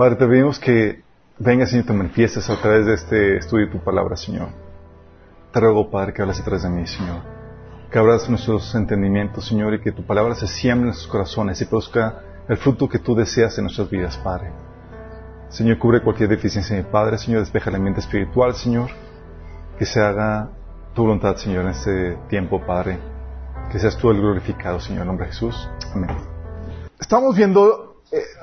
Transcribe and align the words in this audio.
Padre, 0.00 0.16
te 0.16 0.26
pedimos 0.26 0.58
que 0.58 1.02
vengas, 1.38 1.68
Señor, 1.68 1.84
te 1.84 1.92
manifiestes 1.92 2.48
a 2.48 2.56
través 2.56 2.86
de 2.86 2.94
este 2.94 3.36
estudio 3.36 3.66
de 3.66 3.72
tu 3.72 3.84
palabra, 3.84 4.16
Señor. 4.16 4.48
Te 5.52 5.60
ruego, 5.60 5.90
Padre, 5.90 6.14
que 6.14 6.22
hables 6.22 6.40
a 6.40 6.42
través 6.42 6.62
de 6.62 6.70
mí, 6.70 6.86
Señor. 6.86 7.18
Que 7.90 7.98
abras 7.98 8.26
nuestros 8.30 8.74
entendimientos, 8.74 9.46
Señor, 9.46 9.74
y 9.74 9.82
que 9.82 9.92
tu 9.92 10.02
palabra 10.06 10.34
se 10.34 10.46
siembre 10.46 10.84
en 10.84 10.86
nuestros 10.86 11.06
corazones 11.12 11.60
y 11.60 11.66
produzca 11.66 12.22
el 12.48 12.56
fruto 12.56 12.88
que 12.88 12.98
tú 12.98 13.14
deseas 13.14 13.58
en 13.58 13.64
nuestras 13.64 13.90
vidas, 13.90 14.16
Padre. 14.16 14.50
Señor, 15.50 15.76
cubre 15.76 16.00
cualquier 16.00 16.30
deficiencia 16.30 16.74
en 16.78 16.86
mi 16.86 16.90
Padre, 16.90 17.18
Señor, 17.18 17.40
despeja 17.40 17.70
la 17.70 17.78
mente 17.78 18.00
espiritual, 18.00 18.54
Señor. 18.54 18.88
Que 19.78 19.84
se 19.84 20.00
haga 20.00 20.48
tu 20.94 21.02
voluntad, 21.02 21.36
Señor, 21.36 21.64
en 21.64 21.72
este 21.72 22.16
tiempo, 22.30 22.64
Padre. 22.66 22.98
Que 23.70 23.78
seas 23.78 23.98
tú 23.98 24.10
el 24.10 24.16
glorificado, 24.18 24.80
Señor, 24.80 25.02
en 25.02 25.08
nombre 25.08 25.26
de 25.26 25.32
Jesús. 25.32 25.68
Amén. 25.94 26.16
Estamos 26.98 27.36
viendo, 27.36 27.89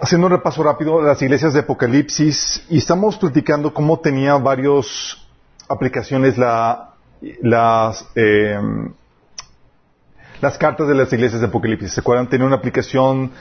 haciendo 0.02 0.28
un 0.28 0.34
repaso 0.34 0.64
rápido, 0.64 1.02
las 1.02 1.22
iglesias 1.22 1.54
de 1.54 1.62
Apocalipsis 1.62 2.66
y 2.70 2.78
estamos 2.78 3.18
platicando 3.18 3.74
cómo 3.74 4.00
tenía 4.00 4.36
varias 4.36 5.18
aplicaciones 5.68 6.36
eh, 8.16 8.58
las 10.42 10.58
cartas 10.58 10.88
de 10.88 10.96
las 10.96 11.12
iglesias 11.12 11.42
de 11.42 11.48
Apocalipsis. 11.48 11.92
¿Se 11.92 12.00
acuerdan? 12.00 12.30
Tenía 12.30 12.46
una 12.46 12.58
aplicación 12.58 13.32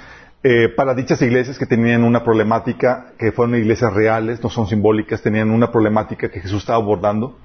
eh, 0.42 0.68
para 0.68 0.94
dichas 0.94 1.20
iglesias 1.22 1.58
que 1.58 1.66
tenían 1.66 2.04
una 2.04 2.22
problemática, 2.24 3.12
que 3.18 3.32
fueron 3.32 3.56
iglesias 3.56 3.92
reales, 3.92 4.42
no 4.42 4.50
son 4.50 4.66
simbólicas, 4.66 5.22
tenían 5.22 5.50
una 5.50 5.70
problemática 5.70 6.30
que 6.30 6.40
Jesús 6.40 6.62
estaba 6.62 6.78
abordando. 6.78 7.38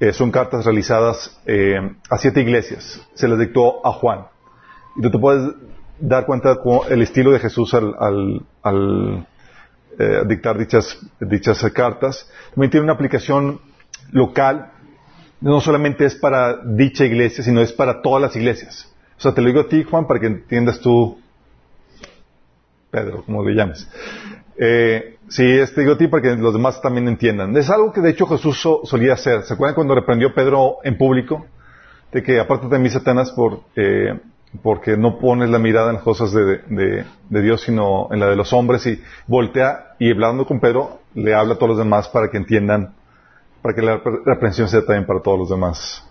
Eh, 0.00 0.12
son 0.12 0.30
cartas 0.30 0.64
realizadas 0.64 1.40
eh, 1.46 1.78
a 2.10 2.18
siete 2.18 2.40
iglesias. 2.40 3.00
Se 3.14 3.28
las 3.28 3.38
dictó 3.38 3.86
a 3.86 3.92
Juan. 3.92 4.26
Y 4.96 5.02
tú 5.02 5.10
te 5.10 5.18
puedes 5.18 5.54
dar 6.02 6.26
cuenta 6.26 6.58
el 6.90 7.02
estilo 7.02 7.30
de 7.30 7.38
Jesús 7.38 7.72
al, 7.74 7.94
al, 7.98 8.42
al 8.62 9.26
eh, 9.98 10.22
dictar 10.26 10.58
dichas, 10.58 10.98
dichas 11.20 11.64
cartas. 11.72 12.28
También 12.54 12.70
tiene 12.70 12.84
una 12.84 12.94
aplicación 12.94 13.60
local. 14.10 14.72
No 15.40 15.60
solamente 15.60 16.04
es 16.04 16.14
para 16.14 16.58
dicha 16.64 17.04
iglesia, 17.04 17.42
sino 17.42 17.60
es 17.60 17.72
para 17.72 18.02
todas 18.02 18.20
las 18.20 18.36
iglesias. 18.36 18.92
O 19.16 19.20
sea, 19.20 19.32
te 19.32 19.40
lo 19.40 19.48
digo 19.48 19.60
a 19.60 19.68
ti, 19.68 19.84
Juan, 19.84 20.06
para 20.06 20.20
que 20.20 20.26
entiendas 20.26 20.80
tú 20.80 21.18
Pedro, 22.90 23.22
como 23.24 23.42
le 23.42 23.54
llames. 23.54 23.88
Eh, 24.56 25.16
sí, 25.28 25.44
este 25.44 25.80
digo 25.80 25.94
a 25.94 25.98
ti 25.98 26.08
para 26.08 26.22
que 26.22 26.36
los 26.36 26.52
demás 26.52 26.82
también 26.82 27.08
entiendan. 27.08 27.56
Es 27.56 27.70
algo 27.70 27.92
que 27.92 28.00
de 28.00 28.10
hecho 28.10 28.26
Jesús 28.26 28.60
solía 28.84 29.14
hacer. 29.14 29.42
¿Se 29.44 29.54
acuerdan 29.54 29.74
cuando 29.74 29.94
reprendió 29.94 30.34
Pedro 30.34 30.78
en 30.84 30.98
público? 30.98 31.46
De 32.12 32.22
que 32.22 32.38
aparte 32.38 32.68
de 32.68 32.78
mí, 32.78 32.90
Satanás, 32.90 33.30
por, 33.30 33.60
eh, 33.76 34.20
porque 34.60 34.96
no 34.96 35.18
pones 35.18 35.48
la 35.48 35.58
mirada 35.58 35.88
en 35.88 35.94
las 35.94 36.04
cosas 36.04 36.32
de, 36.32 37.04
Dios, 37.30 37.62
sino 37.62 38.08
en 38.10 38.20
la 38.20 38.26
de 38.26 38.36
los 38.36 38.52
hombres, 38.52 38.86
y 38.86 39.02
voltea 39.26 39.94
y 39.98 40.10
hablando 40.10 40.46
con 40.46 40.60
Pedro, 40.60 41.00
le 41.14 41.34
habla 41.34 41.54
a 41.54 41.56
todos 41.56 41.70
los 41.70 41.78
demás 41.78 42.08
para 42.08 42.30
que 42.30 42.36
entiendan, 42.36 42.94
para 43.62 43.74
que 43.74 43.82
la 43.82 44.00
reprensión 44.26 44.68
sea 44.68 44.84
también 44.84 45.06
para 45.06 45.20
todos 45.20 45.38
los 45.38 45.48
demás. 45.48 46.06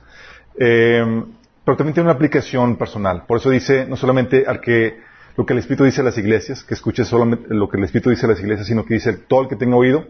Eh, 0.57 1.23
pero 1.63 1.77
también 1.77 1.93
tiene 1.93 2.09
una 2.09 2.15
aplicación 2.15 2.75
personal. 2.77 3.23
Por 3.27 3.37
eso 3.37 3.51
dice, 3.51 3.85
no 3.85 3.95
solamente 3.95 4.45
al 4.47 4.59
que 4.59 4.99
lo 5.37 5.45
que 5.45 5.53
el 5.53 5.59
Espíritu 5.59 5.83
dice 5.83 6.01
a 6.01 6.03
las 6.03 6.17
iglesias, 6.17 6.63
que 6.63 6.73
escuche 6.73 7.05
solamente 7.05 7.53
lo 7.53 7.69
que 7.69 7.77
el 7.77 7.83
Espíritu 7.83 8.09
dice 8.09 8.25
a 8.25 8.29
las 8.29 8.39
iglesias, 8.39 8.67
sino 8.67 8.85
que 8.85 8.95
dice 8.95 9.13
todo 9.13 9.43
el 9.43 9.47
que 9.47 9.55
tenga 9.55 9.75
oído, 9.75 10.05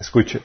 escuche. 0.00 0.40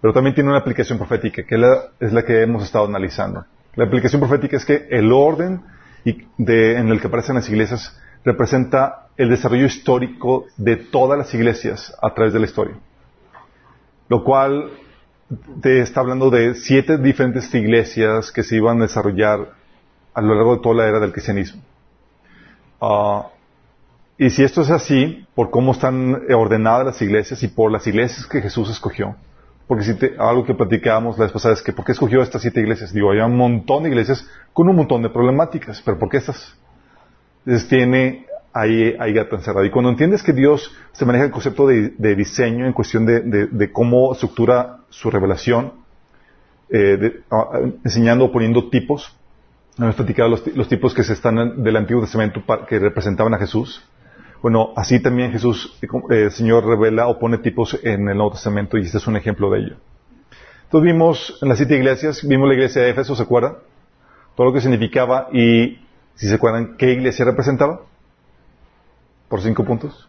Pero 0.00 0.12
también 0.12 0.34
tiene 0.34 0.50
una 0.50 0.58
aplicación 0.58 0.98
profética, 0.98 1.44
que 1.44 1.54
es 2.00 2.12
la 2.12 2.24
que 2.24 2.42
hemos 2.42 2.64
estado 2.64 2.86
analizando. 2.86 3.44
La 3.74 3.84
aplicación 3.84 4.20
profética 4.20 4.56
es 4.56 4.64
que 4.64 4.86
el 4.90 5.12
orden 5.12 5.62
en 6.04 6.88
el 6.88 7.00
que 7.00 7.06
aparecen 7.06 7.36
las 7.36 7.48
iglesias 7.48 7.98
representa 8.24 9.08
el 9.16 9.30
desarrollo 9.30 9.66
histórico 9.66 10.46
de 10.56 10.76
todas 10.76 11.18
las 11.18 11.32
iglesias 11.34 11.94
a 12.00 12.12
través 12.14 12.32
de 12.32 12.40
la 12.40 12.46
historia. 12.46 12.74
Lo 14.08 14.24
cual 14.24 14.70
te 15.62 15.80
está 15.80 16.00
hablando 16.00 16.30
de 16.30 16.54
siete 16.54 16.98
diferentes 16.98 17.52
iglesias 17.54 18.30
que 18.30 18.42
se 18.42 18.56
iban 18.56 18.78
a 18.78 18.82
desarrollar 18.82 19.52
a 20.14 20.20
lo 20.20 20.34
largo 20.34 20.56
de 20.56 20.62
toda 20.62 20.74
la 20.74 20.88
era 20.88 21.00
del 21.00 21.12
cristianismo. 21.12 21.62
Uh, 22.80 23.22
y 24.18 24.30
si 24.30 24.44
esto 24.44 24.62
es 24.62 24.70
así, 24.70 25.26
por 25.34 25.50
cómo 25.50 25.72
están 25.72 26.22
ordenadas 26.34 26.84
las 26.84 27.02
iglesias 27.02 27.42
y 27.42 27.48
por 27.48 27.72
las 27.72 27.86
iglesias 27.86 28.26
que 28.26 28.42
Jesús 28.42 28.68
escogió, 28.70 29.16
porque 29.66 29.84
si 29.84 29.94
te, 29.94 30.14
algo 30.18 30.44
que 30.44 30.54
platicábamos 30.54 31.18
la 31.18 31.24
vez 31.24 31.32
pasada 31.32 31.54
es 31.54 31.62
que 31.62 31.72
¿por 31.72 31.84
qué 31.84 31.92
escogió 31.92 32.22
estas 32.22 32.42
siete 32.42 32.60
iglesias? 32.60 32.92
Digo, 32.92 33.10
hay 33.10 33.20
un 33.20 33.36
montón 33.36 33.84
de 33.84 33.88
iglesias 33.88 34.26
con 34.52 34.68
un 34.68 34.76
montón 34.76 35.02
de 35.02 35.10
problemáticas, 35.10 35.80
pero 35.82 35.98
¿por 35.98 36.08
qué 36.08 36.18
estas? 36.18 36.56
Entonces 37.44 37.68
tiene 37.68 38.26
ahí, 38.52 38.94
ahí 38.98 39.12
gato 39.12 39.36
encerrado. 39.36 39.64
Y 39.64 39.70
cuando 39.70 39.90
entiendes 39.90 40.22
que 40.22 40.32
Dios 40.32 40.74
se 40.92 41.04
maneja 41.04 41.24
el 41.24 41.30
concepto 41.30 41.66
de, 41.66 42.14
diseño 42.14 42.66
en 42.66 42.72
cuestión 42.72 43.06
de, 43.06 43.72
cómo 43.72 44.12
estructura 44.12 44.78
su 44.90 45.10
revelación, 45.10 45.72
eh, 46.70 47.20
enseñando 47.84 48.26
o 48.26 48.32
poniendo 48.32 48.68
tipos, 48.68 49.16
Hemos 49.78 49.94
platicado 49.94 50.28
los, 50.28 50.68
tipos 50.68 50.92
que 50.92 51.02
se 51.02 51.14
están 51.14 51.62
del 51.62 51.76
Antiguo 51.76 52.02
Testamento 52.02 52.42
que 52.68 52.78
representaban 52.78 53.32
a 53.32 53.38
Jesús. 53.38 53.82
Bueno, 54.42 54.72
así 54.74 55.00
también 55.00 55.30
Jesús, 55.30 55.78
eh, 55.80 55.86
el 56.24 56.32
Señor 56.32 56.66
revela 56.66 57.06
o 57.06 57.20
pone 57.20 57.38
tipos 57.38 57.78
en 57.84 58.08
el 58.08 58.16
Nuevo 58.16 58.32
Testamento 58.32 58.76
y 58.76 58.82
este 58.82 58.98
es 58.98 59.06
un 59.06 59.16
ejemplo 59.16 59.48
de 59.50 59.60
ello. 59.60 59.76
Entonces 60.64 60.92
vimos 60.92 61.38
en 61.40 61.48
las 61.48 61.58
siete 61.58 61.76
iglesias, 61.76 62.26
vimos 62.26 62.48
la 62.48 62.54
iglesia 62.54 62.82
de 62.82 62.90
Éfeso, 62.90 63.14
¿se 63.14 63.22
acuerdan? 63.22 63.58
Todo 64.34 64.48
lo 64.48 64.52
que 64.52 64.60
significaba 64.60 65.28
y, 65.32 65.78
si 66.16 66.26
se 66.26 66.34
acuerdan, 66.34 66.76
¿qué 66.76 66.90
iglesia 66.90 67.24
representaba? 67.24 67.82
Por 69.28 69.40
cinco 69.42 69.64
puntos. 69.64 70.08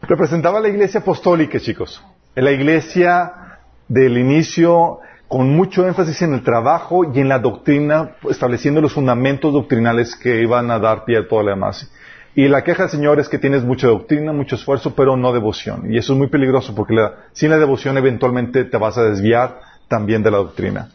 Representaba 0.00 0.60
la 0.60 0.68
iglesia 0.68 1.00
apostólica, 1.00 1.60
chicos. 1.60 2.02
La 2.36 2.52
iglesia 2.52 3.58
del 3.86 4.16
inicio 4.16 5.00
con 5.28 5.54
mucho 5.54 5.86
énfasis 5.86 6.22
en 6.22 6.34
el 6.34 6.42
trabajo 6.42 7.12
y 7.12 7.20
en 7.20 7.28
la 7.28 7.38
doctrina, 7.38 8.16
estableciendo 8.30 8.80
los 8.80 8.94
fundamentos 8.94 9.52
doctrinales 9.52 10.16
que 10.16 10.40
iban 10.40 10.70
a 10.70 10.78
dar 10.78 11.04
pie 11.04 11.18
a 11.18 11.28
todo 11.28 11.42
lo 11.42 11.50
demás. 11.50 11.90
Y 12.36 12.48
la 12.48 12.62
queja 12.62 12.86
Señor 12.86 13.18
es 13.18 13.30
que 13.30 13.38
tienes 13.38 13.64
mucha 13.64 13.86
doctrina, 13.86 14.30
mucho 14.30 14.56
esfuerzo, 14.56 14.94
pero 14.94 15.16
no 15.16 15.32
devoción. 15.32 15.90
Y 15.90 15.96
eso 15.96 16.12
es 16.12 16.18
muy 16.18 16.28
peligroso 16.28 16.74
porque 16.74 16.92
la, 16.92 17.14
sin 17.32 17.48
la 17.48 17.56
devoción 17.56 17.96
eventualmente 17.96 18.64
te 18.64 18.76
vas 18.76 18.98
a 18.98 19.04
desviar 19.04 19.58
también 19.88 20.22
de 20.22 20.30
la 20.30 20.36
doctrina. 20.36 20.90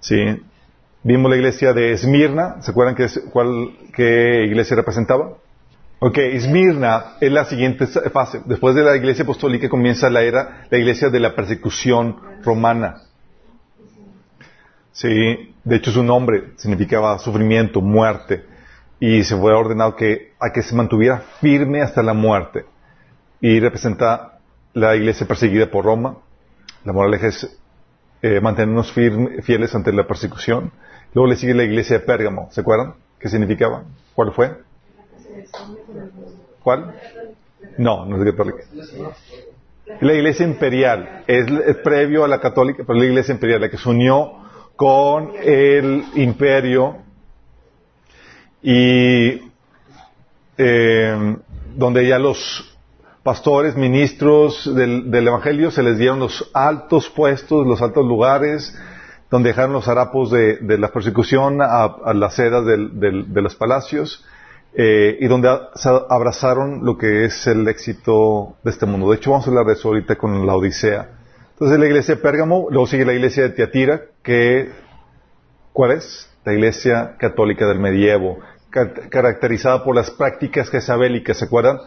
¿Sí? 0.00 0.42
Vimos 1.04 1.30
la 1.30 1.36
iglesia 1.36 1.72
de 1.72 1.92
Esmirna, 1.92 2.60
¿se 2.62 2.72
acuerdan 2.72 2.96
qué 2.96 4.44
iglesia 4.44 4.74
representaba? 4.74 5.34
Ok, 6.00 6.18
Esmirna 6.18 7.12
es 7.20 7.30
la 7.30 7.44
siguiente 7.44 7.86
fase. 7.86 8.40
Después 8.44 8.74
de 8.74 8.82
la 8.82 8.96
iglesia 8.96 9.22
apostólica 9.22 9.68
comienza 9.68 10.10
la 10.10 10.22
era, 10.22 10.66
la 10.68 10.78
iglesia 10.78 11.10
de 11.10 11.20
la 11.20 11.36
persecución 11.36 12.16
romana. 12.42 13.02
Sí, 14.90 15.54
de 15.62 15.76
hecho 15.76 15.92
su 15.92 16.02
nombre 16.02 16.54
significaba 16.56 17.20
sufrimiento, 17.20 17.80
muerte, 17.80 18.44
y 19.00 19.24
se 19.24 19.36
fue 19.36 19.52
ordenado 19.52 19.96
que 19.96 20.32
a 20.40 20.52
que 20.52 20.62
se 20.62 20.74
mantuviera 20.74 21.18
firme 21.40 21.82
hasta 21.82 22.02
la 22.02 22.14
muerte. 22.14 22.64
Y 23.40 23.60
representa 23.60 24.38
la 24.72 24.96
iglesia 24.96 25.26
perseguida 25.26 25.70
por 25.70 25.84
Roma. 25.84 26.18
La 26.84 26.92
moraleja 26.92 27.28
es 27.28 27.58
eh, 28.22 28.40
mantenernos 28.40 28.92
fieles 28.92 29.74
ante 29.74 29.92
la 29.92 30.06
persecución. 30.06 30.72
Luego 31.12 31.28
le 31.28 31.36
sigue 31.36 31.54
la 31.54 31.64
iglesia 31.64 31.98
de 31.98 32.04
Pérgamo, 32.04 32.48
¿se 32.50 32.60
acuerdan? 32.60 32.94
¿Qué 33.18 33.28
significaba? 33.28 33.84
¿Cuál 34.14 34.32
fue? 34.32 34.52
¿Cuál? 36.62 36.94
No, 37.78 38.06
no 38.06 38.16
es 38.16 38.30
católica. 38.30 38.64
La 40.00 40.12
iglesia 40.14 40.46
imperial 40.46 41.24
es, 41.26 41.46
es 41.50 41.76
previo 41.76 42.24
a 42.24 42.28
la 42.28 42.40
católica, 42.40 42.84
pero 42.86 42.98
la 42.98 43.04
iglesia 43.04 43.32
imperial, 43.32 43.60
la 43.60 43.70
que 43.70 43.76
se 43.76 43.88
unió 43.88 44.32
con 44.76 45.32
el 45.42 46.04
imperio 46.14 47.03
y 48.64 49.42
eh, 50.56 51.36
donde 51.76 52.08
ya 52.08 52.18
los 52.18 52.74
pastores, 53.22 53.76
ministros 53.76 54.74
del, 54.74 55.14
Evangelio 55.14 55.70
se 55.70 55.82
les 55.82 55.98
dieron 55.98 56.18
los 56.18 56.50
altos 56.54 57.10
puestos, 57.10 57.66
los 57.66 57.82
altos 57.82 58.06
lugares, 58.06 58.74
donde 59.30 59.50
dejaron 59.50 59.74
los 59.74 59.86
harapos 59.86 60.30
de, 60.30 60.58
la 60.78 60.88
persecución 60.88 61.60
a, 61.60 61.84
a 61.84 62.14
las 62.14 62.34
sedas 62.34 62.64
del, 62.64 62.98
de 62.98 63.42
los 63.42 63.54
palacios, 63.54 64.24
eh, 64.76 65.18
y 65.20 65.28
donde 65.28 65.48
abrazaron 66.08 66.84
lo 66.84 66.98
que 66.98 67.26
es 67.26 67.46
el 67.46 67.68
éxito 67.68 68.56
de 68.64 68.70
este 68.70 68.86
mundo. 68.86 69.10
De 69.10 69.16
hecho, 69.16 69.30
vamos 69.30 69.46
a 69.46 69.50
hablar 69.50 69.66
de 69.66 69.74
eso 69.74 69.88
ahorita 69.88 70.16
con 70.16 70.46
la 70.46 70.56
Odisea. 70.56 71.10
Entonces 71.52 71.78
la 71.78 71.86
iglesia 71.86 72.16
de 72.16 72.20
Pérgamo, 72.22 72.66
luego 72.70 72.86
sigue 72.86 73.04
la 73.04 73.12
iglesia 73.12 73.44
de 73.44 73.50
Tiatira, 73.50 74.02
que, 74.22 74.72
¿cuál 75.72 75.92
es? 75.92 76.28
La 76.44 76.52
iglesia 76.52 77.14
católica 77.18 77.66
del 77.66 77.78
medievo, 77.78 78.40
caracterizada 79.10 79.84
por 79.84 79.94
las 79.94 80.10
prácticas 80.10 80.68
jezabélicas, 80.68 81.38
¿se 81.38 81.44
acuerdan? 81.44 81.78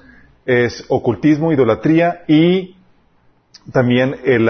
Es 0.45 0.85
ocultismo, 0.87 1.51
idolatría 1.51 2.23
y 2.27 2.75
también 3.71 4.15
el, 4.23 4.49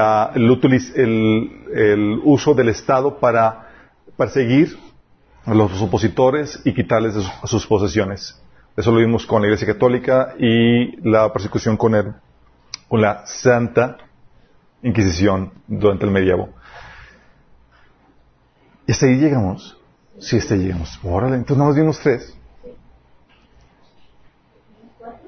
el, 0.95 2.21
uso 2.23 2.53
del 2.53 2.69
Estado 2.69 3.19
para 3.19 3.69
perseguir 4.15 4.77
a 5.45 5.53
los 5.53 5.81
opositores 5.81 6.61
y 6.65 6.73
quitarles 6.73 7.15
sus 7.45 7.65
posesiones. 7.65 8.39
Eso 8.75 8.91
lo 8.91 8.99
vimos 8.99 9.25
con 9.25 9.41
la 9.41 9.47
Iglesia 9.47 9.67
Católica 9.67 10.35
y 10.37 10.97
la 11.09 11.33
persecución 11.33 11.77
con, 11.77 12.15
con 12.87 13.01
la 13.01 13.25
Santa 13.25 13.97
Inquisición 14.83 15.51
durante 15.67 16.05
el 16.05 16.11
medievo. 16.11 16.49
Y 18.85 18.91
hasta 18.91 19.07
ahí 19.07 19.15
llegamos. 19.15 19.76
Sí, 20.19 20.39
ahí 20.49 20.57
llegamos. 20.57 20.99
Órale, 21.03 21.35
entonces 21.35 21.57
nada 21.57 21.69
más 21.69 21.79
vimos 21.79 21.99
tres. 21.99 22.37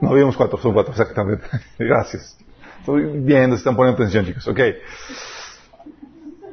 No 0.01 0.13
vimos 0.13 0.36
cuatro, 0.36 0.57
son 0.57 0.74
cuatro, 0.74 0.91
exactamente. 0.91 1.45
Gracias. 1.80 2.38
Estoy 2.80 3.19
viendo, 3.19 3.56
están 3.56 3.75
poniendo 3.75 4.01
atención, 4.01 4.25
chicos. 4.25 4.47
Ok. 4.47 4.59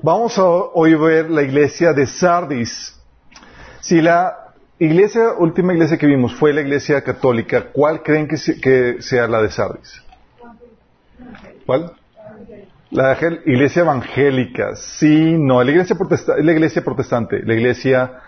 Vamos 0.03 0.39
a 0.39 0.45
hoy 0.45 0.95
ver 0.95 1.31
la 1.31 1.43
iglesia 1.43 1.93
de 1.93 2.07
Sardis. 2.07 2.99
Si 3.81 4.01
la 4.01 4.53
iglesia, 4.79 5.33
última 5.39 5.73
iglesia 5.73 5.97
que 5.97 6.07
vimos 6.07 6.35
fue 6.35 6.53
la 6.53 6.61
iglesia 6.61 7.03
católica, 7.03 7.71
¿cuál 7.73 8.03
creen 8.03 8.29
que, 8.29 8.37
que 8.61 9.01
sea 9.01 9.27
la 9.29 9.41
de 9.43 9.51
Sardis? 9.51 10.03
¿Cuál? 11.65 11.93
La 12.91 13.17
iglesia 13.47 13.83
evangélica. 13.83 14.77
Sí, 14.77 15.37
no. 15.39 15.63
La 15.63 15.71
iglesia 15.71 15.97
protestante, 15.97 16.43
la 16.43 16.53
iglesia 16.53 16.85
protestante, 16.85 17.43
la 17.43 17.55
iglesia 17.55 18.21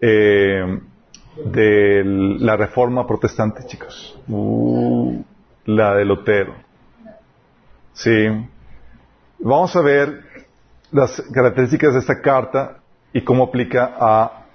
eh, 0.00 0.80
de 1.44 2.02
la 2.40 2.56
reforma 2.56 3.06
protestante, 3.06 3.64
chicos. 3.66 4.18
Uh, 4.28 5.22
la 5.64 5.94
de 5.94 6.04
Lutero. 6.04 6.54
Sí. 7.92 8.26
Vamos 9.38 9.74
a 9.76 9.80
ver 9.80 10.24
las 10.90 11.22
características 11.32 11.94
de 11.94 12.00
esta 12.00 12.20
carta 12.20 12.78
y 13.12 13.22
cómo 13.22 13.44
aplica 13.44 13.94
a 13.98 14.46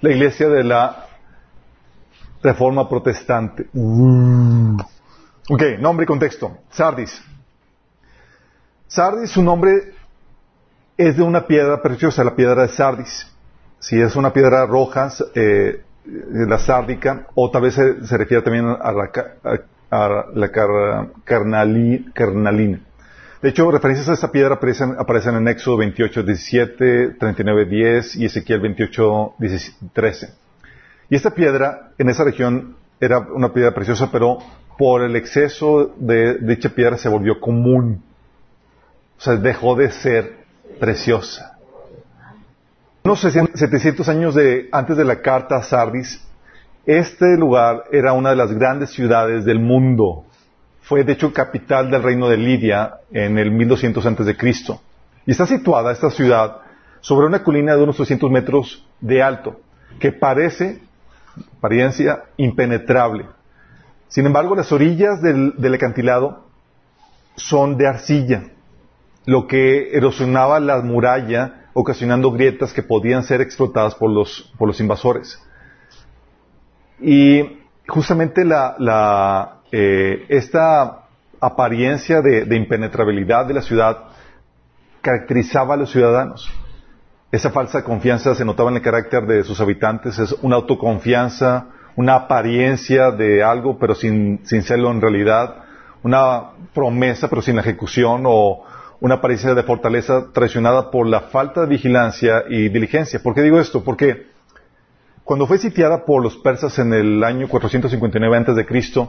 la 0.00 0.10
iglesia 0.10 0.48
de 0.48 0.64
la 0.64 1.06
reforma 2.42 2.88
protestante. 2.88 3.66
Uh. 3.72 4.76
Ok, 5.48 5.62
nombre 5.80 6.04
y 6.04 6.06
contexto. 6.06 6.58
Sardis. 6.70 7.22
Sardis, 8.86 9.30
su 9.30 9.42
nombre 9.42 9.94
es 10.96 11.16
de 11.16 11.22
una 11.22 11.46
piedra 11.46 11.80
preciosa, 11.82 12.22
la 12.22 12.36
piedra 12.36 12.62
de 12.62 12.68
Sardis. 12.68 13.31
Si 13.82 14.00
es 14.00 14.14
una 14.14 14.32
piedra 14.32 14.64
roja, 14.64 15.10
eh, 15.34 15.82
la 16.04 16.60
sárdica, 16.60 17.26
o 17.34 17.50
tal 17.50 17.62
vez 17.62 17.74
se, 17.74 18.16
refiere 18.16 18.40
también 18.42 18.64
a 18.66 18.92
la, 18.92 19.10
carnalina. 22.14 22.80
De 23.42 23.48
hecho, 23.48 23.68
referencias 23.72 24.08
a 24.08 24.12
esta 24.12 24.30
piedra 24.30 24.54
aparecen, 24.54 24.94
aparecen 24.96 25.34
en 25.34 25.48
Éxodo 25.48 25.78
28, 25.78 26.22
17, 26.22 27.08
39, 27.18 27.64
10 27.64 28.16
y 28.16 28.26
Ezequiel 28.26 28.60
28, 28.60 29.34
13. 29.92 30.32
Y 31.10 31.16
esta 31.16 31.32
piedra, 31.32 31.90
en 31.98 32.08
esa 32.08 32.22
región, 32.22 32.76
era 33.00 33.18
una 33.18 33.52
piedra 33.52 33.74
preciosa, 33.74 34.10
pero 34.12 34.38
por 34.78 35.02
el 35.02 35.16
exceso 35.16 35.92
de, 35.96 36.38
dicha 36.38 36.68
piedra 36.68 36.96
se 36.98 37.08
volvió 37.08 37.40
común. 37.40 38.04
O 39.18 39.20
sea, 39.20 39.34
dejó 39.34 39.74
de 39.74 39.90
ser 39.90 40.36
preciosa. 40.78 41.51
Unos 43.04 43.20
700 43.20 44.08
años 44.08 44.36
de, 44.36 44.68
antes 44.70 44.96
de 44.96 45.04
la 45.04 45.20
carta 45.20 45.56
a 45.56 45.62
Sardis, 45.64 46.24
este 46.86 47.36
lugar 47.36 47.84
era 47.90 48.12
una 48.12 48.30
de 48.30 48.36
las 48.36 48.52
grandes 48.52 48.90
ciudades 48.90 49.44
del 49.44 49.58
mundo. 49.58 50.24
Fue, 50.82 51.02
de 51.02 51.14
hecho, 51.14 51.32
capital 51.32 51.90
del 51.90 52.02
reino 52.02 52.28
de 52.28 52.36
Lidia 52.36 53.00
en 53.10 53.38
el 53.38 53.50
1200 53.50 54.06
antes 54.06 54.24
de 54.26 54.36
Cristo. 54.36 54.80
Y 55.26 55.32
está 55.32 55.46
situada 55.46 55.90
esta 55.90 56.10
ciudad 56.10 56.58
sobre 57.00 57.26
una 57.26 57.42
colina 57.42 57.74
de 57.74 57.82
unos 57.82 57.96
300 57.96 58.30
metros 58.30 58.86
de 59.00 59.20
alto, 59.20 59.60
que 59.98 60.12
parece, 60.12 60.80
apariencia, 61.58 62.22
impenetrable. 62.36 63.26
Sin 64.06 64.26
embargo, 64.26 64.54
las 64.54 64.70
orillas 64.70 65.20
del, 65.20 65.54
del 65.58 65.74
acantilado 65.74 66.44
son 67.34 67.76
de 67.76 67.88
arcilla, 67.88 68.44
lo 69.26 69.48
que 69.48 69.96
erosionaba 69.96 70.60
la 70.60 70.80
muralla 70.82 71.61
ocasionando 71.74 72.30
grietas 72.30 72.72
que 72.72 72.82
podían 72.82 73.22
ser 73.22 73.40
explotadas 73.40 73.94
por 73.94 74.10
los, 74.10 74.52
por 74.58 74.68
los 74.68 74.80
invasores. 74.80 75.40
Y 77.00 77.58
justamente 77.88 78.44
la, 78.44 79.60
eh, 79.72 80.26
esta 80.28 81.06
apariencia 81.40 82.22
de, 82.22 82.56
impenetrabilidad 82.56 83.46
de 83.46 83.54
la 83.54 83.62
ciudad 83.62 83.98
caracterizaba 85.00 85.74
a 85.74 85.76
los 85.76 85.90
ciudadanos. 85.90 86.50
Esa 87.32 87.50
falsa 87.50 87.82
confianza 87.82 88.34
se 88.34 88.44
notaba 88.44 88.70
en 88.70 88.76
el 88.76 88.82
carácter 88.82 89.26
de 89.26 89.42
sus 89.42 89.60
habitantes, 89.60 90.18
es 90.18 90.32
una 90.42 90.56
autoconfianza, 90.56 91.66
una 91.96 92.14
apariencia 92.14 93.10
de 93.10 93.42
algo 93.42 93.78
pero 93.78 93.94
sin, 93.94 94.40
sin 94.44 94.62
serlo 94.62 94.90
en 94.90 95.00
realidad, 95.00 95.64
una 96.02 96.50
promesa 96.74 97.28
pero 97.28 97.42
sin 97.42 97.58
ejecución 97.58 98.22
o 98.26 98.64
una 99.02 99.16
apariencia 99.16 99.52
de 99.52 99.64
fortaleza 99.64 100.28
traicionada 100.32 100.92
por 100.92 101.08
la 101.08 101.22
falta 101.22 101.62
de 101.62 101.66
vigilancia 101.66 102.44
y 102.48 102.68
diligencia. 102.68 103.20
¿Por 103.20 103.34
qué 103.34 103.42
digo 103.42 103.58
esto? 103.58 103.82
Porque 103.82 104.28
cuando 105.24 105.48
fue 105.48 105.58
sitiada 105.58 106.04
por 106.04 106.22
los 106.22 106.36
persas 106.36 106.78
en 106.78 106.94
el 106.94 107.24
año 107.24 107.48
459 107.48 108.36
a.C., 108.36 109.08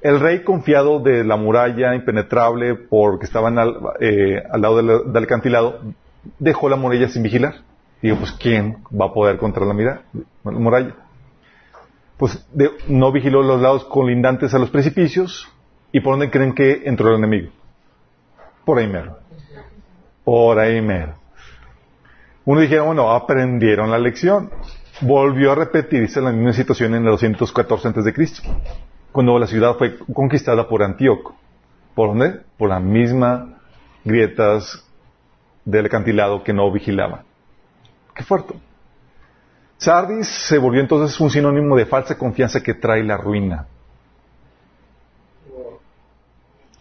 el 0.00 0.20
rey 0.20 0.42
confiado 0.42 1.00
de 1.00 1.22
la 1.22 1.36
muralla 1.36 1.94
impenetrable 1.94 2.74
porque 2.74 3.26
estaban 3.26 3.58
al, 3.58 3.76
eh, 4.00 4.42
lado 4.56 5.04
del, 5.04 5.22
acantilado, 5.24 5.80
dejó 6.38 6.70
la 6.70 6.76
muralla 6.76 7.08
sin 7.08 7.22
vigilar. 7.22 7.56
Digo, 8.00 8.16
pues 8.16 8.32
¿quién 8.32 8.78
va 8.98 9.06
a 9.06 9.12
poder 9.12 9.36
contra 9.36 9.66
la, 9.66 9.74
la 9.74 10.50
muralla? 10.50 10.96
Pues 12.16 12.42
no 12.88 13.12
vigiló 13.12 13.42
los 13.42 13.60
lados 13.60 13.84
colindantes 13.84 14.54
a 14.54 14.58
los 14.58 14.70
precipicios 14.70 15.46
y 15.92 16.00
por 16.00 16.14
dónde 16.14 16.30
creen 16.30 16.54
que 16.54 16.84
entró 16.86 17.10
el 17.10 17.16
enemigo. 17.16 17.50
Por 18.64 18.78
ahí 18.78 18.86
mero. 18.86 19.19
Por 20.24 20.58
ahí 20.58 20.80
mero. 20.80 21.14
Uno 22.44 22.60
dijera, 22.60 22.82
bueno, 22.82 23.10
aprendieron 23.10 23.90
la 23.90 23.98
lección. 23.98 24.50
Volvió 25.00 25.52
a 25.52 25.54
repetirse 25.54 26.20
la 26.20 26.32
misma 26.32 26.52
situación 26.52 26.94
en 26.94 27.04
el 27.04 27.10
214 27.12 27.88
a.C., 27.88 28.42
cuando 29.12 29.38
la 29.38 29.46
ciudad 29.46 29.76
fue 29.76 29.98
conquistada 30.12 30.68
por 30.68 30.82
Antíoco. 30.82 31.34
¿Por 31.94 32.08
dónde? 32.08 32.40
Por 32.56 32.68
las 32.68 32.82
mismas 32.82 33.48
grietas 34.04 34.84
del 35.64 35.86
acantilado 35.86 36.42
que 36.42 36.52
no 36.52 36.70
vigilaban. 36.70 37.22
Qué 38.14 38.22
fuerte. 38.22 38.54
Sardis 39.78 40.28
se 40.28 40.58
volvió 40.58 40.80
entonces 40.80 41.18
un 41.20 41.30
sinónimo 41.30 41.76
de 41.76 41.86
falsa 41.86 42.16
confianza 42.18 42.62
que 42.62 42.74
trae 42.74 43.02
la 43.02 43.16
ruina. 43.16 43.66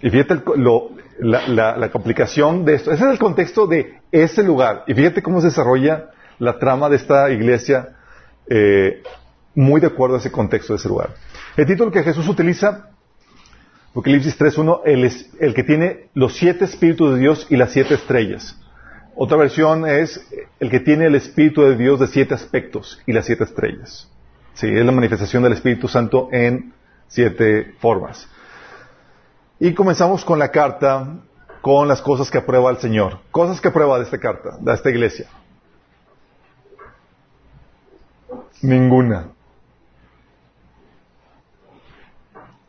Y 0.01 0.09
fíjate 0.09 0.41
lo, 0.55 0.91
la, 1.19 1.89
complicación 1.91 2.65
de 2.65 2.75
esto. 2.75 2.91
Ese 2.91 3.05
es 3.05 3.11
el 3.11 3.19
contexto 3.19 3.67
de 3.67 3.99
ese 4.11 4.43
lugar. 4.43 4.83
Y 4.87 4.93
fíjate 4.93 5.21
cómo 5.21 5.41
se 5.41 5.47
desarrolla 5.47 6.11
la 6.39 6.57
trama 6.57 6.89
de 6.89 6.95
esta 6.95 7.29
iglesia 7.31 7.97
eh, 8.47 9.03
muy 9.55 9.81
de 9.81 9.87
acuerdo 9.87 10.15
a 10.15 10.19
ese 10.19 10.31
contexto 10.31 10.73
de 10.73 10.77
ese 10.77 10.87
lugar. 10.87 11.09
El 11.57 11.65
título 11.65 11.91
que 11.91 12.03
Jesús 12.03 12.27
utiliza, 12.27 12.89
Apocalipsis 13.91 14.39
3.1, 14.39 14.81
el, 14.85 15.11
el 15.39 15.53
que 15.53 15.63
tiene 15.63 16.09
los 16.13 16.35
siete 16.35 16.65
espíritus 16.65 17.13
de 17.13 17.19
Dios 17.19 17.47
y 17.49 17.57
las 17.57 17.71
siete 17.71 17.95
estrellas. 17.95 18.57
Otra 19.15 19.37
versión 19.37 19.85
es 19.85 20.25
el 20.59 20.69
que 20.69 20.79
tiene 20.79 21.07
el 21.07 21.15
espíritu 21.15 21.63
de 21.63 21.75
Dios 21.75 21.99
de 21.99 22.07
siete 22.07 22.33
aspectos 22.35 23.01
y 23.05 23.11
las 23.11 23.25
siete 23.25 23.43
estrellas. 23.43 24.09
Sí, 24.53 24.67
es 24.67 24.85
la 24.85 24.91
manifestación 24.91 25.43
del 25.43 25.53
Espíritu 25.53 25.87
Santo 25.87 26.29
en 26.31 26.73
siete 27.07 27.73
formas. 27.79 28.29
Y 29.59 29.73
comenzamos 29.73 30.23
con 30.23 30.39
la 30.39 30.51
carta, 30.51 31.17
con 31.61 31.87
las 31.87 32.01
cosas 32.01 32.31
que 32.31 32.37
aprueba 32.37 32.71
el 32.71 32.77
Señor. 32.77 33.19
Cosas 33.29 33.59
que 33.59 33.67
aprueba 33.67 33.97
de 33.97 34.05
esta 34.05 34.17
carta, 34.17 34.57
de 34.59 34.73
esta 34.73 34.89
iglesia. 34.89 35.27
Ninguna. 38.61 39.27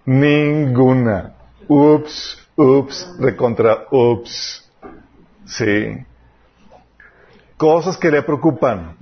Ninguna. 0.05 1.35
Ups, 1.69 2.49
ups, 2.57 3.15
recontra, 3.21 3.87
ups. 3.93 4.69
Sí. 5.47 6.05
Cosas 7.57 7.97
que 7.97 8.11
le 8.11 8.23
preocupan. 8.23 8.97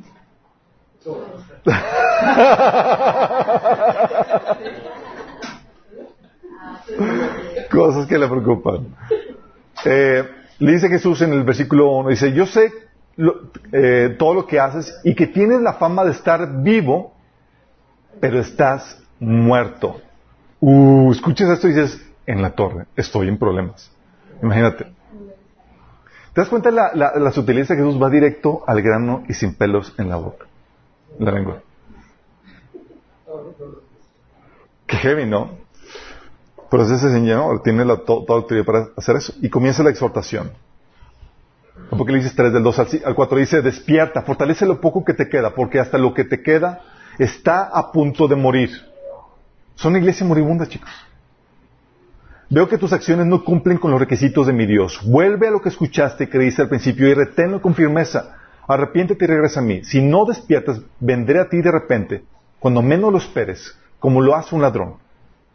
Cosas 7.71 8.07
que 8.07 8.19
le 8.19 8.29
preocupan. 8.29 8.87
Eh, 9.85 10.25
le 10.59 10.73
dice 10.73 10.89
Jesús 10.89 11.23
en 11.23 11.33
el 11.33 11.45
versículo 11.45 11.93
1, 11.93 12.11
dice, 12.11 12.33
yo 12.33 12.47
sé 12.47 12.73
eh, 13.73 14.17
todo 14.19 14.35
lo 14.35 14.47
que 14.47 14.59
haces 14.59 15.01
y 15.05 15.15
que 15.15 15.27
tienes 15.27 15.61
la 15.61 15.75
fama 15.75 16.05
de 16.05 16.13
estar 16.13 16.63
vivo, 16.63 17.15
pero 18.21 18.41
estás 18.41 19.01
muerto. 19.21 20.01
Uh, 20.61 21.13
escuchas 21.13 21.51
esto 21.51 21.69
y 21.69 21.75
dices, 21.75 22.05
en 22.27 22.43
la 22.43 22.51
torre, 22.51 22.87
estoy 22.97 23.29
en 23.29 23.39
problemas. 23.39 23.91
Imagínate. 24.43 24.85
¿Te 26.33 26.43
das 26.43 26.49
cuenta 26.49 26.71
la, 26.71 26.93
la, 26.95 27.33
sutileza 27.33 27.75
de 27.75 27.81
Jesús 27.83 28.01
va 28.01 28.11
directo 28.11 28.63
al 28.67 28.83
grano 28.83 29.25
y 29.29 29.35
sin 29.35 29.55
pelos 29.55 29.95
en 29.99 30.09
la 30.09 30.17
boca, 30.17 30.47
la 31.19 31.33
lengua? 31.33 31.63
heavy, 34.99 35.27
¿no? 35.27 35.51
Pero 36.71 36.83
es 36.83 36.91
ese 36.91 37.11
Señor, 37.11 37.63
tiene 37.63 37.85
la, 37.85 37.97
toda 37.97 38.25
la 38.29 38.35
autoridad 38.37 38.65
para 38.65 38.89
hacer 38.97 39.17
eso. 39.17 39.33
Y 39.41 39.49
comienza 39.49 39.83
la 39.83 39.91
exhortación. 39.91 40.53
Apocalipsis 41.91 42.35
3 42.35 42.53
del 42.53 42.63
2 42.63 42.79
al 43.05 43.15
4 43.15 43.39
dice, 43.39 43.63
despierta, 43.63 44.23
fortalece 44.23 44.67
lo 44.67 44.81
poco 44.81 45.05
que 45.05 45.15
te 45.15 45.29
queda, 45.29 45.55
porque 45.55 45.81
hasta 45.81 45.97
lo 45.97 46.13
que 46.13 46.25
te 46.25 46.43
queda 46.43 46.83
está 47.19 47.63
a 47.63 47.91
punto 47.91 48.29
de 48.29 48.37
morir. 48.37 48.71
Son 49.75 49.93
una 49.93 50.01
iglesia 50.01 50.27
moribunda, 50.27 50.67
chicos. 50.67 50.91
Veo 52.51 52.69
que 52.69 52.79
tus 52.79 52.93
acciones 52.93 53.27
no 53.27 53.45
cumplen 53.45 53.79
con 53.79 53.91
los 53.91 54.01
requisitos 54.01 54.47
de 54.47 54.53
mi 54.53 54.67
Dios. 54.67 55.01
Vuelve 55.05 55.49
a 55.49 55.51
lo 55.51 55.61
que 55.61 55.69
escuchaste 55.69 56.25
y 56.25 56.27
creíste 56.29 56.63
al 56.63 56.69
principio 56.69 57.09
y 57.09 57.15
reténlo 57.15 57.61
con 57.61 57.75
firmeza. 57.75 58.37
Arrepiéntete 58.67 59.25
y 59.25 59.29
regresa 59.29 59.61
a 59.61 59.63
mí. 59.63 59.85
Si 59.85 60.03
no 60.03 60.25
despiertas, 60.25 60.81
vendré 60.99 61.41
a 61.41 61.49
ti 61.49 61.61
de 61.63 61.71
repente, 61.71 62.25
cuando 62.59 62.83
menos 62.83 63.13
lo 63.13 63.19
esperes, 63.19 63.79
como 63.99 64.21
lo 64.21 64.35
hace 64.35 64.55
un 64.55 64.63
ladrón. 64.63 64.95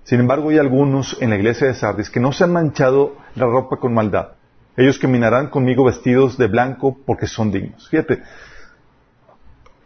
Sin 0.03 0.19
embargo, 0.19 0.49
hay 0.49 0.57
algunos 0.57 1.17
en 1.21 1.29
la 1.29 1.37
iglesia 1.37 1.67
de 1.67 1.73
Sardis 1.73 2.09
que 2.09 2.19
no 2.19 2.33
se 2.33 2.43
han 2.43 2.51
manchado 2.51 3.15
la 3.35 3.45
ropa 3.45 3.77
con 3.77 3.93
maldad. 3.93 4.33
Ellos 4.75 4.99
caminarán 4.99 5.49
conmigo 5.49 5.85
vestidos 5.85 6.37
de 6.37 6.47
blanco 6.47 6.97
porque 7.05 7.27
son 7.27 7.51
dignos. 7.51 7.87
Fíjate. 7.89 8.21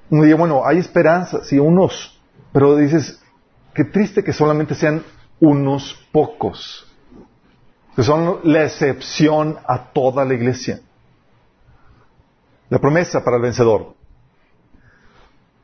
Uno 0.09 0.23
dice, 0.23 0.35
bueno, 0.35 0.65
hay 0.65 0.77
esperanza, 0.77 1.43
sí, 1.43 1.59
unos, 1.59 2.19
pero 2.53 2.77
dices, 2.77 3.21
qué 3.73 3.83
triste 3.83 4.23
que 4.23 4.31
solamente 4.31 4.73
sean 4.73 5.03
unos 5.39 6.07
pocos, 6.13 6.87
que 7.95 8.03
son 8.03 8.39
la 8.43 8.63
excepción 8.63 9.57
a 9.67 9.91
toda 9.91 10.23
la 10.23 10.33
iglesia. 10.33 10.79
La 12.69 12.79
promesa 12.79 13.23
para 13.23 13.35
el 13.35 13.43
vencedor. 13.43 13.95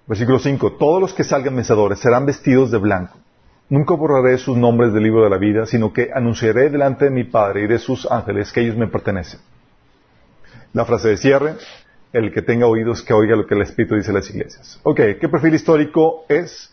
Versículo 0.05 0.39
5. 0.39 0.73
Todos 0.73 1.01
los 1.01 1.13
que 1.13 1.23
salgan 1.23 1.55
vencedores 1.55 1.99
serán 1.99 2.25
vestidos 2.25 2.69
de 2.71 2.77
blanco. 2.77 3.22
Nunca 3.69 3.95
borraré 3.95 4.37
sus 4.37 4.57
nombres 4.57 4.93
del 4.93 5.03
libro 5.03 5.23
de 5.23 5.29
la 5.29 5.37
vida, 5.37 5.65
sino 5.65 5.93
que 5.93 6.11
anunciaré 6.13 6.69
delante 6.69 7.05
de 7.05 7.11
mi 7.11 7.23
Padre 7.23 7.63
y 7.63 7.67
de 7.67 7.79
sus 7.79 8.09
ángeles 8.09 8.51
que 8.51 8.61
ellos 8.61 8.77
me 8.77 8.87
pertenecen. 8.87 9.39
La 10.73 10.85
frase 10.85 11.09
de 11.09 11.17
cierre, 11.17 11.55
el 12.11 12.31
que 12.31 12.41
tenga 12.41 12.67
oídos 12.67 13.01
que 13.01 13.13
oiga 13.13 13.35
lo 13.35 13.47
que 13.47 13.55
el 13.55 13.61
Espíritu 13.61 13.95
dice 13.95 14.11
a 14.11 14.15
las 14.15 14.29
iglesias. 14.29 14.79
Ok, 14.83 14.99
¿qué 15.19 15.29
perfil 15.29 15.55
histórico 15.55 16.25
es? 16.29 16.71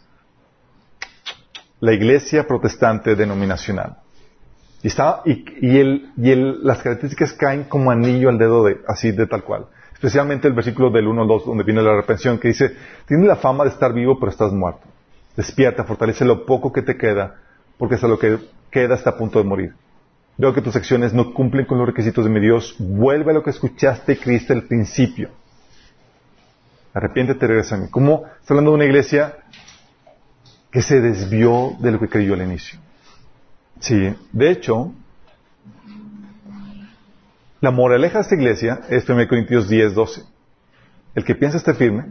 La 1.80 1.92
iglesia 1.92 2.46
protestante 2.46 3.14
denominacional. 3.16 3.96
Y, 4.82 4.88
está, 4.88 5.22
y, 5.24 5.78
el, 5.78 6.12
y 6.16 6.30
el, 6.30 6.62
las 6.64 6.82
características 6.82 7.32
caen 7.34 7.64
como 7.64 7.90
anillo 7.90 8.28
al 8.28 8.38
dedo 8.38 8.64
de, 8.64 8.80
así 8.86 9.12
de 9.12 9.26
tal 9.26 9.44
cual. 9.44 9.66
Especialmente 9.92 10.48
el 10.48 10.54
versículo 10.54 10.90
del 10.90 11.06
1 11.06 11.22
al 11.22 11.28
2, 11.28 11.46
donde 11.46 11.64
viene 11.64 11.82
la 11.82 11.94
repensión, 11.94 12.38
que 12.38 12.48
dice, 12.48 12.74
tienes 13.06 13.26
la 13.26 13.36
fama 13.36 13.64
de 13.64 13.70
estar 13.70 13.92
vivo, 13.92 14.18
pero 14.18 14.32
estás 14.32 14.52
muerto. 14.52 14.89
Despierta, 15.36 15.84
fortalece 15.84 16.24
lo 16.24 16.44
poco 16.44 16.72
que 16.72 16.82
te 16.82 16.96
queda, 16.96 17.36
porque 17.78 17.94
hasta 17.94 18.08
lo 18.08 18.18
que 18.18 18.38
queda 18.70 18.94
está 18.94 19.10
a 19.10 19.16
punto 19.16 19.38
de 19.38 19.44
morir. 19.44 19.74
Veo 20.36 20.54
que 20.54 20.62
tus 20.62 20.74
acciones 20.74 21.12
no 21.12 21.34
cumplen 21.34 21.66
con 21.66 21.78
los 21.78 21.86
requisitos 21.86 22.24
de 22.24 22.30
mi 22.30 22.40
Dios. 22.40 22.74
Vuelve 22.78 23.30
a 23.30 23.34
lo 23.34 23.42
que 23.42 23.50
escuchaste 23.50 24.18
y 24.24 24.52
al 24.52 24.62
principio. 24.62 25.28
Arrepiéntete 26.94 27.44
y 27.44 27.48
regresa 27.48 27.74
a 27.74 27.78
mí. 27.78 27.88
¿Cómo 27.90 28.24
está 28.40 28.54
hablando 28.54 28.70
de 28.70 28.76
una 28.76 28.84
iglesia 28.86 29.36
que 30.70 30.80
se 30.80 31.00
desvió 31.00 31.76
de 31.78 31.92
lo 31.92 32.00
que 32.00 32.08
creyó 32.08 32.34
al 32.34 32.42
inicio? 32.42 32.78
Sí, 33.80 34.14
de 34.32 34.50
hecho, 34.50 34.94
la 37.60 37.70
moraleja 37.70 38.18
de 38.18 38.22
esta 38.22 38.34
iglesia 38.34 38.80
es 38.88 39.08
1 39.08 39.28
Corintios 39.28 39.68
10, 39.68 39.94
12. 39.94 40.22
El 41.14 41.24
que 41.24 41.34
piensa 41.34 41.58
estar 41.58 41.74
firme, 41.74 42.06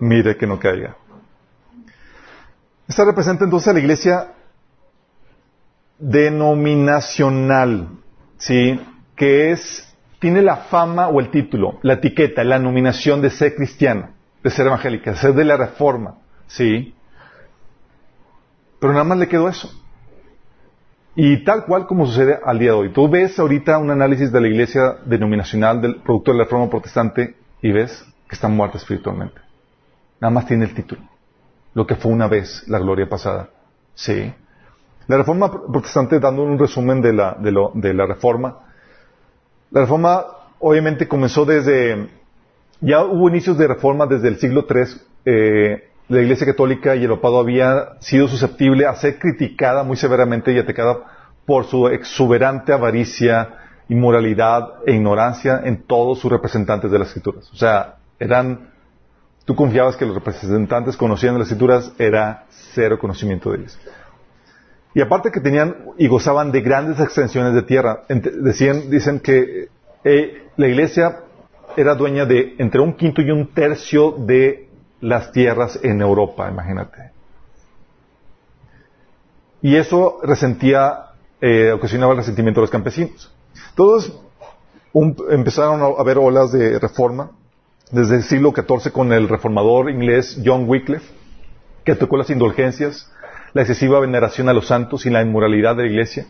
mire 0.00 0.36
que 0.36 0.46
no 0.46 0.58
caiga. 0.58 0.96
Esta 2.92 3.06
representa 3.06 3.44
entonces 3.44 3.68
a 3.68 3.72
la 3.72 3.78
iglesia 3.80 4.34
denominacional, 5.98 7.88
¿sí? 8.36 8.78
Que 9.16 9.50
es, 9.50 9.96
tiene 10.18 10.42
la 10.42 10.56
fama 10.56 11.08
o 11.08 11.18
el 11.18 11.30
título, 11.30 11.78
la 11.80 11.94
etiqueta, 11.94 12.44
la 12.44 12.58
nominación 12.58 13.22
de 13.22 13.30
ser 13.30 13.54
cristiano, 13.54 14.10
de 14.44 14.50
ser 14.50 14.66
evangélica, 14.66 15.12
de 15.12 15.16
ser 15.16 15.32
de 15.32 15.42
la 15.42 15.56
reforma, 15.56 16.18
¿sí? 16.48 16.94
Pero 18.78 18.92
nada 18.92 19.04
más 19.04 19.16
le 19.16 19.28
quedó 19.28 19.48
eso. 19.48 19.70
Y 21.16 21.44
tal 21.44 21.64
cual 21.64 21.86
como 21.86 22.04
sucede 22.04 22.40
al 22.44 22.58
día 22.58 22.72
de 22.72 22.76
hoy. 22.76 22.92
Tú 22.92 23.08
ves 23.08 23.38
ahorita 23.38 23.78
un 23.78 23.90
análisis 23.90 24.30
de 24.30 24.38
la 24.38 24.48
iglesia 24.48 24.98
denominacional 25.06 25.80
del 25.80 26.02
producto 26.02 26.32
de 26.32 26.36
la 26.36 26.44
reforma 26.44 26.68
protestante 26.68 27.36
y 27.62 27.72
ves 27.72 28.04
que 28.28 28.34
está 28.34 28.48
muerta 28.48 28.76
espiritualmente. 28.76 29.40
Nada 30.20 30.34
más 30.34 30.46
tiene 30.46 30.66
el 30.66 30.74
título 30.74 31.11
lo 31.74 31.86
que 31.86 31.96
fue 31.96 32.12
una 32.12 32.28
vez 32.28 32.64
la 32.68 32.78
gloria 32.78 33.08
pasada. 33.08 33.50
Sí. 33.94 34.32
La 35.08 35.16
reforma 35.16 35.50
protestante, 35.50 36.20
dando 36.20 36.42
un 36.42 36.58
resumen 36.58 37.00
de 37.00 37.12
la, 37.12 37.36
de, 37.38 37.94
la 37.94 38.06
reforma, 38.06 38.60
la 39.70 39.80
reforma 39.80 40.24
obviamente 40.60 41.08
comenzó 41.08 41.44
desde, 41.44 42.08
ya 42.80 43.04
hubo 43.04 43.28
inicios 43.28 43.58
de 43.58 43.66
reforma 43.66 44.06
desde 44.06 44.28
el 44.28 44.38
siglo 44.38 44.66
III, 44.68 44.82
eh, 45.24 45.88
la 46.08 46.20
Iglesia 46.20 46.46
Católica 46.46 46.94
y 46.94 47.04
el 47.04 47.10
Opado 47.10 47.38
había 47.38 48.00
sido 48.00 48.28
susceptible 48.28 48.86
a 48.86 48.94
ser 48.94 49.18
criticada 49.18 49.82
muy 49.82 49.96
severamente 49.96 50.52
y 50.52 50.58
atacada 50.58 50.98
por 51.46 51.64
su 51.64 51.88
exuberante 51.88 52.72
avaricia, 52.72 53.58
inmoralidad 53.88 54.74
e 54.86 54.94
ignorancia 54.94 55.60
en 55.64 55.82
todos 55.82 56.20
sus 56.20 56.30
representantes 56.30 56.90
de 56.90 56.98
las 56.98 57.08
escrituras. 57.08 57.50
O 57.52 57.56
sea, 57.56 57.96
eran 58.18 58.71
tú 59.44 59.54
confiabas 59.54 59.96
que 59.96 60.06
los 60.06 60.14
representantes 60.14 60.96
conocían 60.96 61.38
las 61.38 61.48
escrituras, 61.48 61.92
era 61.98 62.46
cero 62.74 62.98
conocimiento 62.98 63.50
de 63.50 63.58
ellas. 63.58 63.78
Y 64.94 65.00
aparte 65.00 65.30
que 65.30 65.40
tenían 65.40 65.76
y 65.96 66.06
gozaban 66.06 66.52
de 66.52 66.60
grandes 66.60 67.00
extensiones 67.00 67.54
de 67.54 67.62
tierra, 67.62 68.04
decían, 68.08 68.90
dicen 68.90 69.20
que 69.20 69.68
eh, 70.04 70.48
la 70.56 70.68
iglesia 70.68 71.20
era 71.76 71.94
dueña 71.94 72.26
de 72.26 72.56
entre 72.58 72.80
un 72.80 72.94
quinto 72.94 73.22
y 73.22 73.30
un 73.30 73.54
tercio 73.54 74.12
de 74.12 74.68
las 75.00 75.32
tierras 75.32 75.78
en 75.82 76.00
Europa, 76.00 76.48
imagínate. 76.50 77.10
Y 79.62 79.76
eso 79.76 80.18
resentía, 80.22 81.06
eh, 81.40 81.72
ocasionaba 81.72 82.12
el 82.12 82.18
resentimiento 82.18 82.60
de 82.60 82.64
los 82.64 82.70
campesinos. 82.70 83.32
Todos 83.74 84.20
empezaron 85.30 85.80
a 85.80 86.00
haber 86.00 86.18
olas 86.18 86.52
de 86.52 86.78
reforma 86.78 87.30
desde 87.92 88.16
el 88.16 88.22
siglo 88.24 88.52
XIV 88.52 88.90
con 88.90 89.12
el 89.12 89.28
reformador 89.28 89.90
inglés 89.90 90.40
John 90.44 90.68
Wycliffe, 90.68 91.06
que 91.84 91.94
tocó 91.94 92.16
las 92.16 92.30
indulgencias, 92.30 93.12
la 93.52 93.62
excesiva 93.62 94.00
veneración 94.00 94.48
a 94.48 94.54
los 94.54 94.66
santos 94.66 95.06
y 95.06 95.10
la 95.10 95.22
inmoralidad 95.22 95.76
de 95.76 95.84
la 95.84 95.90
iglesia. 95.90 96.26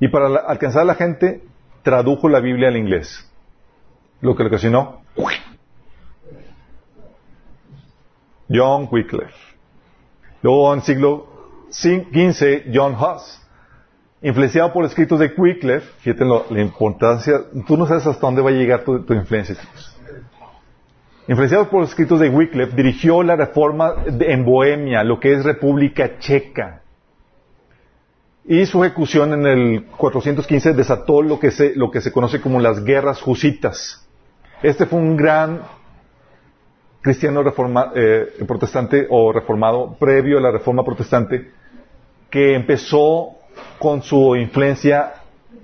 Y 0.00 0.08
para 0.08 0.26
alcanzar 0.26 0.82
a 0.82 0.86
la 0.86 0.96
gente, 0.96 1.42
tradujo 1.82 2.28
la 2.28 2.40
Biblia 2.40 2.68
al 2.68 2.76
inglés. 2.76 3.26
Lo 4.20 4.36
que 4.36 4.42
le 4.42 4.48
ocasionó 4.48 5.00
John 8.52 8.88
Wycliffe. 8.90 9.32
Luego 10.42 10.72
en 10.72 10.80
el 10.80 10.84
siglo 10.84 11.26
XV, 11.70 12.72
John 12.74 12.94
Huss. 12.94 13.40
Influenciado 14.22 14.72
por 14.72 14.82
los 14.82 14.90
escritos 14.90 15.18
de 15.18 15.32
Wycliffe, 15.34 15.86
fíjate 16.00 16.24
la 16.24 16.60
importancia, 16.60 17.40
tú 17.66 17.76
no 17.76 17.86
sabes 17.86 18.06
hasta 18.06 18.20
dónde 18.20 18.42
va 18.42 18.50
a 18.50 18.52
llegar 18.52 18.84
tu, 18.84 18.96
influencia, 19.14 19.56
influenciado 21.30 21.70
por 21.70 21.82
los 21.82 21.90
escritos 21.90 22.18
de 22.18 22.28
Wycliffe, 22.28 22.74
dirigió 22.74 23.22
la 23.22 23.36
reforma 23.36 23.94
en 24.04 24.44
Bohemia, 24.44 25.04
lo 25.04 25.20
que 25.20 25.32
es 25.32 25.44
República 25.44 26.18
Checa. 26.18 26.82
Y 28.44 28.66
su 28.66 28.82
ejecución 28.82 29.34
en 29.34 29.46
el 29.46 29.86
415 29.96 30.72
desató 30.72 31.22
lo 31.22 31.38
que 31.38 31.52
se, 31.52 31.76
lo 31.76 31.88
que 31.92 32.00
se 32.00 32.10
conoce 32.10 32.40
como 32.40 32.58
las 32.58 32.82
guerras 32.82 33.22
jusitas. 33.22 34.04
Este 34.60 34.86
fue 34.86 34.98
un 34.98 35.16
gran 35.16 35.62
cristiano 37.00 37.44
eh, 37.94 38.26
protestante 38.44 39.06
o 39.08 39.32
reformado 39.32 39.94
previo 40.00 40.38
a 40.38 40.40
la 40.40 40.50
reforma 40.50 40.84
protestante 40.84 41.48
que 42.28 42.56
empezó 42.56 43.36
con 43.78 44.02
su 44.02 44.34
influencia 44.34 45.12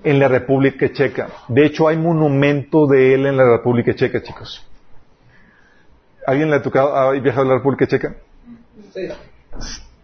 en 0.04 0.20
la 0.20 0.28
República 0.28 0.92
Checa. 0.92 1.26
De 1.48 1.66
hecho, 1.66 1.88
hay 1.88 1.96
monumento 1.96 2.86
de 2.86 3.14
él 3.14 3.26
en 3.26 3.36
la 3.36 3.56
República 3.56 3.96
Checa, 3.96 4.22
chicos. 4.22 4.64
¿Alguien 6.26 6.50
le 6.50 6.56
ha 6.56 6.62
tocado, 6.62 6.96
ha 6.96 7.12
viajado 7.12 7.46
a 7.46 7.48
la 7.50 7.54
República 7.54 7.86
Checa? 7.86 8.16
Sí. 8.92 9.08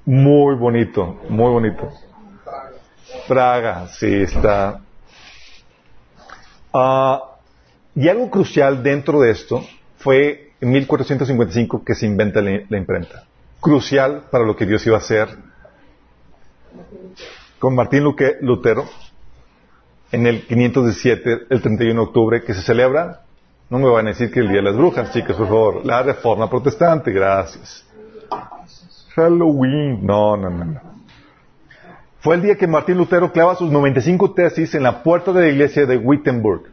Muy 0.05 0.55
bonito, 0.55 1.21
muy 1.29 1.50
bonito. 1.50 1.93
Praga, 3.26 3.88
sí, 3.88 4.23
está. 4.23 4.81
Ah, 6.73 7.23
y 7.95 8.09
algo 8.09 8.31
crucial 8.31 8.83
dentro 8.83 9.21
de 9.21 9.31
esto 9.33 9.64
fue 9.99 10.52
en 10.61 10.71
1455 10.71 11.85
que 11.85 11.95
se 11.95 12.07
inventa 12.07 12.41
la, 12.41 12.79
imprenta. 12.79 13.25
Crucial 13.61 14.25
para 14.31 14.45
lo 14.45 14.57
que 14.57 14.64
Dios 14.64 14.87
iba 14.87 14.97
a 14.97 15.00
hacer 15.00 15.29
con 17.59 17.75
Martín 17.75 18.05
Lutero 18.41 18.88
en 20.12 20.26
el 20.26 20.47
517, 20.47 21.47
el 21.50 21.62
31 21.62 22.00
de 22.00 22.07
octubre, 22.07 22.43
que 22.45 22.55
se 22.55 22.62
celebra 22.62 23.22
no 23.73 23.79
me 23.79 23.88
van 23.88 24.05
a 24.07 24.11
decir 24.11 24.31
que 24.31 24.41
el 24.41 24.49
Día 24.49 24.59
de 24.59 24.64
las 24.64 24.76
Brujas, 24.76 25.11
chicas, 25.14 25.35
por 25.35 25.49
favor. 25.49 25.87
La 25.87 26.02
Reforma 26.02 26.50
Protestante, 26.50 27.11
gracias. 27.11 27.87
Halloween. 29.14 30.05
No, 30.05 30.37
no, 30.37 30.50
no, 30.50 30.64
no. 30.67 30.81
fue 32.21 32.35
el 32.35 32.43
día 32.43 32.57
que 32.57 32.67
Martín 32.67 32.99
Lutero 32.99 33.33
clava 33.33 33.55
sus 33.55 33.71
95 33.71 34.35
tesis 34.35 34.75
en 34.75 34.83
la 34.83 35.02
puerta 35.02 35.33
de 35.33 35.41
la 35.41 35.49
iglesia 35.49 35.87
de 35.87 35.97
Wittenberg. 35.97 36.64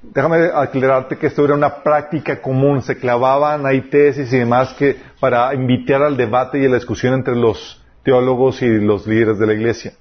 Déjame 0.00 0.48
aclararte 0.54 1.18
que 1.18 1.26
esto 1.26 1.44
era 1.44 1.52
una 1.52 1.82
práctica 1.82 2.40
común, 2.40 2.80
se 2.80 2.96
clavaban 2.96 3.66
ahí 3.66 3.82
tesis 3.82 4.32
y 4.32 4.38
demás 4.38 4.72
que 4.78 4.96
para 5.20 5.52
invitar 5.52 6.02
al 6.02 6.16
debate 6.16 6.58
y 6.58 6.64
a 6.64 6.70
la 6.70 6.76
discusión 6.76 7.12
entre 7.12 7.36
los 7.36 7.84
teólogos 8.02 8.62
y 8.62 8.68
los 8.80 9.06
líderes 9.06 9.38
de 9.38 9.46
la 9.46 9.52
iglesia. 9.52 9.92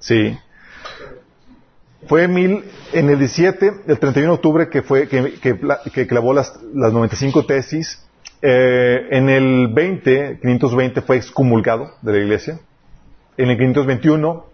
Sí. 0.00 0.36
Fue 2.08 2.28
mil, 2.28 2.64
en 2.92 3.10
el 3.10 3.18
17, 3.18 3.72
el 3.86 3.98
31 3.98 4.32
de 4.32 4.34
octubre, 4.34 4.68
que 4.68 4.82
fue, 4.82 5.08
que, 5.08 6.06
clavó 6.06 6.32
las, 6.32 6.58
las 6.72 6.92
95 6.92 7.46
tesis. 7.46 8.02
Eh, 8.42 9.08
en 9.10 9.28
el 9.28 9.68
20, 9.68 10.38
520, 10.40 11.02
fue 11.02 11.16
excomulgado 11.16 11.90
de 12.02 12.12
la 12.12 12.18
iglesia. 12.18 12.60
En 13.36 13.50
el 13.50 13.56
521, 13.56 14.46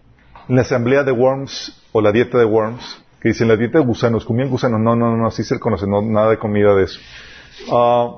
en 0.49 0.55
la 0.55 0.61
asamblea 0.61 1.03
de 1.03 1.11
Worms, 1.11 1.83
o 1.91 2.01
la 2.01 2.11
dieta 2.11 2.37
de 2.37 2.45
Worms, 2.45 3.03
que 3.21 3.29
dicen 3.29 3.47
la 3.47 3.55
dieta 3.55 3.77
de 3.77 3.85
gusanos, 3.85 4.25
comían 4.25 4.49
gusanos, 4.49 4.79
no, 4.79 4.95
no, 4.95 5.15
no, 5.15 5.27
así 5.27 5.43
se 5.43 5.59
conoce, 5.59 5.85
no, 5.87 6.01
nada 6.01 6.31
de 6.31 6.37
comida 6.37 6.73
de 6.73 6.83
eso. 6.83 6.99
Ah, 7.71 8.17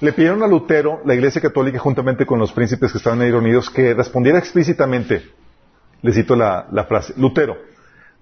le 0.00 0.12
pidieron 0.12 0.42
a 0.42 0.48
Lutero, 0.48 1.00
la 1.04 1.14
Iglesia 1.14 1.40
Católica, 1.40 1.78
juntamente 1.78 2.26
con 2.26 2.38
los 2.38 2.52
príncipes 2.52 2.90
que 2.90 2.98
estaban 2.98 3.20
ahí 3.20 3.30
reunidos, 3.30 3.70
que 3.70 3.94
respondiera 3.94 4.38
explícitamente, 4.38 5.22
le 6.02 6.12
cito 6.12 6.34
la, 6.34 6.66
la 6.72 6.84
frase, 6.84 7.14
Lutero, 7.16 7.56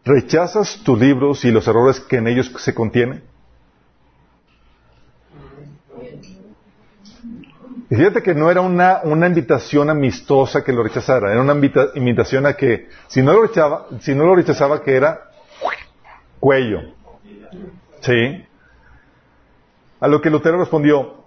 ¿rechazas 0.04 0.80
tus 0.84 0.98
libros 0.98 1.44
y 1.44 1.50
los 1.50 1.66
errores 1.68 2.00
que 2.00 2.16
en 2.16 2.28
ellos 2.28 2.52
se 2.58 2.74
contienen? 2.74 3.22
Y 7.90 7.96
fíjate 7.96 8.22
que 8.22 8.34
no 8.34 8.50
era 8.50 8.60
una, 8.60 9.00
una 9.02 9.26
invitación 9.26 9.90
amistosa 9.90 10.62
que 10.62 10.72
lo 10.72 10.84
rechazara, 10.84 11.32
era 11.32 11.42
una 11.42 11.54
invitación 11.94 12.46
a 12.46 12.52
que, 12.54 12.88
si 13.08 13.20
no 13.20 13.32
lo 13.32 13.42
rechazaba, 13.42 13.86
si 14.00 14.14
no 14.14 14.26
lo 14.26 14.36
rechazaba, 14.36 14.82
que 14.82 14.94
era 14.94 15.30
cuello. 16.38 16.80
¿Sí? 18.00 18.46
A 19.98 20.06
lo 20.06 20.22
que 20.22 20.30
Lutero 20.30 20.58
respondió, 20.58 21.24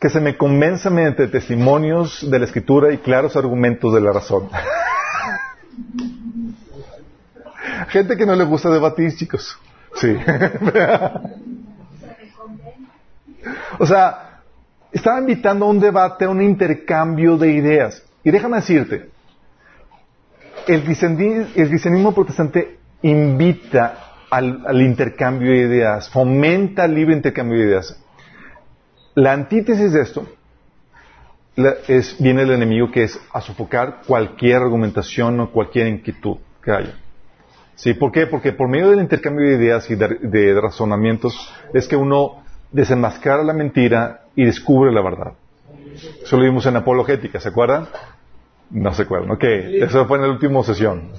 que 0.00 0.08
se 0.08 0.20
me 0.20 0.36
convenza 0.36 0.88
mediante 0.88 1.26
testimonios 1.26 2.30
de 2.30 2.38
la 2.38 2.44
escritura 2.44 2.92
y 2.92 2.98
claros 2.98 3.34
argumentos 3.34 3.92
de 3.92 4.00
la 4.00 4.12
razón. 4.12 4.48
Gente 7.88 8.16
que 8.16 8.26
no 8.26 8.34
le 8.34 8.44
gusta 8.44 8.70
debatir, 8.70 9.14
chicos. 9.16 9.58
Sí. 9.94 10.14
o 13.78 13.86
sea, 13.86 14.42
estaba 14.92 15.20
invitando 15.20 15.66
a 15.66 15.68
un 15.68 15.80
debate, 15.80 16.24
a 16.26 16.30
un 16.30 16.42
intercambio 16.42 17.36
de 17.36 17.52
ideas. 17.52 18.02
Y 18.22 18.30
déjame 18.30 18.56
decirte, 18.56 19.10
el, 20.66 20.82
cristianismo 20.84 22.14
protestante 22.14 22.78
invita 23.02 24.14
al, 24.30 24.80
intercambio 24.82 25.50
de 25.50 25.58
ideas, 25.58 26.10
fomenta 26.10 26.84
el 26.84 26.94
libre 26.94 27.14
intercambio 27.14 27.58
de 27.58 27.64
ideas. 27.64 27.98
La 29.14 29.32
antítesis 29.32 29.92
de 29.92 30.02
esto 30.02 30.26
es, 31.88 32.16
viene 32.20 32.42
el 32.42 32.50
enemigo 32.50 32.90
que 32.90 33.04
es 33.04 33.18
a 33.32 33.40
sofocar 33.40 34.02
cualquier 34.06 34.56
argumentación 34.56 35.40
o 35.40 35.50
cualquier 35.50 35.88
inquietud 35.88 36.36
que 36.62 36.70
haya. 36.70 36.94
¿Sí? 37.78 37.94
¿Por 37.94 38.10
qué? 38.10 38.26
Porque 38.26 38.52
por 38.52 38.68
medio 38.68 38.90
del 38.90 38.98
intercambio 38.98 39.46
de 39.46 39.54
ideas 39.54 39.88
y 39.88 39.94
de 39.94 40.60
razonamientos 40.60 41.54
es 41.72 41.86
que 41.86 41.94
uno 41.94 42.42
desenmascara 42.72 43.44
la 43.44 43.52
mentira 43.52 44.22
y 44.34 44.44
descubre 44.44 44.90
la 44.92 45.00
verdad. 45.00 45.34
Eso 46.20 46.36
lo 46.36 46.42
vimos 46.42 46.66
en 46.66 46.74
Apologética, 46.74 47.38
¿se 47.38 47.50
acuerdan? 47.50 47.86
No 48.70 48.92
se 48.92 49.02
acuerdan, 49.02 49.30
ok. 49.30 49.44
Eso 49.44 50.06
fue 50.06 50.18
en 50.18 50.24
la 50.24 50.30
última 50.30 50.60
sesión. 50.64 51.12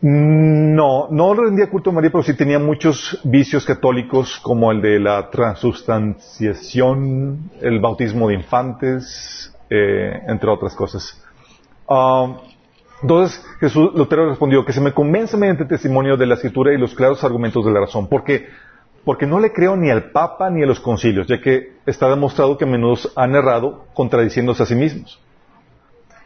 No, 0.00 1.08
no 1.10 1.34
rendía 1.34 1.68
culto 1.68 1.90
a 1.90 1.94
María, 1.94 2.12
pero 2.12 2.22
sí 2.22 2.34
tenía 2.34 2.60
muchos 2.60 3.18
vicios 3.24 3.66
católicos, 3.66 4.38
como 4.40 4.70
el 4.70 4.80
de 4.80 5.00
la 5.00 5.30
transubstanciación, 5.30 7.50
el 7.60 7.80
bautismo 7.80 8.28
de 8.28 8.34
infantes, 8.34 9.52
eh, 9.68 10.22
entre 10.28 10.48
otras 10.48 10.76
cosas. 10.76 11.23
Entonces 13.02 13.44
Jesús 13.60 13.90
Lutero 13.94 14.28
respondió 14.28 14.64
que 14.64 14.72
se 14.72 14.80
me 14.80 14.92
convence 14.92 15.36
mediante 15.36 15.64
testimonio 15.64 16.16
de 16.16 16.26
la 16.26 16.34
escritura 16.34 16.72
y 16.72 16.78
los 16.78 16.94
claros 16.94 17.22
argumentos 17.24 17.64
de 17.64 17.72
la 17.72 17.80
razón, 17.80 18.08
porque 18.08 18.46
porque 19.04 19.26
no 19.26 19.38
le 19.38 19.52
creo 19.52 19.76
ni 19.76 19.90
al 19.90 20.10
Papa 20.10 20.50
ni 20.50 20.62
a 20.62 20.66
los 20.66 20.80
concilios, 20.80 21.26
ya 21.26 21.40
que 21.40 21.74
está 21.86 22.08
demostrado 22.08 22.56
que 22.56 22.64
a 22.64 22.68
menudo 22.68 22.96
han 23.16 23.34
errado 23.34 23.84
contradiciéndose 23.92 24.62
a 24.62 24.66
sí 24.66 24.74
mismos. 24.74 25.20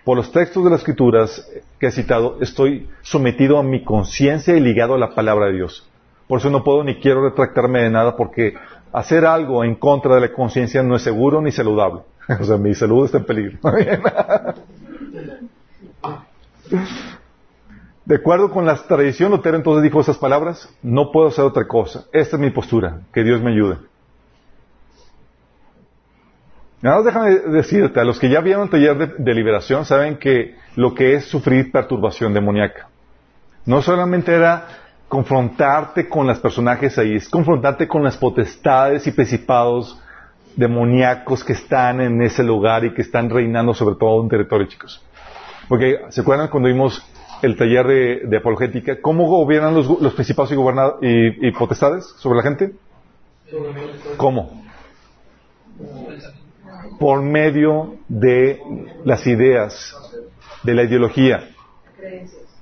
Por 0.04 0.16
los 0.16 0.30
textos 0.32 0.64
de 0.64 0.70
las 0.70 0.80
escrituras 0.80 1.50
que 1.78 1.88
he 1.88 1.90
citado, 1.90 2.38
estoy 2.40 2.88
sometido 3.02 3.58
a 3.58 3.62
mi 3.62 3.84
conciencia 3.84 4.56
y 4.56 4.60
ligado 4.60 4.94
a 4.94 4.98
la 4.98 5.14
palabra 5.14 5.46
de 5.46 5.54
Dios. 5.54 5.88
Por 6.28 6.38
eso 6.38 6.50
no 6.50 6.62
puedo 6.62 6.84
ni 6.84 7.00
quiero 7.00 7.24
retractarme 7.24 7.82
de 7.82 7.90
nada, 7.90 8.16
porque 8.16 8.54
hacer 8.92 9.26
algo 9.26 9.64
en 9.64 9.74
contra 9.74 10.14
de 10.14 10.20
la 10.22 10.32
conciencia 10.32 10.82
no 10.82 10.94
es 10.94 11.02
seguro 11.02 11.42
ni 11.42 11.50
saludable. 11.50 12.02
o 12.40 12.44
sea, 12.44 12.56
mi 12.56 12.74
salud 12.74 13.04
está 13.04 13.18
en 13.18 13.24
peligro. 13.24 13.58
De 18.04 18.16
acuerdo 18.16 18.50
con 18.50 18.64
la 18.64 18.74
tradición, 18.74 19.30
Lutero 19.30 19.56
entonces 19.56 19.82
dijo 19.82 20.00
esas 20.00 20.16
palabras, 20.16 20.68
no 20.82 21.12
puedo 21.12 21.28
hacer 21.28 21.44
otra 21.44 21.68
cosa. 21.68 22.06
Esta 22.12 22.36
es 22.36 22.40
mi 22.40 22.50
postura, 22.50 23.00
que 23.12 23.22
Dios 23.22 23.42
me 23.42 23.52
ayude. 23.52 23.76
Nada 26.80 26.96
más 26.96 27.04
déjame 27.04 27.34
decirte, 27.36 28.00
a 28.00 28.04
los 28.04 28.18
que 28.18 28.30
ya 28.30 28.40
vieron 28.40 28.64
el 28.64 28.70
taller 28.70 29.18
de, 29.18 29.34
liberación 29.34 29.84
saben 29.84 30.16
que 30.16 30.56
lo 30.76 30.94
que 30.94 31.14
es 31.14 31.24
sufrir 31.24 31.72
perturbación 31.72 32.32
demoníaca. 32.32 32.88
No 33.66 33.82
solamente 33.82 34.32
era 34.32 34.66
confrontarte 35.08 36.08
con 36.08 36.26
los 36.26 36.38
personajes 36.38 36.96
ahí, 36.98 37.16
es 37.16 37.28
confrontarte 37.28 37.88
con 37.88 38.04
las 38.04 38.16
potestades 38.16 39.06
y 39.06 39.10
principados 39.10 40.00
demoníacos 40.58 41.44
que 41.44 41.52
están 41.52 42.00
en 42.00 42.20
ese 42.20 42.42
lugar 42.42 42.84
y 42.84 42.92
que 42.92 43.02
están 43.02 43.30
reinando 43.30 43.74
sobre 43.74 43.94
todo 43.94 44.20
un 44.20 44.28
territorio, 44.28 44.66
chicos. 44.66 45.00
Porque, 45.68 46.00
¿se 46.08 46.20
acuerdan 46.20 46.48
cuando 46.48 46.68
vimos 46.68 47.00
el 47.42 47.56
taller 47.56 47.86
de, 48.28 48.36
apologética? 48.36 49.00
¿Cómo 49.00 49.28
gobiernan 49.28 49.74
los, 49.74 50.14
principados 50.14 50.52
y, 50.52 51.46
y, 51.46 51.52
potestades 51.52 52.06
sobre 52.18 52.38
la 52.38 52.42
gente? 52.42 52.72
¿Cómo? 54.16 54.64
Por 56.98 57.22
medio 57.22 57.94
de 58.08 58.60
las 59.04 59.24
ideas, 59.28 59.96
de 60.64 60.74
la 60.74 60.82
ideología. 60.82 61.50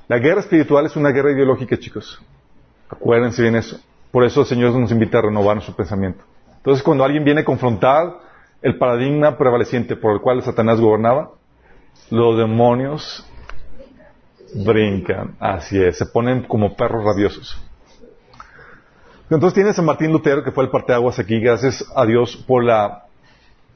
La 0.06 0.18
guerra 0.18 0.40
espiritual 0.40 0.84
es 0.84 0.96
una 0.96 1.12
guerra 1.12 1.32
ideológica, 1.32 1.78
chicos. 1.78 2.20
Acuérdense 2.90 3.40
bien 3.40 3.56
eso. 3.56 3.80
Por 4.10 4.24
eso 4.24 4.42
el 4.42 4.46
Señor 4.46 4.74
nos 4.74 4.92
invita 4.92 5.18
a 5.18 5.22
renovar 5.22 5.56
nuestro 5.56 5.74
pensamiento. 5.74 6.22
Entonces, 6.66 6.82
cuando 6.82 7.04
alguien 7.04 7.22
viene 7.22 7.42
a 7.42 7.44
confrontar 7.44 8.18
el 8.60 8.76
paradigma 8.76 9.38
prevaleciente 9.38 9.94
por 9.94 10.14
el 10.14 10.20
cual 10.20 10.42
Satanás 10.42 10.80
gobernaba, 10.80 11.30
los 12.10 12.36
demonios 12.36 13.24
brincan, 14.52 15.36
así 15.38 15.80
es, 15.80 15.96
se 15.96 16.06
ponen 16.06 16.42
como 16.42 16.74
perros 16.74 17.04
rabiosos. 17.04 17.56
Entonces 19.30 19.54
tienes 19.54 19.78
a 19.78 19.82
Martín 19.82 20.10
Lutero, 20.10 20.42
que 20.42 20.50
fue 20.50 20.64
el 20.64 20.70
parteaguas 20.70 21.20
aquí, 21.20 21.38
gracias 21.38 21.84
a 21.94 22.04
Dios 22.04 22.36
por 22.48 22.64
la, 22.64 23.04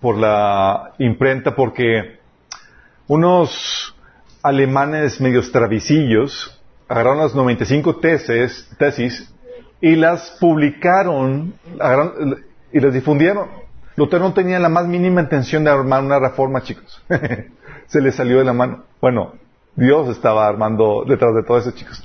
por 0.00 0.16
la 0.18 0.94
imprenta, 0.98 1.54
porque 1.54 2.18
unos 3.06 3.94
alemanes 4.42 5.20
medio 5.20 5.48
travicillos 5.48 6.60
agarraron 6.88 7.20
las 7.20 7.36
95 7.36 8.00
tesis, 8.00 8.68
tesis 8.76 9.32
y 9.80 9.94
las 9.94 10.36
publicaron 10.40 11.54
y 12.72 12.80
las 12.80 12.92
difundieron. 12.92 13.48
Lutero 13.96 14.24
no 14.24 14.32
tenía 14.32 14.58
la 14.58 14.68
más 14.68 14.86
mínima 14.86 15.20
intención 15.20 15.64
de 15.64 15.70
armar 15.70 16.02
una 16.02 16.18
reforma, 16.18 16.62
chicos. 16.62 17.02
se 17.86 18.00
le 18.00 18.12
salió 18.12 18.38
de 18.38 18.44
la 18.44 18.52
mano. 18.52 18.84
Bueno, 19.00 19.34
Dios 19.74 20.08
estaba 20.08 20.46
armando 20.46 21.04
detrás 21.06 21.34
de 21.34 21.42
todo 21.42 21.58
eso, 21.58 21.72
chicos. 21.72 22.02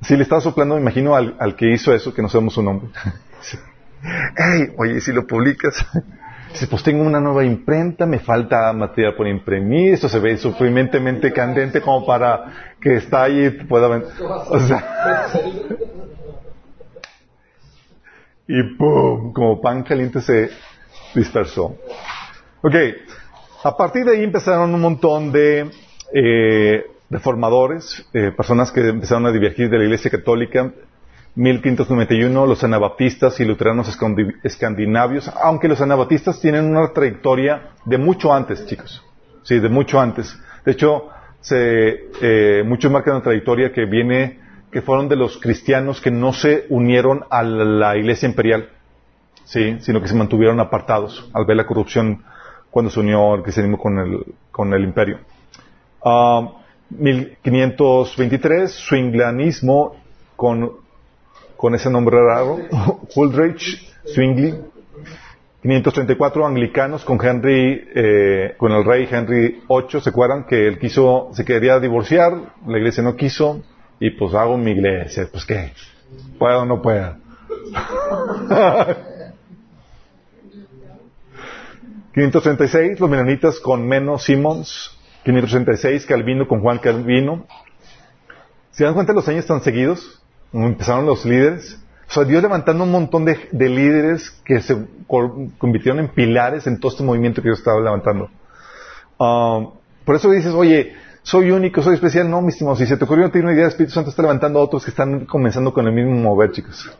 Si 0.00 0.16
le 0.16 0.22
estaba 0.22 0.40
soplando, 0.40 0.76
me 0.76 0.80
imagino 0.80 1.14
al, 1.14 1.56
que 1.56 1.72
hizo 1.72 1.92
eso, 1.92 2.14
que 2.14 2.22
no 2.22 2.28
sabemos 2.28 2.54
su 2.54 2.62
nombre. 2.62 2.88
Hey, 4.00 4.74
oye, 4.76 5.00
si 5.00 5.10
lo 5.10 5.26
publicas, 5.26 5.84
si 6.52 6.66
pues 6.66 6.84
tengo 6.84 7.02
una 7.02 7.18
nueva 7.18 7.44
imprenta, 7.44 8.06
me 8.06 8.20
falta 8.20 8.72
material 8.72 9.16
por 9.16 9.26
imprimir, 9.26 9.94
esto 9.94 10.08
se 10.08 10.20
ve 10.20 10.36
suficientemente 10.36 11.32
candente 11.32 11.80
como 11.80 12.06
para 12.06 12.76
que 12.80 12.94
está 12.94 13.24
ahí 13.24 13.50
pueda 13.68 13.88
vender. 13.88 14.10
O 14.20 14.60
sea, 14.60 15.26
y 18.48 18.62
¡pum! 18.76 19.32
Como 19.32 19.60
pan 19.60 19.84
caliente 19.84 20.20
se 20.20 20.50
dispersó. 21.14 21.76
Ok, 22.62 22.74
a 23.62 23.76
partir 23.76 24.04
de 24.04 24.16
ahí 24.16 24.24
empezaron 24.24 24.74
un 24.74 24.80
montón 24.80 25.30
de 25.30 25.70
eh, 26.14 26.84
reformadores, 27.10 28.08
eh, 28.14 28.32
personas 28.36 28.72
que 28.72 28.88
empezaron 28.88 29.26
a 29.26 29.32
divergir 29.32 29.68
de 29.68 29.78
la 29.78 29.84
Iglesia 29.84 30.10
Católica. 30.10 30.72
1591, 31.34 32.46
los 32.46 32.64
anabaptistas 32.64 33.38
y 33.38 33.44
luteranos 33.44 33.96
escandinavios, 34.42 35.30
aunque 35.40 35.68
los 35.68 35.80
anabaptistas 35.80 36.40
tienen 36.40 36.64
una 36.64 36.92
trayectoria 36.92 37.74
de 37.84 37.96
mucho 37.96 38.32
antes, 38.32 38.66
chicos. 38.66 39.04
Sí, 39.44 39.60
de 39.60 39.68
mucho 39.68 40.00
antes. 40.00 40.36
De 40.64 40.72
hecho, 40.72 41.10
se, 41.40 42.08
eh, 42.20 42.64
muchos 42.66 42.90
marcan 42.90 43.14
la 43.14 43.22
trayectoria 43.22 43.72
que 43.72 43.84
viene, 43.84 44.40
que 44.70 44.82
fueron 44.82 45.08
de 45.08 45.16
los 45.16 45.38
cristianos 45.38 46.00
que 46.00 46.10
no 46.10 46.32
se 46.32 46.66
unieron 46.68 47.24
a 47.30 47.42
la 47.42 47.96
iglesia 47.96 48.28
imperial, 48.28 48.70
sí, 49.44 49.78
sino 49.80 50.00
que 50.00 50.08
se 50.08 50.14
mantuvieron 50.14 50.60
apartados 50.60 51.28
al 51.32 51.44
ver 51.46 51.56
la 51.56 51.66
corrupción 51.66 52.22
cuando 52.70 52.90
se 52.90 53.00
unió 53.00 53.34
el 53.34 53.42
cristianismo 53.42 53.78
con 53.78 53.98
el, 53.98 54.24
con 54.50 54.72
el 54.74 54.84
imperio. 54.84 55.18
1523, 56.90 58.62
ah, 58.62 58.74
swinglianismo 58.88 59.96
con, 60.36 60.72
con 61.56 61.74
ese 61.74 61.90
nombre 61.90 62.16
raro, 62.20 62.58
Huldreich, 63.14 63.92
Zwingli. 64.06 64.54
534 65.60 66.46
anglicanos 66.46 67.04
con 67.04 67.18
Henry, 67.20 67.88
eh, 67.92 68.54
con 68.56 68.70
el 68.70 68.84
rey 68.84 69.08
Henry 69.10 69.60
VIII, 69.68 70.00
¿se 70.00 70.10
acuerdan? 70.10 70.44
Que 70.44 70.68
él 70.68 70.78
quiso, 70.78 71.30
se 71.32 71.44
quería 71.44 71.80
divorciar, 71.80 72.54
la 72.64 72.78
iglesia 72.78 73.02
no 73.02 73.16
quiso, 73.16 73.62
y 74.00 74.10
pues 74.10 74.34
hago 74.34 74.56
mi 74.56 74.72
iglesia, 74.72 75.28
pues 75.30 75.44
qué, 75.44 75.72
puedo 76.38 76.62
o 76.62 76.64
no 76.64 76.80
puedo. 76.82 77.16
536, 82.18 82.98
los 82.98 83.10
menonitas 83.10 83.60
con 83.60 83.86
Menos 83.86 84.24
Simons. 84.24 84.98
536, 85.24 86.06
Calvino 86.06 86.48
con 86.48 86.60
Juan 86.62 86.78
Calvino. 86.78 87.46
¿Se 88.72 88.84
dan 88.84 88.94
cuenta 88.94 89.12
de 89.12 89.16
los 89.16 89.28
años 89.28 89.46
tan 89.46 89.62
seguidos? 89.62 90.20
Empezaron 90.52 91.06
los 91.06 91.24
líderes. 91.24 91.78
O 92.08 92.12
sea, 92.12 92.24
Dios 92.24 92.42
levantando 92.42 92.84
un 92.84 92.90
montón 92.90 93.24
de, 93.24 93.48
líderes 93.52 94.30
que 94.44 94.60
se 94.60 94.86
convirtieron 95.06 96.00
en 96.00 96.08
pilares 96.08 96.66
en 96.66 96.80
todo 96.80 96.90
este 96.90 97.04
movimiento 97.04 97.42
que 97.42 97.48
Dios 97.48 97.58
estaba 97.58 97.80
levantando. 97.80 98.30
Ah, 99.20 99.68
por 100.04 100.16
eso 100.16 100.30
dices, 100.30 100.54
oye, 100.54 100.94
soy 101.28 101.50
único, 101.50 101.82
soy 101.82 101.94
especial. 101.94 102.30
No, 102.30 102.40
mi 102.40 102.48
estimado, 102.48 102.74
si 102.76 102.86
se 102.86 102.96
te 102.96 103.04
ocurrió 103.04 103.30
tener 103.30 103.44
una 103.44 103.52
idea, 103.52 103.64
el 103.64 103.68
Espíritu 103.68 103.92
Santo 103.92 104.08
está 104.08 104.22
levantando 104.22 104.60
a 104.60 104.62
otros 104.62 104.82
que 104.82 104.90
están 104.90 105.26
comenzando 105.26 105.74
con 105.74 105.86
el 105.86 105.92
mismo 105.92 106.14
mover, 106.14 106.52
chicos. 106.52 106.90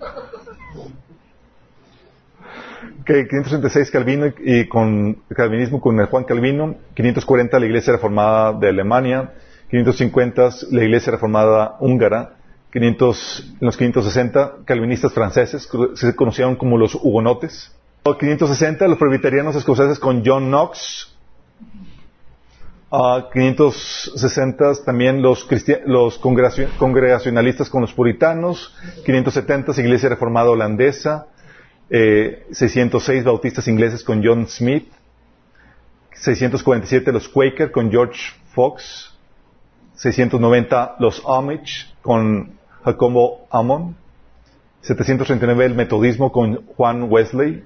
Okay, 3.01 3.27
536 3.27 3.91
Calvino 3.91 4.27
y 4.45 4.69
con 4.69 5.23
calvinismo 5.35 5.81
con 5.81 6.05
Juan 6.05 6.25
Calvino, 6.25 6.75
540 6.93 7.59
la 7.59 7.65
Iglesia 7.65 7.95
Reformada 7.95 8.53
de 8.53 8.69
Alemania, 8.69 9.33
550 9.71 10.51
la 10.73 10.85
Iglesia 10.85 11.13
Reformada 11.13 11.77
húngara, 11.81 12.35
500, 12.71 13.55
en 13.63 13.67
los 13.67 13.79
560 13.79 14.57
calvinistas 14.67 15.15
franceses 15.15 15.67
se 15.95 16.15
conocieron 16.15 16.57
como 16.57 16.77
los 16.77 16.95
hugonotes, 16.95 17.75
560 18.05 18.87
los 18.89 18.99
presbiterianos 18.99 19.57
escoceses 19.57 19.99
con 19.99 20.23
John 20.23 20.49
Knox, 20.49 21.18
560 22.91 24.85
también 24.85 25.21
los, 25.21 25.47
los 25.85 26.19
congregacionalistas 26.19 27.69
con 27.69 27.83
los 27.83 27.93
puritanos, 27.93 28.75
570 29.05 29.79
Iglesia 29.81 30.09
Reformada 30.09 30.51
holandesa, 30.51 31.27
606 31.91 33.25
bautistas 33.25 33.69
ingleses 33.69 34.03
con 34.03 34.25
John 34.25 34.47
Smith, 34.47 34.91
647 36.15 37.13
los 37.13 37.29
Quaker 37.29 37.71
con 37.71 37.91
George 37.91 38.21
Fox, 38.55 39.15
690 39.97 40.97
los 40.99 41.23
Amish 41.27 41.95
con 42.01 42.59
Jacobo 42.85 43.47
Amon, 43.51 43.97
739 44.81 45.67
el 45.67 45.75
Metodismo 45.75 46.33
con 46.33 46.67
Juan 46.69 47.05
Wesley, 47.11 47.65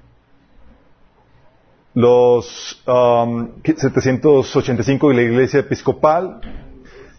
los 1.93 2.81
785 2.85 5.07
um, 5.07 5.13
la 5.13 5.21
Iglesia 5.21 5.59
Episcopal. 5.59 6.41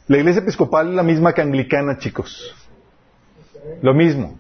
La 0.09 0.19
Iglesia 0.19 0.43
Episcopal 0.43 0.91
es 0.91 0.95
la 0.95 1.03
misma 1.03 1.33
que 1.33 1.43
anglicana, 1.43 1.99
chicos. 1.99 2.55
Lo 3.83 3.95
mismo. 3.95 4.39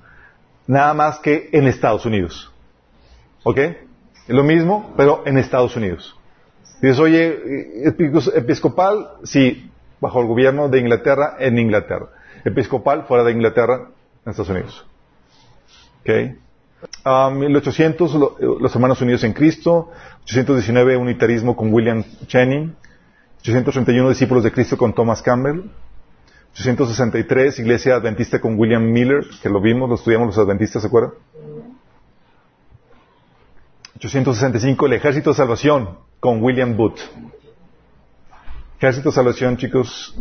Nada 0.66 0.94
más 0.94 1.18
que 1.18 1.50
en 1.52 1.66
Estados 1.66 2.06
Unidos. 2.06 2.50
¿Ok? 3.42 3.58
Es 3.58 4.28
lo 4.28 4.42
mismo, 4.42 4.92
pero 4.96 5.22
en 5.26 5.38
Estados 5.38 5.76
Unidos. 5.76 6.16
Dices, 6.80 6.98
oye, 6.98 7.86
episcopal, 8.34 9.08
sí, 9.24 9.70
bajo 10.00 10.20
el 10.20 10.26
gobierno 10.26 10.68
de 10.68 10.80
Inglaterra, 10.80 11.36
en 11.38 11.58
Inglaterra. 11.58 12.08
Episcopal, 12.44 13.04
fuera 13.04 13.24
de 13.24 13.32
Inglaterra, 13.32 13.88
en 14.24 14.30
Estados 14.30 14.50
Unidos. 14.50 14.86
¿Ok? 16.00 16.36
1800, 17.04 18.40
los 18.60 18.74
hermanos 18.74 19.00
unidos 19.00 19.24
en 19.24 19.32
Cristo. 19.32 19.90
819, 20.24 20.96
unitarismo 20.96 21.54
con 21.54 21.72
William 21.72 22.02
Channing. 22.26 22.74
831, 23.40 24.08
discípulos 24.08 24.42
de 24.44 24.52
Cristo 24.52 24.76
con 24.78 24.94
Thomas 24.94 25.20
Campbell. 25.22 25.70
863, 26.54 27.58
iglesia 27.58 27.96
adventista 27.96 28.40
con 28.40 28.58
William 28.58 28.82
Miller, 28.82 29.24
que 29.42 29.48
lo 29.48 29.60
vimos, 29.60 29.88
lo 29.88 29.96
estudiamos 29.96 30.28
los 30.28 30.38
adventistas, 30.38 30.82
¿se 30.82 30.88
acuerdan? 30.88 31.12
865, 33.96 34.86
el 34.86 34.92
Ejército 34.94 35.30
de 35.30 35.36
Salvación 35.36 35.98
con 36.20 36.42
William 36.42 36.76
Booth. 36.76 37.00
Ejército 38.78 39.10
de 39.10 39.14
Salvación, 39.14 39.56
chicos, 39.56 40.16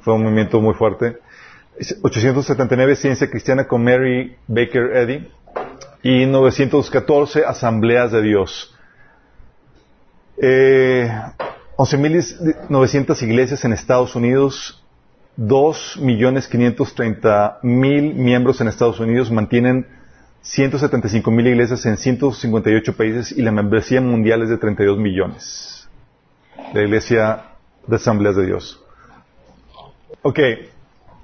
fue 0.00 0.14
un 0.14 0.24
movimiento 0.24 0.60
muy 0.60 0.74
fuerte. 0.74 1.18
879, 2.02 2.96
Ciencia 2.96 3.30
Cristiana 3.30 3.66
con 3.66 3.84
Mary 3.84 4.36
Baker 4.46 4.96
Eddy. 4.96 5.28
Y 6.02 6.26
914, 6.26 7.44
Asambleas 7.44 8.12
de 8.12 8.22
Dios. 8.22 8.75
Eh, 10.38 11.10
11.900 11.76 13.22
iglesias 13.22 13.64
en 13.64 13.72
Estados 13.72 14.16
Unidos. 14.16 14.82
2.530.000 15.38 18.14
miembros 18.14 18.60
en 18.60 18.68
Estados 18.68 19.00
Unidos 19.00 19.30
mantienen 19.30 19.86
175 20.40 21.30
mil 21.30 21.46
iglesias 21.46 21.86
en 21.86 21.98
158 21.98 22.96
países 22.96 23.32
y 23.32 23.42
la 23.42 23.50
membresía 23.50 24.00
mundial 24.00 24.40
es 24.42 24.48
de 24.48 24.56
32 24.56 24.96
millones. 24.96 25.90
La 26.72 26.80
iglesia 26.82 27.42
de 27.86 27.96
asambleas 27.96 28.34
de 28.36 28.46
Dios. 28.46 28.82
Ok. 30.22 30.38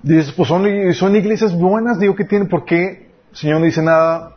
Dices, 0.03 0.33
pues 0.33 0.47
son, 0.49 0.67
son 0.95 1.17
iglesias 1.17 1.57
buenas, 1.57 2.01
digo 2.01 2.17
que 2.17 2.25
tienen, 2.25 2.49
¿por 2.49 2.65
qué 2.65 3.09
el 3.31 3.37
Señor 3.37 3.61
no 3.61 3.67
dice 3.67 3.81
nada 3.81 4.37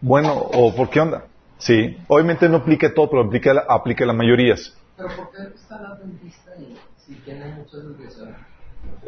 bueno 0.00 0.34
o 0.34 0.74
por 0.74 0.90
qué 0.90 0.98
onda? 1.00 1.26
Sí, 1.62 1.96
obviamente 2.08 2.48
no 2.48 2.56
aplica 2.56 2.92
todo, 2.92 3.08
pero 3.08 3.22
aplica, 3.22 3.64
aplica 3.68 4.04
las 4.04 4.16
mayorías. 4.16 4.76
¿Pero 4.96 5.08
por 5.10 5.30
qué 5.30 5.54
está 5.54 5.80
la 5.80 5.94
dentista 5.94 6.50
ahí 6.58 6.76
si 6.96 7.14
tiene 7.16 7.54
muchas? 7.54 7.82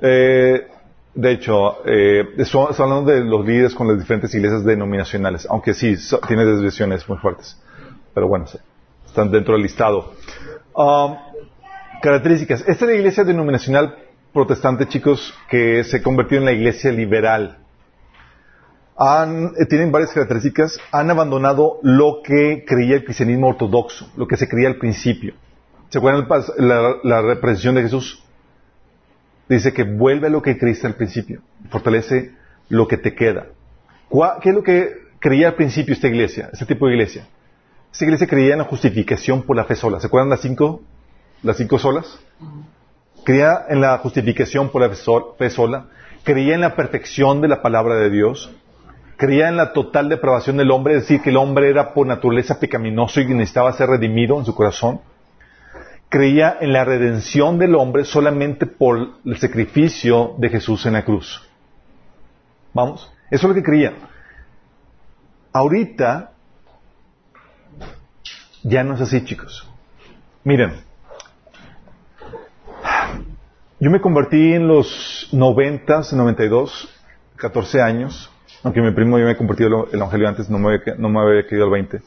Eh, 0.01 0.69
de 1.15 1.33
hecho, 1.33 1.85
eh, 1.85 2.29
estamos 2.39 2.79
hablando 2.79 3.11
de 3.11 3.25
los 3.25 3.45
líderes 3.45 3.75
con 3.75 3.89
las 3.89 3.99
diferentes 3.99 4.33
iglesias 4.35 4.65
denominacionales, 4.65 5.49
aunque 5.51 5.75
sí, 5.75 5.97
tiene 6.29 6.45
desviaciones 6.45 7.09
muy 7.09 7.19
fuertes. 7.19 7.61
Pero 8.15 8.29
bueno, 8.29 8.47
están 9.05 9.33
dentro 9.33 9.55
del 9.55 9.63
listado. 9.65 10.13
Um, 10.75 11.17
características. 12.03 12.61
Esta 12.69 12.85
es 12.85 12.91
la 12.91 12.95
iglesia 12.95 13.25
denominacional 13.25 13.97
protestante, 14.33 14.87
chicos, 14.87 15.35
que 15.49 15.83
se 15.83 16.01
convirtió 16.01 16.39
en 16.39 16.45
la 16.45 16.53
iglesia 16.53 16.93
liberal. 16.93 17.64
Han, 18.97 19.53
eh, 19.59 19.67
tienen 19.67 19.91
varias 19.91 20.13
características. 20.13 20.79
Han 20.93 21.11
abandonado 21.11 21.79
lo 21.83 22.21
que 22.23 22.65
creía 22.67 22.97
el 22.97 23.05
cristianismo 23.05 23.49
ortodoxo, 23.49 24.11
lo 24.17 24.27
que 24.27 24.37
se 24.37 24.49
creía 24.49 24.69
al 24.69 24.77
principio. 24.77 25.35
¿Se 25.89 25.99
acuerdan 25.99 26.27
la, 26.59 26.97
la 27.03 27.23
representación 27.23 27.75
de 27.77 27.83
Jesús? 27.83 28.25
dice 29.49 29.73
que 29.73 29.85
vuelve 29.85 30.29
a 30.29 30.31
lo 30.31 30.43
que 30.43 30.59
creíste 30.59 30.87
al 30.87 30.95
principio, 30.95 31.41
fortalece 31.71 32.33
lo 32.69 32.89
que 32.89 32.97
te 32.97 33.15
queda. 33.15 33.47
¿Qué 34.41 34.51
es 34.51 34.55
lo 34.55 34.63
que 34.63 34.93
creía 35.19 35.49
al 35.49 35.55
principio 35.55 35.95
esta 35.95 36.09
iglesia, 36.09 36.51
este 36.53 36.67
tipo 36.67 36.87
de 36.87 36.95
iglesia? 36.95 37.27
Esta 37.93 38.05
iglesia 38.05 38.27
creía 38.27 38.53
en 38.53 38.59
la 38.59 38.65
justificación 38.65 39.43
por 39.43 39.57
la 39.57 39.65
fe 39.65 39.77
sola. 39.77 40.01
¿Se 40.01 40.07
acuerdan 40.07 40.31
las 40.31 40.41
cinco, 40.41 40.83
las 41.43 41.57
cinco 41.57 41.79
solas? 41.79 42.19
Creía 43.25 43.67
en 43.69 43.81
la 43.81 43.99
justificación 43.99 44.71
por 44.71 44.83
la 44.83 44.91
fe 45.39 45.51
sola, 45.51 45.87
creía 46.23 46.55
en 46.55 46.61
la 46.61 46.77
perfección 46.77 47.41
de 47.41 47.49
la 47.49 47.63
palabra 47.63 47.97
de 47.97 48.11
Dios, 48.11 48.53
creía 49.25 49.49
en 49.49 49.57
la 49.57 49.73
total 49.73 50.09
depravación 50.09 50.57
del 50.57 50.71
hombre, 50.71 50.97
es 50.97 51.03
decir, 51.03 51.23
que 51.23 51.31
el 51.31 51.37
hombre 51.37 51.71
era 51.71 51.95
por 51.95 52.07
naturaleza 52.07 52.61
pecaminoso 52.61 53.21
y 53.21 53.27
necesitaba 53.27 53.73
ser 53.73 53.89
redimido 53.89 54.39
en 54.39 54.45
su 54.45 54.55
corazón 54.55 55.01
creía 56.15 56.59
en 56.61 56.73
la 56.73 56.85
redención 56.85 57.59
del 57.59 57.75
hombre 57.75 58.05
solamente 58.05 58.67
por 58.67 59.17
el 59.25 59.37
sacrificio 59.39 60.37
de 60.39 60.49
Jesús 60.49 60.87
en 60.87 60.93
la 60.93 61.05
cruz. 61.05 61.43
Vamos, 62.73 63.13
eso 63.33 63.49
es 63.49 63.49
lo 63.49 63.55
que 63.55 63.65
creía. 63.65 63.95
Ahorita 65.53 66.31
ya 68.63 68.85
no 68.85 68.95
es 68.95 69.01
así, 69.01 69.25
chicos. 69.25 69.69
Miren, 70.45 70.75
yo 73.81 73.91
me 73.91 74.01
convertí 74.01 74.53
en 74.53 74.69
los 74.69 75.31
90, 75.33 76.03
92, 76.13 76.95
14 77.35 77.83
años, 77.83 78.31
aunque 78.65 78.81
mi 78.81 78.91
primo 78.93 79.19
yo 79.19 79.27
me 79.27 79.33
he 79.33 79.37
convertido 79.37 79.87
el 79.93 79.99
Evangelio 79.99 80.27
antes, 80.27 80.49
no 80.49 80.59
me 80.59 80.75
había, 80.75 80.95
no 80.97 81.11
me 81.11 81.21
había 81.21 81.47
quedado 81.47 81.67
al 81.67 81.71
20. 81.73 82.01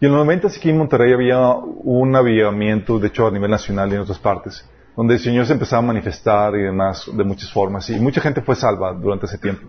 Y 0.00 0.06
en 0.06 0.12
los 0.12 0.24
90 0.24 0.46
aquí 0.46 0.70
en 0.70 0.78
Monterrey 0.78 1.12
había 1.12 1.50
un 1.50 2.14
avivamiento, 2.14 3.00
de 3.00 3.08
hecho 3.08 3.26
a 3.26 3.32
nivel 3.32 3.50
nacional 3.50 3.90
y 3.90 3.96
en 3.96 4.02
otras 4.02 4.20
partes, 4.20 4.64
donde 4.96 5.14
el 5.14 5.20
Señor 5.20 5.46
se 5.46 5.54
empezaba 5.54 5.82
a 5.82 5.86
manifestar 5.86 6.54
y 6.54 6.62
demás 6.62 7.10
de 7.12 7.24
muchas 7.24 7.52
formas. 7.52 7.90
Y 7.90 7.98
mucha 7.98 8.20
gente 8.20 8.42
fue 8.42 8.54
salva 8.54 8.92
durante 8.92 9.26
ese 9.26 9.38
tiempo. 9.38 9.66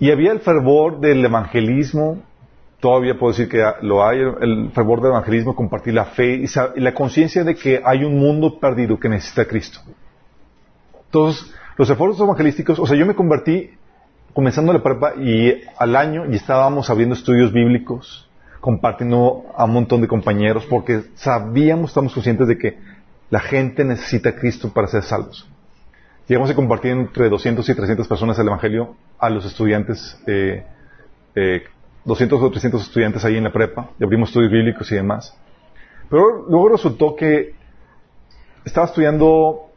Y 0.00 0.10
había 0.10 0.32
el 0.32 0.40
fervor 0.40 1.00
del 1.00 1.22
evangelismo, 1.22 2.22
todavía 2.80 3.18
puedo 3.18 3.32
decir 3.32 3.50
que 3.50 3.62
lo 3.82 4.02
hay, 4.02 4.20
el 4.20 4.70
fervor 4.72 5.02
del 5.02 5.10
evangelismo, 5.10 5.54
compartir 5.54 5.92
la 5.92 6.06
fe 6.06 6.42
y 6.74 6.80
la 6.80 6.94
conciencia 6.94 7.44
de 7.44 7.54
que 7.54 7.82
hay 7.84 8.04
un 8.04 8.18
mundo 8.18 8.58
perdido 8.58 8.98
que 8.98 9.10
necesita 9.10 9.44
Cristo. 9.44 9.80
Entonces, 11.04 11.54
los 11.76 11.90
esfuerzos 11.90 12.22
evangelísticos, 12.22 12.78
o 12.78 12.86
sea, 12.86 12.96
yo 12.96 13.04
me 13.04 13.14
convertí 13.14 13.70
comenzando 14.32 14.72
la 14.72 14.82
prepa 14.82 15.14
y 15.16 15.62
al 15.76 15.96
año 15.96 16.24
y 16.30 16.36
estábamos 16.36 16.88
abriendo 16.90 17.14
estudios 17.14 17.52
bíblicos, 17.52 18.28
compartiendo 18.60 19.44
a 19.56 19.64
un 19.64 19.72
montón 19.72 20.00
de 20.00 20.08
compañeros, 20.08 20.66
porque 20.68 21.02
sabíamos, 21.14 21.90
estamos 21.90 22.14
conscientes 22.14 22.48
de 22.48 22.58
que 22.58 22.78
la 23.30 23.40
gente 23.40 23.84
necesita 23.84 24.34
Cristo 24.34 24.72
para 24.72 24.86
ser 24.86 25.02
salvos. 25.02 25.48
Llegamos 26.28 26.50
a 26.50 26.54
compartir 26.54 26.92
entre 26.92 27.28
200 27.28 27.68
y 27.68 27.74
300 27.74 28.06
personas 28.06 28.38
el 28.38 28.46
Evangelio 28.46 28.94
a 29.18 29.28
los 29.28 29.44
estudiantes, 29.44 30.18
eh, 30.26 30.64
eh, 31.34 31.62
200 32.04 32.40
o 32.40 32.50
300 32.50 32.82
estudiantes 32.82 33.24
ahí 33.24 33.36
en 33.36 33.44
la 33.44 33.52
prepa, 33.52 33.90
y 33.98 34.04
abrimos 34.04 34.28
estudios 34.28 34.52
bíblicos 34.52 34.90
y 34.92 34.94
demás. 34.94 35.36
Pero 36.08 36.46
luego 36.48 36.68
resultó 36.68 37.16
que 37.16 37.54
estaba 38.64 38.86
estudiando, 38.86 39.70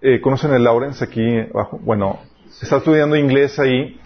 eh, 0.00 0.20
¿conocen 0.20 0.52
el 0.54 0.62
Lawrence 0.62 1.02
aquí 1.02 1.40
abajo? 1.52 1.78
Bueno, 1.82 2.20
estaba 2.60 2.78
estudiando 2.78 3.16
inglés 3.16 3.58
ahí 3.58 4.00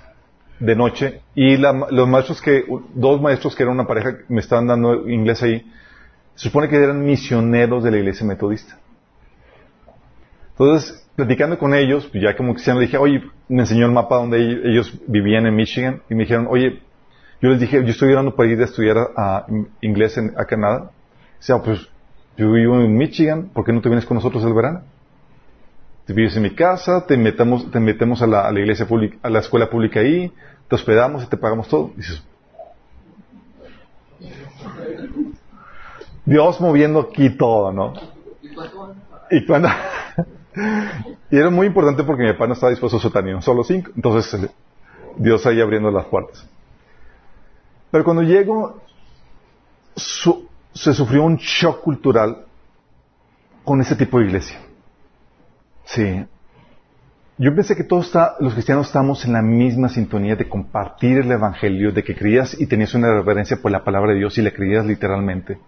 de 0.60 0.76
noche 0.76 1.20
y 1.34 1.56
los 1.56 2.08
maestros 2.08 2.40
que, 2.40 2.64
dos 2.94 3.20
maestros 3.20 3.54
que 3.54 3.62
eran 3.62 3.74
una 3.74 3.86
pareja 3.86 4.18
me 4.28 4.40
estaban 4.40 4.66
dando 4.66 5.08
inglés 5.08 5.42
ahí, 5.42 5.70
se 6.34 6.48
supone 6.48 6.68
que 6.68 6.76
eran 6.76 7.04
misioneros 7.04 7.82
de 7.84 7.90
la 7.90 7.98
iglesia 7.98 8.26
metodista. 8.26 8.78
Entonces, 10.50 11.08
platicando 11.16 11.58
con 11.58 11.74
ellos, 11.74 12.06
pues 12.10 12.22
ya 12.22 12.36
como 12.36 12.54
cristiano 12.54 12.80
le 12.80 12.86
dije, 12.86 12.98
oye, 12.98 13.22
me 13.48 13.62
enseñó 13.62 13.86
el 13.86 13.92
mapa 13.92 14.16
donde 14.16 14.38
ellos 14.38 14.92
vivían 15.06 15.46
en 15.46 15.54
Michigan 15.56 16.02
y 16.08 16.14
me 16.14 16.22
dijeron, 16.22 16.46
oye, 16.48 16.80
yo 17.40 17.50
les 17.50 17.60
dije, 17.60 17.82
yo 17.82 17.90
estoy 17.90 18.12
orando 18.12 18.34
para 18.34 18.50
ir 18.50 18.60
a 18.60 18.64
estudiar 18.64 18.96
a, 19.16 19.46
inglés 19.80 20.16
a 20.18 20.44
Canadá. 20.44 20.90
O 21.38 21.42
sea, 21.42 21.58
pues 21.60 21.88
yo 22.36 22.50
vivo 22.52 22.80
en 22.80 22.96
Michigan, 22.96 23.50
¿por 23.52 23.64
qué 23.64 23.72
no 23.72 23.80
te 23.80 23.88
vienes 23.88 24.06
con 24.06 24.16
nosotros 24.16 24.44
el 24.44 24.54
verano? 24.54 24.82
Te 26.06 26.12
vives 26.12 26.36
en 26.36 26.42
mi 26.42 26.54
casa, 26.54 27.06
te 27.06 27.16
metemos, 27.16 27.70
te 27.70 27.80
metemos 27.80 28.20
a 28.20 28.26
la, 28.26 28.50
iglesia 28.52 28.86
pública, 28.86 29.16
a 29.22 29.30
la 29.30 29.38
escuela 29.38 29.70
pública 29.70 30.00
ahí, 30.00 30.32
te 30.68 30.74
hospedamos 30.74 31.24
y 31.24 31.26
te 31.26 31.36
pagamos 31.36 31.68
todo. 31.68 31.92
dices, 31.96 32.22
Dios 36.24 36.60
moviendo 36.60 37.00
aquí 37.00 37.30
todo, 37.30 37.72
¿no? 37.72 37.94
Y 39.30 39.44
cuando, 39.46 39.68
y 41.30 41.36
era 41.36 41.50
muy 41.50 41.66
importante 41.66 42.04
porque 42.04 42.24
mi 42.24 42.32
papá 42.32 42.46
no 42.46 42.54
estaba 42.54 42.70
dispuesto 42.70 42.98
a 42.98 43.00
soltar 43.00 43.24
ni 43.24 43.40
solo 43.42 43.64
cinco. 43.64 43.90
Entonces, 43.96 44.50
Dios 45.16 45.46
ahí 45.46 45.60
abriendo 45.60 45.90
las 45.90 46.06
puertas. 46.06 46.46
Pero 47.90 48.04
cuando 48.04 48.22
llego, 48.22 48.80
se 49.94 50.94
sufrió 50.94 51.22
un 51.22 51.36
shock 51.36 51.80
cultural 51.80 52.44
con 53.64 53.80
ese 53.80 53.96
tipo 53.96 54.18
de 54.18 54.26
iglesia. 54.26 54.60
Sí. 55.84 56.26
Yo 57.36 57.52
pensé 57.54 57.74
que 57.74 57.82
todos 57.82 58.12
los 58.38 58.54
cristianos 58.54 58.86
estamos 58.86 59.24
en 59.24 59.32
la 59.32 59.42
misma 59.42 59.88
sintonía 59.88 60.36
de 60.36 60.48
compartir 60.48 61.18
el 61.18 61.32
Evangelio, 61.32 61.90
de 61.90 62.04
que 62.04 62.14
creías 62.14 62.58
y 62.60 62.66
tenías 62.66 62.94
una 62.94 63.12
reverencia 63.12 63.56
por 63.56 63.72
la 63.72 63.82
palabra 63.82 64.12
de 64.12 64.18
Dios 64.18 64.38
y 64.38 64.42
le 64.42 64.52
creías 64.52 64.86
literalmente. 64.86 65.58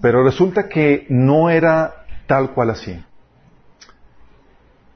Pero 0.00 0.24
resulta 0.24 0.68
que 0.68 1.06
no 1.08 1.48
era 1.48 2.04
tal 2.26 2.50
cual 2.50 2.70
así. 2.70 3.00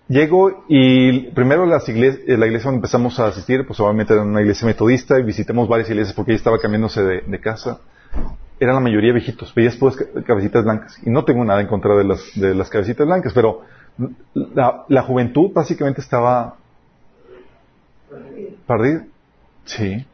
Llego 0.09 0.65
y 0.69 1.29
primero 1.31 1.65
las 1.67 1.89
iglesias, 1.89 2.27
la 2.27 2.47
iglesia 2.47 2.65
donde 2.65 2.79
empezamos 2.79 3.21
a 3.21 3.27
asistir, 3.27 3.65
pues 3.67 3.79
obviamente 3.79 4.15
era 4.15 4.23
una 4.23 4.41
iglesia 4.41 4.67
metodista 4.67 5.19
y 5.19 5.23
visitamos 5.23 5.69
varias 5.69 5.91
iglesias 5.91 6.17
porque 6.17 6.33
ella 6.33 6.39
estaba 6.39 6.59
cambiándose 6.59 7.03
de, 7.03 7.41
casa. 7.41 7.81
Eran 8.59 8.75
la 8.75 8.81
mayoría 8.81 9.13
viejitos, 9.13 9.55
veías 9.55 9.77
pues 9.77 9.97
cabecitas 10.27 10.65
blancas. 10.65 10.99
Y 11.05 11.11
no 11.11 11.25
tengo 11.25 11.45
nada 11.45 11.61
en 11.61 11.69
contra 11.69 11.95
de 11.95 12.05
las, 12.05 12.21
de 12.35 12.55
las 12.55 12.69
cabecitas 12.69 13.07
blancas, 13.07 13.33
pero 13.33 13.61
la, 14.35 15.03
juventud 15.03 15.53
básicamente 15.53 16.01
estaba 16.01 16.57
perdida. 18.67 19.07
Sí. 19.65 20.05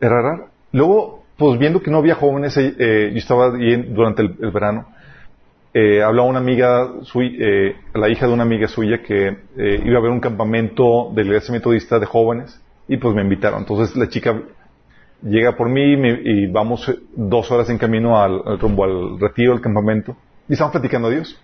Era 0.00 0.22
raro. 0.22 0.48
Luego, 0.72 1.24
pues 1.36 1.58
viendo 1.58 1.82
que 1.82 1.90
no 1.90 1.98
había 1.98 2.14
jóvenes, 2.14 2.56
eh, 2.56 3.10
yo 3.12 3.18
estaba 3.18 3.54
ahí 3.54 3.82
durante 3.82 4.22
el, 4.22 4.50
verano, 4.50 4.86
eh, 5.72 6.02
hablaba 6.02 6.28
una 6.28 6.40
amiga, 6.40 6.90
suya, 7.02 7.30
eh, 7.38 7.76
la 7.94 8.08
hija 8.08 8.26
de 8.26 8.32
una 8.32 8.42
amiga 8.42 8.66
suya 8.66 9.02
que 9.02 9.28
eh, 9.28 9.82
iba 9.84 9.98
a 9.98 10.02
ver 10.02 10.10
un 10.10 10.18
campamento 10.18 11.12
de 11.14 11.22
la 11.22 11.28
iglesia 11.28 11.52
metodista 11.52 12.00
de 12.00 12.06
jóvenes 12.06 12.60
y 12.88 12.96
pues 12.96 13.14
me 13.14 13.22
invitaron. 13.22 13.60
Entonces 13.60 13.96
la 13.96 14.08
chica 14.08 14.42
llega 15.22 15.56
por 15.56 15.68
mí 15.68 15.92
y, 15.92 16.46
vamos 16.48 16.90
dos 17.14 17.50
horas 17.52 17.70
en 17.70 17.78
camino 17.78 18.20
al, 18.20 18.58
rumbo 18.58 18.84
al 18.84 19.20
retiro 19.20 19.52
del 19.52 19.60
campamento 19.60 20.16
y 20.48 20.54
estamos 20.54 20.72
platicando 20.72 21.06
a 21.06 21.12
Dios. 21.12 21.40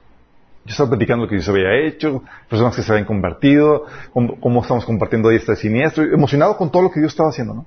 Yo 0.66 0.72
estaba 0.72 0.90
platicando 0.90 1.24
lo 1.24 1.28
que 1.28 1.36
Dios 1.36 1.48
había 1.48 1.86
hecho, 1.86 2.24
personas 2.50 2.74
que 2.74 2.82
se 2.82 2.90
habían 2.90 3.06
convertido, 3.06 3.84
cómo, 4.12 4.60
estamos 4.60 4.84
compartiendo 4.84 5.28
ahí 5.28 5.36
este 5.36 5.54
siniestro, 5.54 6.02
emocionado 6.02 6.56
con 6.56 6.72
todo 6.72 6.82
lo 6.82 6.90
que 6.90 6.98
Dios 6.98 7.12
estaba 7.12 7.28
haciendo, 7.28 7.54
¿no? 7.54 7.66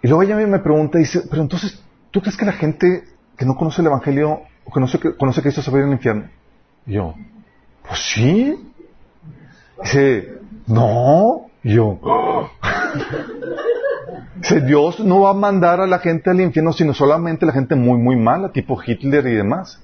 Y 0.00 0.06
luego 0.06 0.22
ella 0.22 0.36
me 0.36 0.60
pregunta 0.60 0.98
y 0.98 1.02
dice, 1.02 1.22
pero 1.28 1.42
entonces, 1.42 1.82
¿tú 2.12 2.20
crees 2.20 2.36
que 2.36 2.44
la 2.44 2.52
gente 2.52 3.02
que 3.36 3.44
no 3.44 3.56
conoce 3.56 3.82
el 3.82 3.88
Evangelio 3.88 4.42
o 4.64 4.72
que 4.72 4.80
no 4.80 4.86
conoce 5.18 5.40
que 5.40 5.42
Cristo 5.42 5.60
se 5.60 5.70
va 5.72 5.78
a 5.78 5.80
ir 5.80 5.86
al 5.86 5.92
infierno? 5.92 6.28
Y 6.86 6.92
yo, 6.94 7.14
pues 7.86 7.98
sí. 7.98 8.72
Dice, 9.82 10.38
no. 10.68 11.46
Y 11.64 11.74
yo, 11.74 11.98
dice, 14.36 14.60
Dios 14.60 15.00
no 15.00 15.22
va 15.22 15.30
a 15.30 15.34
mandar 15.34 15.80
a 15.80 15.86
la 15.86 15.98
gente 15.98 16.30
al 16.30 16.40
infierno, 16.40 16.72
sino 16.72 16.94
solamente 16.94 17.44
la 17.44 17.52
gente 17.52 17.74
muy, 17.74 17.98
muy 17.98 18.16
mala, 18.16 18.50
tipo 18.50 18.80
Hitler 18.80 19.26
y 19.26 19.34
demás. 19.34 19.82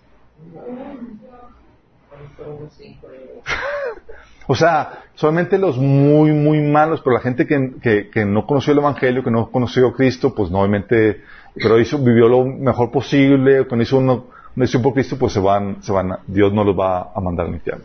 o 4.46 4.54
sea, 4.54 5.04
solamente 5.14 5.58
los 5.58 5.76
muy, 5.76 6.32
muy 6.32 6.60
malos, 6.60 7.00
pero 7.02 7.16
la 7.16 7.22
gente 7.22 7.46
que, 7.46 8.10
que, 8.12 8.24
no 8.24 8.46
conoció 8.46 8.72
el 8.72 8.78
Evangelio, 8.78 9.22
que 9.22 9.30
no 9.30 9.50
conoció 9.50 9.88
a 9.88 9.94
Cristo, 9.94 10.34
pues 10.34 10.50
no, 10.50 10.60
obviamente, 10.60 11.22
pero 11.54 11.76
vivió 11.76 12.28
lo 12.28 12.44
mejor 12.44 12.90
posible, 12.90 13.66
cuando 13.66 13.82
hizo 13.82 13.98
uno, 13.98 14.26
hizo 14.56 14.82
por 14.82 14.94
Cristo, 14.94 15.16
pues 15.18 15.32
se 15.32 15.40
van, 15.40 15.82
se 15.82 15.92
van, 15.92 16.18
Dios 16.26 16.52
no 16.52 16.64
los 16.64 16.78
va 16.78 17.12
a 17.14 17.20
mandar 17.20 17.46
al 17.46 17.54
infierno. 17.54 17.84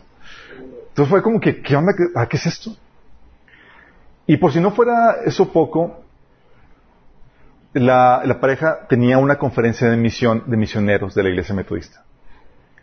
Entonces 0.88 1.08
fue 1.08 1.22
como 1.22 1.40
que, 1.40 1.62
¿qué 1.62 1.74
onda? 1.74 1.92
¿A 2.14 2.26
qué 2.26 2.36
es 2.36 2.46
esto? 2.46 2.76
Y 4.26 4.36
por 4.36 4.52
si 4.52 4.60
no 4.60 4.70
fuera 4.70 5.16
eso 5.24 5.50
poco, 5.50 6.02
la, 7.72 8.22
la 8.24 8.40
pareja 8.40 8.86
tenía 8.88 9.18
una 9.18 9.38
conferencia 9.38 9.88
de 9.88 9.96
misión 9.96 10.44
de 10.46 10.56
misioneros 10.56 11.14
de 11.14 11.22
la 11.22 11.30
iglesia 11.30 11.54
metodista. 11.54 12.04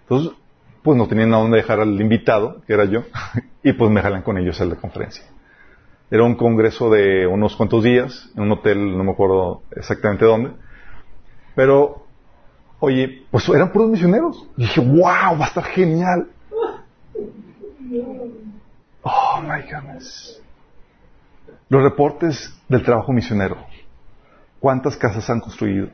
Entonces, 0.02 0.34
pues 0.84 0.98
no 0.98 1.08
tenían 1.08 1.34
a 1.34 1.38
dónde 1.38 1.58
dejar 1.58 1.80
al 1.80 2.00
invitado, 2.00 2.62
que 2.65 2.74
era 2.74 2.86
yo, 2.86 3.04
y 3.63 3.74
pues 3.74 3.92
me 3.92 4.02
jalan 4.02 4.22
con 4.22 4.38
ellos 4.38 4.60
a 4.62 4.65
la 4.65 4.76
conferencia. 4.76 5.24
Era 6.12 6.24
un 6.24 6.36
congreso 6.36 6.89
de 6.89 7.28
unos 7.28 7.56
cuantos 7.56 7.84
días, 7.84 8.30
en 8.36 8.44
un 8.44 8.52
hotel, 8.54 8.98
no 8.98 9.04
me 9.04 9.12
acuerdo 9.12 9.62
exactamente 9.76 10.26
dónde, 10.26 10.52
pero, 11.56 12.06
oye, 12.80 13.26
pues 13.30 13.48
eran 13.50 13.72
puros 13.72 13.89
misioneros. 13.89 14.48
Y 14.58 14.62
dije, 14.62 14.80
wow, 14.80 15.38
va 15.38 15.46
a 15.46 15.48
estar 15.48 15.63
genial. 15.65 16.30
Oh 19.02 19.42
my 19.42 19.62
goodness. 19.70 20.42
Los 21.68 21.84
reportes 21.84 22.58
del 22.68 22.84
trabajo 22.84 23.12
misionero. 23.12 23.58
¿Cuántas 24.60 24.98
casas 24.98 25.30
han 25.30 25.39
construido? 25.39 25.89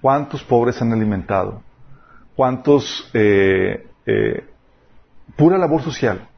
¿Cuántos 0.00 0.42
pobres 0.42 0.80
han 0.82 0.92
alimentado? 0.92 1.62
¿Cuántos 2.34 3.08
eh, 3.14 3.86
eh, 4.06 4.44
pura 5.36 5.58
labor 5.58 5.82
social. 5.82 6.28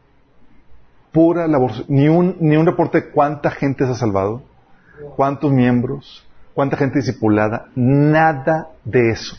Pura 1.13 1.47
labor 1.47 1.73
ni 1.89 2.09
un, 2.09 2.37
ni 2.41 2.57
un 2.57 2.67
reporte 2.67 3.01
de 3.01 3.11
cuánta 3.11 3.51
gente 3.51 3.85
se 3.87 3.93
ha 3.93 3.95
salvado, 3.95 4.43
cuántos 5.17 5.53
miembros, 5.53 6.27
cuánta 6.55 6.77
gente 6.77 6.99
discipulada, 6.99 7.69
nada 7.75 8.71
de 8.85 9.11
eso. 9.11 9.37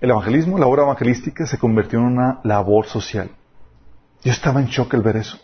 El 0.00 0.10
evangelismo, 0.10 0.58
la 0.58 0.66
obra 0.66 0.82
evangelística, 0.82 1.46
se 1.46 1.58
convirtió 1.58 1.98
en 1.98 2.06
una 2.06 2.40
labor 2.42 2.86
social. 2.86 3.30
Yo 4.22 4.32
estaba 4.32 4.60
en 4.60 4.66
shock 4.66 4.94
al 4.94 5.02
ver 5.02 5.16
eso. 5.16 5.38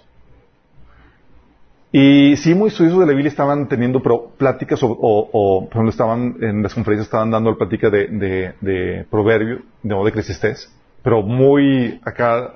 Y 1.92 2.36
sí, 2.36 2.54
muy 2.54 2.68
estudiosos 2.68 3.00
de 3.00 3.06
la 3.06 3.12
Biblia 3.12 3.30
estaban 3.30 3.68
teniendo 3.68 4.00
pláticas 4.36 4.78
o, 4.82 5.64
por 5.64 5.70
ejemplo, 5.70 5.90
estaban 5.90 6.36
en 6.40 6.62
las 6.62 6.72
conferencias 6.72 7.06
estaban 7.06 7.30
dando 7.30 7.50
la 7.50 7.56
plática 7.56 7.90
de, 7.90 8.06
de, 8.06 8.54
de 8.60 9.06
proverbio, 9.10 9.62
de, 9.82 9.94
de 9.94 10.56
pero 11.02 11.22
muy 11.22 12.00
acá, 12.04 12.54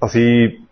así, 0.00 0.66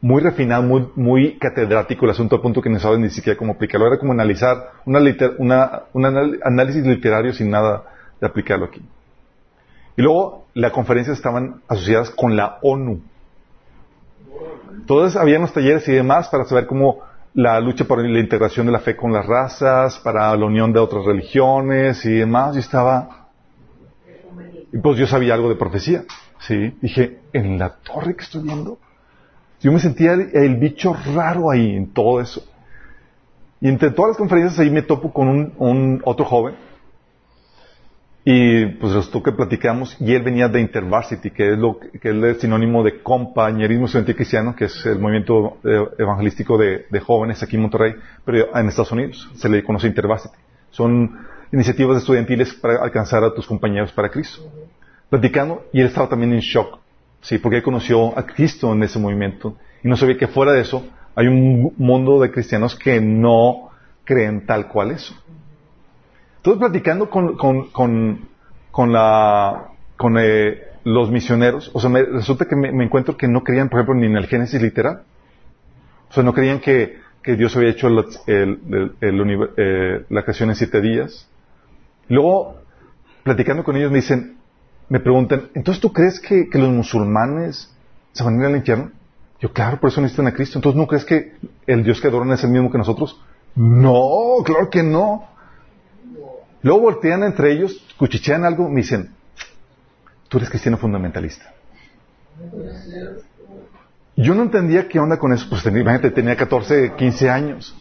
muy 0.00 0.22
refinado, 0.22 0.62
muy, 0.62 0.88
muy 0.94 1.38
catedrático 1.38 2.04
el 2.04 2.10
asunto 2.12 2.36
al 2.36 2.42
punto 2.42 2.60
que 2.60 2.70
no 2.70 2.78
saben 2.78 3.02
ni 3.02 3.10
siquiera 3.10 3.38
cómo 3.38 3.52
aplicarlo. 3.52 3.86
Era 3.86 3.98
como 3.98 4.12
analizar 4.12 4.72
una, 4.84 5.00
una, 5.38 5.82
un 5.92 6.38
análisis 6.44 6.84
literario 6.84 7.32
sin 7.32 7.50
nada 7.50 7.84
de 8.20 8.26
aplicarlo 8.26 8.66
aquí. 8.66 8.82
Y 9.96 10.02
luego 10.02 10.46
las 10.54 10.72
conferencias 10.72 11.16
estaban 11.16 11.62
asociadas 11.68 12.10
con 12.10 12.36
la 12.36 12.58
ONU. 12.62 13.00
Todos 14.86 15.16
habían 15.16 15.40
los 15.42 15.52
talleres 15.52 15.88
y 15.88 15.92
demás 15.92 16.28
para 16.28 16.44
saber 16.44 16.66
cómo 16.66 17.00
la 17.32 17.58
lucha 17.60 17.84
por 17.84 18.06
la 18.06 18.20
integración 18.20 18.66
de 18.66 18.72
la 18.72 18.78
fe 18.78 18.94
con 18.94 19.12
las 19.12 19.26
razas, 19.26 19.98
para 19.98 20.34
la 20.36 20.44
unión 20.44 20.72
de 20.72 20.78
otras 20.80 21.04
religiones 21.04 22.04
y 22.04 22.14
demás. 22.14 22.56
Y 22.56 22.60
estaba... 22.60 23.25
Y 24.76 24.78
pues 24.78 24.98
yo 24.98 25.06
sabía 25.06 25.32
algo 25.32 25.48
de 25.48 25.54
profecía. 25.54 26.04
Sí. 26.38 26.76
Dije, 26.82 27.20
en 27.32 27.58
la 27.58 27.76
torre 27.76 28.14
que 28.14 28.24
estoy 28.24 28.42
viendo, 28.42 28.78
yo 29.58 29.72
me 29.72 29.80
sentía 29.80 30.12
el, 30.12 30.56
bicho 30.56 30.94
raro 31.14 31.50
ahí 31.50 31.76
en 31.76 31.94
todo 31.94 32.20
eso. 32.20 32.44
Y 33.58 33.68
entre 33.68 33.90
todas 33.90 34.10
las 34.10 34.18
conferencias 34.18 34.58
ahí 34.58 34.68
me 34.68 34.82
topo 34.82 35.14
con 35.14 35.54
un, 35.56 36.02
otro 36.04 36.26
joven. 36.26 36.56
Y 38.22 38.66
pues 38.66 38.92
resultó 38.92 39.22
que 39.22 39.32
platicamos 39.32 39.96
y 39.98 40.12
él 40.12 40.22
venía 40.22 40.48
de 40.48 40.60
InterVarsity, 40.60 41.30
que 41.30 41.52
es 41.52 41.58
lo 41.58 41.78
que 41.78 41.96
es 41.96 42.04
el 42.04 42.38
sinónimo 42.38 42.84
de 42.84 43.00
compañerismo 43.00 43.86
estudiantil 43.86 44.16
cristiano, 44.16 44.54
que 44.54 44.66
es 44.66 44.84
el 44.84 44.98
movimiento 44.98 45.56
eh, 45.64 45.88
evangelístico 45.96 46.58
de, 46.58 47.00
jóvenes 47.00 47.42
aquí 47.42 47.56
en 47.56 47.62
Monterrey, 47.62 47.94
pero 48.26 48.54
en 48.54 48.68
Estados 48.68 48.92
Unidos. 48.92 49.30
Se 49.36 49.48
le 49.48 49.64
conoce 49.64 49.86
InterVarsity. 49.86 50.36
Son 50.70 51.16
iniciativas 51.50 51.96
estudiantiles 51.96 52.52
para 52.54 52.82
alcanzar 52.82 53.24
a 53.24 53.32
tus 53.32 53.46
compañeros 53.46 53.90
para 53.92 54.10
Cristo. 54.10 54.42
Platicando 55.10 55.66
y 55.72 55.80
él 55.80 55.86
estaba 55.86 56.08
también 56.08 56.32
en 56.32 56.40
shock 56.40 56.80
Sí, 57.20 57.38
porque 57.38 57.56
él 57.56 57.62
conoció 57.62 58.16
a 58.16 58.24
Cristo 58.24 58.72
en 58.72 58.84
ese 58.84 59.00
movimiento 59.00 59.56
y 59.82 59.88
no 59.88 59.96
sabía 59.96 60.16
que 60.16 60.28
fuera 60.28 60.52
de 60.52 60.60
eso 60.60 60.86
hay 61.16 61.26
un 61.26 61.72
mundo 61.76 62.20
de 62.20 62.30
cristianos 62.30 62.76
que 62.76 63.00
no 63.00 63.70
creen 64.04 64.46
tal 64.46 64.68
cual 64.68 64.92
eso. 64.92 65.14
Entonces, 66.36 66.60
platicando 66.60 67.10
con, 67.10 67.36
con, 67.36 68.28
con, 68.70 68.92
la, 68.92 69.70
con 69.96 70.18
eh, 70.18 70.62
los 70.84 71.10
misioneros, 71.10 71.70
o 71.74 71.80
sea, 71.80 71.90
me, 71.90 72.04
resulta 72.04 72.44
que 72.44 72.54
me, 72.54 72.84
encuentro 72.84 73.16
que 73.16 73.26
no 73.26 73.42
creían, 73.42 73.68
por 73.70 73.80
ejemplo, 73.80 73.94
ni 73.96 74.06
en 74.06 74.16
el 74.16 74.26
Génesis 74.26 74.62
literal. 74.62 75.02
O 76.10 76.12
sea, 76.12 76.22
no 76.22 76.32
creían 76.32 76.60
que, 76.60 77.00
que 77.22 77.34
Dios 77.34 77.56
había 77.56 77.70
hecho 77.70 77.88
el, 77.88 78.92
eh, 79.00 80.04
la 80.08 80.22
creación 80.22 80.50
en 80.50 80.54
siete 80.54 80.80
días. 80.80 81.28
Luego, 82.08 82.58
platicando 83.24 83.64
con 83.64 83.76
ellos, 83.76 83.90
me 83.90 83.96
dicen, 83.98 84.36
me 84.88 85.00
preguntan, 85.00 85.48
¿entonces 85.54 85.80
tú 85.80 85.92
crees 85.92 86.20
que, 86.20 86.48
los 86.52 86.70
musulmanes 86.70 87.70
se 88.12 88.22
van 88.22 88.36
a 88.36 88.40
ir 88.40 88.46
al 88.46 88.56
infierno? 88.56 88.90
Yo, 89.40 89.52
claro, 89.52 89.78
por 89.78 89.90
eso 89.90 90.00
necesitan 90.00 90.28
a 90.28 90.32
Cristo. 90.32 90.58
Entonces, 90.58 90.78
¿no 90.78 90.86
crees 90.86 91.04
que 91.04 91.34
el 91.66 91.84
Dios 91.84 92.00
que 92.00 92.08
adoran 92.08 92.32
es 92.32 92.42
el 92.44 92.50
mismo 92.50 92.70
que 92.70 92.78
nosotros? 92.78 93.20
No, 93.54 94.36
claro 94.44 94.70
que 94.70 94.82
no. 94.82 95.28
Luego 96.62 96.80
voltean 96.80 97.22
entre 97.22 97.52
ellos, 97.52 97.84
cuchichean 97.98 98.44
algo, 98.44 98.68
me 98.68 98.76
dicen, 98.76 99.10
tú 100.28 100.38
eres 100.38 100.50
cristiano 100.50 100.78
fundamentalista. 100.78 101.52
Yo 104.16 104.34
no 104.34 104.44
entendía 104.44 104.88
qué 104.88 104.98
onda 104.98 105.18
con 105.18 105.32
eso, 105.32 105.46
pues 105.50 105.64
imagínate, 105.66 106.10
tenía 106.10 106.36
14, 106.36 106.94
15 106.96 107.30
años. 107.30 107.76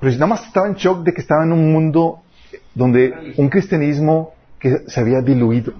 Pero 0.00 0.12
nada 0.12 0.26
más 0.26 0.46
estaba 0.46 0.66
en 0.66 0.74
shock 0.74 1.02
de 1.02 1.14
que 1.14 1.22
estaba 1.22 1.44
en 1.44 1.52
un 1.52 1.72
mundo 1.72 2.20
donde 2.74 3.34
un 3.38 3.48
cristianismo 3.48 4.34
que 4.58 4.84
se 4.86 5.00
había 5.00 5.20
diluido. 5.20 5.72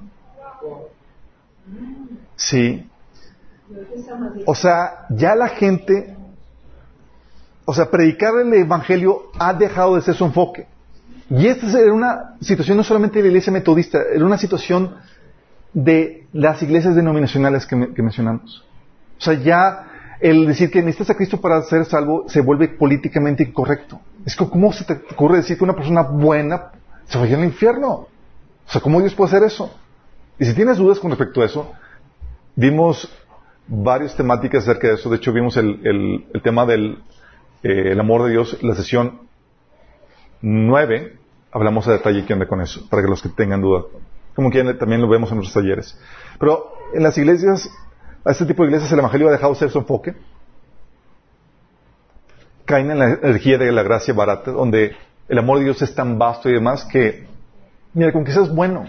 Sí. 2.42 2.88
O 4.46 4.54
sea, 4.54 5.06
ya 5.10 5.34
la 5.34 5.48
gente, 5.48 6.16
o 7.64 7.72
sea, 7.72 7.90
predicar 7.90 8.34
el 8.40 8.52
Evangelio 8.52 9.30
ha 9.38 9.54
dejado 9.54 9.94
de 9.94 10.02
ser 10.02 10.14
su 10.14 10.24
enfoque. 10.24 10.66
Y 11.30 11.46
esta 11.46 11.66
era 11.78 11.92
una 11.92 12.34
situación 12.40 12.76
no 12.76 12.84
solamente 12.84 13.18
de 13.18 13.22
la 13.22 13.28
iglesia 13.28 13.52
metodista, 13.52 14.00
era 14.12 14.24
una 14.24 14.36
situación 14.36 14.96
de 15.72 16.26
las 16.32 16.62
iglesias 16.62 16.94
denominacionales 16.94 17.64
que, 17.64 17.76
mencionamos. 17.76 18.64
O 19.18 19.20
sea, 19.20 19.34
ya 19.34 20.16
el 20.20 20.46
decir 20.46 20.70
que 20.70 20.82
necesitas 20.82 21.10
a 21.10 21.16
Cristo 21.16 21.40
para 21.40 21.62
ser 21.62 21.84
salvo 21.84 22.24
se 22.28 22.40
vuelve 22.40 22.68
políticamente 22.68 23.44
incorrecto. 23.44 24.00
Es 24.26 24.36
que, 24.36 24.46
¿cómo 24.48 24.72
se 24.72 24.84
te 24.84 25.00
ocurre 25.12 25.38
decir 25.38 25.56
que 25.56 25.64
una 25.64 25.76
persona 25.76 26.02
buena 26.02 26.72
se 27.06 27.18
vaya 27.18 27.36
al 27.36 27.44
infierno? 27.44 27.88
O 27.88 28.08
sea, 28.66 28.80
¿cómo 28.80 29.00
Dios 29.00 29.14
puede 29.14 29.28
hacer 29.30 29.44
eso? 29.44 29.72
Y 30.38 30.44
si 30.44 30.54
tienes 30.54 30.76
dudas 30.76 30.98
con 30.98 31.10
respecto 31.10 31.40
a 31.40 31.46
eso, 31.46 31.72
Vimos 32.54 33.08
varias 33.66 34.14
temáticas 34.16 34.64
acerca 34.64 34.88
de 34.88 34.94
eso. 34.94 35.08
De 35.08 35.16
hecho, 35.16 35.32
vimos 35.32 35.56
el, 35.56 36.26
tema 36.42 36.66
del 36.66 36.98
eh, 37.62 37.96
amor 37.98 38.24
de 38.24 38.30
Dios, 38.30 38.62
la 38.62 38.74
sesión 38.74 39.20
9. 40.42 41.16
Hablamos 41.52 41.86
a 41.88 41.92
detalle 41.92 42.24
qué 42.24 42.32
onda 42.32 42.46
con 42.46 42.60
eso, 42.60 42.88
para 42.88 43.02
que 43.02 43.08
los 43.08 43.22
que 43.22 43.28
tengan 43.30 43.60
duda. 43.60 43.84
Como 44.34 44.50
que 44.50 44.62
también 44.74 45.00
lo 45.00 45.08
vemos 45.08 45.30
en 45.30 45.36
nuestros 45.36 45.62
talleres. 45.62 45.98
Pero 46.38 46.72
en 46.94 47.02
las 47.02 47.16
iglesias, 47.18 47.70
a 48.24 48.30
este 48.30 48.46
tipo 48.46 48.62
de 48.62 48.68
iglesias, 48.68 48.92
el 48.92 48.98
Evangelio 48.98 49.28
ha 49.28 49.32
dejado 49.32 49.54
ser 49.54 49.70
su 49.70 49.78
enfoque. 49.78 50.14
Caen 52.64 52.90
en 52.90 52.98
la 52.98 53.10
energía 53.14 53.58
de 53.58 53.72
la 53.72 53.82
gracia 53.82 54.14
barata, 54.14 54.50
donde 54.50 54.96
el 55.28 55.38
amor 55.38 55.58
de 55.58 55.64
Dios 55.64 55.82
es 55.82 55.94
tan 55.94 56.18
vasto 56.18 56.48
y 56.48 56.54
demás 56.54 56.84
que, 56.84 57.26
mira, 57.92 58.12
con 58.12 58.24
que 58.24 58.32
seas 58.32 58.54
bueno, 58.54 58.86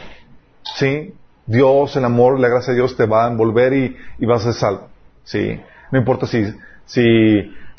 ¿sí? 0.75 1.13
Dios, 1.45 1.95
el 1.95 2.05
amor, 2.05 2.39
la 2.39 2.47
gracia 2.47 2.73
de 2.73 2.79
Dios 2.79 2.95
te 2.95 3.05
va 3.05 3.25
a 3.25 3.31
envolver 3.31 3.73
y, 3.73 4.25
vas 4.25 4.41
a 4.41 4.51
ser 4.51 4.53
salvo. 4.53 4.89
¿sí? 5.23 5.59
No 5.91 5.99
importa 5.99 6.25
si, 6.25 6.43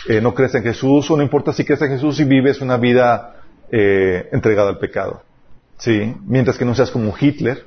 eh, 0.08 0.20
no 0.20 0.34
crees 0.34 0.54
en 0.54 0.62
Jesús 0.62 1.10
o 1.10 1.16
no 1.16 1.22
importa 1.22 1.52
si 1.52 1.64
crees 1.64 1.80
en 1.82 1.90
Jesús 1.90 2.20
y 2.20 2.24
vives 2.24 2.60
una 2.60 2.76
vida 2.76 3.36
eh, 3.70 4.28
entregada 4.32 4.68
al 4.70 4.78
pecado. 4.78 5.22
¿sí? 5.78 6.14
Mientras 6.26 6.58
que 6.58 6.64
no 6.64 6.74
seas 6.74 6.90
como 6.90 7.14
Hitler, 7.18 7.64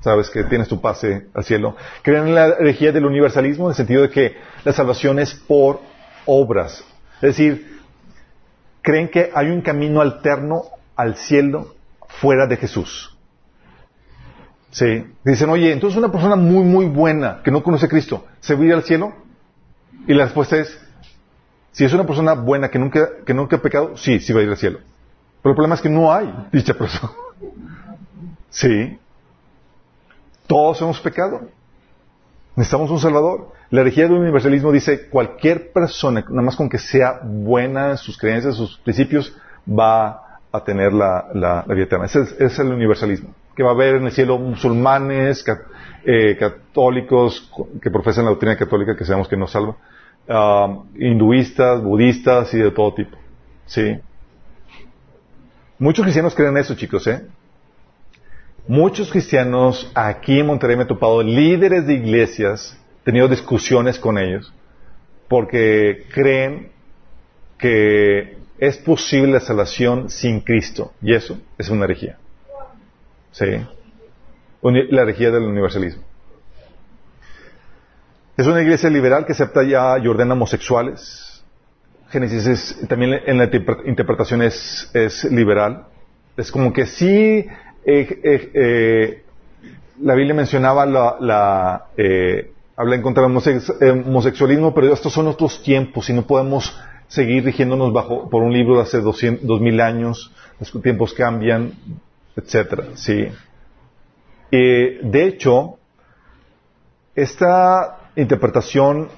sabes 0.00 0.30
que 0.30 0.44
tienes 0.44 0.68
tu 0.68 0.80
pase 0.80 1.26
al 1.34 1.44
cielo. 1.44 1.76
Creen 2.02 2.28
en 2.28 2.34
la 2.34 2.46
herejía 2.48 2.92
del 2.92 3.06
universalismo 3.06 3.66
en 3.66 3.70
el 3.70 3.76
sentido 3.76 4.02
de 4.02 4.10
que 4.10 4.36
la 4.64 4.72
salvación 4.72 5.18
es 5.18 5.34
por 5.34 5.80
obras. 6.26 6.84
Es 7.16 7.36
decir, 7.36 7.80
creen 8.82 9.08
que 9.08 9.30
hay 9.34 9.50
un 9.50 9.62
camino 9.62 10.00
alterno 10.00 10.64
al 10.96 11.16
cielo 11.16 11.74
fuera 12.08 12.46
de 12.46 12.56
Jesús. 12.56 13.13
Sí. 14.74 15.06
Dicen, 15.24 15.48
oye, 15.50 15.70
entonces 15.72 15.96
una 15.96 16.10
persona 16.10 16.34
muy, 16.34 16.64
muy 16.64 16.86
buena 16.86 17.42
que 17.44 17.52
no 17.52 17.62
conoce 17.62 17.86
a 17.86 17.88
Cristo, 17.88 18.26
¿se 18.40 18.56
va 18.56 18.62
a 18.62 18.64
ir 18.64 18.74
al 18.74 18.82
cielo? 18.82 19.12
Y 20.08 20.14
la 20.14 20.24
respuesta 20.24 20.56
es, 20.56 20.76
si 21.70 21.84
es 21.84 21.92
una 21.92 22.04
persona 22.04 22.34
buena 22.34 22.68
que 22.68 22.80
nunca, 22.80 23.08
que 23.24 23.32
nunca 23.32 23.54
ha 23.54 23.62
pecado, 23.62 23.96
sí, 23.96 24.18
sí 24.18 24.32
va 24.32 24.40
a 24.40 24.42
ir 24.42 24.48
al 24.48 24.56
cielo. 24.56 24.80
Pero 25.42 25.52
el 25.52 25.54
problema 25.54 25.76
es 25.76 25.80
que 25.80 25.88
no 25.88 26.12
hay 26.12 26.32
dicha 26.52 26.74
persona. 26.74 27.12
Sí. 28.50 28.96
Todos 30.46 30.80
hemos 30.80 31.00
pecado. 31.00 31.48
Necesitamos 32.54 32.88
un 32.88 33.00
Salvador. 33.00 33.52
La 33.70 33.80
herejía 33.80 34.04
del 34.04 34.12
universalismo 34.12 34.70
dice, 34.70 35.08
cualquier 35.08 35.72
persona, 35.72 36.24
nada 36.28 36.42
más 36.42 36.54
con 36.54 36.68
que 36.68 36.78
sea 36.78 37.18
buena 37.24 37.90
en 37.90 37.96
sus 37.96 38.16
creencias, 38.16 38.54
sus 38.54 38.78
principios, 38.78 39.36
va 39.68 40.38
a 40.52 40.62
tener 40.62 40.92
la, 40.92 41.26
la, 41.34 41.64
vida 41.66 41.82
eterna. 41.82 42.06
ese 42.06 42.26
es 42.38 42.58
el 42.60 42.72
universalismo 42.72 43.34
que 43.54 43.62
va 43.62 43.70
a 43.70 43.74
haber 43.74 43.96
en 43.96 44.06
el 44.06 44.12
cielo 44.12 44.38
musulmanes, 44.38 45.44
eh, 46.04 46.36
católicos 46.38 47.50
que 47.80 47.90
profesan 47.90 48.24
la 48.24 48.30
doctrina 48.30 48.56
católica 48.56 48.96
que 48.96 49.04
sabemos 49.04 49.28
que 49.28 49.36
nos 49.36 49.52
salva, 49.52 49.76
ah, 50.28 50.82
hinduistas, 50.96 51.82
budistas 51.82 52.52
y 52.54 52.58
de 52.58 52.70
todo 52.70 52.94
tipo. 52.94 53.16
Sí. 53.66 53.98
Muchos 55.78 56.04
cristianos 56.04 56.34
creen 56.34 56.56
eso, 56.56 56.74
chicos, 56.74 57.06
¿eh? 57.06 57.26
Muchos 58.66 59.10
cristianos 59.10 59.90
aquí 59.94 60.40
en 60.40 60.46
Monterrey 60.46 60.76
me 60.76 60.84
he 60.84 60.86
topado 60.86 61.22
líderes 61.22 61.86
de 61.86 61.94
iglesias, 61.94 62.78
he 63.02 63.04
tenido 63.04 63.28
discusiones 63.28 63.98
con 63.98 64.16
ellos, 64.16 64.52
porque 65.28 66.06
creen 66.12 66.70
que 67.58 68.38
es 68.58 68.78
posible 68.78 69.32
la 69.32 69.40
salvación 69.40 70.08
sin 70.08 70.40
Cristo, 70.40 70.92
y 71.02 71.14
eso 71.14 71.38
es 71.58 71.68
una 71.68 71.84
herejía. 71.84 72.18
Sí. 73.34 73.66
La 74.62 75.02
herejía 75.02 75.30
del 75.30 75.42
universalismo. 75.42 76.02
Es 78.36 78.46
una 78.46 78.62
iglesia 78.62 78.88
liberal 78.88 79.26
que 79.26 79.32
acepta 79.32 79.62
ya 79.62 79.98
y 79.98 80.06
ordena 80.06 80.34
homosexuales. 80.34 81.44
Génesis 82.10 82.46
es, 82.46 82.88
también 82.88 83.20
en 83.26 83.38
la 83.38 83.50
interpretación 83.84 84.42
es, 84.42 84.88
liberal. 85.30 85.86
Es 86.36 86.50
como 86.50 86.72
que 86.72 86.86
sí, 86.86 87.06
eh, 87.08 87.48
eh, 87.84 88.50
eh, 88.54 89.24
la 90.00 90.14
Biblia 90.14 90.34
mencionaba 90.34 90.86
la, 90.86 91.16
la 91.20 91.86
habla 92.76 92.94
en 92.94 93.02
contra 93.02 93.26
del 93.26 93.36
homosexualismo, 94.06 94.74
pero 94.74 94.92
estos 94.92 95.12
son 95.12 95.26
otros 95.26 95.62
tiempos 95.62 96.08
y 96.08 96.12
no 96.12 96.26
podemos 96.26 96.76
seguir 97.08 97.44
rigiéndonos 97.44 97.92
bajo 97.92 98.28
por 98.30 98.42
un 98.42 98.52
libro 98.52 98.76
de 98.76 98.82
hace 98.82 99.00
dos 99.00 99.60
mil 99.60 99.80
años. 99.80 100.32
Los 100.58 100.70
tiempos 100.82 101.14
cambian, 101.14 101.72
etcétera, 102.36 102.84
sí. 102.94 103.28
de 104.50 105.24
hecho, 105.26 105.78
esta 107.14 108.10
interpretación 108.16 109.08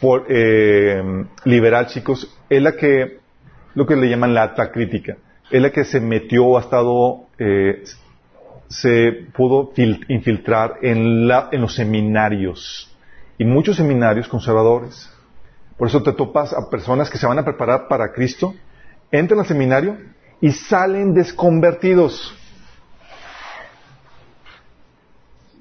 por, 0.00 0.26
eh, 0.28 1.02
liberal, 1.44 1.86
chicos, 1.86 2.36
es 2.48 2.62
la 2.62 2.72
que, 2.72 3.18
lo 3.74 3.86
que 3.86 3.96
le 3.96 4.08
llaman 4.08 4.34
la 4.34 4.44
alta 4.44 4.70
crítica, 4.70 5.16
es 5.50 5.60
la 5.60 5.70
que 5.70 5.84
se 5.84 6.00
metió, 6.00 6.56
ha 6.56 6.60
estado, 6.60 7.26
eh, 7.38 7.82
se 8.68 9.12
pudo 9.34 9.72
infiltrar 9.76 10.76
en, 10.82 11.26
la, 11.26 11.48
en 11.52 11.62
los 11.62 11.74
seminarios, 11.74 12.94
y 13.38 13.44
muchos 13.44 13.76
seminarios 13.76 14.28
conservadores. 14.28 15.10
Por 15.76 15.86
eso 15.86 16.02
te 16.02 16.12
topas 16.12 16.52
a 16.52 16.68
personas 16.70 17.08
que 17.08 17.18
se 17.18 17.26
van 17.26 17.38
a 17.38 17.44
preparar 17.44 17.86
para 17.88 18.12
Cristo, 18.12 18.54
entran 19.12 19.40
al 19.40 19.46
seminario 19.46 19.96
y 20.40 20.52
salen 20.52 21.14
desconvertidos. 21.14 22.34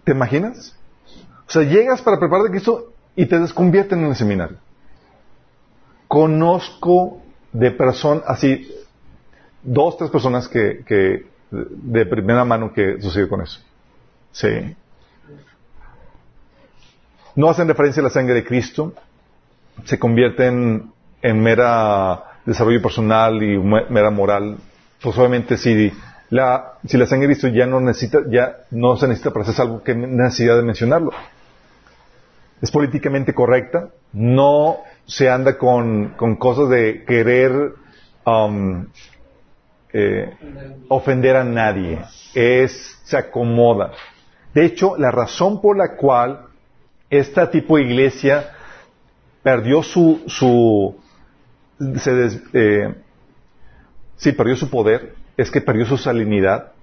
¿Te 0.03 0.11
imaginas? 0.11 0.75
O 1.47 1.51
sea, 1.51 1.63
llegas 1.63 2.01
para 2.01 2.19
prepararte 2.19 2.49
a 2.49 2.51
Cristo 2.51 2.93
y 3.15 3.25
te 3.25 3.39
desconvierten 3.39 3.99
en 3.99 4.05
el 4.05 4.15
seminario. 4.15 4.57
Conozco 6.07 7.21
de 7.51 7.71
personas, 7.71 8.23
así, 8.27 8.71
dos, 9.63 9.97
tres 9.97 10.09
personas 10.09 10.47
que, 10.47 10.83
que, 10.85 11.25
de 11.51 12.05
primera 12.05 12.45
mano 12.45 12.71
que 12.71 13.01
sucedió 13.01 13.27
con 13.27 13.41
eso. 13.41 13.59
Sí. 14.31 14.75
No 17.35 17.49
hacen 17.49 17.67
referencia 17.67 18.01
a 18.01 18.03
la 18.03 18.09
sangre 18.09 18.35
de 18.35 18.43
Cristo, 18.45 18.93
se 19.85 19.99
convierten 19.99 20.91
en 21.21 21.41
mera 21.41 22.23
desarrollo 22.45 22.81
personal 22.81 23.43
y 23.43 23.57
mera 23.57 24.09
moral. 24.09 24.57
Pues 25.01 25.17
obviamente 25.17 25.57
si 25.57 25.91
la, 26.29 26.73
si 26.85 26.97
la 26.97 27.05
sangre 27.05 27.27
de 27.27 27.33
Cristo 27.33 27.47
ya 27.47 27.65
no 27.65 27.79
necesita, 27.79 28.19
ya 28.29 28.57
no 28.71 28.97
se 28.97 29.07
necesita 29.07 29.31
para 29.31 29.45
hacer 29.47 29.61
algo 29.61 29.83
que 29.83 29.95
necesidad 29.95 30.55
de 30.57 30.63
mencionarlo 30.63 31.11
es 32.61 32.71
políticamente 32.71 33.33
correcta, 33.33 33.89
no 34.13 34.77
se 35.05 35.29
anda 35.29 35.57
con, 35.57 36.15
cosas 36.39 36.69
de 36.69 37.03
querer 37.05 37.73
um, 38.25 38.87
eh, 39.93 40.35
ofender 40.89 41.35
a 41.35 41.43
nadie, 41.43 41.99
es, 42.33 42.99
se 43.03 43.17
acomoda. 43.17 43.91
De 44.53 44.65
hecho, 44.65 44.97
la 44.97 45.11
razón 45.11 45.61
por 45.61 45.77
la 45.77 45.95
cual 45.95 46.47
este 47.09 47.45
tipo 47.47 47.77
de 47.77 47.83
iglesia 47.83 48.51
perdió 49.43 49.83
su, 49.83 50.23
su 50.27 50.97
se 51.99 52.41
eh, 52.53 52.95
sí, 54.17 54.33
perdió 54.33 54.55
su 54.55 54.69
poder, 54.69 55.15
es 55.37 55.49
que 55.49 55.61
perdió 55.61 55.85
su 55.85 55.97
salinidad, 55.97 56.73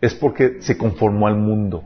es 0.00 0.14
porque 0.14 0.60
se 0.60 0.76
conformó 0.76 1.26
al 1.26 1.36
mundo, 1.36 1.84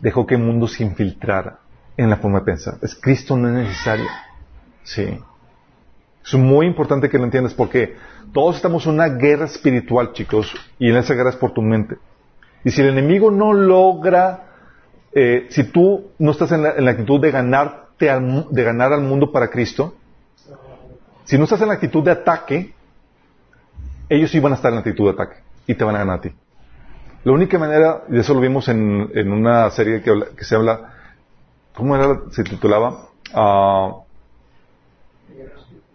dejó 0.00 0.26
que 0.26 0.36
el 0.36 0.42
mundo 0.42 0.68
se 0.68 0.84
infiltrara 0.84 1.58
en 1.96 2.10
la 2.10 2.16
forma 2.16 2.40
de 2.40 2.44
pensar. 2.44 2.78
Es 2.82 2.94
Cristo 2.94 3.36
no 3.36 3.48
es 3.48 3.66
necesario. 3.66 4.06
Sí. 4.84 5.18
Es 6.24 6.34
muy 6.34 6.66
importante 6.66 7.08
que 7.08 7.18
lo 7.18 7.24
entiendas 7.24 7.54
porque 7.54 7.96
todos 8.32 8.56
estamos 8.56 8.86
en 8.86 8.94
una 8.94 9.08
guerra 9.08 9.46
espiritual, 9.46 10.12
chicos, 10.12 10.52
y 10.78 10.90
en 10.90 10.96
esa 10.96 11.14
guerra 11.14 11.30
es 11.30 11.36
por 11.36 11.52
tu 11.52 11.62
mente. 11.62 11.96
Y 12.64 12.70
si 12.70 12.82
el 12.82 12.88
enemigo 12.88 13.30
no 13.30 13.52
logra, 13.52 14.44
eh, 15.12 15.46
si 15.50 15.64
tú 15.64 16.10
no 16.18 16.32
estás 16.32 16.50
en 16.52 16.62
la, 16.62 16.90
actitud 16.90 17.20
de 17.20 17.30
ganarte 17.30 18.10
al, 18.10 18.48
de 18.50 18.64
ganar 18.64 18.92
al 18.92 19.02
mundo 19.02 19.30
para 19.30 19.48
Cristo, 19.48 19.94
si 21.24 21.38
no 21.38 21.44
estás 21.44 21.60
en 21.60 21.68
la 21.68 21.74
actitud 21.74 22.02
de 22.02 22.10
ataque, 22.10 22.74
ellos 24.08 24.30
sí 24.30 24.40
van 24.40 24.52
a 24.52 24.56
estar 24.56 24.72
en 24.72 24.78
actitud 24.78 25.04
de 25.04 25.10
ataque 25.10 25.36
y 25.66 25.74
te 25.74 25.84
van 25.84 25.96
a 25.96 25.98
ganar 25.98 26.18
a 26.18 26.20
ti. 26.20 26.32
La 27.24 27.32
única 27.32 27.58
manera, 27.58 28.04
y 28.08 28.18
eso 28.18 28.34
lo 28.34 28.40
vimos 28.40 28.68
en, 28.68 29.32
una 29.32 29.68
serie 29.70 30.02
que, 30.02 30.44
se 30.44 30.54
habla 30.54 30.92
¿Cómo 31.74 31.94
era? 31.94 32.20
Se 32.30 32.42
titulaba. 32.42 33.08
Uh, 33.34 34.02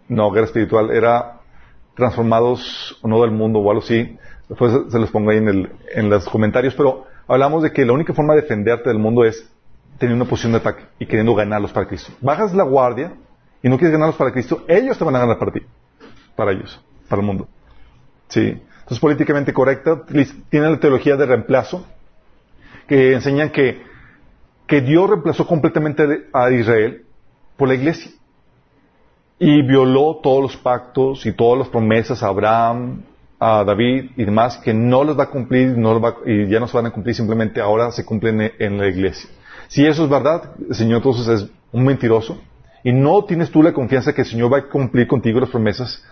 no, 0.08 0.30
Guerra 0.30 0.46
Espiritual. 0.46 0.90
Era 0.90 1.40
Transformados 1.96 2.98
o 3.02 3.08
no 3.08 3.20
del 3.20 3.32
mundo 3.32 3.58
o 3.58 3.70
algo 3.70 3.82
así. 3.82 4.16
Después 4.48 4.72
se 4.88 4.98
los 4.98 5.10
pongo 5.10 5.30
ahí 5.30 5.38
en, 5.38 5.48
el, 5.48 5.72
en 5.94 6.08
los 6.08 6.28
comentarios. 6.28 6.74
Pero 6.74 7.06
hablamos 7.26 7.62
de 7.62 7.72
que 7.72 7.84
la 7.84 7.92
única 7.92 8.14
forma 8.14 8.34
de 8.34 8.42
defenderte 8.42 8.88
del 8.88 8.98
mundo 8.98 9.24
es 9.24 9.50
tener 9.98 10.14
una 10.14 10.24
posición 10.24 10.52
de 10.52 10.58
ataque 10.58 10.84
y 10.98 11.06
queriendo 11.06 11.34
ganarlos 11.34 11.72
para 11.72 11.86
Cristo. 11.86 12.12
Bajas 12.20 12.54
la 12.54 12.64
guardia 12.64 13.14
y 13.62 13.68
no 13.68 13.76
quieres 13.76 13.92
ganarlos 13.92 14.16
para 14.16 14.32
Cristo, 14.32 14.64
ellos 14.68 14.98
te 14.98 15.04
van 15.04 15.16
a 15.16 15.20
ganar 15.20 15.38
para 15.38 15.52
ti. 15.52 15.60
Para 16.34 16.52
ellos, 16.52 16.80
para 17.08 17.20
el 17.20 17.26
mundo. 17.26 17.48
Sí. 18.32 18.40
Entonces, 18.80 18.98
políticamente 18.98 19.52
correcta, 19.52 20.02
tiene 20.48 20.70
la 20.70 20.80
teología 20.80 21.16
de 21.16 21.26
reemplazo, 21.26 21.86
que 22.88 23.12
enseñan 23.12 23.50
que 23.50 23.92
que 24.72 24.80
Dios 24.80 25.10
reemplazó 25.10 25.46
completamente 25.46 26.28
a 26.32 26.50
Israel 26.50 27.04
por 27.58 27.68
la 27.68 27.74
iglesia. 27.74 28.10
Y 29.38 29.60
violó 29.60 30.20
todos 30.22 30.40
los 30.40 30.56
pactos 30.56 31.26
y 31.26 31.32
todas 31.32 31.58
las 31.58 31.68
promesas 31.68 32.22
a 32.22 32.28
Abraham, 32.28 33.02
a 33.38 33.64
David 33.64 34.12
y 34.16 34.24
demás, 34.24 34.56
que 34.56 34.72
no 34.72 35.04
los 35.04 35.18
va 35.18 35.24
a 35.24 35.30
cumplir 35.30 35.76
no 35.76 36.00
y 36.24 36.48
ya 36.48 36.58
no 36.58 36.68
se 36.68 36.76
van 36.78 36.86
a 36.86 36.90
cumplir, 36.90 37.14
simplemente 37.14 37.60
ahora 37.60 37.90
se 37.90 38.06
cumplen 38.06 38.52
en 38.58 38.78
la 38.78 38.86
iglesia. 38.86 39.28
Si 39.68 39.84
eso 39.84 40.04
es 40.04 40.10
verdad, 40.10 40.52
el 40.66 40.74
Señor 40.74 40.98
entonces 40.98 41.28
es 41.28 41.50
un 41.70 41.84
mentiroso 41.84 42.40
y 42.82 42.92
no 42.92 43.24
tienes 43.24 43.50
tú 43.50 43.62
la 43.62 43.74
confianza 43.74 44.14
que 44.14 44.22
el 44.22 44.28
Señor 44.28 44.50
va 44.50 44.58
a 44.58 44.68
cumplir 44.68 45.06
contigo 45.06 45.38
las 45.38 45.50
promesas 45.50 46.02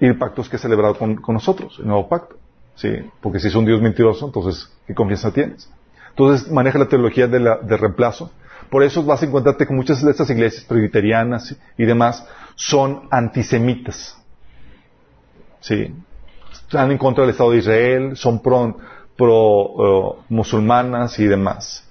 y 0.00 0.12
pactos 0.14 0.48
que 0.48 0.56
ha 0.56 0.58
celebrado 0.58 0.96
con, 0.96 1.16
con 1.16 1.34
nosotros, 1.34 1.76
el 1.78 1.86
nuevo 1.86 2.08
pacto. 2.08 2.36
Sí, 2.74 2.88
porque 3.20 3.38
si 3.38 3.48
es 3.48 3.54
un 3.54 3.66
Dios 3.66 3.80
mentiroso, 3.82 4.26
entonces, 4.26 4.70
¿qué 4.86 4.94
confianza 4.94 5.30
tienes? 5.30 5.70
Entonces 6.10 6.50
maneja 6.50 6.78
la 6.78 6.88
teología 6.88 7.26
de, 7.26 7.40
la, 7.40 7.58
de 7.58 7.76
reemplazo. 7.76 8.30
Por 8.70 8.82
eso 8.82 9.04
vas 9.04 9.22
a 9.22 9.26
encontrarte 9.26 9.66
que 9.66 9.74
muchas 9.74 10.02
de 10.02 10.10
estas 10.10 10.30
iglesias 10.30 10.64
presbiterianas 10.64 11.56
y 11.76 11.84
demás 11.84 12.26
son 12.54 13.08
antisemitas. 13.10 14.16
¿Sí? 15.60 15.92
Están 16.52 16.90
en 16.90 16.98
contra 16.98 17.22
del 17.22 17.32
Estado 17.32 17.50
de 17.50 17.58
Israel, 17.58 18.16
son 18.16 18.40
pro, 18.40 18.76
pro 19.16 19.36
uh, 19.36 20.16
musulmanas 20.28 21.18
y 21.18 21.26
demás. 21.26 21.86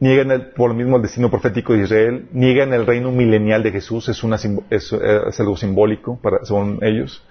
Niegan 0.00 0.30
el, 0.30 0.46
por 0.50 0.70
lo 0.70 0.76
mismo 0.76 0.96
el 0.96 1.02
destino 1.02 1.28
profético 1.28 1.72
de 1.72 1.82
Israel, 1.82 2.28
niegan 2.32 2.72
el 2.72 2.86
reino 2.86 3.10
milenial 3.10 3.64
de 3.64 3.72
Jesús, 3.72 4.08
es, 4.08 4.22
una, 4.22 4.36
es, 4.36 4.92
es 4.92 5.40
algo 5.40 5.56
simbólico 5.56 6.18
para, 6.22 6.44
según 6.44 6.78
ellos. 6.82 7.24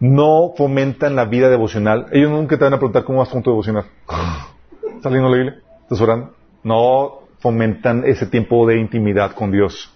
No 0.00 0.52
fomentan 0.56 1.16
la 1.16 1.24
vida 1.24 1.48
devocional. 1.48 2.06
Ellos 2.12 2.30
nunca 2.30 2.58
te 2.58 2.64
van 2.64 2.74
a 2.74 2.78
preguntar 2.78 3.04
cómo 3.04 3.20
vas 3.20 3.28
con 3.28 3.42
tu 3.42 3.50
devocional. 3.50 3.84
¿Estás 4.96 5.12
leyendo 5.12 5.30
la 5.30 5.36
Biblia? 5.36 5.62
¿Estás 5.82 6.00
orando? 6.00 6.34
No 6.64 7.20
fomentan 7.38 8.04
ese 8.04 8.26
tiempo 8.26 8.66
de 8.66 8.78
intimidad 8.78 9.32
con 9.32 9.52
Dios. 9.52 9.92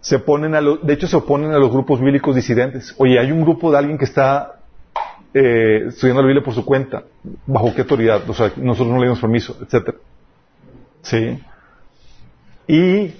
Se 0.00 0.18
ponen 0.18 0.54
a 0.54 0.60
de 0.60 0.92
hecho, 0.92 1.06
se 1.06 1.16
oponen 1.16 1.52
a 1.52 1.58
los 1.58 1.70
grupos 1.70 2.00
bíblicos 2.00 2.34
disidentes. 2.34 2.94
Oye, 2.96 3.18
hay 3.18 3.32
un 3.32 3.42
grupo 3.42 3.70
de 3.70 3.78
alguien 3.78 3.98
que 3.98 4.04
está 4.04 4.60
eh, 5.34 5.88
estudiando 5.88 6.22
la 6.22 6.28
Biblia 6.28 6.44
por 6.44 6.54
su 6.54 6.64
cuenta. 6.64 7.04
¿Bajo 7.46 7.74
qué 7.74 7.82
autoridad? 7.82 8.22
O 8.28 8.32
sea, 8.32 8.52
nosotros 8.56 8.94
no 8.94 8.98
le 9.00 9.06
dimos 9.06 9.20
permiso, 9.20 9.56
etcétera. 9.60 9.98
Sí. 11.08 11.38
Y 12.68 13.14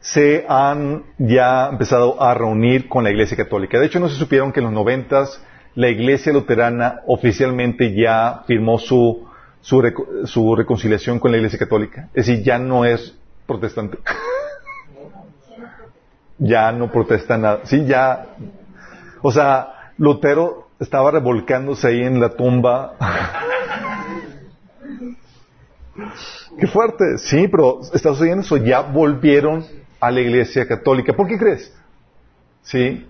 se 0.00 0.46
han 0.48 1.04
ya 1.18 1.68
empezado 1.68 2.22
a 2.22 2.34
reunir 2.34 2.88
con 2.88 3.04
la 3.04 3.10
Iglesia 3.10 3.36
Católica. 3.36 3.78
De 3.78 3.86
hecho, 3.86 4.00
no 4.00 4.08
se 4.08 4.16
supieron 4.16 4.52
que 4.52 4.60
en 4.60 4.64
los 4.64 4.72
noventas 4.72 5.42
la 5.74 5.88
Iglesia 5.88 6.32
Luterana 6.32 7.00
oficialmente 7.06 7.94
ya 7.94 8.42
firmó 8.46 8.78
su 8.78 9.28
su, 9.60 10.54
reconciliación 10.56 11.18
con 11.18 11.30
la 11.30 11.36
Iglesia 11.36 11.58
Católica. 11.58 12.08
Es 12.14 12.26
decir, 12.26 12.44
ya 12.44 12.58
no 12.58 12.84
es 12.84 13.14
protestante. 13.46 13.98
ya 16.38 16.72
no 16.72 16.90
protesta 16.90 17.36
nada. 17.36 17.60
Sí, 17.64 17.84
ya. 17.86 18.26
O 19.22 19.32
sea, 19.32 19.92
Lutero 19.98 20.68
estaba 20.78 21.10
revolcándose 21.10 21.88
ahí 21.88 22.02
en 22.02 22.20
la 22.20 22.30
tumba. 22.30 22.94
Qué 26.58 26.66
fuerte. 26.66 27.18
Sí, 27.18 27.48
pero 27.48 27.80
está 27.82 28.10
sucediendo 28.10 28.42
eso. 28.42 28.56
Ya 28.56 28.80
volvieron 28.80 29.64
a 30.00 30.10
la 30.10 30.20
Iglesia 30.20 30.66
Católica. 30.66 31.12
¿Por 31.12 31.26
qué 31.26 31.38
crees? 31.38 31.74
Sí. 32.62 33.06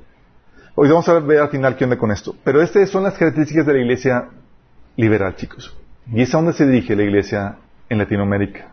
Hoy 0.74 0.88
vamos 0.88 1.08
a 1.08 1.18
ver 1.18 1.40
al 1.40 1.48
final 1.48 1.76
qué 1.76 1.84
onda 1.84 1.98
con 1.98 2.10
esto. 2.10 2.34
Pero 2.44 2.62
estas 2.62 2.88
son 2.88 3.02
las 3.02 3.14
características 3.14 3.66
de 3.66 3.72
la 3.72 3.78
Iglesia 3.80 4.28
liberal, 4.96 5.36
chicos. 5.36 5.74
Y 6.12 6.22
es 6.22 6.34
a 6.34 6.38
donde 6.38 6.52
se 6.52 6.66
dirige 6.66 6.96
la 6.96 7.02
iglesia 7.02 7.56
en 7.88 7.98
Latinoamérica. 7.98 8.72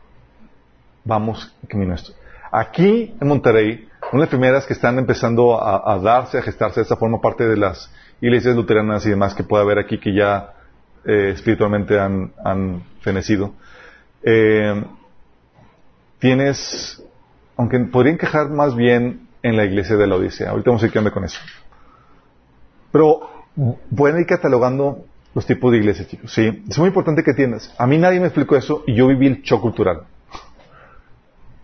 Vamos 1.03 1.53
camino 1.67 1.91
a 1.91 1.95
esto. 1.95 2.13
Aquí 2.51 3.13
en 3.19 3.27
Monterrey, 3.27 3.87
una 4.11 4.21
de 4.21 4.25
las 4.25 4.29
primeras 4.29 4.65
que 4.65 4.73
están 4.73 4.97
empezando 4.97 5.61
a, 5.61 5.99
darse, 5.99 6.37
a 6.37 6.41
gestarse 6.41 6.79
de 6.79 6.83
esta 6.83 6.95
forma, 6.95 7.21
parte 7.21 7.45
de 7.45 7.57
las 7.57 7.91
iglesias 8.21 8.55
luteranas 8.55 9.05
y 9.05 9.09
demás 9.09 9.35
que 9.35 9.43
puede 9.43 9.63
haber 9.63 9.77
aquí 9.77 9.99
que 9.99 10.13
ya 10.13 10.53
eh, 11.05 11.31
espiritualmente 11.33 11.99
han, 11.99 12.83
fenecido. 13.01 13.53
Eh, 14.25 14.83
tienes, 16.19 17.01
aunque 17.55 17.79
podrían 17.79 18.17
quejar 18.17 18.49
más 18.49 18.75
bien 18.75 19.27
en 19.43 19.55
la 19.55 19.63
iglesia 19.63 19.95
de 19.95 20.07
la 20.07 20.15
Odisea. 20.15 20.49
Ahorita 20.49 20.71
vamos 20.71 20.83
a 20.83 20.87
ir 20.87 20.91
qué 20.91 21.11
con 21.11 21.23
eso. 21.23 21.39
Pero 22.91 23.29
pueden 23.95 24.19
ir 24.19 24.25
catalogando 24.25 25.05
los 25.35 25.45
tipos 25.45 25.71
de 25.71 25.77
iglesias, 25.77 26.07
chicos. 26.07 26.33
Sí, 26.33 26.63
es 26.67 26.79
muy 26.79 26.87
importante 26.87 27.23
que 27.23 27.31
entiendas. 27.31 27.73
A 27.77 27.85
mí 27.85 27.97
nadie 27.97 28.19
me 28.19 28.27
explicó 28.27 28.55
eso 28.55 28.83
y 28.87 28.95
yo 28.95 29.07
viví 29.07 29.27
el 29.27 29.41
shock 29.43 29.61
cultural. 29.61 30.07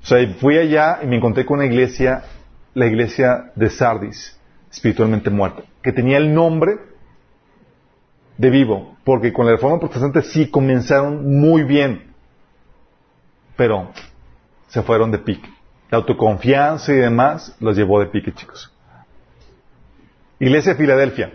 O 0.03 0.05
sea, 0.05 0.27
fui 0.39 0.57
allá 0.57 0.99
y 1.01 1.07
me 1.07 1.17
encontré 1.17 1.45
con 1.45 1.57
una 1.57 1.65
iglesia, 1.65 2.23
la 2.73 2.85
iglesia 2.85 3.51
de 3.55 3.69
Sardis, 3.69 4.37
espiritualmente 4.71 5.29
muerta, 5.29 5.63
que 5.81 5.91
tenía 5.91 6.17
el 6.17 6.33
nombre 6.33 6.77
de 8.37 8.49
vivo, 8.49 8.97
porque 9.03 9.31
con 9.31 9.45
la 9.45 9.53
reforma 9.53 9.79
protestante 9.79 10.21
sí 10.23 10.49
comenzaron 10.49 11.39
muy 11.39 11.63
bien, 11.63 12.10
pero 13.61 13.91
se 14.69 14.81
fueron 14.81 15.11
de 15.11 15.19
pique. 15.19 15.47
La 15.91 15.99
autoconfianza 15.99 16.93
y 16.93 16.95
demás 16.95 17.55
los 17.59 17.77
llevó 17.77 17.99
de 17.99 18.07
pique, 18.07 18.33
chicos. 18.33 18.73
Iglesia 20.39 20.71
de 20.71 20.79
Filadelfia. 20.79 21.31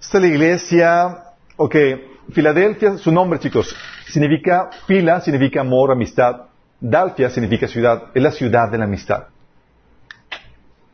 Esta 0.00 0.18
es 0.18 0.22
la 0.22 0.28
iglesia, 0.28 1.24
ok, 1.56 1.74
Filadelfia, 2.30 2.96
su 2.96 3.10
nombre, 3.10 3.40
chicos, 3.40 3.74
significa 4.06 4.70
fila, 4.86 5.20
significa 5.20 5.62
amor, 5.62 5.90
amistad. 5.90 6.42
Dalfia 6.78 7.28
significa 7.28 7.66
ciudad, 7.66 8.12
es 8.14 8.22
la 8.22 8.30
ciudad 8.30 8.70
de 8.70 8.78
la 8.78 8.84
amistad. 8.84 9.24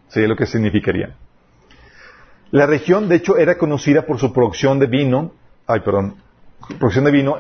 Sería 0.09 0.29
lo 0.29 0.37
que 0.37 0.47
significaría. 0.47 1.15
La 2.53 2.65
región, 2.65 3.07
de 3.07 3.17
hecho, 3.17 3.37
era 3.37 3.59
conocida 3.59 4.07
por 4.07 4.19
su 4.19 4.33
producción 4.33 4.79
de 4.79 4.87
vino, 4.87 5.33
ay, 5.67 5.81
perdón, 5.81 6.17
producción 6.79 7.05
de 7.05 7.11
vino, 7.11 7.37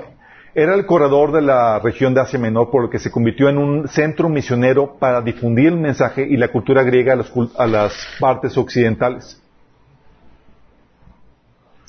era 0.54 0.74
el 0.74 0.84
corredor 0.84 1.32
de 1.32 1.42
la 1.42 1.78
región 1.78 2.12
de 2.14 2.20
Asia 2.20 2.38
Menor, 2.38 2.70
por 2.70 2.82
lo 2.82 2.90
que 2.90 2.98
se 2.98 3.10
convirtió 3.10 3.48
en 3.48 3.58
un 3.58 3.88
centro 3.88 4.28
misionero 4.28 4.96
para 4.98 5.22
difundir 5.22 5.68
el 5.68 5.78
mensaje 5.78 6.26
y 6.28 6.36
la 6.36 6.48
cultura 6.48 6.82
griega 6.82 7.14
a, 7.14 7.62
a 7.62 7.66
las 7.66 7.94
partes 8.20 8.56
occidentales. 8.58 9.40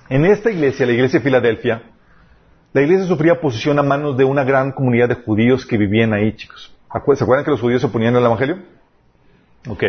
En 0.10 0.26
esta 0.26 0.52
iglesia, 0.52 0.86
la 0.86 0.94
iglesia 0.94 1.20
de 1.20 1.24
Filadelfia, 1.24 1.84
la 2.72 2.82
iglesia 2.82 3.06
sufría 3.06 3.34
oposición 3.34 3.80
a 3.80 3.84
manos 3.84 4.18
de 4.18 4.24
una 4.24 4.44
gran 4.44 4.72
comunidad 4.72 5.10
de 5.10 5.16
judíos 5.16 5.66
que 5.66 5.78
vivían 5.78 6.14
ahí, 6.14 6.36
chicos. 6.36 6.74
¿Se 7.16 7.24
acuerdan 7.24 7.44
que 7.44 7.52
los 7.52 7.62
judíos 7.62 7.82
se 7.82 7.88
oponían 7.88 8.16
al 8.16 8.26
Evangelio? 8.26 8.60
Ok. 9.68 9.84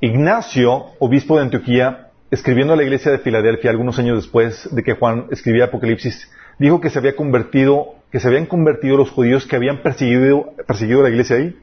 Ignacio, 0.00 0.86
obispo 0.98 1.36
de 1.36 1.42
Antioquía, 1.42 2.10
escribiendo 2.30 2.72
a 2.72 2.76
la 2.76 2.82
iglesia 2.82 3.12
de 3.12 3.18
Filadelfia 3.18 3.70
algunos 3.70 3.98
años 3.98 4.16
después 4.16 4.68
de 4.74 4.82
que 4.82 4.94
Juan 4.94 5.26
escribía 5.30 5.66
Apocalipsis, 5.66 6.30
dijo 6.58 6.80
que 6.80 6.90
se 6.90 6.98
había 6.98 7.16
convertido, 7.16 7.94
que 8.10 8.20
se 8.20 8.28
habían 8.28 8.46
convertido 8.46 8.96
los 8.96 9.10
judíos 9.10 9.46
que 9.46 9.56
habían 9.56 9.82
perseguido, 9.82 10.52
perseguido 10.66 11.00
a 11.00 11.02
la 11.04 11.08
iglesia 11.10 11.36
ahí. 11.36 11.56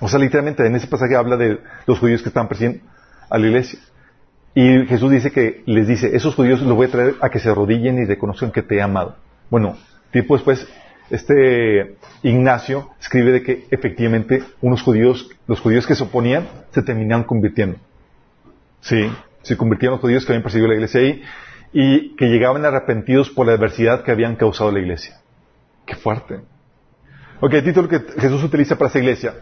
O 0.00 0.08
sea, 0.08 0.18
literalmente 0.18 0.66
en 0.66 0.74
ese 0.74 0.86
pasaje 0.86 1.16
habla 1.16 1.36
de 1.36 1.58
los 1.86 1.98
judíos 1.98 2.22
que 2.22 2.28
estaban 2.28 2.48
persiguiendo 2.48 2.84
a 3.30 3.38
la 3.38 3.46
iglesia. 3.46 3.78
Y 4.54 4.86
Jesús 4.86 5.10
dice 5.10 5.30
que 5.30 5.62
les 5.66 5.86
dice, 5.86 6.14
esos 6.14 6.34
judíos 6.34 6.60
los 6.60 6.74
voy 6.74 6.86
a 6.86 6.90
traer 6.90 7.14
a 7.20 7.30
que 7.30 7.38
se 7.38 7.48
arrodillen 7.48 7.98
y 7.98 8.04
reconozcan 8.04 8.50
que 8.52 8.62
te 8.62 8.76
he 8.76 8.82
amado. 8.82 9.16
Bueno, 9.48 9.76
tiempo 10.10 10.34
después, 10.34 10.66
este 11.10 11.96
Ignacio 12.22 12.90
escribe 13.00 13.32
de 13.32 13.42
que 13.42 13.66
efectivamente 13.70 14.42
unos 14.60 14.82
judíos, 14.82 15.30
los 15.46 15.60
judíos 15.60 15.86
que 15.86 15.94
se 15.94 16.04
oponían, 16.04 16.46
se 16.70 16.82
terminaron 16.82 17.24
convirtiendo. 17.24 17.78
Sí, 18.80 19.10
se 19.42 19.56
convirtieron 19.56 19.94
los 19.94 20.00
judíos 20.00 20.24
que 20.24 20.32
habían 20.32 20.42
perseguido 20.42 20.68
la 20.68 20.74
iglesia 20.74 21.00
ahí 21.00 21.22
y 21.72 22.14
que 22.16 22.26
llegaban 22.26 22.64
arrepentidos 22.64 23.30
por 23.30 23.46
la 23.46 23.54
adversidad 23.54 24.02
que 24.02 24.10
habían 24.10 24.36
causado 24.36 24.70
la 24.70 24.80
iglesia. 24.80 25.18
Qué 25.86 25.94
fuerte. 25.96 26.40
Ok, 27.40 27.54
el 27.54 27.64
título 27.64 27.88
que 27.88 28.00
Jesús 28.18 28.42
utiliza 28.44 28.76
para 28.76 28.88
esa 28.88 28.98
iglesia. 28.98 29.34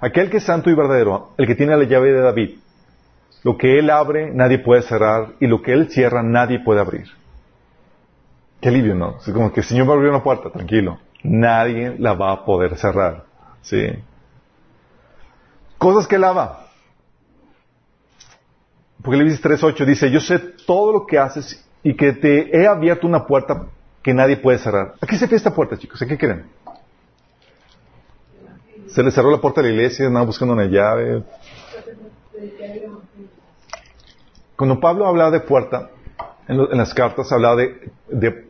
Aquel 0.00 0.30
que 0.30 0.36
es 0.36 0.44
santo 0.44 0.70
y 0.70 0.74
verdadero, 0.74 1.32
el 1.38 1.46
que 1.46 1.54
tiene 1.54 1.76
la 1.76 1.84
llave 1.84 2.12
de 2.12 2.20
David, 2.20 2.58
lo 3.42 3.56
que 3.56 3.78
Él 3.78 3.90
abre, 3.90 4.32
nadie 4.32 4.58
puede 4.58 4.82
cerrar, 4.82 5.32
y 5.40 5.46
lo 5.46 5.62
que 5.62 5.72
Él 5.72 5.90
cierra, 5.90 6.22
nadie 6.22 6.60
puede 6.60 6.80
abrir. 6.80 7.06
Qué 8.60 8.68
alivio, 8.68 8.94
¿no? 8.94 9.18
Es 9.18 9.32
como 9.32 9.52
que 9.52 9.60
el 9.60 9.66
Señor 9.66 9.88
va 9.88 9.92
a 9.92 9.96
abrir 9.96 10.10
una 10.10 10.22
puerta, 10.22 10.50
tranquilo. 10.50 10.98
Nadie 11.22 11.96
la 11.98 12.14
va 12.14 12.32
a 12.32 12.44
poder 12.44 12.76
cerrar. 12.76 13.24
¿Sí? 13.62 13.88
Cosas 15.78 16.06
que 16.06 16.16
Él 16.16 16.24
ama. 16.24 16.58
Porque 19.02 19.22
dice 19.22 19.42
3.8 19.42 19.84
dice, 19.84 20.10
yo 20.10 20.20
sé 20.20 20.38
todo 20.38 20.92
lo 20.92 21.06
que 21.06 21.18
haces 21.18 21.67
y 21.82 21.94
que 21.94 22.12
te 22.12 22.56
he 22.56 22.66
abierto 22.66 23.06
una 23.06 23.26
puerta 23.26 23.66
que 24.02 24.14
nadie 24.14 24.36
puede 24.36 24.58
cerrar. 24.58 24.94
¿A 25.00 25.06
qué 25.06 25.16
se 25.16 25.28
fue 25.28 25.36
esta 25.36 25.54
puerta, 25.54 25.76
chicos? 25.76 26.00
¿A 26.02 26.06
qué 26.06 26.16
creen? 26.16 26.46
Se 28.88 29.02
le 29.02 29.10
cerró 29.10 29.30
la 29.30 29.40
puerta 29.40 29.60
a 29.60 29.64
la 29.64 29.70
iglesia, 29.70 30.06
andaba 30.06 30.26
buscando 30.26 30.54
una 30.54 30.64
llave. 30.64 31.22
Cuando 34.56 34.80
Pablo 34.80 35.06
hablaba 35.06 35.30
de 35.30 35.40
puerta, 35.40 35.90
en, 36.48 36.78
las 36.78 36.94
cartas 36.94 37.30
hablaba 37.32 37.56
de, 37.56 38.48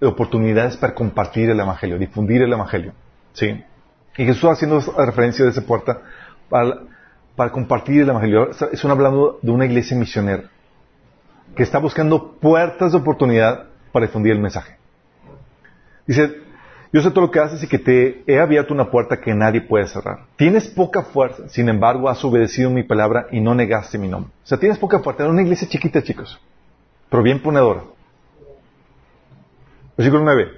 oportunidades 0.00 0.76
para 0.76 0.94
compartir 0.94 1.48
el 1.50 1.58
Evangelio, 1.58 1.98
difundir 1.98 2.42
el 2.42 2.52
Evangelio. 2.52 2.92
¿sí? 3.32 3.62
Y 4.16 4.24
Jesús 4.24 4.50
haciendo 4.50 4.80
referencia 4.98 5.44
de 5.44 5.52
esa 5.52 5.62
puerta 5.62 6.02
para, 6.48 7.50
compartir 7.50 8.02
el 8.02 8.10
Evangelio. 8.10 8.50
Es 8.50 8.84
hablando 8.84 9.38
de 9.40 9.50
una 9.50 9.64
iglesia 9.64 9.96
misionera 9.96 10.51
que 11.54 11.62
está 11.62 11.78
buscando 11.78 12.32
puertas 12.40 12.92
de 12.92 12.98
oportunidad 12.98 13.66
para 13.92 14.06
difundir 14.06 14.32
el 14.32 14.40
mensaje. 14.40 14.76
Dice, 16.06 16.42
yo 16.92 17.00
sé 17.00 17.10
todo 17.10 17.22
lo 17.22 17.30
que 17.30 17.40
haces 17.40 17.62
y 17.62 17.68
que 17.68 17.78
te 17.78 18.22
he 18.26 18.38
abierto 18.38 18.74
una 18.74 18.90
puerta 18.90 19.20
que 19.20 19.34
nadie 19.34 19.62
puede 19.62 19.86
cerrar. 19.86 20.26
Tienes 20.36 20.68
poca 20.68 21.02
fuerza, 21.02 21.48
sin 21.48 21.68
embargo 21.68 22.08
has 22.08 22.22
obedecido 22.24 22.70
mi 22.70 22.82
palabra 22.82 23.26
y 23.30 23.40
no 23.40 23.54
negaste 23.54 23.98
mi 23.98 24.08
nombre. 24.08 24.30
O 24.44 24.46
sea, 24.46 24.58
tienes 24.58 24.78
poca 24.78 24.98
fuerza. 24.98 25.22
Era 25.22 25.32
una 25.32 25.42
iglesia 25.42 25.68
chiquita, 25.68 26.02
chicos, 26.02 26.38
pero 27.08 27.22
bien 27.22 27.40
ponedora. 27.40 27.82
Versículo 29.96 30.24
9. 30.24 30.48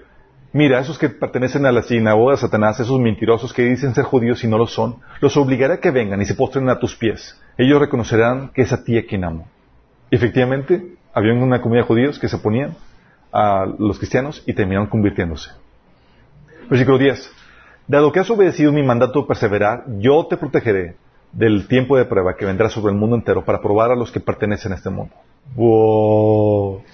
Mira, 0.52 0.78
esos 0.78 0.98
que 0.98 1.08
pertenecen 1.08 1.66
a 1.66 1.72
la 1.72 1.82
sinagoga 1.82 2.32
de 2.32 2.38
Satanás, 2.38 2.78
esos 2.78 3.00
mentirosos 3.00 3.52
que 3.52 3.62
dicen 3.62 3.94
ser 3.94 4.04
judíos 4.04 4.44
y 4.44 4.48
no 4.48 4.56
lo 4.56 4.68
son, 4.68 5.00
los 5.20 5.36
obligaré 5.36 5.74
a 5.74 5.80
que 5.80 5.90
vengan 5.90 6.22
y 6.22 6.26
se 6.26 6.34
postren 6.34 6.68
a 6.68 6.78
tus 6.78 6.94
pies. 6.94 7.40
Ellos 7.58 7.80
reconocerán 7.80 8.50
que 8.54 8.62
es 8.62 8.72
a 8.72 8.84
ti 8.84 8.96
a 8.96 9.04
quien 9.04 9.24
amo. 9.24 9.48
Y 10.14 10.16
efectivamente, 10.16 10.94
había 11.12 11.32
una 11.32 11.60
comunidad 11.60 11.82
de 11.82 11.88
judíos 11.88 12.20
que 12.20 12.28
se 12.28 12.36
oponían 12.36 12.76
a 13.32 13.66
los 13.80 13.98
cristianos 13.98 14.44
y 14.46 14.52
terminaron 14.52 14.86
convirtiéndose. 14.86 15.50
Versículo 16.70 16.98
10. 16.98 17.32
Dado 17.88 18.12
que 18.12 18.20
has 18.20 18.30
obedecido 18.30 18.70
mi 18.70 18.84
mandato 18.84 19.22
de 19.22 19.26
perseverar, 19.26 19.82
yo 19.98 20.24
te 20.28 20.36
protegeré 20.36 20.94
del 21.32 21.66
tiempo 21.66 21.96
de 21.96 22.04
prueba 22.04 22.36
que 22.36 22.44
vendrá 22.44 22.68
sobre 22.68 22.92
el 22.92 22.96
mundo 22.96 23.16
entero 23.16 23.44
para 23.44 23.60
probar 23.60 23.90
a 23.90 23.96
los 23.96 24.12
que 24.12 24.20
pertenecen 24.20 24.70
a 24.70 24.76
este 24.76 24.88
mundo. 24.88 25.12
Wow. 25.56 26.84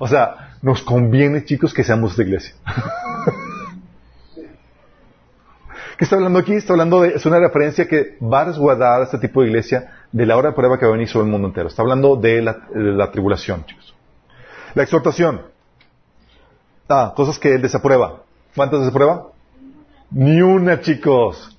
O 0.00 0.08
sea, 0.08 0.56
nos 0.62 0.82
conviene, 0.82 1.44
chicos, 1.44 1.72
que 1.72 1.84
seamos 1.84 2.16
de 2.16 2.24
iglesia. 2.24 2.56
¿Qué 6.00 6.04
está 6.04 6.16
hablando 6.16 6.38
aquí? 6.38 6.54
Está 6.54 6.72
hablando 6.72 7.02
de, 7.02 7.10
es 7.10 7.26
una 7.26 7.38
referencia 7.38 7.86
que 7.86 8.16
va 8.22 8.40
a 8.40 8.44
resguardar 8.46 9.02
este 9.02 9.18
tipo 9.18 9.42
de 9.42 9.48
iglesia 9.48 9.92
de 10.10 10.24
la 10.24 10.34
hora 10.38 10.48
de 10.48 10.54
prueba 10.54 10.78
que 10.78 10.86
va 10.86 10.92
a 10.92 10.94
venir 10.94 11.08
sobre 11.08 11.26
el 11.26 11.30
mundo 11.30 11.48
entero. 11.48 11.68
Está 11.68 11.82
hablando 11.82 12.16
de 12.16 12.40
la, 12.40 13.10
tribulación, 13.10 13.66
chicos. 13.66 13.94
La 14.72 14.82
exhortación. 14.82 15.42
Ah, 16.88 17.12
cosas 17.14 17.38
que 17.38 17.54
él 17.54 17.60
desaprueba. 17.60 18.22
¿Cuántas 18.56 18.82
se 18.86 18.90
prueba? 18.92 19.26
Ni 20.10 20.40
una, 20.40 20.80
chicos. 20.80 21.54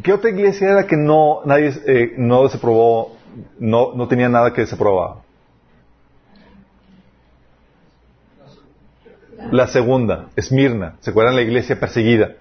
¿Qué 0.00 0.12
otra 0.12 0.30
iglesia 0.30 0.68
era 0.70 0.86
que 0.86 0.96
no, 0.96 1.40
nadie, 1.44 1.74
eh, 1.88 2.14
no 2.18 2.44
desaprobó, 2.44 3.16
no, 3.58 3.94
no 3.96 4.06
tenía 4.06 4.28
nada 4.28 4.52
que 4.52 4.60
desaprobar? 4.60 5.16
La 9.50 9.66
segunda, 9.66 10.28
Esmirna. 10.36 10.94
¿Se 11.00 11.10
acuerdan 11.10 11.34
la 11.34 11.42
iglesia 11.42 11.80
perseguida? 11.80 12.36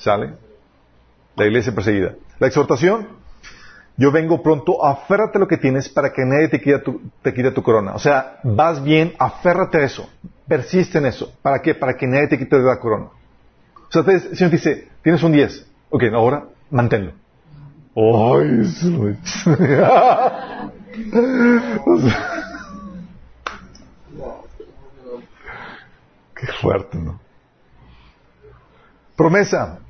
¿Sale? 0.00 0.34
La 1.36 1.46
iglesia 1.46 1.74
perseguida. 1.74 2.14
La 2.38 2.46
exhortación, 2.46 3.08
yo 3.96 4.10
vengo 4.10 4.42
pronto, 4.42 4.84
aférrate 4.84 5.36
a 5.36 5.40
lo 5.40 5.46
que 5.46 5.58
tienes 5.58 5.90
para 5.90 6.12
que 6.12 6.24
nadie 6.24 6.48
te 6.48 6.60
quite, 6.60 6.78
tu, 6.78 7.02
te 7.22 7.34
quite 7.34 7.50
tu 7.50 7.62
corona. 7.62 7.94
O 7.94 7.98
sea, 7.98 8.40
vas 8.42 8.82
bien, 8.82 9.12
aférrate 9.18 9.78
a 9.78 9.84
eso. 9.84 10.08
Persiste 10.48 10.98
en 10.98 11.06
eso. 11.06 11.32
¿Para 11.42 11.60
qué? 11.60 11.74
Para 11.74 11.96
que 11.96 12.06
nadie 12.06 12.28
te 12.28 12.38
quite 12.38 12.58
la 12.58 12.78
corona. 12.78 13.10
O 13.88 13.90
sea, 13.90 14.02
el 14.06 14.36
Señor 14.36 14.50
dice, 14.50 14.88
tienes 15.02 15.22
un 15.22 15.32
10. 15.32 15.66
Ok, 15.90 16.04
ahora 16.14 16.44
manténlo. 16.70 17.12
¡Ay! 17.94 18.62
Qué 26.34 26.46
fuerte, 26.58 26.96
¿no? 26.96 27.20
Promesa 29.14 29.80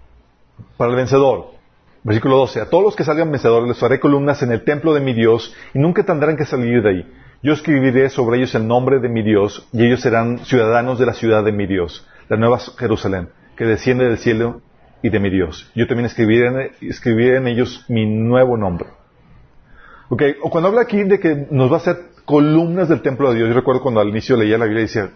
para 0.81 0.93
el 0.93 0.97
vencedor. 0.97 1.49
Versículo 2.05 2.39
12. 2.39 2.63
A 2.63 2.71
todos 2.71 2.83
los 2.83 2.97
que 2.97 3.05
salgan 3.05 3.31
vencedores 3.31 3.69
les 3.69 3.83
haré 3.83 4.01
columnas 4.01 4.43
en 4.43 4.51
el 4.51 4.65
templo 4.65 4.95
de 4.95 5.01
mi 5.03 5.13
Dios 5.13 5.55
y 5.75 5.79
nunca 5.79 6.05
tendrán 6.05 6.39
que 6.39 6.47
salir 6.47 6.83
de 6.83 6.89
ahí. 6.89 7.13
Yo 7.43 7.53
escribiré 7.53 8.09
sobre 8.09 8.39
ellos 8.39 8.55
el 8.55 8.67
nombre 8.67 8.99
de 8.99 9.11
mi 9.11 9.23
Dios, 9.23 9.69
y 9.75 9.85
ellos 9.85 10.01
serán 10.01 10.39
ciudadanos 10.39 10.99
de 10.99 11.05
la 11.05 11.13
ciudad 11.13 11.45
de 11.45 11.53
mi 11.53 11.67
Dios, 11.67 12.09
la 12.31 12.39
nueva 12.39 12.59
Jerusalén, 12.79 13.29
que 13.57 13.67
desciende 13.67 14.07
del 14.07 14.17
cielo 14.17 14.63
y 15.03 15.11
de 15.11 15.21
mi 15.21 15.29
Dios. 15.29 15.71
Yo 15.75 15.87
también 15.87 16.07
escribiré, 16.07 17.37
en 17.37 17.47
ellos 17.47 17.85
mi 17.89 18.07
nuevo 18.07 18.57
nombre. 18.57 18.89
Ok, 20.09 20.23
o 20.43 20.49
cuando 20.49 20.69
habla 20.69 20.81
aquí 20.81 21.05
de 21.05 21.21
que 21.21 21.47
nos 21.51 21.71
va 21.71 21.75
a 21.75 21.81
hacer 21.81 21.97
columnas 22.25 22.89
del 22.89 23.03
templo 23.03 23.29
de 23.29 23.37
Dios, 23.37 23.51
yo 23.51 23.55
recuerdo 23.55 23.83
cuando 23.83 24.01
al 24.01 24.09
inicio 24.09 24.35
leía 24.35 24.57
la 24.57 24.65
Biblia 24.65 24.85
y 24.85 24.87
decía, 24.87 25.11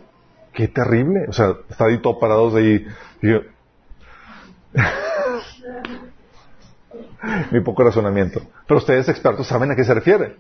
qué 0.52 0.68
terrible, 0.68 1.24
o 1.26 1.32
sea, 1.32 1.54
está 1.70 1.86
ahí 1.86 2.02
todo 2.02 2.18
parados 2.18 2.54
ahí. 2.54 2.86
Mi 7.50 7.60
poco 7.60 7.82
razonamiento. 7.82 8.40
Pero 8.66 8.78
ustedes 8.78 9.08
expertos 9.08 9.46
saben 9.46 9.70
a 9.70 9.76
qué 9.76 9.84
se 9.84 9.94
refiere. 9.94 10.36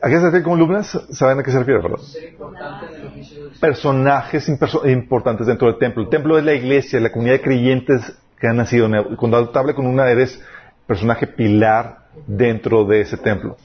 ¿A 0.00 0.08
qué 0.08 0.16
se 0.16 0.24
refiere 0.24 0.42
con 0.42 0.52
columnas? 0.52 0.90
¿Saben 1.10 1.40
a 1.40 1.42
qué 1.42 1.50
se 1.50 1.58
refiere? 1.58 1.80
Personajes 3.60 4.48
importantes 4.84 5.46
dentro 5.46 5.68
del 5.68 5.78
templo. 5.78 6.02
El 6.02 6.08
templo 6.08 6.38
es 6.38 6.44
la 6.44 6.54
iglesia, 6.54 7.00
la 7.00 7.10
comunidad 7.10 7.36
de 7.36 7.42
creyentes 7.42 8.18
que 8.38 8.46
han 8.46 8.56
nacido. 8.56 8.88
Cuando 9.16 9.48
te 9.48 9.58
habla 9.58 9.74
con 9.74 9.86
una, 9.86 10.08
eres 10.10 10.40
personaje 10.86 11.26
pilar 11.26 12.06
dentro 12.26 12.84
de 12.84 13.00
ese 13.00 13.16
templo. 13.16 13.56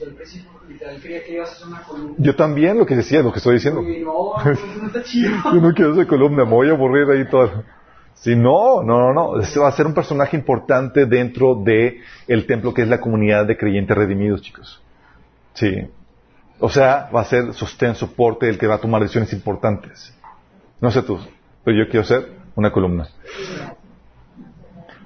Yo 2.17 2.35
también 2.35 2.77
lo 2.77 2.85
que 2.85 2.95
decía, 2.95 3.21
lo 3.21 3.31
que 3.31 3.37
estoy 3.37 3.55
diciendo. 3.55 3.81
Yo 5.53 5.61
no 5.61 5.73
quiero 5.73 5.95
ser 5.95 6.07
columna, 6.07 6.45
me 6.45 6.51
voy 6.51 6.69
a 6.69 6.71
aburrir 6.71 7.09
ahí 7.09 7.29
todo. 7.29 7.63
Si 8.15 8.35
no, 8.35 8.81
no, 8.81 8.99
no, 8.99 9.13
no. 9.13 9.39
Este 9.39 9.59
va 9.59 9.67
a 9.67 9.71
ser 9.71 9.85
un 9.85 9.93
personaje 9.93 10.35
importante 10.35 11.05
dentro 11.05 11.55
de 11.55 11.99
el 12.27 12.45
templo 12.47 12.73
que 12.73 12.81
es 12.81 12.87
la 12.87 12.99
comunidad 12.99 13.45
de 13.45 13.57
creyentes 13.57 13.95
redimidos, 13.95 14.41
chicos. 14.41 14.81
Sí. 15.53 15.87
O 16.59 16.69
sea, 16.69 17.09
va 17.15 17.21
a 17.21 17.25
ser 17.25 17.53
sostén, 17.53 17.93
soporte, 17.93 18.49
el 18.49 18.57
que 18.57 18.65
va 18.65 18.75
a 18.75 18.79
tomar 18.79 19.01
decisiones 19.01 19.31
importantes. 19.33 20.13
No 20.81 20.89
sé 20.89 21.03
tú, 21.03 21.19
pero 21.63 21.77
yo 21.77 21.89
quiero 21.89 22.05
ser 22.05 22.31
una 22.55 22.71
columna. 22.71 23.07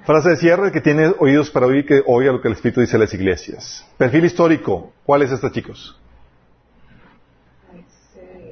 Frase 0.04 0.30
de 0.30 0.36
cierre, 0.36 0.72
que 0.72 0.80
tiene 0.80 1.14
oídos 1.18 1.50
para 1.50 1.66
oír, 1.66 1.86
que 1.86 2.02
oiga 2.06 2.32
lo 2.32 2.40
que 2.40 2.48
el 2.48 2.54
Espíritu 2.54 2.80
dice 2.80 2.96
a 2.96 2.98
las 2.98 3.14
iglesias. 3.14 3.86
Perfil 3.96 4.24
histórico. 4.24 4.92
¿Cuál 5.04 5.22
es 5.22 5.30
esta, 5.30 5.52
chicos? 5.52 5.96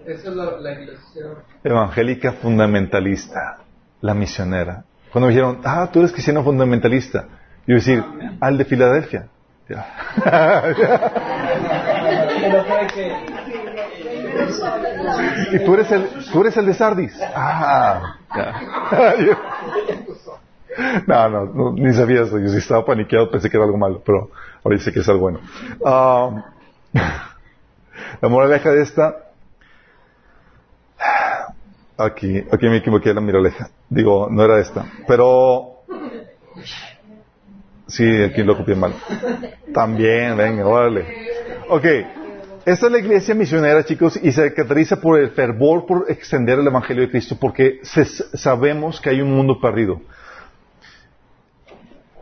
Esa 0.06 0.28
es 0.28 0.36
la, 0.36 0.72
iglesia. 0.72 1.26
Evangélica 1.64 2.32
fundamentalista. 2.32 3.58
La 4.00 4.14
misionera. 4.14 4.84
Cuando 5.12 5.26
me 5.26 5.34
dijeron, 5.34 5.60
ah, 5.64 5.90
tú 5.92 5.98
eres 5.98 6.12
cristiano 6.12 6.44
fundamentalista. 6.44 7.26
Yo 7.66 7.74
decir, 7.74 8.02
al 8.40 8.56
de 8.56 8.64
Filadelfia. 8.64 9.26
y 15.52 15.58
tú 15.64 15.74
eres 15.74 15.92
el, 15.92 16.08
tú 16.32 16.40
eres 16.40 16.56
el 16.56 16.66
de 16.66 16.74
Sardis. 16.74 17.16
Ah, 17.34 18.16
no, 21.06 21.46
no, 21.46 21.72
ni 21.72 21.92
sabía 21.92 22.22
eso. 22.22 22.38
Yo 22.38 22.48
sí 22.48 22.58
estaba 22.58 22.84
paniqueado, 22.84 23.30
pensé 23.30 23.50
que 23.50 23.56
era 23.56 23.66
algo 23.66 23.78
malo, 23.78 24.02
pero 24.04 24.30
ahora 24.62 24.76
dice 24.76 24.92
que 24.92 25.00
es 25.00 25.08
algo 25.08 25.22
bueno. 25.22 25.40
Uh, 25.80 26.40
la 28.20 28.28
moraleja 28.28 28.70
de 28.70 28.82
esta. 28.82 29.16
Aquí, 31.96 32.44
aquí 32.50 32.66
me 32.68 32.78
equivoqué 32.78 33.12
la 33.12 33.20
moraleja. 33.20 33.70
Digo, 33.88 34.28
no 34.30 34.44
era 34.44 34.60
esta. 34.60 34.86
Pero. 35.06 35.82
Sí, 37.86 38.22
aquí 38.22 38.42
lo 38.42 38.56
copié 38.56 38.76
mal. 38.76 38.94
También, 39.74 40.36
venga, 40.36 40.66
órale. 40.66 41.04
Ok. 41.68 41.84
Esta 42.64 42.86
es 42.86 42.92
la 42.92 42.98
iglesia 42.98 43.34
misionera, 43.34 43.84
chicos, 43.84 44.18
y 44.22 44.30
se 44.32 44.52
caracteriza 44.52 45.00
por 45.00 45.18
el 45.18 45.30
fervor 45.30 45.86
por 45.86 46.04
extender 46.10 46.58
el 46.58 46.66
Evangelio 46.66 47.02
de 47.02 47.10
Cristo, 47.10 47.36
porque 47.40 47.80
sabemos 47.82 49.00
que 49.00 49.10
hay 49.10 49.22
un 49.22 49.34
mundo 49.34 49.58
perdido 49.58 50.02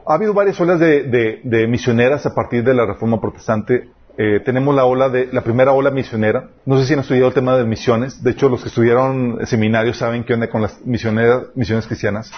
ha 0.09 0.14
habido 0.14 0.32
varias 0.32 0.59
olas 0.59 0.80
de, 0.80 1.66
misioneras 1.68 2.24
a 2.24 2.34
partir 2.34 2.64
de 2.64 2.72
la 2.72 2.86
Reforma 2.86 3.20
Protestante. 3.20 3.90
Eh, 4.16 4.40
tenemos 4.40 4.74
la 4.74 4.86
ola 4.86 5.11
de 5.11 5.28
la 5.30 5.42
primera 5.42 5.72
ola 5.72 5.90
misionera. 5.90 6.48
No 6.64 6.78
sé 6.78 6.86
si 6.86 6.94
han 6.94 7.00
estudiado 7.00 7.28
el 7.28 7.34
tema 7.34 7.56
de 7.56 7.64
misiones. 7.64 8.22
De 8.24 8.30
hecho, 8.30 8.48
los 8.48 8.62
que 8.62 8.68
estudiaron 8.68 9.38
seminarios 9.46 9.98
saben 9.98 10.24
qué 10.24 10.32
onda 10.32 10.48
con 10.48 10.62
las 10.62 10.84
misioneras, 10.84 11.48
misiones 11.54 11.86
cristianas. 11.86 12.32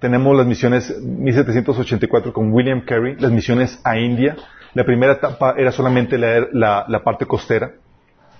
Tenemos 0.00 0.36
las 0.36 0.46
misiones 0.46 1.00
1784 1.00 2.32
con 2.32 2.52
William 2.52 2.80
Carey, 2.84 3.14
las 3.20 3.30
misiones 3.30 3.80
a 3.84 3.96
India. 3.96 4.36
La 4.74 4.84
primera 4.84 5.12
etapa 5.12 5.54
era 5.56 5.70
solamente 5.70 6.18
la, 6.18 6.84
la, 6.88 7.04
parte 7.04 7.26
costera. 7.26 7.74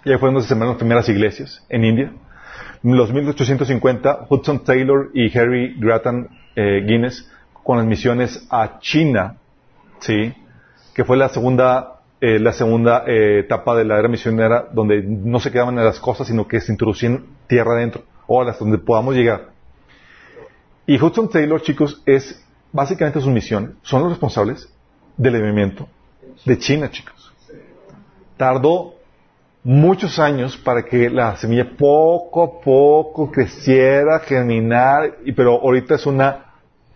Y 0.04 0.10
ahí 0.10 0.18
fue 0.18 0.28
donde 0.28 0.42
se 0.42 0.48
sembraron 0.48 0.74
las 0.74 0.78
primeras 0.78 1.08
iglesias 1.08 1.64
en 1.68 1.84
India. 1.84 2.12
Los 2.82 3.12
1850, 3.12 4.26
Hudson 4.28 4.64
Taylor 4.64 5.10
y 5.14 5.36
Harry 5.38 5.76
Grattan 5.78 6.28
eh, 6.56 6.82
Guinness 6.84 7.28
con 7.68 7.76
las 7.76 7.86
misiones 7.86 8.46
a 8.48 8.78
China, 8.80 9.36
¿sí? 9.98 10.32
Que 10.94 11.04
fue 11.04 11.18
la 11.18 11.28
segunda, 11.28 12.00
eh, 12.18 12.38
la 12.38 12.54
segunda 12.54 13.04
eh, 13.06 13.40
etapa 13.40 13.76
de 13.76 13.84
la 13.84 13.98
era 13.98 14.08
misionera, 14.08 14.68
donde 14.72 15.02
no 15.02 15.38
se 15.38 15.52
quedaban 15.52 15.76
en 15.76 15.84
las 15.84 16.00
costas, 16.00 16.28
sino 16.28 16.48
que 16.48 16.62
se 16.62 16.72
introducían 16.72 17.26
tierra 17.46 17.74
adentro, 17.74 18.04
o 18.26 18.40
hasta 18.40 18.64
donde 18.64 18.78
podamos 18.78 19.14
llegar. 19.14 19.50
Y 20.86 20.98
Hudson 20.98 21.28
Taylor, 21.28 21.60
chicos, 21.60 22.02
es 22.06 22.42
básicamente 22.72 23.20
su 23.20 23.28
misión, 23.28 23.76
son 23.82 24.00
los 24.00 24.12
responsables 24.12 24.72
del 25.18 25.38
movimiento 25.38 25.86
de 26.46 26.58
China, 26.58 26.90
chicos. 26.90 27.34
Tardó 28.38 28.94
muchos 29.62 30.18
años 30.18 30.56
para 30.56 30.86
que 30.86 31.10
la 31.10 31.36
semilla 31.36 31.70
poco 31.76 32.44
a 32.44 32.64
poco 32.64 33.30
creciera, 33.30 34.20
germinar, 34.20 35.18
y, 35.26 35.32
pero 35.32 35.60
ahorita 35.60 35.96
es 35.96 36.06
una 36.06 36.47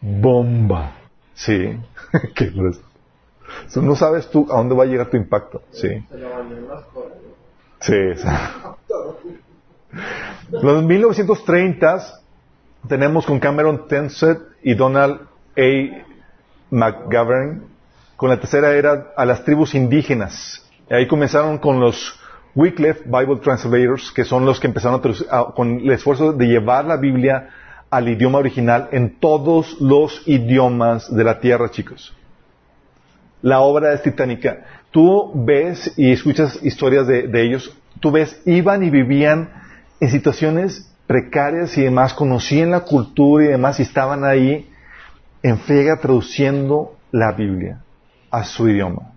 bomba. 0.03 0.97
Sí. 1.35 1.79
¿Qué 2.35 2.45
es 2.45 3.77
No 3.77 3.97
sabes 3.97 4.31
tú 4.31 4.47
a 4.51 4.57
dónde 4.57 4.75
va 4.75 4.83
a 4.85 4.87
llegar 4.87 5.09
tu 5.09 5.17
impacto. 5.17 5.63
Sí. 5.71 6.05
Sí. 7.81 7.95
Los 10.51 10.85
1930 10.85 12.21
tenemos 12.89 13.25
con 13.27 13.39
Cameron 13.39 13.87
Tensett 13.89 14.41
y 14.63 14.75
Donald 14.75 15.21
A. 15.57 16.03
McGovern 16.71 17.73
con 18.17 18.31
la 18.31 18.39
tercera 18.39 18.73
era 18.75 19.13
a 19.17 19.25
las 19.25 19.45
tribus 19.45 19.75
indígenas. 19.75 20.65
Ahí 20.89 21.09
comenzaron 21.09 21.59
con 21.59 21.81
los 21.81 22.19
Wycliffe 22.55 23.03
Bible 23.05 23.41
Translators, 23.43 24.13
que 24.13 24.25
son 24.25 24.45
los 24.45 24.61
que 24.61 24.69
empezaron 24.69 25.03
con 25.55 25.81
el 25.81 25.91
esfuerzo 25.91 26.33
de 26.33 26.47
llevar 26.47 26.85
la 26.85 26.97
Biblia 26.97 27.51
al 27.93 28.09
idioma 28.09 28.39
original 28.39 28.89
en 28.91 29.21
todos 29.21 29.79
los 29.79 30.23
idiomas 30.27 31.15
de 31.15 31.25
la 31.25 31.41
tierra, 31.41 31.71
chicos. 31.71 32.17
La 33.43 33.61
obra 33.61 33.93
es 33.93 34.03
titánica. 34.03 34.65
Tú 34.91 35.31
ves 35.35 35.93
y 35.99 36.11
escuchas 36.11 36.59
historias 36.63 37.07
de, 37.07 37.29
ellos, 37.35 37.77
tú 38.01 38.11
ves, 38.11 38.41
iban 38.47 38.83
y 38.83 38.89
vivían 38.89 39.51
en 40.01 40.11
situaciones 40.11 40.91
precarias 41.07 41.77
y 41.77 41.83
demás, 41.83 42.15
conocían 42.15 42.71
la 42.71 42.81
cultura 42.81 43.45
y 43.45 43.49
demás 43.49 43.79
y 43.79 43.83
estaban 43.83 44.25
ahí 44.25 44.71
en 45.43 45.59
friega 45.59 46.01
traduciendo 46.01 46.97
la 47.11 47.33
Biblia 47.33 47.83
a 48.31 48.43
su 48.45 48.71
idioma. 48.71 49.13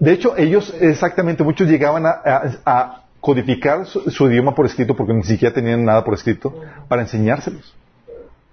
De 0.00 0.12
hecho, 0.12 0.36
ellos 0.36 0.74
exactamente, 0.80 1.44
muchos 1.44 1.68
llegaban 1.68 2.02
a 2.04 3.05
codificar 3.26 3.86
su, 3.86 4.30
idioma 4.30 4.54
por 4.54 4.66
escrito 4.66 4.94
porque 4.94 5.12
ni 5.12 5.24
siquiera 5.24 5.52
tenían 5.52 5.84
nada 5.84 6.04
por 6.04 6.14
escrito 6.14 6.62
para 6.86 7.02
enseñárselos. 7.02 7.74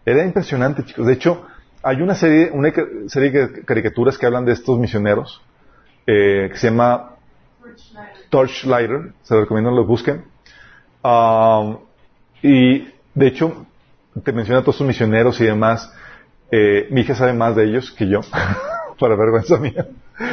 Era 0.04 0.26
impresionante, 0.26 0.84
chicos. 0.84 1.06
De 1.06 1.14
hecho, 1.14 1.46
hay 1.84 2.02
una 2.02 2.16
serie, 2.16 2.50
una 2.52 2.74
serie 3.06 3.30
de 3.30 3.62
caricaturas 3.66 4.18
que 4.18 4.26
hablan 4.26 4.46
de 4.46 4.54
estos 4.54 4.80
misioneros 4.80 5.44
eh, 6.08 6.50
que 6.52 6.58
se 6.58 6.72
llama 6.72 7.12
Torchlighter. 8.32 9.14
Se 9.22 9.36
lo 9.36 9.42
recomiendo 9.42 9.70
que 9.70 9.76
lo 9.76 9.86
busquen. 9.86 10.24
Um, 11.04 11.78
y 12.42 12.88
de 13.14 13.28
hecho, 13.28 13.68
te 14.24 14.34
menciona 14.34 14.62
a 14.62 14.64
todos 14.64 14.78
estos 14.78 14.88
misioneros 14.88 15.40
y 15.40 15.44
demás. 15.44 15.94
Eh, 16.50 16.88
mi 16.90 17.02
hija 17.02 17.14
sabe 17.14 17.34
más 17.34 17.56
de 17.56 17.66
ellos 17.66 17.92
que 17.92 18.10
yo, 18.10 18.22
para 19.00 19.16
vergüenza 19.16 19.56
mía. 19.58 19.86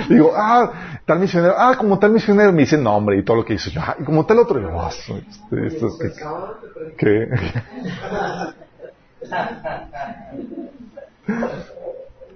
Digo, 0.08 0.32
ah, 0.36 1.00
tal 1.06 1.18
misionero, 1.18 1.54
ah, 1.56 1.74
como 1.76 1.98
tal 1.98 2.10
misionero, 2.10 2.52
me 2.52 2.60
dice 2.60 2.76
nombre 2.76 3.16
y 3.18 3.22
todo 3.22 3.38
lo 3.38 3.44
que 3.44 3.54
hizo 3.54 3.70
yo, 3.70 3.80
ah, 3.80 3.96
y 3.98 4.04
como 4.04 4.26
tal 4.26 4.38
otro, 4.40 4.60
yo, 4.60 4.78
ah, 4.78 4.90
este, 4.90 5.66
esto, 5.66 5.88
¿qué? 6.98 7.28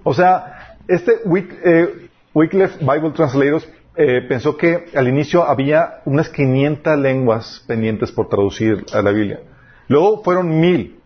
o 0.03 0.13
sea, 0.13 0.77
este 0.87 1.21
eh, 1.63 2.09
Wycliffe 2.33 2.79
Bible 2.79 3.11
Translators 3.11 3.67
eh, 3.95 4.21
pensó 4.27 4.57
que 4.57 4.87
al 4.95 5.07
inicio 5.07 5.43
había 5.43 6.01
unas 6.05 6.29
500 6.29 6.97
lenguas 6.97 7.63
pendientes 7.67 8.11
por 8.11 8.27
traducir 8.27 8.85
a 8.91 9.01
la 9.01 9.11
Biblia. 9.11 9.39
Luego 9.87 10.23
fueron 10.23 10.59
mil. 10.59 10.99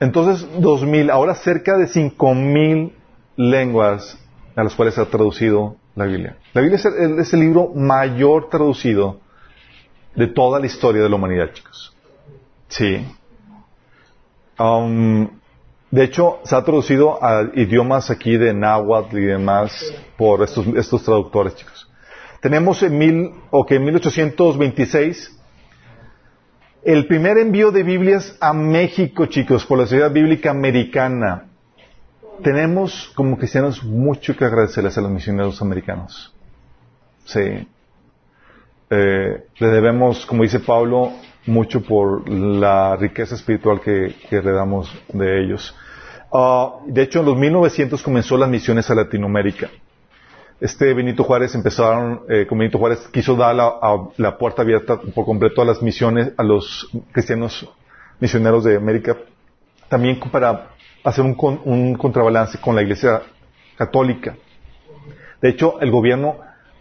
Entonces, 0.00 0.46
dos 0.60 0.82
mil. 0.82 1.10
Ahora 1.10 1.34
cerca 1.36 1.78
de 1.78 1.86
cinco 1.86 2.34
mil 2.34 2.92
lenguas 3.36 4.18
a 4.54 4.62
las 4.62 4.74
cuales 4.74 4.94
se 4.94 5.00
ha 5.00 5.06
traducido 5.06 5.76
la 5.94 6.06
Biblia. 6.06 6.36
La 6.52 6.60
Biblia 6.60 6.78
es 7.20 7.32
el, 7.32 7.40
libro 7.40 7.72
mayor 7.74 8.48
traducido 8.50 9.20
de 10.14 10.26
toda 10.26 10.60
la 10.60 10.66
historia 10.66 11.02
de 11.02 11.08
la 11.08 11.16
humanidad, 11.16 11.52
chicos. 11.52 11.94
Sí. 12.68 13.06
Um, 14.58 15.28
de 15.90 16.04
hecho, 16.04 16.40
se 16.44 16.56
ha 16.56 16.64
traducido 16.64 17.22
a 17.22 17.50
idiomas 17.54 18.10
aquí 18.10 18.36
de 18.36 18.54
náhuatl 18.54 19.18
y 19.18 19.24
demás 19.24 19.92
por 20.16 20.42
estos, 20.42 20.66
estos 20.68 21.02
traductores, 21.02 21.54
chicos. 21.56 21.90
Tenemos 22.40 22.82
en, 22.82 22.98
mil, 22.98 23.30
o 23.50 23.64
que 23.64 23.76
en 23.76 23.84
1826 23.84 25.38
el 26.84 27.06
primer 27.06 27.38
envío 27.38 27.70
de 27.70 27.84
Biblias 27.84 28.36
a 28.40 28.52
México, 28.52 29.26
chicos, 29.26 29.64
por 29.64 29.78
la 29.78 29.84
Sociedad 29.84 30.10
Bíblica 30.10 30.50
Americana. 30.50 31.51
Tenemos 32.42 33.12
como 33.14 33.36
cristianos 33.36 33.82
mucho 33.84 34.36
que 34.36 34.44
agradecerles 34.44 34.96
a 34.98 35.00
los 35.00 35.10
misioneros 35.10 35.60
americanos. 35.60 36.34
Sí. 37.24 37.68
Eh, 38.90 39.46
le 39.58 39.66
debemos, 39.68 40.26
como 40.26 40.42
dice 40.42 40.60
Pablo, 40.60 41.12
mucho 41.46 41.82
por 41.82 42.28
la 42.28 42.96
riqueza 42.96 43.34
espiritual 43.34 43.80
que, 43.80 44.14
que 44.28 44.36
heredamos 44.36 44.92
de 45.12 45.44
ellos. 45.44 45.74
Ah, 46.32 46.76
de 46.86 47.02
hecho, 47.02 47.20
en 47.20 47.26
los 47.26 47.36
1900 47.36 48.02
comenzó 48.02 48.36
las 48.36 48.48
misiones 48.48 48.90
a 48.90 48.94
Latinoamérica 48.94 49.70
este 50.62 50.94
Benito 50.94 51.24
Juárez 51.24 51.56
empezaron, 51.56 52.22
eh, 52.28 52.46
con 52.46 52.56
Benito 52.56 52.78
Juárez 52.78 53.08
quiso 53.12 53.34
dar 53.34 53.52
la, 53.52 54.38
puerta 54.38 54.62
abierta 54.62 54.96
por 54.96 55.24
completo 55.24 55.60
a 55.60 55.64
las 55.64 55.82
misiones, 55.82 56.32
a 56.36 56.44
los 56.44 56.88
cristianos 57.10 57.68
misioneros 58.20 58.62
de 58.62 58.76
América, 58.76 59.16
también 59.88 60.20
para 60.30 60.68
hacer 61.04 61.24
un, 61.24 61.36
un 61.64 61.94
contrabalance 61.94 62.58
con 62.58 62.74
la 62.74 62.82
Iglesia 62.82 63.22
Católica. 63.76 64.36
De 65.40 65.48
hecho, 65.48 65.80
el 65.80 65.90
gobierno 65.90 66.36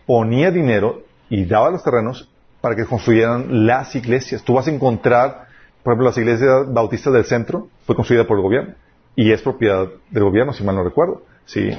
ponía 0.06 0.52
dinero 0.52 1.04
y 1.30 1.46
daba 1.46 1.72
los 1.72 1.84
terrenos 1.84 2.30
para 2.60 2.76
que 2.76 2.86
construyeran 2.86 3.66
las 3.66 3.96
iglesias. 3.96 4.44
Tú 4.44 4.54
vas 4.54 4.68
a 4.68 4.72
encontrar, 4.72 5.48
por 5.84 5.94
ejemplo, 5.94 6.08
las 6.08 6.18
iglesias 6.18 6.72
bautistas 6.72 7.14
del 7.14 7.26
centro, 7.26 7.70
fue 7.86 7.96
construida 7.96 8.28
por 8.28 8.38
el 8.38 8.44
gobierno 8.44 8.76
y 9.16 9.32
es 9.32 9.42
propiedad 9.42 9.88
del 10.10 10.24
gobierno, 10.24 10.54
si 10.54 10.64
mal 10.64 10.76
no 10.76 10.84
recuerdo. 10.84 11.24
Sí 11.46 11.72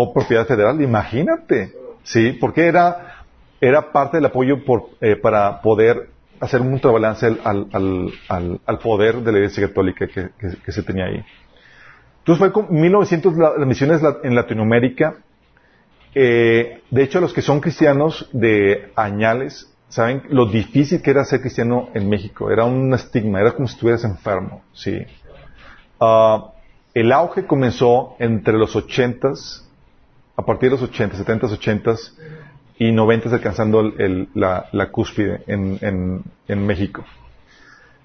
o 0.00 0.12
propiedad 0.12 0.46
federal, 0.46 0.80
imagínate, 0.80 1.72
¿sí? 2.04 2.32
Porque 2.40 2.66
era, 2.66 3.24
era 3.60 3.90
parte 3.90 4.18
del 4.18 4.26
apoyo 4.26 4.64
por, 4.64 4.90
eh, 5.00 5.16
para 5.16 5.60
poder 5.60 6.10
hacer 6.40 6.60
un 6.60 6.70
contrabalance 6.70 7.26
al, 7.26 7.40
al, 7.44 8.60
al, 8.64 8.78
poder 8.78 9.16
de 9.16 9.32
la 9.32 9.38
Iglesia 9.38 9.66
Católica 9.66 10.06
que, 10.06 10.72
se 10.72 10.82
tenía 10.84 11.06
ahí. 11.06 11.24
Entonces 12.28 12.40
fue 12.40 12.52
con 12.52 12.78
1900 12.78 13.38
las 13.38 13.66
misiones 13.66 14.02
en 14.22 14.34
Latinoamérica. 14.34 15.16
Eh, 16.14 16.82
de 16.90 17.02
hecho, 17.02 17.22
los 17.22 17.32
que 17.32 17.40
son 17.40 17.58
cristianos 17.58 18.28
de 18.34 18.92
añales 18.96 19.72
saben 19.88 20.24
lo 20.28 20.44
difícil 20.44 21.00
que 21.00 21.10
era 21.10 21.24
ser 21.24 21.40
cristiano 21.40 21.88
en 21.94 22.06
México. 22.06 22.50
Era 22.50 22.66
un 22.66 22.92
estigma, 22.92 23.40
era 23.40 23.52
como 23.52 23.66
si 23.66 23.72
estuvieras 23.76 24.04
enfermo, 24.04 24.60
¿sí? 24.74 25.06
Uh, 25.98 26.50
el 26.92 27.12
auge 27.12 27.46
comenzó 27.46 28.16
entre 28.18 28.58
los 28.58 28.76
ochentas 28.76 29.66
a 30.36 30.44
partir 30.44 30.68
de 30.68 30.76
los 30.76 30.82
80, 30.82 31.16
70, 31.16 31.46
80 31.46 31.94
y 32.78 32.92
90 32.92 33.30
alcanzando 33.30 33.90
la, 34.34 34.90
cúspide 34.92 35.44
en, 35.46 36.66
México. 36.66 37.06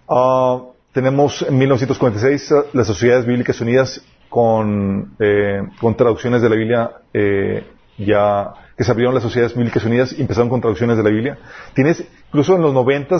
Ah, 0.08 0.62
tenemos 0.94 1.42
en 1.42 1.58
1946 1.58 2.52
ah, 2.52 2.64
las 2.74 2.88
Sociedades 2.88 3.26
Bíblicas 3.26 3.60
Unidas 3.60 4.02
con, 4.30 5.16
eh, 5.20 5.62
con 5.82 5.98
traducciones 5.98 6.42
de 6.42 6.50
la 6.50 6.56
Biblia 6.56 6.92
eh, 7.14 7.66
ya 7.98 8.54
que 8.78 8.84
se 8.84 8.92
abrieron 8.92 9.14
las 9.14 9.24
Sociedades 9.24 9.56
Bíblicas 9.56 9.84
Unidas 9.84 10.14
y 10.18 10.22
empezaron 10.22 10.50
con 10.50 10.62
traducciones 10.62 10.98
de 10.98 11.04
la 11.04 11.10
Biblia. 11.10 11.38
Tienes 11.74 12.04
incluso 12.28 12.56
en 12.56 12.62
los 12.62 12.74
90 12.74 13.18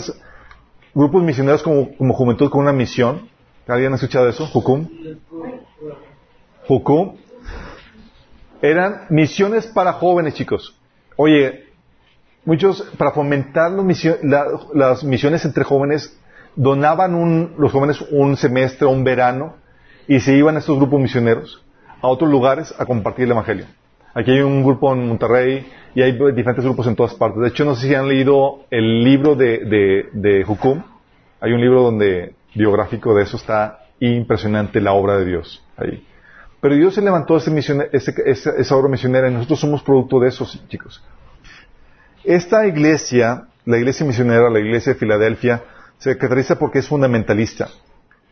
grupos 0.94 1.22
misioneros 1.22 1.62
como, 1.62 1.96
como 1.96 2.14
Juventud 2.14 2.50
con 2.50 2.62
una 2.62 2.72
misión. 2.72 3.28
¿Alguien 3.68 3.92
ha 3.92 3.96
escuchado 3.96 4.28
eso? 4.28 4.46
Jucum. 4.46 4.88
Jucum 6.66 7.16
eran 8.60 9.06
misiones 9.10 9.66
para 9.66 9.92
jóvenes, 9.94 10.34
chicos. 10.34 10.76
Oye, 11.16 11.66
muchos, 12.44 12.82
para 12.98 13.12
fomentar 13.12 13.70
las 14.72 15.04
misiones 15.04 15.44
entre 15.44 15.64
jóvenes, 15.64 16.18
donaban 16.56 17.54
los 17.58 17.72
jóvenes 17.72 18.00
un 18.10 18.36
semestre 18.36 18.86
un 18.86 19.04
verano 19.04 19.54
y 20.06 20.20
se 20.20 20.36
iban 20.36 20.56
estos 20.56 20.76
grupos 20.76 21.00
misioneros 21.00 21.64
a 22.00 22.08
otros 22.08 22.30
lugares 22.30 22.74
a 22.78 22.84
compartir 22.84 23.24
el 23.24 23.32
Evangelio. 23.32 23.66
Aquí 24.14 24.30
hay 24.30 24.40
un 24.40 24.62
grupo 24.62 24.92
en 24.92 25.08
Monterrey 25.08 25.66
y 25.94 26.02
hay 26.02 26.12
diferentes 26.12 26.64
grupos 26.64 26.86
en 26.86 26.94
todas 26.94 27.14
partes. 27.14 27.40
De 27.40 27.48
hecho, 27.48 27.64
no 27.64 27.74
sé 27.74 27.88
si 27.88 27.94
han 27.94 28.08
leído 28.08 28.60
el 28.70 29.02
libro 29.02 29.34
de, 29.34 30.08
de, 30.12 30.44
Hukum. 30.46 30.82
Hay 31.40 31.52
un 31.52 31.60
libro 31.60 31.82
donde 31.82 32.34
biográfico 32.54 33.14
de 33.14 33.24
eso 33.24 33.36
está 33.36 33.80
impresionante 33.98 34.80
la 34.80 34.92
obra 34.92 35.18
de 35.18 35.24
Dios 35.24 35.64
ahí. 35.76 36.06
Pero 36.60 36.76
Dios 36.76 36.94
se 36.94 37.02
levantó 37.02 37.36
ese 37.36 37.52
esa, 37.92 38.76
obra 38.76 38.88
misionera 38.88 39.28
y 39.28 39.34
nosotros 39.34 39.60
somos 39.60 39.82
producto 39.82 40.20
de 40.20 40.28
eso, 40.28 40.46
chicos. 40.68 41.02
Esta 42.22 42.66
iglesia, 42.66 43.48
la 43.66 43.76
iglesia 43.76 44.06
misionera, 44.06 44.48
la 44.48 44.60
iglesia 44.60 44.94
de 44.94 44.98
Filadelfia, 44.98 45.62
se 45.98 46.16
caracteriza 46.16 46.58
porque 46.58 46.80
es 46.80 46.88
fundamentalista. 46.88 47.68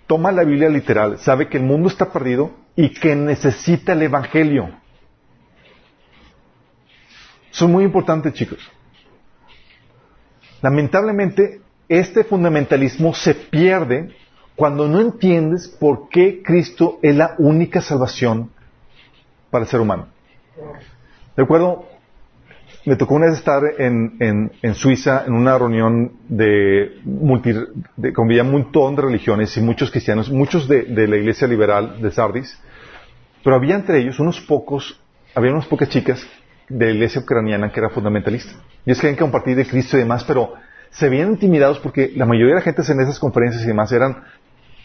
Toma 0.07 0.33
la 0.33 0.45
Biblia 0.45 0.69
literal, 0.69 1.19
sabe 1.19 1.49
que 1.49 1.59
el 1.59 1.65
mundo 1.65 1.89
está 1.89 2.13
perdido 2.13 2.51
y 2.77 2.91
que 2.91 3.15
necesita 3.15 3.93
el 3.93 4.03
Evangelio. 4.03 4.71
Eso 7.53 7.67
es 7.67 7.71
muy 7.71 7.85
importante, 7.85 8.33
chicos. 8.33 8.59
Lamentablemente, 10.63 11.61
este 11.89 12.25
fundamentalismo 12.25 13.15
se 13.15 13.35
pierde 13.35 14.15
cuando 14.57 14.89
no 14.89 15.01
entiendes 15.01 15.69
por 15.69 16.09
qué 16.09 16.43
Cristo 16.43 16.99
es 17.03 17.17
la 17.17 17.35
única 17.39 17.81
salvación 17.81 18.51
para 19.51 19.65
el 19.65 19.71
ser 19.71 19.81
humano. 19.81 20.09
Recuerdo, 21.37 21.87
me 22.85 22.97
tocó 22.97 23.15
una 23.15 23.27
vez 23.27 23.39
estar 23.39 23.63
en, 23.79 24.51
en, 24.61 24.75
Suiza 24.75 25.25
en 25.27 25.35
una 25.35 25.57
reunión 25.57 26.13
de, 26.29 27.01
multi, 27.05 27.55
de 27.97 28.13
con 28.13 28.29
un 28.29 28.51
montón 28.51 28.97
de 28.97 29.03
religiones 29.03 29.57
y 29.57 29.61
muchos 29.61 29.91
cristianos, 29.91 30.31
muchos 30.31 30.67
de, 30.67 30.83
de, 30.85 31.07
la 31.07 31.17
iglesia 31.17 31.47
liberal 31.47 32.03
de 32.03 32.11
Sardis, 32.11 32.59
pero 33.45 33.57
había 33.57 33.77
entre 33.77 34.01
ellos 34.01 34.19
unos 34.19 34.41
pocos, 34.41 35.01
había 35.35 35.53
unas 35.53 35.67
pocas 35.67 35.89
chicas 35.89 36.27
de 36.69 36.87
la 36.87 36.93
iglesia 36.93 37.21
ucraniana 37.21 37.71
que 37.71 37.81
era 37.81 37.91
fundamentalista. 37.91 38.53
Y 38.85 38.91
es 38.91 38.99
que 38.99 39.03
querían 39.03 39.19
compartir 39.19 39.57
de 39.57 39.67
Cristo 39.67 39.97
y 39.97 40.01
demás, 40.01 40.25
pero 40.25 40.55
se 40.91 41.09
veían 41.09 41.31
intimidados 41.31 41.79
porque 41.79 42.13
la 42.15 42.27
mayoría 42.27 42.55
de 42.55 42.61
la 42.61 42.65
gente 42.65 42.83
en 42.91 43.01
esas 43.01 43.19
conferencias 43.19 43.63
y 43.63 43.67
demás 43.67 43.93
eran 43.93 44.25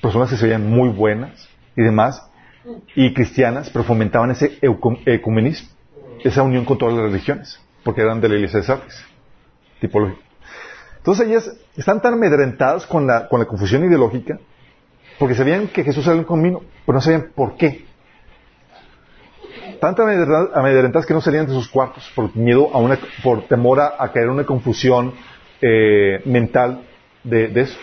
personas 0.01 0.29
que 0.29 0.37
se 0.37 0.45
veían 0.45 0.69
muy 0.69 0.89
buenas 0.89 1.49
y 1.75 1.81
demás, 1.81 2.29
y 2.95 3.13
cristianas, 3.13 3.69
pero 3.69 3.83
fomentaban 3.85 4.31
ese 4.31 4.59
ecumenismo, 4.61 5.69
esa 6.23 6.43
unión 6.43 6.65
con 6.65 6.77
todas 6.77 6.95
las 6.95 7.03
religiones, 7.03 7.59
porque 7.87 8.01
eran 8.01 8.19
de 8.19 8.27
la 8.27 8.35
iglesia 8.35 8.59
de 8.59 8.65
Sardis, 8.65 9.05
tipológica. 9.79 10.19
Entonces 10.97 11.25
ellas 11.25 11.57
están 11.77 12.01
tan 12.01 12.15
amedrentadas 12.15 12.85
con 12.85 13.07
la, 13.07 13.29
con 13.29 13.39
la 13.39 13.45
confusión 13.45 13.85
ideológica, 13.85 14.37
porque 15.17 15.35
sabían 15.35 15.69
que 15.69 15.85
Jesús 15.85 16.05
era 16.05 16.17
un 16.17 16.25
camino, 16.25 16.63
pero 16.85 16.97
no 16.97 17.01
sabían 17.01 17.31
por 17.33 17.55
qué. 17.55 17.85
Tan 19.79 19.95
amedrentadas 20.53 21.05
que 21.05 21.13
no 21.13 21.21
salían 21.21 21.45
de 21.45 21.53
sus 21.53 21.69
cuartos 21.69 22.11
por 22.13 22.35
miedo 22.35 22.69
a 22.73 22.79
una, 22.79 22.99
por 23.23 23.47
temor 23.47 23.79
a, 23.79 24.11
caer 24.11 24.25
en 24.25 24.31
una 24.31 24.45
confusión 24.45 25.13
eh, 25.61 26.21
mental 26.25 26.81
de, 27.23 27.47
de 27.47 27.61
eso. 27.61 27.79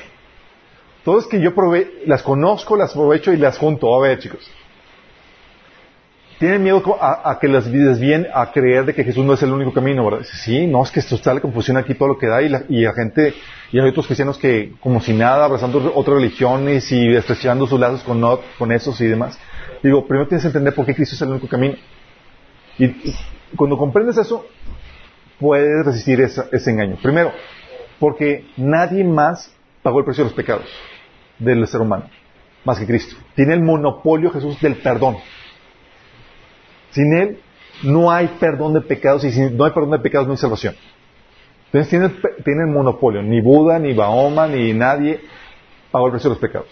Todas 1.02 1.26
que 1.28 1.40
yo 1.40 1.54
probé, 1.54 2.02
las 2.04 2.22
conozco, 2.22 2.76
las 2.76 2.90
aprovecho 2.90 3.32
y 3.32 3.38
las 3.38 3.56
junto. 3.56 3.96
A 3.96 4.06
ver, 4.06 4.18
chicos. 4.18 4.50
Tienen 6.38 6.62
miedo 6.62 6.82
a, 7.00 7.38
que 7.40 7.46
las 7.48 7.70
vidas 7.70 8.00
bien 8.00 8.26
a 8.34 8.50
creer 8.50 8.84
de 8.84 8.94
que 8.94 9.04
Jesús 9.04 9.24
no 9.24 9.34
es 9.34 9.42
el 9.42 9.52
único 9.52 9.72
camino. 9.72 10.08
Sí, 10.24 10.66
no, 10.66 10.82
es 10.82 10.90
que 10.90 11.00
esto 11.00 11.14
está 11.14 11.32
la 11.32 11.40
confusión 11.40 11.76
aquí, 11.76 11.94
todo 11.94 12.08
lo 12.08 12.18
que 12.18 12.26
da, 12.26 12.42
y 12.42 12.48
la, 12.48 12.64
y 12.68 12.84
gente, 12.94 13.34
y 13.70 13.78
hay 13.78 13.88
otros 13.88 14.06
cristianos 14.06 14.36
que, 14.36 14.72
como 14.80 15.00
si 15.00 15.12
nada, 15.12 15.44
abrazando 15.44 15.92
otras 15.94 16.16
religiones 16.16 16.90
y 16.90 17.14
estrechando 17.14 17.66
sus 17.66 17.78
lazos 17.78 18.02
con, 18.02 18.20
con 18.58 18.72
esos 18.72 19.00
y 19.00 19.06
demás. 19.06 19.38
Digo, 19.82 20.06
primero 20.06 20.26
tienes 20.26 20.42
que 20.42 20.48
entender 20.48 20.74
por 20.74 20.84
qué 20.86 20.94
Cristo 20.94 21.14
es 21.14 21.22
el 21.22 21.28
único 21.28 21.46
camino. 21.46 21.76
Y, 22.78 23.14
cuando 23.56 23.78
comprendes 23.78 24.16
eso, 24.18 24.44
puedes 25.38 25.86
resistir 25.86 26.20
ese 26.20 26.70
engaño. 26.70 26.96
Primero, 27.00 27.32
porque 28.00 28.46
nadie 28.56 29.04
más 29.04 29.54
pagó 29.82 30.00
el 30.00 30.04
precio 30.04 30.24
de 30.24 30.30
los 30.30 30.36
pecados 30.36 30.66
del 31.38 31.66
ser 31.66 31.80
humano, 31.80 32.08
más 32.64 32.78
que 32.78 32.86
Cristo. 32.86 33.16
Tiene 33.34 33.54
el 33.54 33.62
monopolio 33.62 34.30
Jesús 34.30 34.60
del 34.60 34.76
perdón. 34.76 35.16
Sin 36.94 37.12
Él 37.12 37.38
no 37.82 38.10
hay 38.10 38.28
perdón 38.40 38.72
de 38.72 38.80
pecados 38.80 39.22
y 39.24 39.30
si 39.30 39.50
no 39.50 39.64
hay 39.64 39.72
perdón 39.72 39.90
de 39.90 39.98
pecados 39.98 40.26
no 40.26 40.32
hay 40.32 40.38
salvación. 40.38 40.74
Entonces 41.66 41.90
tiene, 41.90 42.62
el 42.62 42.72
monopolio. 42.72 43.22
Ni 43.22 43.40
Buda, 43.40 43.78
ni 43.78 43.92
Bahoma, 43.92 44.46
ni 44.46 44.72
nadie 44.72 45.20
pagó 45.90 46.06
el 46.06 46.18
de 46.18 46.28
los 46.28 46.38
pecados. 46.38 46.68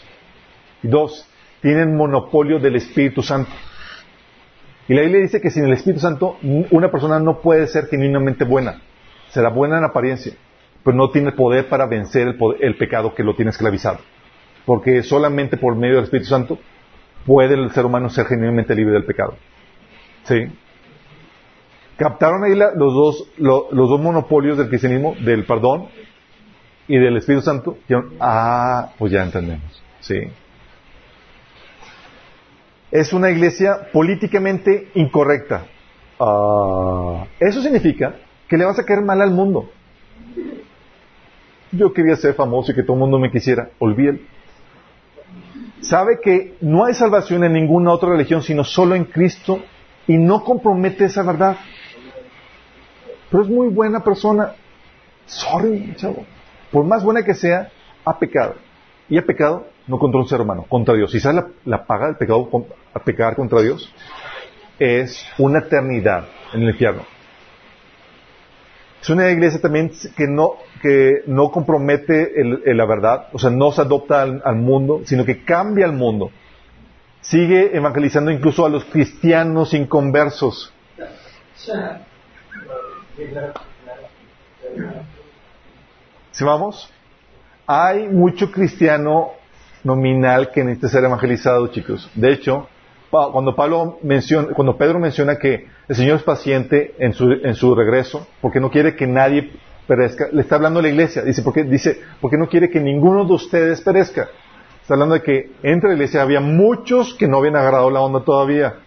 Y 0.82 0.88
dos, 0.88 1.28
tienen 1.60 1.96
monopolio 1.96 2.58
del 2.58 2.76
Espíritu 2.76 3.22
Santo. 3.22 3.50
Y 4.88 4.94
la 4.94 5.02
Biblia 5.02 5.20
dice 5.20 5.40
que 5.40 5.50
sin 5.50 5.64
el 5.64 5.72
Espíritu 5.72 6.00
Santo 6.00 6.38
una 6.70 6.90
persona 6.90 7.18
no 7.18 7.40
puede 7.40 7.66
ser 7.66 7.86
genuinamente 7.86 8.44
buena. 8.44 8.80
Será 9.28 9.50
buena 9.50 9.78
en 9.78 9.84
apariencia, 9.84 10.32
pero 10.82 10.96
no 10.96 11.10
tiene 11.10 11.32
poder 11.32 11.68
para 11.68 11.86
vencer 11.86 12.28
el, 12.28 12.36
el 12.60 12.76
pecado 12.76 13.14
que 13.14 13.22
lo 13.22 13.34
tiene 13.34 13.50
esclavizado 13.50 13.98
porque 14.64 15.02
solamente 15.02 15.56
por 15.56 15.76
medio 15.76 15.96
del 15.96 16.04
Espíritu 16.04 16.28
Santo 16.28 16.58
puede 17.26 17.54
el 17.54 17.70
ser 17.72 17.86
humano 17.86 18.08
ser 18.08 18.26
genuinamente 18.26 18.74
libre 18.74 18.94
del 18.94 19.04
pecado. 19.04 19.36
¿Sí? 20.24 20.46
captaron 21.96 22.42
ahí 22.42 22.54
la- 22.56 22.72
los, 22.74 22.92
dos, 22.94 23.28
lo- 23.36 23.68
los 23.70 23.88
dos 23.88 24.00
monopolios 24.00 24.58
del 24.58 24.68
cristianismo, 24.68 25.14
del 25.20 25.44
perdón 25.44 25.86
y 26.88 26.98
del 26.98 27.16
Espíritu 27.18 27.44
Santo. 27.44 27.78
Ah, 28.18 28.90
pues 28.98 29.12
ya 29.12 29.22
entendemos. 29.22 29.82
Sí. 30.00 30.16
Es 32.90 33.12
una 33.12 33.30
iglesia 33.30 33.88
políticamente 33.92 34.88
incorrecta. 34.94 35.66
Ah, 36.18 37.24
eso 37.38 37.62
significa 37.62 38.16
que 38.48 38.56
le 38.56 38.64
vas 38.64 38.78
a 38.78 38.84
caer 38.84 39.02
mal 39.02 39.22
al 39.22 39.30
mundo. 39.30 39.70
Yo 41.70 41.92
quería 41.92 42.16
ser 42.16 42.34
famoso 42.34 42.72
y 42.72 42.74
que 42.74 42.82
todo 42.82 42.94
el 42.94 43.00
mundo 43.00 43.18
me 43.18 43.30
quisiera. 43.30 43.70
Olvídalo. 43.78 44.18
Sabe 45.80 46.18
que 46.22 46.54
no 46.60 46.84
hay 46.84 46.94
salvación 46.94 47.44
en 47.44 47.52
ninguna 47.52 47.92
otra 47.92 48.10
religión 48.10 48.42
sino 48.42 48.62
solo 48.64 48.94
en 48.94 49.04
Cristo 49.04 49.62
y 50.06 50.16
no 50.18 50.42
compromete 50.44 51.04
esa 51.04 51.22
verdad. 51.22 51.56
Pero 53.30 53.42
es 53.44 53.48
muy 53.48 53.68
buena 53.68 54.00
persona. 54.04 54.52
Sorry, 55.26 55.94
chavo. 55.96 56.24
Por 56.70 56.84
más 56.84 57.04
buena 57.04 57.24
que 57.24 57.34
sea, 57.34 57.70
ha 58.04 58.18
pecado. 58.18 58.56
Y 59.08 59.18
ha 59.18 59.24
pecado 59.24 59.66
no 59.86 59.98
contra 59.98 60.20
un 60.20 60.28
ser 60.28 60.40
humano, 60.40 60.64
contra 60.68 60.94
Dios. 60.94 61.14
¿Y 61.14 61.20
sabes 61.20 61.44
la, 61.44 61.48
la 61.78 61.84
paga 61.86 62.06
del 62.06 62.16
pecado 62.16 62.48
a 62.94 62.98
pecar 63.00 63.34
contra 63.36 63.60
Dios? 63.60 63.92
Es 64.78 65.26
una 65.38 65.60
eternidad 65.60 66.24
en 66.52 66.62
el 66.62 66.70
infierno. 66.70 67.02
Es 69.00 69.10
una 69.10 69.30
iglesia 69.30 69.60
también 69.60 69.90
que 70.16 70.26
no, 70.28 70.52
que 70.80 71.22
no 71.26 71.50
compromete 71.50 72.40
el- 72.40 72.62
la 72.76 72.86
verdad, 72.86 73.28
o 73.32 73.38
sea, 73.38 73.50
no 73.50 73.72
se 73.72 73.80
adopta 73.80 74.22
al, 74.22 74.40
al 74.44 74.56
mundo, 74.56 75.02
sino 75.04 75.24
que 75.24 75.44
cambia 75.44 75.86
al 75.86 75.92
mundo. 75.92 76.30
Sigue 77.22 77.74
evangelizando 77.74 78.30
incluso 78.30 78.66
a 78.66 78.68
los 78.68 78.84
cristianos 78.84 79.72
inconversos. 79.74 80.72
¿Sí 86.32 86.44
vamos? 86.44 86.92
Hay 87.66 88.08
mucho 88.08 88.50
cristiano 88.50 89.30
nominal 89.84 90.50
que 90.50 90.64
necesita 90.64 90.88
ser 90.88 91.04
evangelizado, 91.04 91.66
chicos. 91.68 92.10
De 92.14 92.32
hecho, 92.32 92.68
cuando 93.10 93.54
Pablo 93.54 93.98
menciona, 94.02 94.48
cuando 94.54 94.76
Pedro 94.76 94.98
menciona 94.98 95.36
que 95.36 95.68
el 95.88 95.96
Señor 95.96 96.16
es 96.16 96.22
paciente 96.22 96.94
en 96.98 97.12
su, 97.12 97.30
en 97.30 97.54
su 97.54 97.74
regreso, 97.74 98.26
porque 98.40 98.58
no 98.58 98.70
quiere 98.70 98.96
que 98.96 99.06
nadie 99.06 99.52
perezca, 99.86 100.28
le 100.32 100.40
está 100.40 100.56
hablando 100.56 100.80
a 100.80 100.82
la 100.82 100.88
iglesia. 100.88 101.22
Dice, 101.22 101.42
porque, 101.42 101.64
dice, 101.64 102.00
porque 102.20 102.38
no 102.38 102.48
quiere 102.48 102.70
que 102.70 102.80
ninguno 102.80 103.24
de 103.24 103.34
ustedes 103.34 103.80
perezca. 103.80 104.28
Está 104.82 104.94
hablando 104.94 105.14
de 105.14 105.22
que 105.22 105.52
entre 105.62 105.90
la 105.90 105.94
iglesia 105.94 106.22
había 106.22 106.40
muchos 106.40 107.14
que 107.14 107.28
no 107.28 107.38
habían 107.38 107.54
agarrado 107.54 107.88
la 107.88 108.00
onda 108.00 108.24
todavía. 108.24 108.80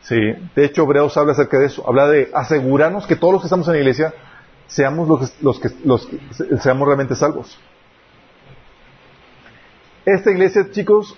Sí, 0.00 0.16
de 0.16 0.64
hecho 0.64 0.82
Hebreos 0.82 1.16
habla 1.16 1.32
acerca 1.32 1.58
de 1.58 1.66
eso, 1.66 1.86
habla 1.86 2.08
de 2.08 2.28
asegurarnos 2.34 3.06
que 3.06 3.14
todos 3.14 3.34
los 3.34 3.42
que 3.42 3.46
estamos 3.46 3.68
en 3.68 3.74
la 3.74 3.78
iglesia 3.78 4.12
seamos 4.66 5.06
los 5.40 5.60
que, 5.60 5.68
los 5.84 6.06
que, 6.06 6.18
seamos 6.58 6.86
realmente 6.86 7.14
salvos. 7.14 7.56
Esta 10.04 10.32
iglesia, 10.32 10.68
chicos, 10.72 11.16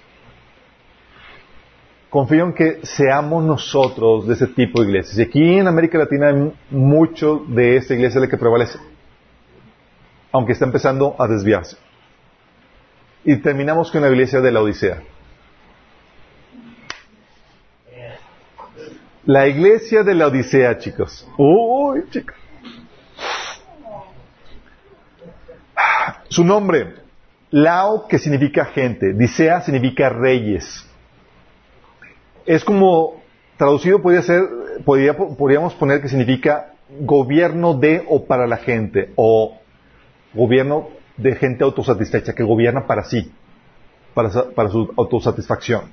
confío 2.11 2.45
en 2.45 2.53
que 2.53 2.81
seamos 2.83 3.43
nosotros 3.45 4.27
de 4.27 4.35
ese 4.35 4.49
tipo 4.49 4.83
de 4.83 4.89
iglesias. 4.89 5.17
Y 5.17 5.23
aquí 5.23 5.59
en 5.59 5.67
América 5.67 5.97
Latina 5.97 6.29
hay 6.29 6.53
mucho 6.69 7.45
de 7.49 7.79
esta 7.79 7.95
iglesia 7.95 8.21
la 8.21 8.29
que 8.29 8.37
prevalece, 8.37 8.79
aunque 10.33 10.53
está 10.53 10.67
empezando 10.67 11.17
a 11.19 11.27
desviarse. 11.27 11.79
Y 13.25 13.37
terminamos 13.37 13.91
con 13.91 14.03
la 14.03 14.09
iglesia 14.09 14.41
de 14.41 14.53
la 14.53 14.61
Odisea. 14.61 15.03
La 19.25 19.49
iglesia 19.49 20.03
de 20.03 20.15
la 20.15 20.27
Odisea, 20.27 20.77
chicos. 20.79 21.27
Uy, 21.39 22.05
chicos. 22.11 22.37
Su 26.29 26.45
nombre, 26.45 26.95
Lao, 27.51 28.07
que 28.09 28.19
significa 28.19 28.67
gente. 28.67 29.15
Disea 29.15 29.61
significa 29.63 30.09
reyes. 30.11 30.87
Es 32.45 32.65
como, 32.65 33.23
traducido 33.57 34.03
podría 34.03 34.23
ser, 34.23 34.43
podría- 34.85 35.17
podríamos 35.17 35.73
poner 35.75 36.03
que 36.03 36.09
significa 36.09 36.75
gobierno 37.01 37.75
de 37.75 38.05
o 38.07 38.27
para 38.27 38.47
la 38.47 38.59
gente, 38.59 39.13
o 39.17 39.59
gobierno 40.35 40.89
de 41.17 41.35
gente 41.37 41.65
autosatisfecha, 41.65 42.35
que 42.35 42.43
gobierna 42.43 42.87
para 42.87 43.05
sí, 43.05 43.33
para, 44.15 44.31
para 44.55 44.69
su 44.69 44.93
autosatisfacción. 44.97 45.91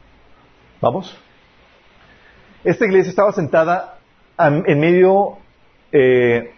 ¿Vamos? 0.82 1.15
Esta 2.63 2.86
iglesia 2.86 3.09
estaba 3.09 3.32
sentada 3.32 3.97
en 4.38 4.80
medio, 4.80 5.38
eh, 5.91 6.51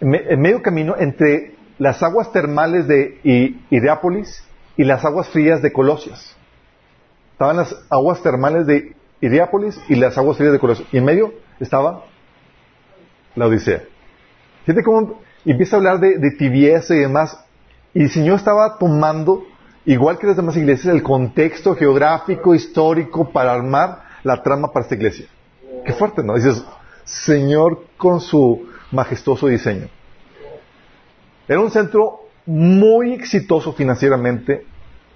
en 0.00 0.08
me- 0.10 0.22
en 0.28 0.40
medio 0.40 0.62
camino 0.62 0.94
entre 0.98 1.54
las 1.78 2.02
aguas 2.02 2.32
termales 2.32 2.86
de 2.86 3.18
I- 3.24 3.60
Hierápolis 3.70 4.44
y 4.76 4.84
las 4.84 5.04
aguas 5.04 5.28
frías 5.28 5.62
de 5.62 5.72
Colosias. 5.72 6.36
Estaban 7.32 7.56
las 7.56 7.74
aguas 7.90 8.22
termales 8.22 8.66
de 8.66 8.94
Hierápolis 9.20 9.80
y 9.88 9.94
las 9.96 10.16
aguas 10.18 10.36
frías 10.36 10.52
de 10.52 10.58
Colosias. 10.58 10.88
Y 10.92 10.98
en 10.98 11.04
medio 11.04 11.32
estaba 11.60 12.04
la 13.34 13.46
Odisea. 13.46 13.82
Fíjate 14.64 14.82
cómo 14.84 15.20
empieza 15.44 15.76
a 15.76 15.78
hablar 15.78 15.98
de, 16.00 16.18
de 16.18 16.30
tibieza 16.32 16.94
y 16.94 16.98
demás. 17.00 17.41
Y 17.94 18.04
el 18.04 18.10
Señor 18.10 18.36
estaba 18.36 18.78
tomando, 18.78 19.44
igual 19.84 20.18
que 20.18 20.26
las 20.26 20.36
demás 20.36 20.56
iglesias, 20.56 20.94
el 20.94 21.02
contexto 21.02 21.74
geográfico, 21.74 22.54
histórico, 22.54 23.30
para 23.30 23.52
armar 23.52 24.02
la 24.22 24.42
trama 24.42 24.72
para 24.72 24.84
esta 24.84 24.94
iglesia. 24.94 25.26
Qué 25.84 25.92
fuerte, 25.92 26.22
¿no? 26.22 26.34
Dices, 26.34 26.64
Señor 27.04 27.84
con 27.96 28.20
su 28.20 28.66
majestuoso 28.90 29.48
diseño. 29.48 29.88
Era 31.48 31.60
un 31.60 31.70
centro 31.70 32.20
muy 32.46 33.12
exitoso 33.12 33.72
financieramente. 33.72 34.66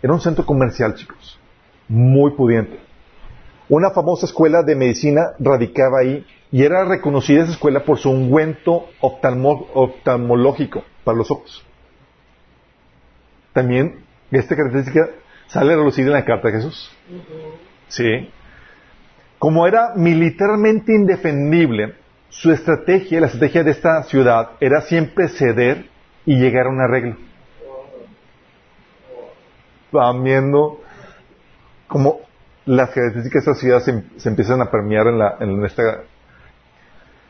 Era 0.03 0.13
un 0.13 0.21
centro 0.21 0.45
comercial, 0.45 0.95
chicos. 0.95 1.39
Muy 1.89 2.33
pudiente. 2.33 2.81
Una 3.69 3.91
famosa 3.91 4.27
escuela 4.27 4.63
de 4.63 4.77
medicina 4.77 5.33
radicaba 5.39 6.01
ahí 6.01 6.25
y 6.53 6.63
era 6.63 6.85
reconocida 6.85 7.43
esa 7.43 7.53
escuela 7.53 7.81
por 7.85 7.99
su 7.99 8.11
ungüento 8.11 8.87
oftalmo- 9.01 9.67
oftalmológico 9.75 10.85
para 11.03 11.19
los 11.19 11.31
ojos. 11.31 11.66
También 13.57 14.01
esta 14.31 14.55
característica 14.55 15.09
sale 15.47 15.73
a 15.73 15.77
relucir 15.77 16.05
en 16.05 16.13
la 16.13 16.27
carta 16.27 16.49
de 16.49 16.57
Jesús. 16.57 16.95
Sí. 17.89 18.31
Como 19.39 19.67
era 19.67 19.95
militarmente 19.97 20.93
indefendible, 20.93 21.95
su 22.29 22.53
estrategia, 22.53 23.19
la 23.19 23.29
estrategia 23.29 23.65
de 23.65 23.71
esta 23.71 24.03
ciudad, 24.03 24.51
era 24.61 24.83
siempre 24.83 25.29
ceder 25.29 25.87
y 26.27 26.37
llegar 26.39 26.67
a 26.67 26.69
un 26.69 26.83
arreglo. 26.83 27.17
Van 29.91 30.23
viendo 30.23 30.83
cómo 31.87 32.21
las 32.67 32.91
características 32.91 33.47
de 33.47 33.53
esta 33.53 33.61
ciudad 33.63 33.81
se, 34.19 34.29
empiezan 34.29 34.61
a 34.61 34.71
permear 34.71 35.07
en, 35.07 35.19
la, 35.19 35.39
esta... 35.65 36.03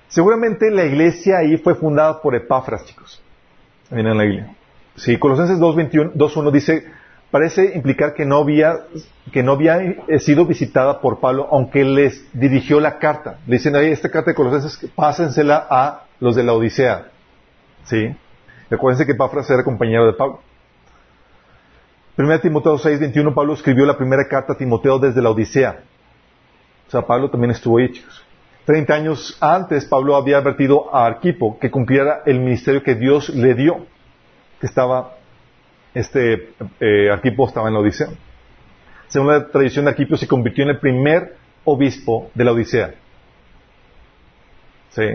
Seguramente 0.08 0.72
la 0.72 0.86
iglesia 0.86 1.38
ahí 1.38 1.56
fue 1.56 1.76
fundada 1.76 2.20
por 2.20 2.34
Epáfras, 2.34 2.84
chicos. 2.84 3.22
Ahí 3.92 4.00
en 4.00 4.18
la 4.18 4.24
Biblia. 4.24 4.56
Sí, 4.96 5.18
Colosenses 5.18 5.58
2.21 5.58 6.12
2.1 6.14 6.50
dice, 6.50 6.84
parece 7.30 7.72
implicar 7.74 8.14
que 8.14 8.24
no 8.24 8.38
había, 8.38 8.74
que 9.32 9.42
no 9.42 9.52
había 9.52 9.78
sido 10.18 10.46
visitada 10.46 11.00
por 11.00 11.20
Pablo, 11.20 11.48
aunque 11.50 11.84
les 11.84 12.26
dirigió 12.32 12.80
la 12.80 12.98
carta. 12.98 13.38
Le 13.46 13.56
dicen, 13.56 13.76
ahí 13.76 13.90
esta 13.90 14.10
carta 14.10 14.30
de 14.30 14.34
Colosenses, 14.34 14.90
pásensela 14.94 15.66
a 15.68 16.04
los 16.20 16.34
de 16.34 16.42
la 16.42 16.54
Odisea. 16.54 17.08
Sí. 17.84 18.16
Recuérdense 18.70 19.06
que 19.06 19.12
Epáfras 19.12 19.48
era 19.50 19.62
compañero 19.62 20.06
de 20.06 20.14
Pablo. 20.14 20.40
1 22.18 22.40
Timoteo 22.40 22.78
6.21, 22.78 23.34
Pablo 23.34 23.52
escribió 23.52 23.84
la 23.84 23.98
primera 23.98 24.26
carta 24.26 24.54
a 24.54 24.56
Timoteo 24.56 24.98
desde 24.98 25.20
la 25.20 25.30
Odisea. 25.30 25.80
O 26.88 26.90
sea, 26.90 27.02
Pablo 27.02 27.30
también 27.30 27.50
estuvo 27.50 27.78
ahí, 27.78 27.92
chicos. 27.92 28.24
Treinta 28.64 28.94
años 28.94 29.36
antes, 29.40 29.84
Pablo 29.84 30.16
había 30.16 30.38
advertido 30.38 30.94
a 30.94 31.06
Arquipo 31.06 31.58
que 31.58 31.70
cumpliera 31.70 32.22
el 32.26 32.40
ministerio 32.40 32.82
que 32.82 32.94
Dios 32.94 33.28
le 33.28 33.54
dio, 33.54 33.86
que 34.60 34.66
estaba, 34.66 35.16
este, 35.94 36.50
eh, 36.80 37.10
Arquipo 37.10 37.46
estaba 37.46 37.68
en 37.68 37.74
la 37.74 37.80
Odisea. 37.80 38.08
Según 39.08 39.28
la 39.28 39.46
tradición 39.48 39.84
de 39.84 39.92
Arquipo, 39.92 40.16
se 40.16 40.26
convirtió 40.26 40.64
en 40.64 40.70
el 40.70 40.78
primer 40.78 41.36
obispo 41.64 42.30
de 42.34 42.44
la 42.44 42.52
Odisea. 42.52 42.94
Sí. 44.90 45.06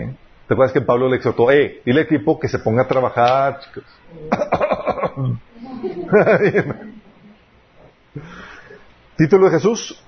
¿Te 0.46 0.54
acuerdas 0.54 0.72
que 0.72 0.80
Pablo 0.80 1.08
le 1.08 1.16
exhortó, 1.16 1.50
eh, 1.50 1.82
dile 1.84 2.00
a 2.00 2.02
Arquipo 2.02 2.38
que 2.38 2.48
se 2.48 2.58
ponga 2.58 2.82
a 2.82 2.88
trabajar, 2.88 3.60
chicos? 3.60 3.84
Título 9.16 9.46
de 9.46 9.52
Jesús. 9.52 10.02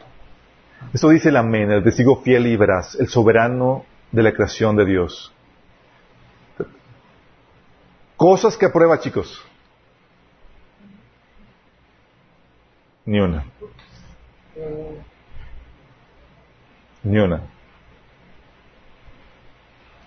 Esto 0.93 1.09
dice 1.09 1.31
el 1.31 1.37
amén, 1.37 1.71
el 1.71 1.83
testigo 1.83 2.21
fiel 2.23 2.47
y 2.47 2.57
veraz, 2.57 2.97
el 3.01 3.09
soberano 3.09 3.85
de 4.13 4.23
la 4.23 4.33
creación 4.33 4.77
de 4.77 4.85
Dios. 4.85 5.33
Cosas 8.17 8.57
que 8.57 8.67
aprueba, 8.67 8.99
chicos. 9.01 9.43
Ni 13.05 13.21
una. 13.21 13.45
Ni 17.03 17.19
una. 17.19 17.43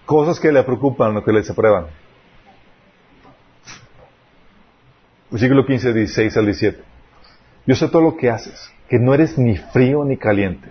Cosas 0.06 0.40
que 0.40 0.52
le 0.52 0.64
preocupan 0.64 1.16
o 1.18 1.24
que 1.24 1.32
le 1.32 1.40
desaprueban. 1.40 1.88
Versículo 5.30 5.66
15, 5.66 5.94
16 5.94 6.38
al 6.38 6.46
17. 6.46 6.84
Yo 7.66 7.76
sé 7.76 7.90
todo 7.90 8.02
lo 8.02 8.16
que 8.16 8.30
haces, 8.30 8.72
que 8.88 8.98
no 8.98 9.14
eres 9.14 9.38
ni 9.38 9.58
frío 9.58 10.06
ni 10.06 10.18
caliente. 10.18 10.70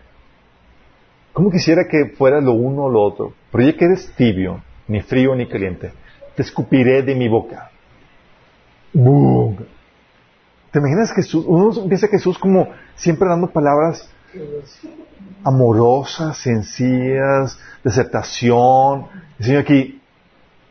¿Cómo 1.35 1.51
quisiera 1.51 1.87
que 1.87 2.15
fueras 2.17 2.43
lo 2.43 2.53
uno 2.53 2.85
o 2.85 2.91
lo 2.91 3.03
otro? 3.03 3.35
Pero 3.53 3.65
ya 3.65 3.77
que 3.77 3.85
eres 3.85 4.11
tibio, 4.17 4.63
ni 4.89 5.03
frío 5.03 5.35
ni 5.35 5.47
caliente, 5.47 5.93
te 6.37 6.43
escupiré 6.43 7.03
de 7.03 7.15
mi 7.15 7.29
boca. 7.29 7.71
¡Bum! 8.93 9.57
¿Te 10.71 10.79
imaginas 10.79 11.13
Jesús? 11.13 11.45
Uno 11.49 11.73
piensa 11.89 12.07
a 12.07 12.11
Jesús 12.11 12.39
como 12.39 12.69
siempre 12.95 13.29
dando 13.29 13.49
palabras 13.49 14.09
amorosas, 15.43 16.37
sencillas, 16.37 17.59
de 17.83 17.91
aceptación. 17.91 19.07
El 19.39 19.45
Señor 19.45 19.63
aquí, 19.63 20.01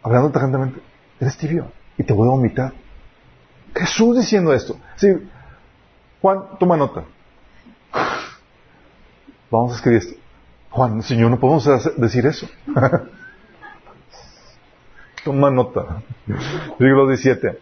hablando 0.04 0.30
tajantemente, 0.30 0.80
eres 1.20 1.36
tibio 1.38 1.72
y 1.98 2.04
te 2.04 2.14
voy 2.14 2.28
a 2.28 2.32
vomitar. 2.32 2.74
Jesús 3.74 4.18
diciendo 4.18 4.54
esto. 4.54 4.78
Sí, 4.96 5.08
Juan, 6.22 6.44
toma 6.60 6.78
nota. 6.78 7.04
Vamos 9.50 9.74
a 9.74 9.76
escribir 9.76 10.00
esto. 10.00 10.16
Juan, 10.70 11.02
Señor, 11.02 11.32
no 11.32 11.40
podemos 11.40 11.68
decir 11.98 12.26
eso. 12.28 12.48
toma 15.26 15.50
nota. 15.50 16.04
Versículo 16.26 17.08
17. 17.08 17.60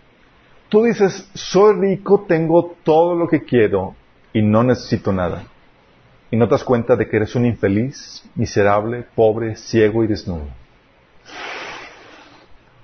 Tú 0.67 0.83
dices, 0.83 1.29
soy 1.33 1.79
rico, 1.79 2.25
tengo 2.27 2.75
todo 2.83 3.15
lo 3.15 3.27
que 3.27 3.43
quiero 3.43 3.95
y 4.33 4.41
no 4.41 4.63
necesito 4.63 5.13
nada. 5.13 5.45
Y 6.29 6.35
no 6.35 6.47
te 6.47 6.55
das 6.55 6.63
cuenta 6.63 6.95
de 6.95 7.07
que 7.07 7.15
eres 7.15 7.35
un 7.35 7.45
infeliz, 7.45 8.23
miserable, 8.35 9.05
pobre, 9.15 9.55
ciego 9.55 10.03
y 10.03 10.07
desnudo. 10.07 10.47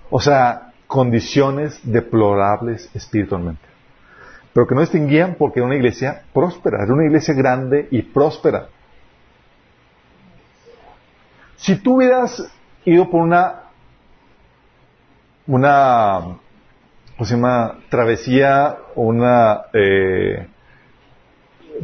O 0.09 0.19
sea, 0.19 0.71
condiciones 0.87 1.79
deplorables 1.83 2.89
espiritualmente. 2.95 3.67
Pero 4.53 4.65
que 4.65 4.75
no 4.75 4.81
distinguían 4.81 5.35
porque 5.37 5.59
era 5.59 5.67
una 5.67 5.75
iglesia 5.75 6.23
próspera, 6.33 6.83
era 6.83 6.93
una 6.93 7.05
iglesia 7.05 7.33
grande 7.33 7.87
y 7.91 8.01
próspera. 8.01 8.69
Si 11.57 11.75
tú 11.75 11.95
hubieras 11.95 12.49
ido 12.85 13.09
por 13.09 13.21
una, 13.21 13.68
una, 15.49 16.37
¿cómo 17.17 17.25
se? 17.25 17.35
Travesía 17.89 18.77
una, 18.93 19.61
eh, 19.73 20.47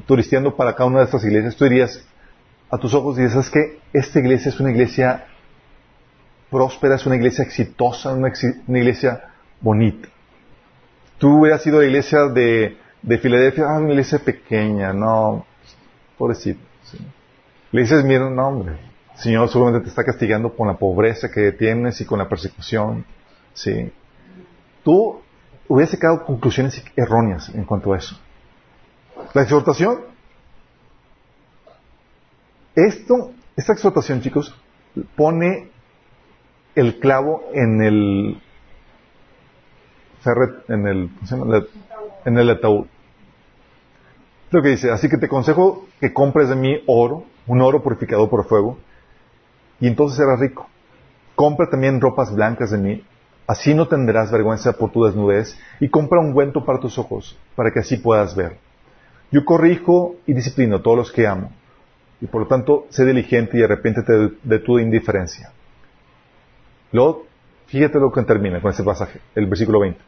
turisteando 0.06 0.56
para 0.56 0.76
cada 0.76 0.88
una 0.88 1.00
de 1.00 1.06
estas 1.06 1.24
iglesias, 1.24 1.56
tú 1.56 1.64
dirías, 1.64 2.06
a 2.70 2.78
tus 2.78 2.94
ojos 2.94 3.18
dices, 3.18 3.32
¿sabes 3.34 3.50
qué? 3.50 3.80
Esta 3.92 4.20
iglesia 4.20 4.50
es 4.50 4.60
una 4.60 4.70
iglesia 4.70 5.26
próspera, 6.52 6.96
es 6.96 7.06
una 7.08 7.16
iglesia 7.16 7.44
exitosa, 7.44 8.14
una, 8.14 8.32
iglesia 8.68 9.34
bonita. 9.60 10.10
Tú 11.18 11.40
hubieras 11.40 11.64
sido 11.64 11.80
la 11.80 11.88
iglesia 11.88 12.26
de, 12.28 12.78
de 13.02 13.18
Filadelfia, 13.18 13.66
ah, 13.68 13.80
una 13.80 13.90
iglesia 13.90 14.20
pequeña, 14.20 14.94
no, 14.94 15.44
pobrecito. 16.20 16.62
¿sí? 16.84 17.00
Le 17.72 17.82
dices, 17.82 18.04
mira, 18.04 18.30
no, 18.30 18.48
hombre, 18.48 18.74
el 19.16 19.20
Señor 19.20 19.50
solamente 19.50 19.86
te 19.86 19.90
está 19.90 20.04
castigando 20.04 20.56
con 20.56 20.68
la 20.68 20.76
pobreza 20.76 21.32
que 21.32 21.52
tienes 21.52 22.00
y 22.02 22.06
con 22.06 22.20
la 22.20 22.30
persecución, 22.30 23.06
¿sí? 23.56 23.92
Tú 24.84 25.20
hubieras 25.68 25.90
sacado 25.90 26.24
conclusiones 26.24 26.84
erróneas 26.96 27.50
en 27.50 27.66
cuanto 27.66 27.94
a 27.94 27.98
eso. 27.98 28.20
La 29.34 29.42
exhortación, 29.42 30.02
esto, 32.76 33.32
esta 33.56 33.74
exhortación, 33.74 34.22
chicos, 34.22 34.54
pone 35.16 35.72
el 36.76 37.00
clavo 37.00 37.50
en 37.54 37.82
el 37.82 38.42
en 40.68 40.88
el, 40.88 41.10
en 42.26 42.38
el 42.38 42.50
ataúd. 42.50 42.88
Lo 44.50 44.62
que 44.62 44.70
dice, 44.70 44.92
así 44.92 45.08
que 45.10 45.18
te 45.18 45.28
aconsejo 45.28 45.88
que 46.00 46.14
compres 46.14 46.50
de 46.50 46.56
mí 46.56 46.82
oro, 46.88 47.26
un 47.46 47.62
oro 47.62 47.84
purificado 47.84 48.30
por 48.30 48.48
fuego, 48.48 48.78
y 49.80 49.88
entonces 49.88 50.18
serás 50.18 50.40
rico. 50.40 50.68
Compra 51.36 51.70
también 51.70 52.02
ropas 52.02 52.34
blancas 52.34 52.72
de 52.72 52.78
mí, 52.78 53.04
así 53.48 53.74
no 53.74 53.88
tendrás 53.88 54.32
vergüenza 54.32 54.74
por 54.74 54.92
tu 54.92 55.06
desnudez, 55.06 55.58
y 55.80 55.90
compra 55.90 56.20
un 56.20 56.28
ungüento 56.28 56.66
para 56.66 56.80
tus 56.80 56.98
ojos, 56.98 57.38
para 57.56 57.72
que 57.72 57.80
así 57.80 57.98
puedas 57.98 58.36
ver. 58.36 58.58
Yo 59.32 59.44
corrijo 59.44 60.16
y 60.26 60.34
disciplino 60.34 60.78
a 60.78 60.82
todos 60.82 60.98
los 60.98 61.12
que 61.12 61.28
amo, 61.28 61.52
y 62.22 62.28
por 62.28 62.42
lo 62.42 62.48
tanto 62.48 62.88
sé 62.90 63.06
diligente 63.06 63.58
y 63.58 63.64
arrepiéntete 63.64 64.14
de, 64.14 64.32
de 64.44 64.60
tu 64.60 64.80
indiferencia. 64.80 65.52
Luego, 66.92 67.26
fíjate 67.68 68.00
lo 68.00 68.12
que 68.12 68.22
termina 68.24 68.62
con 68.62 68.72
este 68.72 68.84
pasaje, 68.84 69.20
el 69.36 69.48
versículo 69.48 69.80
20. 69.80 70.00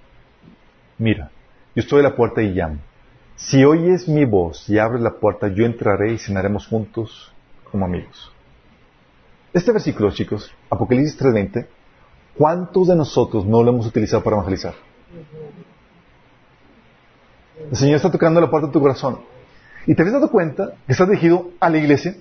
Mira, 1.00 1.30
yo 1.76 1.82
estoy 1.82 2.00
a 2.00 2.04
la 2.04 2.16
puerta 2.16 2.42
y 2.42 2.54
llamo. 2.54 2.78
Si 3.36 3.64
oyes 3.64 4.08
mi 4.08 4.26
voz 4.26 4.68
y 4.68 4.80
abres 4.80 5.02
la 5.02 5.12
puerta, 5.12 5.48
yo 5.48 5.64
entraré 5.64 6.14
y 6.14 6.18
cenaremos 6.18 6.66
juntos 6.66 7.32
como 7.70 7.86
amigos. 7.86 8.32
Este 9.54 9.72
versículo, 9.72 10.12
chicos, 10.12 10.52
Apocalipsis 10.70 11.18
3:20, 11.20 11.68
¿cuántos 12.38 12.88
de 12.88 12.96
nosotros 12.96 13.46
no 13.46 13.64
lo 13.64 13.72
hemos 13.72 13.88
utilizado 13.88 14.24
para 14.24 14.38
evangelizar? 14.38 14.74
El 17.72 17.78
Señor 17.78 17.96
está 17.96 18.12
tocando 18.12 18.40
la 18.40 18.50
puerta 18.50 18.68
de 18.68 18.74
tu 18.74 18.80
corazón. 18.80 19.20
¿Y 19.86 19.96
te 19.96 20.04
has 20.04 20.12
dado 20.12 20.30
cuenta 20.30 20.74
que 20.86 20.92
estás 20.92 21.08
dirigido 21.08 21.50
a 21.60 21.70
la 21.70 21.78
iglesia? 21.78 22.16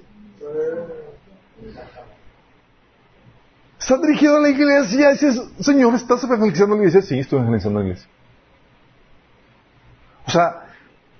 Estás 3.79 4.03
dirigido 4.03 4.37
a 4.37 4.41
la 4.41 4.49
iglesia 4.49 5.11
y 5.11 5.13
dices, 5.13 5.43
Señor, 5.61 5.95
¿estás 5.95 6.25
evangelizando 6.25 6.75
a 6.75 6.79
la 6.79 6.85
iglesia? 6.85 7.03
Sí, 7.03 7.19
estoy 7.19 7.39
evangelizando 7.39 7.79
a 7.79 7.83
la 7.83 7.89
iglesia. 7.89 8.09
O 10.27 10.31
sea, 10.31 10.67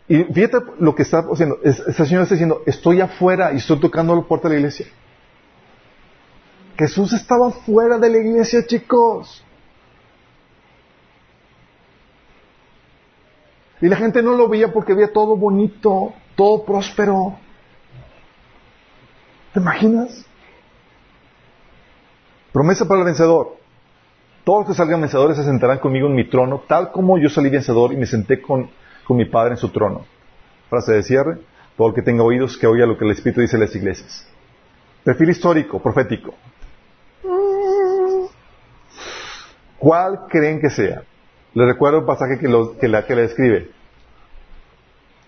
y 0.09 0.25
fíjate 0.25 0.59
lo 0.79 0.95
que 0.95 1.03
está 1.03 1.19
haciendo. 1.19 1.59
Este 1.63 1.93
Señor 1.93 2.23
está 2.23 2.35
diciendo, 2.35 2.63
estoy 2.67 3.01
afuera 3.01 3.53
y 3.53 3.59
estoy 3.59 3.79
tocando 3.79 4.17
la 4.17 4.23
puerta 4.23 4.49
de 4.49 4.55
la 4.55 4.61
iglesia. 4.61 4.87
Jesús 6.79 7.13
estaba 7.13 7.51
fuera 7.51 7.99
de 7.99 8.11
la 8.11 8.19
iglesia, 8.19 8.67
chicos. 8.67 9.43
Y 13.81 13.89
la 13.89 13.97
gente 13.97 14.23
no 14.23 14.33
lo 14.33 14.49
veía 14.49 14.73
porque 14.73 14.95
veía 14.95 15.13
todo 15.13 15.37
bonito, 15.37 16.13
todo 16.35 16.65
próspero. 16.65 17.39
¿Te 19.53 19.61
imaginas? 19.61 20.25
Promesa 22.53 22.87
para 22.87 23.01
el 23.01 23.07
vencedor. 23.07 23.57
Todos 24.45 24.61
los 24.61 24.69
que 24.69 24.75
salgan 24.75 25.01
vencedores 25.01 25.37
se 25.37 25.45
sentarán 25.45 25.79
conmigo 25.79 26.07
en 26.07 26.15
mi 26.15 26.29
trono, 26.29 26.63
tal 26.69 26.93
como 26.93 27.19
yo 27.19 27.29
salí 27.29 27.51
vencedor 27.51 27.93
y 27.93 27.97
me 27.97 28.07
senté 28.07 28.41
con, 28.41 28.71
con 29.05 29.17
mi 29.17 29.25
Padre 29.25 29.53
en 29.53 29.57
su 29.57 29.71
trono. 29.71 30.07
Frase 30.71 30.93
de 30.93 31.03
cierre. 31.03 31.39
Todo 31.77 31.89
el 31.89 31.95
que 31.95 32.03
tenga 32.03 32.23
oídos 32.23 32.57
que 32.57 32.67
oiga 32.67 32.87
lo 32.87 32.97
que 32.97 33.05
el 33.05 33.11
Espíritu 33.11 33.41
dice 33.43 33.57
a 33.57 33.61
las 33.61 33.75
iglesias. 33.75 34.27
Perfil 35.05 35.31
histórico, 35.31 35.79
profético. 35.79 36.33
¿Cuál 39.87 40.27
creen 40.29 40.61
que 40.61 40.69
sea? 40.69 41.05
Les 41.55 41.65
recuerdo 41.65 42.01
el 42.01 42.05
pasaje 42.05 42.41
que, 42.41 42.49
que, 42.81 42.89
la, 42.89 43.07
que 43.07 43.15
le 43.15 43.23
describe. 43.23 43.71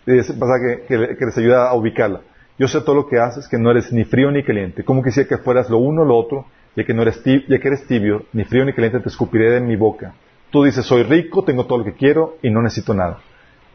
Ese 0.05 0.35
pasaje 0.35 0.83
que, 0.89 1.17
que, 1.17 1.27
les 1.27 1.39
ayuda 1.39 1.69
a 1.69 1.75
ubicarla. 1.75 2.23
Yo 2.59 2.67
sé 2.67 2.81
todo 2.81 2.97
lo 2.97 3.07
que 3.07 3.21
haces, 3.21 3.47
que 3.47 3.57
no 3.57 3.71
eres 3.71 3.93
ni 3.93 4.03
frío 4.03 4.33
ni 4.33 4.43
caliente. 4.43 4.83
¿Cómo 4.83 5.01
quisiera 5.05 5.29
que 5.29 5.39
fueras 5.39 5.71
lo 5.71 5.79
uno 5.79 6.03
o 6.03 6.05
lo 6.05 6.17
otro? 6.17 6.47
ya 6.75 6.83
que, 6.83 6.93
no 6.93 7.03
eres 7.03 7.23
tibio, 7.23 7.47
ya 7.47 7.61
que 7.61 7.69
eres 7.69 7.87
tibio, 7.87 8.25
ni 8.33 8.43
frío 8.43 8.65
ni 8.65 8.73
caliente, 8.73 8.99
te 8.99 9.09
escupiré 9.09 9.53
de 9.53 9.61
mi 9.61 9.77
boca. 9.77 10.15
Tú 10.51 10.65
dices, 10.65 10.85
soy 10.85 11.05
rico, 11.05 11.45
tengo 11.45 11.67
todo 11.67 11.79
lo 11.79 11.85
que 11.85 11.95
quiero 11.95 12.37
y 12.43 12.51
no 12.51 12.61
necesito 12.61 12.95
nada. 12.95 13.21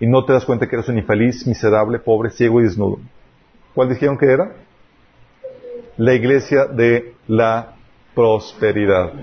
Y 0.01 0.07
no 0.07 0.25
te 0.25 0.33
das 0.33 0.43
cuenta 0.43 0.67
que 0.67 0.75
eres 0.75 0.89
un 0.89 0.97
infeliz, 0.97 1.47
miserable, 1.47 1.99
pobre, 1.99 2.29
ciego 2.29 2.59
y 2.59 2.63
desnudo. 2.63 2.99
¿Cuál 3.73 3.87
dijeron 3.87 4.17
que 4.17 4.25
era? 4.25 4.51
La 5.95 6.13
iglesia 6.13 6.65
de 6.65 7.13
la 7.29 7.75
prosperidad. 8.13 9.13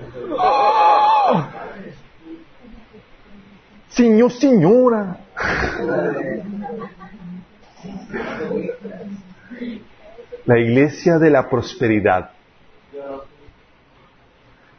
Señor, 3.89 4.33
señora. 4.33 5.19
La 10.47 10.59
iglesia 10.59 11.19
de 11.19 11.31
la 11.31 11.49
prosperidad. 11.49 12.31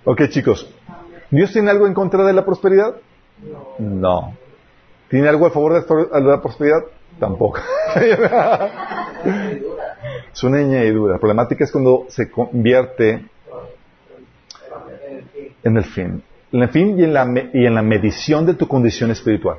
Ok, 0.04 0.30
chicos. 0.30 0.74
¿Dios 1.30 1.52
tiene 1.54 1.70
algo 1.72 1.88
en 1.88 1.94
contra 1.94 2.26
de 2.26 2.34
la 2.34 2.44
prosperidad? 2.44 2.96
No. 3.80 4.36
¿Tiene 5.10 5.30
algo 5.30 5.46
a 5.46 5.52
favor 5.52 5.74
de 5.74 5.82
la 6.22 6.42
prosperidad? 6.42 6.84
Tampoco. 7.20 7.60
es 10.34 10.44
una 10.44 10.58
añadidura. 10.60 11.14
La 11.14 11.20
problemática 11.20 11.64
es 11.64 11.72
cuando 11.72 12.06
se 12.10 12.32
convierte 12.32 13.26
en 15.64 15.78
el 15.78 15.84
fin. 15.84 16.24
En 16.52 16.62
el 16.62 16.70
fin 16.70 17.00
y 17.00 17.04
en 17.04 17.14
la, 17.14 17.26
y 17.54 17.66
en 17.66 17.76
la 17.76 17.82
medición 17.82 18.46
de 18.46 18.54
tu 18.54 18.68
condición 18.68 19.12
espiritual. 19.12 19.58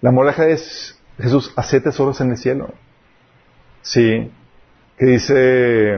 La 0.00 0.10
moraleja 0.10 0.48
es, 0.48 0.98
Jesús, 1.18 1.52
hace 1.56 1.80
tesoros 1.80 2.20
en 2.20 2.30
el 2.30 2.36
cielo. 2.36 2.68
Sí. 3.82 4.30
Que 4.96 5.06
dice 5.06 5.96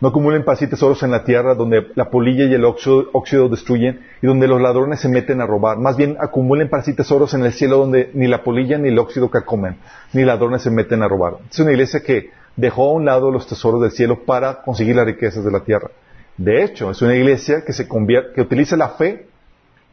No 0.00 0.08
acumulen 0.08 0.44
para 0.44 0.56
sí 0.56 0.66
tesoros 0.66 1.02
en 1.02 1.10
la 1.10 1.24
tierra 1.24 1.54
donde 1.54 1.88
la 1.94 2.10
polilla 2.10 2.44
y 2.44 2.54
el 2.54 2.64
óxido, 2.64 3.48
destruyen 3.48 4.00
y 4.22 4.26
donde 4.26 4.46
los 4.48 4.60
ladrones 4.60 5.00
se 5.00 5.08
meten 5.08 5.40
a 5.40 5.46
robar. 5.46 5.78
Más 5.78 5.96
bien 5.96 6.16
acumulen 6.20 6.68
para 6.68 6.82
sí 6.82 6.94
tesoros 6.94 7.34
en 7.34 7.44
el 7.44 7.52
cielo 7.52 7.78
donde 7.78 8.10
ni 8.14 8.26
la 8.26 8.42
polilla 8.42 8.78
ni 8.78 8.88
el 8.88 8.98
óxido 8.98 9.30
carcomen, 9.30 9.76
ni 10.12 10.24
ladrones 10.24 10.62
se 10.62 10.70
meten 10.70 11.02
a 11.02 11.08
robar. 11.08 11.38
Es 11.50 11.58
una 11.58 11.72
iglesia 11.72 12.00
que 12.00 12.30
dejó 12.56 12.90
a 12.90 12.92
un 12.94 13.04
lado 13.04 13.30
los 13.30 13.46
tesoros 13.46 13.80
del 13.80 13.92
cielo 13.92 14.24
para 14.24 14.62
conseguir 14.62 14.96
las 14.96 15.06
riquezas 15.06 15.44
de 15.44 15.50
la 15.50 15.60
tierra. 15.60 15.90
De 16.38 16.62
hecho, 16.62 16.92
es 16.92 17.02
una 17.02 17.16
iglesia 17.16 17.64
que 17.64 17.72
se 17.72 17.88
convierte, 17.88 18.32
que 18.32 18.40
utiliza 18.40 18.76
la 18.76 18.90
fe 18.90 19.26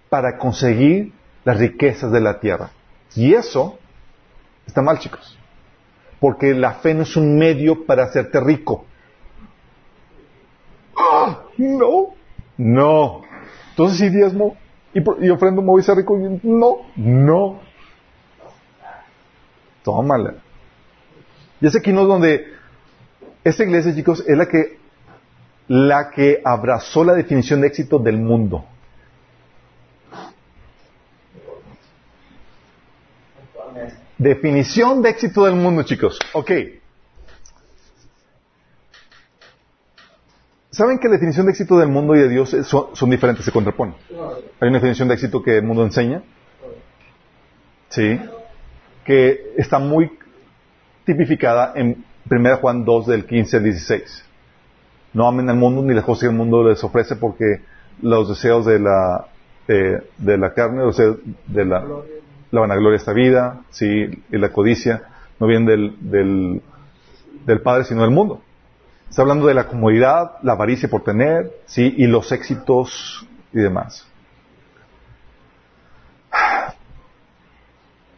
para 0.09 0.37
conseguir 0.37 1.11
las 1.43 1.57
riquezas 1.57 2.11
de 2.11 2.21
la 2.21 2.39
tierra. 2.39 2.69
Y 3.15 3.33
eso 3.33 3.79
está 4.67 4.83
mal, 4.83 4.99
chicos. 4.99 5.37
Porque 6.19 6.53
la 6.53 6.75
fe 6.75 6.93
no 6.93 7.01
es 7.01 7.17
un 7.17 7.37
medio 7.37 7.85
para 7.85 8.03
hacerte 8.03 8.39
rico. 8.39 8.85
¡Ah! 10.95 11.41
No. 11.57 12.13
No. 12.57 13.21
Entonces, 13.71 13.97
si 13.97 14.09
diezmo 14.09 14.55
y, 14.93 14.99
y 15.25 15.29
ofrendo, 15.29 15.61
me 15.61 15.67
voy 15.67 15.81
a 15.81 15.83
ser 15.83 15.97
rico. 15.97 16.15
No. 16.43 16.77
No. 16.95 17.59
Tómala. 19.83 20.35
Y 21.59 21.65
es 21.67 21.75
aquí 21.75 21.91
no 21.91 22.05
donde 22.05 22.45
esta 23.43 23.63
iglesia, 23.63 23.95
chicos, 23.95 24.23
es 24.27 24.37
la 24.37 24.47
que 24.47 24.84
la 25.67 26.11
que 26.11 26.41
abrazó 26.43 27.03
la 27.03 27.13
definición 27.13 27.61
de 27.61 27.67
éxito 27.67 27.99
del 27.99 28.17
mundo. 28.17 28.65
Definición 34.17 35.01
de 35.01 35.09
éxito 35.09 35.45
del 35.45 35.55
mundo, 35.55 35.83
chicos. 35.83 36.17
Ok. 36.33 36.51
¿Saben 40.71 40.99
que 40.99 41.07
la 41.07 41.13
definición 41.13 41.45
de 41.45 41.51
éxito 41.53 41.77
del 41.77 41.89
mundo 41.89 42.15
y 42.15 42.19
de 42.19 42.29
Dios 42.29 42.55
son, 42.63 43.09
diferentes, 43.09 43.45
se 43.45 43.51
contraponen? 43.51 43.95
Hay 44.59 44.69
una 44.69 44.77
definición 44.77 45.07
de 45.07 45.13
éxito 45.13 45.41
que 45.41 45.57
el 45.57 45.63
mundo 45.63 45.83
enseña. 45.83 46.21
Sí. 47.89 48.19
Que 49.05 49.53
está 49.57 49.79
muy 49.79 50.11
tipificada 51.05 51.73
en 51.75 52.03
1 52.29 52.57
Juan 52.57 52.83
2 52.83 53.07
del 53.07 53.25
15 53.25 53.57
al 53.57 53.63
16. 53.63 54.25
No 55.15 55.27
amen 55.29 55.49
al 55.49 55.55
mundo 55.55 55.81
ni 55.81 55.93
las 55.93 56.03
cosas 56.03 56.23
que 56.23 56.27
el 56.27 56.35
mundo 56.35 56.67
les 56.67 56.83
ofrece 56.83 57.15
porque 57.15 57.61
los 58.01 58.27
deseos 58.27 58.65
de 58.65 58.79
la, 58.79 59.27
eh, 59.69 60.01
de 60.17 60.37
la 60.37 60.53
carne, 60.53 60.83
los 60.83 60.97
deseos 60.97 61.19
de 61.47 61.63
la, 61.63 61.85
vanagloria 62.51 62.91
de 62.91 62.97
esta 62.97 63.13
vida, 63.13 63.61
sí, 63.69 64.09
y 64.29 64.37
la 64.37 64.49
codicia, 64.49 65.03
no 65.39 65.47
vienen 65.47 65.65
del, 65.65 65.95
del, 66.01 66.61
del 67.45 67.61
Padre, 67.61 67.85
sino 67.85 68.01
del 68.01 68.11
mundo. 68.11 68.41
Está 69.09 69.21
hablando 69.21 69.47
de 69.47 69.53
la 69.53 69.67
comodidad, 69.67 70.33
la 70.43 70.51
avaricia 70.51 70.89
por 70.89 71.05
tener, 71.05 71.49
sí, 71.65 71.93
y 71.95 72.07
los 72.07 72.33
éxitos 72.33 73.25
y 73.53 73.59
demás. 73.59 74.05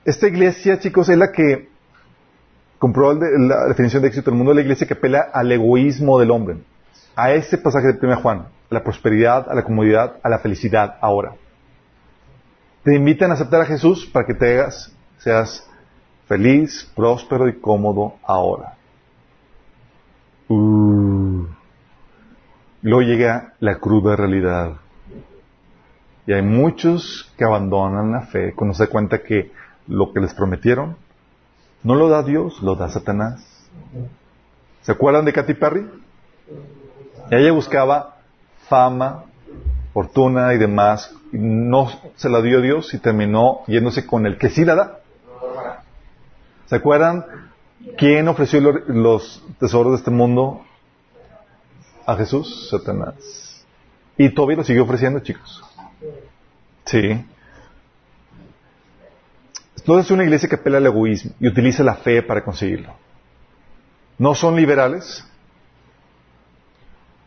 Esta 0.04 0.28
iglesia, 0.28 0.80
chicos, 0.80 1.10
es 1.10 1.18
la 1.18 1.32
que 1.32 1.70
compró 2.80 3.14
la 3.14 3.68
definición 3.68 4.02
de 4.02 4.08
éxito 4.08 4.32
del 4.32 4.38
mundo, 4.40 4.52
la 4.56 4.62
iglesia 4.62 4.88
que 4.88 4.96
apela 4.96 5.30
al 5.32 5.52
egoísmo 5.52 6.20
del 6.20 6.32
hombre. 6.32 6.58
A 7.18 7.34
este 7.34 7.58
pasaje 7.58 7.92
de 7.92 8.00
1 8.02 8.22
Juan, 8.22 8.40
a 8.40 8.74
la 8.74 8.82
prosperidad, 8.82 9.50
a 9.50 9.54
la 9.54 9.64
comodidad, 9.64 10.18
a 10.24 10.30
la 10.30 10.40
felicidad 10.40 10.96
ahora 11.02 11.34
te 12.88 12.96
invitan 12.96 13.32
a 13.32 13.34
aceptar 13.34 13.60
a 13.60 13.66
Jesús 13.66 14.06
para 14.06 14.26
que 14.26 14.34
te 14.34 14.50
hagas, 14.50 14.96
seas 15.18 15.70
feliz, 16.26 16.90
próspero 16.96 17.50
y 17.50 17.60
cómodo 17.60 18.14
ahora. 18.24 18.76
Uh. 20.48 21.48
Luego 22.82 23.02
llega 23.02 23.56
la 23.60 23.80
cruda 23.80 24.16
realidad. 24.16 24.78
Y 26.26 26.32
hay 26.32 26.42
muchos 26.42 27.30
que 27.38 27.44
abandonan 27.44 28.14
la 28.14 28.22
fe 28.22 28.54
cuando 28.56 28.74
se 28.74 28.84
dan 28.84 28.92
cuenta 28.94 29.22
que 29.22 29.52
lo 29.88 30.14
que 30.14 30.22
les 30.22 30.34
prometieron 30.34 30.96
no 31.84 31.94
lo 31.94 32.08
da 32.08 32.24
Dios, 32.24 32.62
lo 32.62 32.78
da 32.78 32.88
Satanás. 32.88 33.46
¿Se 34.84 34.94
acuerdan 34.94 35.26
de 35.26 35.34
Katy 35.34 35.56
Perry? 35.56 35.86
Ella 37.30 37.52
buscaba 37.52 38.18
fama, 38.68 39.26
fortuna 39.94 40.54
y 40.54 40.58
demás 40.58 41.14
no 41.32 41.90
se 42.16 42.30
la 42.30 42.42
dio 42.42 42.62
Dios 42.62 42.94
y 42.94 43.00
terminó 43.00 43.62
yéndose 43.68 44.06
con 44.06 44.26
el 44.26 44.38
que 44.38 44.50
sí 44.50 44.64
la 44.66 44.76
da. 44.76 45.00
¿Se 46.68 46.76
acuerdan 46.76 47.26
quién 47.98 48.28
ofreció 48.28 48.60
los 48.62 49.44
tesoros 49.60 49.94
de 49.94 49.98
este 49.98 50.12
mundo 50.12 50.66
a 52.06 52.16
Jesús? 52.16 52.70
Satanás. 52.70 53.66
Y 54.18 54.30
todavía 54.30 54.58
lo 54.58 54.64
siguió 54.64 54.84
ofreciendo, 54.84 55.20
chicos. 55.20 55.64
Sí. 56.86 57.26
Entonces 59.78 60.06
es 60.06 60.12
una 60.12 60.24
iglesia 60.24 60.50
que 60.50 60.56
apela 60.56 60.78
al 60.78 60.86
egoísmo 60.86 61.32
y 61.40 61.48
utiliza 61.48 61.84
la 61.84 61.96
fe 61.96 62.22
para 62.22 62.44
conseguirlo. 62.44 62.94
No 64.18 64.34
son 64.34 64.56
liberales, 64.56 65.26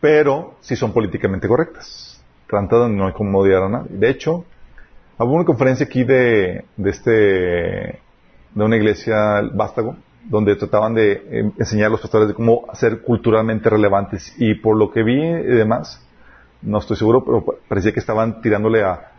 pero 0.01 0.55
sí 0.61 0.77
son 0.77 0.93
políticamente 0.93 1.47
correctas 1.47 2.11
tratando 2.51 2.89
no 2.89 3.07
hay 3.07 3.13
como 3.13 3.39
odiar 3.39 3.63
a 3.63 3.69
nadie. 3.69 3.97
De 3.97 4.11
hecho, 4.11 4.45
hubo 5.19 5.33
una 5.33 5.45
conferencia 5.45 5.87
aquí 5.87 6.05
de, 6.05 6.65
de 6.77 6.91
este, 6.91 7.13
de 7.13 8.65
una 8.65 8.77
iglesia 8.77 9.41
vástago, 9.55 9.97
donde 10.25 10.57
trataban 10.57 10.95
de 10.95 11.13
eh, 11.13 11.53
enseñar 11.59 11.87
a 11.87 11.91
los 11.91 12.01
pastores 12.01 12.29
de 12.29 12.35
cómo 12.35 12.67
ser 12.75 13.03
culturalmente 13.03 13.71
relevantes. 13.71 14.35
Y 14.37 14.55
por 14.57 14.77
lo 14.77 14.91
que 14.91 15.03
vi 15.03 15.23
y 15.23 15.57
demás, 15.57 16.05
no 16.63 16.79
estoy 16.79 16.97
seguro, 16.97 17.25
pero 17.25 17.45
parecía 17.69 17.93
que 17.93 18.01
estaban 18.01 18.43
tirándole 18.43 18.83
a, 18.83 19.13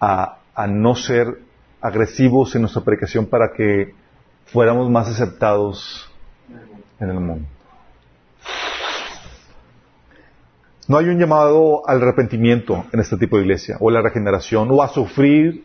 a, 0.00 0.38
a 0.54 0.66
no 0.66 0.96
ser 0.96 1.38
agresivos 1.80 2.54
en 2.54 2.62
nuestra 2.62 2.82
predicación 2.82 3.26
para 3.26 3.52
que 3.52 3.94
fuéramos 4.46 4.90
más 4.90 5.08
aceptados 5.08 6.10
en 6.98 7.10
el 7.10 7.20
mundo. 7.20 7.46
No 10.90 10.98
hay 10.98 11.08
un 11.08 11.20
llamado 11.20 11.88
al 11.88 12.02
arrepentimiento 12.02 12.84
en 12.92 12.98
este 12.98 13.16
tipo 13.16 13.36
de 13.36 13.42
iglesia, 13.44 13.76
o 13.78 13.90
a 13.90 13.92
la 13.92 14.02
regeneración, 14.02 14.68
o 14.72 14.82
a 14.82 14.88
sufrir 14.88 15.64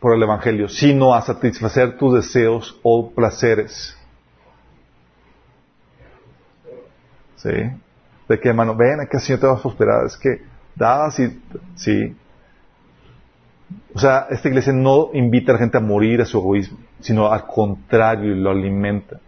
por 0.00 0.16
el 0.16 0.22
Evangelio, 0.22 0.70
sino 0.70 1.14
a 1.14 1.20
satisfacer 1.20 1.98
tus 1.98 2.14
deseos 2.14 2.80
o 2.82 3.10
placeres. 3.10 3.94
¿Sí? 7.36 7.50
¿De 8.26 8.40
qué 8.40 8.54
mano? 8.54 8.74
Ven, 8.74 9.00
aquí 9.00 9.18
el 9.18 9.20
Señor 9.20 9.40
te 9.40 9.46
va 9.48 9.52
a 9.52 9.60
prosperar. 9.60 10.06
Es 10.06 10.16
que 10.16 10.40
das 10.74 11.18
y... 11.18 11.42
Sí. 11.74 12.16
O 13.94 13.98
sea, 13.98 14.28
esta 14.30 14.48
iglesia 14.48 14.72
no 14.72 15.10
invita 15.12 15.52
a 15.52 15.56
la 15.56 15.58
gente 15.58 15.76
a 15.76 15.80
morir 15.80 16.22
a 16.22 16.24
su 16.24 16.38
egoísmo, 16.38 16.78
sino 17.00 17.30
al 17.30 17.46
contrario, 17.46 18.34
lo 18.34 18.48
alimenta. 18.48 19.20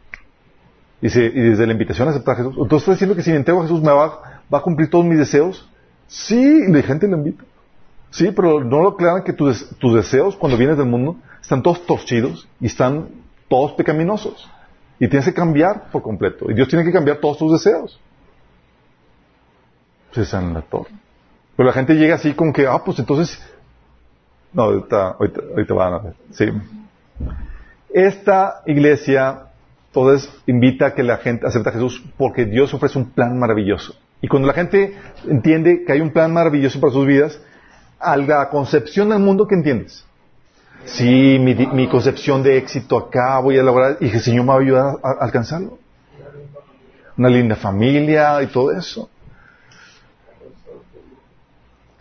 Y, 1.03 1.09
y 1.09 1.31
desde 1.51 1.67
la 1.67 1.73
invitación 1.73 2.09
a 2.09 2.13
aceptar 2.13 2.37
a 2.37 2.39
Jesús. 2.39 2.55
Entonces 2.57 2.79
estoy 2.81 2.95
diciendo 2.95 3.17
que 3.17 3.23
si 3.23 3.33
me 3.33 3.37
entrego 3.37 3.61
a 3.61 3.65
Jesús 3.65 3.83
me 3.83 3.93
va 3.93 4.36
¿Va 4.53 4.59
a 4.59 4.63
cumplir 4.63 4.91
todos 4.91 5.05
mis 5.05 5.19
deseos? 5.19 5.69
Sí, 6.07 6.67
la 6.69 6.83
gente 6.83 7.09
le 7.09 7.17
invita. 7.17 7.45
Sí, 8.11 8.31
pero 8.35 8.63
no 8.63 8.83
lo 8.83 8.97
crean 8.97 9.25
que 9.25 9.33
tus, 9.33 9.69
deseos 9.95 10.37
cuando 10.37 10.57
vienes 10.57 10.79
del 10.79 10.87
mundo 10.87 11.17
están 11.41 11.63
todos 11.63 11.85
torcidos 11.85 12.49
y 12.61 12.67
están 12.67 13.09
todos 13.49 13.73
pecaminosos. 13.73 14.49
Y 14.99 15.09
tienes 15.09 15.27
que 15.27 15.35
cambiar 15.35 15.91
por 15.91 16.03
completo. 16.03 16.51
Y 16.51 16.55
Dios 16.55 16.69
tiene 16.69 16.85
que 16.85 16.93
cambiar 16.93 17.19
todos 17.19 17.39
tus 17.39 17.53
deseos. 17.53 18.01
Se 20.13 20.23
están 20.23 20.55
la 20.55 20.63
torre. 20.63 20.91
Pero 21.57 21.67
la 21.67 21.73
gente 21.73 21.95
llega 21.95 22.15
así 22.15 22.33
con 22.33 22.53
que, 22.53 22.67
ah, 22.67 22.83
pues 22.85 22.99
entonces... 22.99 23.39
No, 24.53 24.63
ahorita, 24.63 25.17
ahorita, 25.19 25.41
ahorita 25.51 25.75
van 25.75 25.93
a 25.93 25.99
ver. 25.99 26.15
Sí. 26.31 26.47
Esta 27.91 28.63
iglesia, 28.65 29.49
entonces, 29.89 30.33
invita 30.47 30.87
a 30.87 30.95
que 30.95 31.03
la 31.03 31.19
gente 31.19 31.47
acepte 31.47 31.69
a 31.69 31.73
Jesús 31.73 32.03
porque 32.17 32.47
Dios 32.47 32.73
ofrece 32.73 32.99
un 32.99 33.11
plan 33.11 33.39
maravilloso. 33.39 33.95
Y 34.21 34.29
cuando 34.29 34.49
la 34.49 34.55
gente 34.55 34.97
entiende 35.29 35.85
que 35.85 35.93
hay 35.93 36.01
un 36.01 36.11
plan 36.11 36.33
maravilloso 36.33 36.81
para 36.81 36.93
sus 36.93 37.07
vidas, 37.07 37.41
a 37.99 38.17
la 38.17 38.49
concepción 38.49 39.11
del 39.11 39.19
mundo, 39.21 39.47
¿qué 39.47 39.55
entiendes? 39.55 40.05
Sí, 40.85 41.39
mi, 41.41 41.89
concepción 41.89 42.43
de 42.43 42.59
éxito 42.59 42.97
acá, 42.97 43.39
voy 43.41 43.59
a 43.59 43.63
lograr, 43.63 43.97
y 44.01 44.09
el 44.09 44.21
Señor 44.21 44.45
me 44.45 44.49
va 44.49 44.55
a 44.55 44.61
ayudar 44.61 44.97
a, 45.03 45.25
alcanzarlo. 45.25 45.79
Una 47.19 47.29
linda 47.29 47.57
familia 47.57 48.43
y 48.43 48.47
todo 48.47 48.71
eso. 48.73 49.11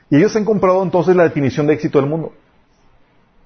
Y 0.10 0.18
ellos 0.18 0.36
han 0.36 0.46
comprado 0.46 0.84
entonces 0.84 1.16
la 1.16 1.24
definición 1.24 1.66
de 1.66 1.74
éxito 1.74 2.00
del 2.00 2.10
mundo. 2.10 2.34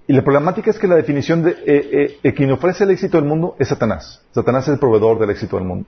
Y 0.07 0.13
la 0.13 0.23
problemática 0.23 0.71
es 0.71 0.79
que 0.79 0.87
la 0.87 0.95
definición 0.95 1.43
de 1.43 1.51
eh, 1.65 2.19
eh, 2.21 2.33
quien 2.33 2.51
ofrece 2.51 2.83
el 2.83 2.91
éxito 2.91 3.17
del 3.17 3.27
mundo 3.27 3.55
es 3.59 3.67
Satanás. 3.67 4.21
Satanás 4.31 4.63
es 4.63 4.73
el 4.73 4.79
proveedor 4.79 5.19
del 5.19 5.29
éxito 5.29 5.55
del 5.55 5.65
mundo. 5.65 5.87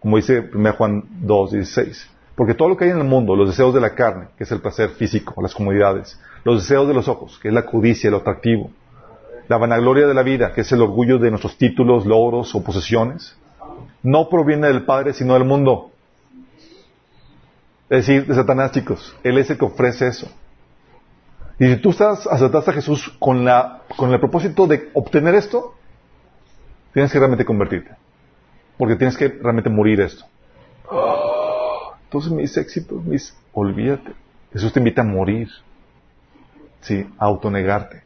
Como 0.00 0.16
dice 0.16 0.48
1 0.54 0.72
Juan 0.74 1.04
2, 1.20 1.52
16. 1.52 2.10
Porque 2.36 2.54
todo 2.54 2.68
lo 2.68 2.76
que 2.76 2.84
hay 2.84 2.90
en 2.90 2.98
el 2.98 3.04
mundo, 3.04 3.34
los 3.34 3.48
deseos 3.48 3.72
de 3.72 3.80
la 3.80 3.94
carne, 3.94 4.28
que 4.36 4.44
es 4.44 4.52
el 4.52 4.60
placer 4.60 4.90
físico, 4.90 5.40
las 5.40 5.54
comodidades, 5.54 6.20
los 6.44 6.62
deseos 6.62 6.86
de 6.86 6.92
los 6.92 7.08
ojos, 7.08 7.38
que 7.40 7.48
es 7.48 7.54
la 7.54 7.64
codicia, 7.64 8.10
lo 8.10 8.18
atractivo, 8.18 8.70
la 9.48 9.56
vanagloria 9.56 10.06
de 10.06 10.12
la 10.12 10.22
vida, 10.22 10.52
que 10.52 10.60
es 10.60 10.70
el 10.70 10.82
orgullo 10.82 11.18
de 11.18 11.30
nuestros 11.30 11.56
títulos, 11.56 12.04
logros 12.04 12.54
o 12.54 12.62
posesiones, 12.62 13.36
no 14.02 14.28
proviene 14.28 14.66
del 14.66 14.84
Padre, 14.84 15.14
sino 15.14 15.32
del 15.32 15.44
mundo. 15.44 15.90
Es 17.88 18.06
decir, 18.06 18.26
de 18.26 18.34
Satanás, 18.34 18.72
chicos. 18.72 19.16
Él 19.22 19.38
es 19.38 19.48
el 19.48 19.58
que 19.58 19.64
ofrece 19.64 20.08
eso. 20.08 20.28
Y 21.58 21.66
si 21.68 21.76
tú 21.76 21.90
estás, 21.90 22.26
aceptaste 22.26 22.70
a 22.70 22.74
Jesús 22.74 23.16
con, 23.18 23.46
la, 23.46 23.82
con 23.96 24.12
el 24.12 24.20
propósito 24.20 24.66
de 24.66 24.90
obtener 24.92 25.34
esto, 25.34 25.74
tienes 26.92 27.10
que 27.10 27.18
realmente 27.18 27.46
convertirte. 27.46 27.92
Porque 28.76 28.96
tienes 28.96 29.16
que 29.16 29.28
realmente 29.28 29.70
morir 29.70 30.00
esto. 30.02 30.26
Entonces 32.06 32.32
mis 32.32 32.56
éxitos, 32.56 33.04
mis... 33.04 33.36
Olvídate. 33.52 34.12
Jesús 34.52 34.72
te 34.72 34.80
invita 34.80 35.02
a 35.02 35.04
morir. 35.04 35.48
Sí, 36.80 37.06
a 37.18 37.26
autonegarte. 37.26 38.02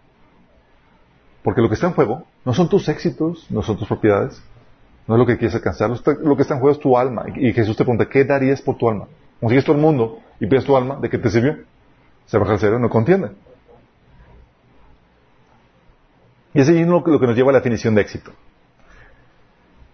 Porque 1.42 1.60
lo 1.60 1.68
que 1.68 1.74
está 1.74 1.86
en 1.86 1.94
juego 1.94 2.24
no 2.44 2.54
son 2.54 2.68
tus 2.68 2.88
éxitos, 2.88 3.46
no 3.50 3.62
son 3.62 3.76
tus 3.76 3.88
propiedades, 3.88 4.42
no 5.06 5.14
es 5.14 5.18
lo 5.18 5.26
que 5.26 5.36
quieres 5.36 5.54
alcanzar. 5.54 5.90
Lo 5.90 6.36
que 6.36 6.42
está 6.42 6.54
en 6.54 6.60
juego 6.60 6.74
es 6.74 6.80
tu 6.80 6.96
alma. 6.96 7.24
Y 7.34 7.52
Jesús 7.52 7.76
te 7.76 7.84
pregunta, 7.84 8.08
¿qué 8.08 8.24
darías 8.24 8.62
por 8.62 8.76
tu 8.76 8.88
alma? 8.88 9.06
Consigues 9.40 9.64
todo 9.64 9.76
el 9.76 9.82
mundo 9.82 10.20
y 10.38 10.46
pides 10.46 10.64
tu 10.64 10.76
alma, 10.76 10.98
¿de 11.00 11.08
qué 11.08 11.18
te 11.18 11.30
sirvió? 11.30 11.58
Se 12.26 12.38
baja 12.38 12.52
el 12.52 12.58
cerebro, 12.58 12.78
no 12.78 12.88
contiende. 12.88 13.30
Y 16.54 16.60
ese 16.60 16.80
es 16.80 16.86
lo 16.86 17.02
que 17.02 17.26
nos 17.26 17.36
lleva 17.36 17.50
a 17.50 17.52
la 17.54 17.58
definición 17.58 17.94
de 17.94 18.02
éxito. 18.02 18.32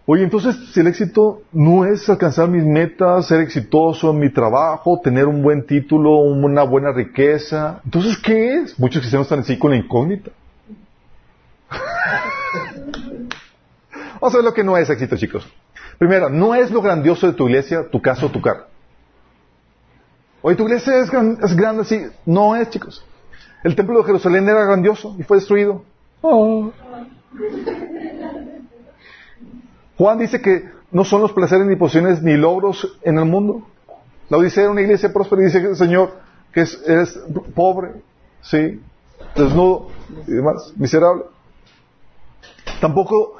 Oye, 0.08 0.22
entonces, 0.22 0.54
si 0.72 0.78
el 0.78 0.86
éxito 0.86 1.42
no 1.52 1.84
es 1.84 2.08
alcanzar 2.08 2.48
mis 2.48 2.62
metas, 2.62 3.26
ser 3.26 3.40
exitoso 3.40 4.12
en 4.12 4.20
mi 4.20 4.30
trabajo, 4.30 5.00
tener 5.02 5.26
un 5.26 5.42
buen 5.42 5.66
título, 5.66 6.18
una 6.18 6.62
buena 6.62 6.92
riqueza, 6.92 7.80
entonces, 7.84 8.16
¿qué 8.18 8.60
es? 8.60 8.78
Muchos 8.78 9.00
cristianos 9.00 9.26
están 9.26 9.40
así 9.40 9.58
con 9.58 9.72
la 9.72 9.78
incógnita. 9.78 10.30
Vamos 14.20 14.32
a 14.32 14.38
ver 14.38 14.44
lo 14.44 14.54
que 14.54 14.62
no 14.62 14.76
es 14.76 14.88
éxito, 14.88 15.16
chicos. 15.16 15.44
Primero, 15.98 16.30
no 16.30 16.54
es 16.54 16.70
lo 16.70 16.80
grandioso 16.80 17.26
de 17.26 17.32
tu 17.32 17.48
iglesia, 17.48 17.90
tu 17.90 18.00
casa 18.00 18.26
o 18.26 18.30
tu 18.30 18.40
carro. 18.40 18.66
Oye, 20.40 20.54
tu 20.54 20.62
iglesia 20.62 21.00
es, 21.00 21.10
grande 21.10 21.82
así. 21.82 22.06
No 22.24 22.54
es, 22.54 22.70
chicos. 22.70 23.04
El 23.64 23.74
templo 23.74 23.98
de 23.98 24.04
Jerusalén 24.04 24.48
era 24.48 24.64
grandioso 24.64 25.16
y 25.18 25.24
fue 25.24 25.38
destruido. 25.38 25.82
Oh. 26.20 26.70
Juan 29.98 30.18
dice 30.18 30.40
que 30.40 30.68
no 30.90 31.04
son 31.04 31.22
los 31.22 31.32
placeres 31.32 31.66
ni 31.66 31.76
posiciones 31.76 32.22
ni 32.22 32.36
logros 32.36 32.98
en 33.02 33.18
el 33.18 33.24
mundo. 33.24 33.66
La 34.28 34.38
Odisea 34.38 34.64
era 34.64 34.72
una 34.72 34.82
iglesia 34.82 35.12
próspera 35.12 35.42
y 35.42 35.46
dice 35.46 35.74
Señor 35.74 36.26
que 36.52 36.62
es, 36.62 37.20
pobre, 37.54 37.92
sí, 38.40 38.80
desnudo 39.36 39.88
y 40.26 40.32
demás, 40.32 40.72
miserable. 40.76 41.24
Tampoco 42.80 43.36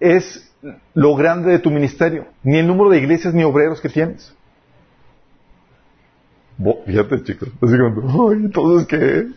es 0.00 0.52
lo 0.94 1.14
grande 1.14 1.52
de 1.52 1.58
tu 1.60 1.70
ministerio, 1.70 2.26
ni 2.42 2.58
el 2.58 2.66
número 2.66 2.90
de 2.90 2.98
iglesias 2.98 3.32
ni 3.32 3.44
obreros 3.44 3.80
que 3.80 3.88
tienes. 3.88 4.34
fíjate, 6.84 7.22
chicos, 7.22 7.48
entonces 8.32 8.88
qué 8.88 9.28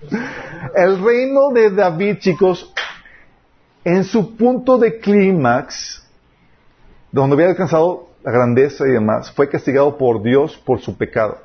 el 0.74 1.02
reino 1.02 1.50
de 1.52 1.70
David, 1.70 2.18
chicos, 2.18 2.72
en 3.84 4.04
su 4.04 4.36
punto 4.36 4.78
de 4.78 4.98
clímax, 4.98 6.06
donde 7.12 7.34
había 7.34 7.48
alcanzado 7.48 8.08
la 8.22 8.32
grandeza 8.32 8.86
y 8.86 8.92
demás, 8.92 9.30
fue 9.32 9.48
castigado 9.48 9.96
por 9.96 10.22
Dios 10.22 10.56
por 10.58 10.80
su 10.80 10.96
pecado. 10.96 11.38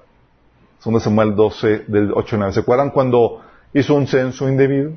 Son 0.79 0.93
de 0.93 0.99
Samuel 0.99 1.35
12, 1.35 1.85
del 1.87 2.11
8 2.13 2.37
9. 2.37 2.53
¿Se 2.53 2.59
acuerdan 2.59 2.89
cuando 2.89 3.41
hizo 3.73 3.95
un 3.95 4.07
censo 4.07 4.49
indebido? 4.49 4.91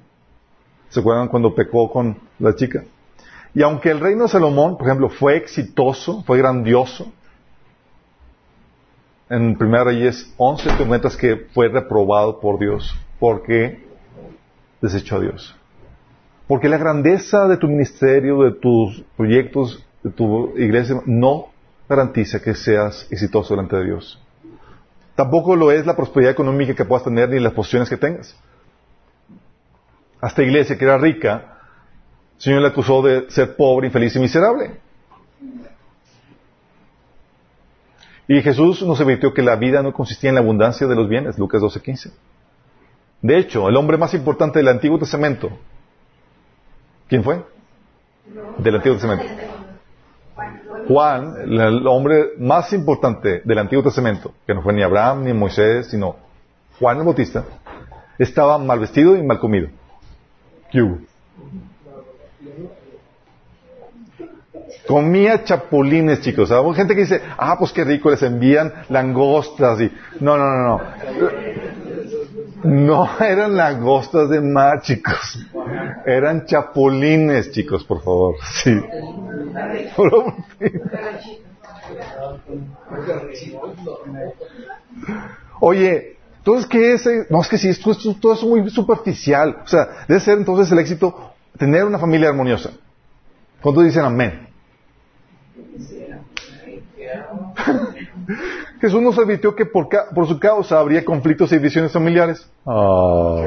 ¿Se 0.88 1.00
acuerdan 1.00 1.28
cuando 1.28 1.54
pecó 1.54 1.90
con 1.90 2.18
la 2.38 2.54
chica? 2.54 2.84
Y 3.54 3.62
aunque 3.62 3.90
el 3.90 4.00
reino 4.00 4.24
de 4.24 4.28
Salomón, 4.28 4.76
por 4.76 4.86
ejemplo, 4.86 5.08
fue 5.08 5.36
exitoso, 5.36 6.22
fue 6.24 6.38
grandioso, 6.38 7.12
en 9.28 9.56
1 9.60 9.84
Reyes 9.84 10.32
11 10.36 10.70
te 10.76 10.86
cuentas 10.86 11.16
que 11.16 11.36
fue 11.52 11.68
reprobado 11.68 12.38
por 12.38 12.58
Dios 12.58 12.94
porque 13.18 13.84
desechó 14.80 15.16
a 15.16 15.20
Dios. 15.20 15.56
Porque 16.46 16.68
la 16.68 16.78
grandeza 16.78 17.48
de 17.48 17.56
tu 17.56 17.66
ministerio, 17.66 18.42
de 18.42 18.52
tus 18.52 19.02
proyectos, 19.16 19.84
de 20.02 20.10
tu 20.10 20.56
iglesia, 20.56 21.00
no 21.06 21.48
garantiza 21.88 22.40
que 22.40 22.54
seas 22.54 23.06
exitoso 23.10 23.54
delante 23.54 23.76
de 23.76 23.84
Dios. 23.84 24.20
Tampoco 25.16 25.56
lo 25.56 25.72
es 25.72 25.86
la 25.86 25.96
prosperidad 25.96 26.32
económica 26.32 26.74
que 26.74 26.84
puedas 26.84 27.04
tener 27.04 27.30
ni 27.30 27.40
las 27.40 27.52
posiciones 27.52 27.88
que 27.88 27.96
tengas. 27.96 28.36
A 30.20 30.28
esta 30.28 30.42
iglesia 30.42 30.76
que 30.76 30.84
era 30.84 30.98
rica, 30.98 31.58
el 32.36 32.42
Señor 32.42 32.62
le 32.62 32.68
acusó 32.68 33.02
de 33.02 33.30
ser 33.30 33.56
pobre, 33.56 33.86
infeliz 33.86 34.14
y 34.14 34.20
miserable. 34.20 34.78
Y 38.28 38.42
Jesús 38.42 38.82
nos 38.82 39.00
advirtió 39.00 39.32
que 39.32 39.42
la 39.42 39.56
vida 39.56 39.82
no 39.82 39.92
consistía 39.92 40.30
en 40.30 40.34
la 40.34 40.40
abundancia 40.40 40.86
de 40.86 40.96
los 40.96 41.08
bienes, 41.08 41.38
Lucas 41.38 41.62
12:15. 41.62 42.12
De 43.22 43.38
hecho, 43.38 43.68
el 43.68 43.76
hombre 43.76 43.96
más 43.96 44.14
importante 44.14 44.58
del 44.58 44.68
Antiguo 44.68 44.98
Testamento, 44.98 45.50
¿quién 47.08 47.22
fue? 47.22 47.42
Del 48.58 48.76
Antiguo 48.76 48.96
Testamento. 48.96 49.24
Juan, 50.88 51.34
el 51.42 51.86
hombre 51.86 52.32
más 52.38 52.72
importante 52.72 53.40
del 53.44 53.58
Antiguo 53.58 53.82
Testamento, 53.82 54.32
que 54.46 54.54
no 54.54 54.62
fue 54.62 54.72
ni 54.72 54.82
Abraham 54.82 55.24
ni 55.24 55.32
Moisés, 55.32 55.88
sino 55.88 56.16
Juan 56.78 56.98
el 56.98 57.04
Bautista, 57.04 57.44
estaba 58.18 58.58
mal 58.58 58.78
vestido 58.78 59.16
y 59.16 59.22
mal 59.22 59.40
comido. 59.40 59.68
¿Qué 60.70 60.82
hubo? 60.82 60.98
Comía 64.86 65.42
chapulines, 65.44 66.20
chicos. 66.20 66.50
Hay 66.50 66.74
gente 66.74 66.94
que 66.94 67.00
dice, 67.02 67.20
ah, 67.36 67.56
pues 67.58 67.72
qué 67.72 67.84
rico, 67.84 68.10
les 68.10 68.22
envían 68.22 68.72
langostas 68.88 69.80
y... 69.80 69.90
No, 70.20 70.36
no, 70.36 70.44
no, 70.44 70.62
no. 70.68 70.80
No 72.64 73.08
eran 73.20 73.56
langostas 73.56 74.28
de 74.30 74.40
mar, 74.40 74.80
chicos. 74.82 75.46
Eran 76.06 76.46
chapulines, 76.46 77.50
chicos, 77.50 77.84
por 77.84 78.02
favor. 78.02 78.36
Sí. 78.62 78.78
Oye, 85.60 86.16
entonces, 86.38 86.66
¿qué 86.66 86.92
es? 86.92 87.08
No, 87.28 87.40
es 87.40 87.48
que 87.48 87.58
sí, 87.58 87.68
esto, 87.68 87.90
esto, 87.90 88.14
todo 88.20 88.34
es 88.34 88.42
muy 88.42 88.70
superficial. 88.70 89.58
O 89.64 89.66
sea, 89.66 90.04
debe 90.06 90.20
ser 90.20 90.38
entonces 90.38 90.70
el 90.70 90.78
éxito 90.78 91.32
tener 91.58 91.84
una 91.84 91.98
familia 91.98 92.28
armoniosa. 92.28 92.70
¿Cuántos 93.60 93.84
dicen 93.84 94.04
amén? 94.04 94.45
Jesús 98.80 99.02
nos 99.02 99.18
advirtió 99.18 99.54
que 99.54 99.66
por, 99.66 99.88
su 100.26 100.38
causa 100.38 100.78
habría 100.78 101.04
conflictos 101.04 101.52
y 101.52 101.56
divisiones 101.56 101.92
familiares. 101.92 102.48
Oh. 102.64 103.44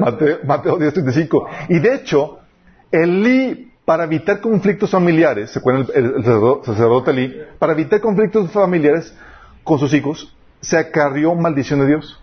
Mateo, 0.00 0.38
Mateo 0.44 0.78
10.35. 0.78 1.46
Y 1.68 1.78
de 1.78 1.94
hecho, 1.94 2.38
Elí, 2.90 3.72
para 3.84 4.04
evitar 4.04 4.40
conflictos 4.40 4.90
familiares, 4.90 5.50
se 5.50 5.58
acuerdan 5.58 5.86
el, 5.94 6.04
el, 6.16 6.24
sacerdote 6.64 7.10
Elí, 7.10 7.34
para 7.58 7.72
evitar 7.72 8.00
conflictos 8.00 8.50
familiares 8.50 9.14
con 9.62 9.78
sus 9.78 9.92
hijos, 9.94 10.34
se 10.60 10.78
acarrió 10.78 11.34
maldición 11.34 11.80
de 11.80 11.86
Dios. 11.86 12.20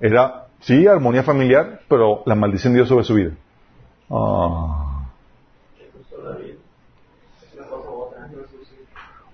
Era, 0.00 0.46
sí, 0.60 0.86
armonía 0.86 1.22
familiar, 1.22 1.80
pero 1.88 2.22
la 2.26 2.34
maldición 2.34 2.72
de 2.72 2.78
Dios 2.78 2.88
sobre 2.88 3.04
su 3.04 3.14
vida. 3.14 3.30
Oh. 4.08 4.87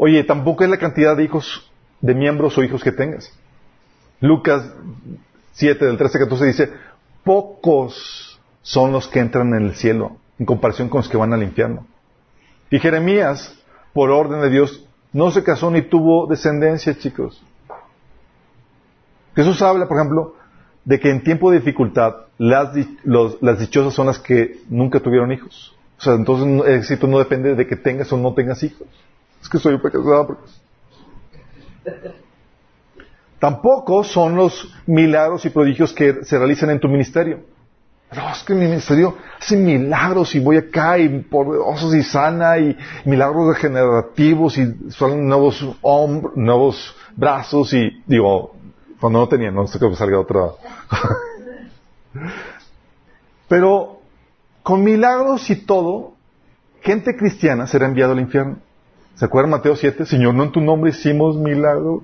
Oye, 0.04 0.22
tampoco 0.22 0.64
es 0.64 0.68
la 0.68 0.76
cantidad 0.76 1.16
de 1.16 1.24
hijos, 1.24 1.66
de 2.02 2.14
miembros 2.14 2.58
o 2.58 2.62
hijos 2.62 2.84
que 2.84 2.92
tengas. 2.92 3.32
Lucas 4.20 4.70
7, 5.52 5.82
del 5.82 5.96
13 5.96 6.18
al 6.18 6.24
14 6.24 6.44
dice, 6.44 6.72
pocos 7.24 8.38
son 8.60 8.92
los 8.92 9.08
que 9.08 9.20
entran 9.20 9.54
en 9.54 9.62
el 9.62 9.74
cielo 9.74 10.18
en 10.38 10.44
comparación 10.44 10.90
con 10.90 10.98
los 10.98 11.08
que 11.08 11.16
van 11.16 11.32
al 11.32 11.42
infierno. 11.42 11.86
Y 12.70 12.80
Jeremías, 12.80 13.58
por 13.94 14.10
orden 14.10 14.42
de 14.42 14.50
Dios, 14.50 14.86
no 15.14 15.30
se 15.30 15.42
casó 15.42 15.70
ni 15.70 15.80
tuvo 15.80 16.26
descendencia, 16.26 16.98
chicos. 16.98 17.42
Jesús 19.34 19.62
habla, 19.62 19.88
por 19.88 19.96
ejemplo, 19.96 20.34
de 20.84 21.00
que 21.00 21.08
en 21.08 21.24
tiempo 21.24 21.50
de 21.50 21.60
dificultad 21.60 22.26
las, 22.36 22.76
las 23.40 23.58
dichosas 23.58 23.94
son 23.94 24.08
las 24.08 24.18
que 24.18 24.60
nunca 24.68 25.00
tuvieron 25.00 25.32
hijos. 25.32 25.74
O 25.96 26.02
sea, 26.02 26.12
entonces 26.12 26.46
el 26.46 26.74
éxito 26.74 27.06
no 27.06 27.18
depende 27.18 27.54
de 27.54 27.66
que 27.66 27.76
tengas 27.76 28.12
o 28.12 28.18
no 28.18 28.34
tengas 28.34 28.62
hijos. 28.62 28.86
Es 29.44 29.50
que 29.50 29.58
soy. 29.58 29.78
Tampoco 33.38 34.02
son 34.04 34.36
los 34.36 34.74
milagros 34.86 35.44
y 35.44 35.50
prodigios 35.50 35.92
que 35.92 36.24
se 36.24 36.38
realizan 36.38 36.70
en 36.70 36.80
tu 36.80 36.88
ministerio. 36.88 37.40
No, 38.16 38.30
es 38.30 38.42
que 38.42 38.54
mi 38.54 38.64
ministerio 38.64 39.18
hace 39.38 39.54
milagros 39.56 40.34
y 40.34 40.40
voy 40.40 40.56
acá 40.56 40.96
y 40.98 41.20
poderosos 41.24 41.94
y 41.94 42.02
sana 42.02 42.56
y 42.56 42.74
milagros 43.04 43.48
regenerativos 43.48 44.56
y 44.56 44.90
son 44.90 45.28
nuevos 45.28 45.62
hombros, 45.82 46.34
nuevos 46.36 46.96
brazos 47.14 47.74
y 47.74 48.02
digo, 48.06 48.54
cuando 48.98 49.18
no 49.18 49.28
tenía, 49.28 49.50
no 49.50 49.66
sé 49.66 49.78
que 49.78 49.94
salga 49.94 50.20
otra. 50.20 50.52
Pero 53.48 54.00
con 54.62 54.82
milagros 54.82 55.50
y 55.50 55.56
todo, 55.56 56.14
gente 56.80 57.14
cristiana 57.14 57.66
será 57.66 57.84
enviada 57.84 58.14
al 58.14 58.20
infierno. 58.20 58.56
¿Se 59.14 59.24
acuerdan 59.24 59.50
Mateo 59.50 59.76
7? 59.76 60.06
Señor, 60.06 60.34
no 60.34 60.44
en 60.44 60.52
tu 60.52 60.60
nombre 60.60 60.90
hicimos 60.90 61.36
milagros. 61.36 62.02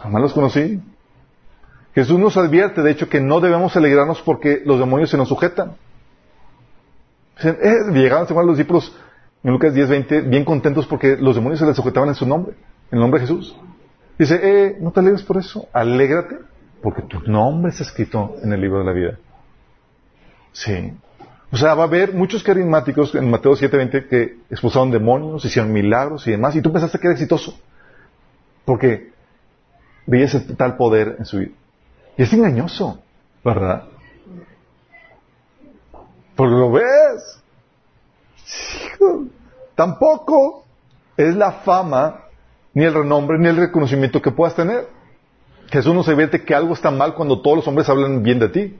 Jamás 0.00 0.22
los 0.22 0.32
conocí. 0.32 0.80
Jesús 1.94 2.18
nos 2.18 2.36
advierte, 2.36 2.82
de 2.82 2.92
hecho, 2.92 3.08
que 3.08 3.20
no 3.20 3.40
debemos 3.40 3.76
alegrarnos 3.76 4.22
porque 4.22 4.62
los 4.64 4.78
demonios 4.78 5.10
se 5.10 5.16
nos 5.16 5.28
sujetan. 5.28 5.76
Eh, 7.42 7.74
llegaban 7.92 8.26
a 8.26 8.42
los 8.42 8.56
discípulos 8.56 8.96
en 9.42 9.52
Lucas 9.52 9.74
10, 9.74 9.88
20, 9.88 10.20
bien 10.22 10.44
contentos 10.44 10.86
porque 10.86 11.16
los 11.16 11.34
demonios 11.34 11.60
se 11.60 11.66
les 11.66 11.76
sujetaban 11.76 12.08
en 12.08 12.14
su 12.14 12.26
nombre, 12.26 12.54
en 12.90 12.98
el 12.98 13.00
nombre 13.00 13.20
de 13.20 13.26
Jesús. 13.26 13.56
Dice, 14.18 14.40
eh, 14.42 14.76
no 14.80 14.90
te 14.90 15.00
alegres 15.00 15.22
por 15.22 15.38
eso, 15.38 15.68
alégrate 15.72 16.38
porque 16.82 17.02
tu 17.02 17.20
nombre 17.20 17.70
está 17.70 17.84
escrito 17.84 18.36
en 18.42 18.52
el 18.52 18.60
libro 18.60 18.80
de 18.80 18.84
la 18.84 18.92
vida. 18.92 19.18
Sí. 20.52 20.92
O 21.50 21.56
sea, 21.56 21.74
va 21.74 21.84
a 21.84 21.86
haber 21.86 22.12
muchos 22.12 22.42
carismáticos 22.42 23.14
en 23.14 23.30
Mateo 23.30 23.56
7:20 23.56 24.06
que 24.06 24.38
expulsaron 24.50 24.90
demonios, 24.90 25.44
hicieron 25.44 25.72
milagros 25.72 26.26
y 26.26 26.32
demás, 26.32 26.54
y 26.56 26.62
tú 26.62 26.70
pensaste 26.72 26.98
que 26.98 27.06
era 27.06 27.14
exitoso. 27.14 27.58
Porque 28.66 29.12
veías 30.06 30.36
tal 30.56 30.76
poder 30.76 31.16
en 31.18 31.24
su 31.24 31.38
vida. 31.38 31.52
Y 32.18 32.22
es 32.22 32.32
engañoso, 32.32 33.00
¿verdad? 33.42 33.84
Porque 36.36 36.54
lo 36.54 36.70
ves. 36.70 37.42
Tampoco 39.74 40.64
es 41.16 41.34
la 41.34 41.52
fama, 41.52 42.24
ni 42.74 42.84
el 42.84 42.92
renombre, 42.92 43.38
ni 43.38 43.48
el 43.48 43.56
reconocimiento 43.56 44.20
que 44.20 44.32
puedas 44.32 44.54
tener. 44.54 44.88
Jesús 45.70 45.94
nos 45.94 46.08
advierte 46.08 46.44
que 46.44 46.54
algo 46.54 46.74
está 46.74 46.90
mal 46.90 47.14
cuando 47.14 47.40
todos 47.40 47.58
los 47.58 47.68
hombres 47.68 47.88
hablan 47.88 48.22
bien 48.22 48.38
de 48.38 48.48
ti. 48.48 48.78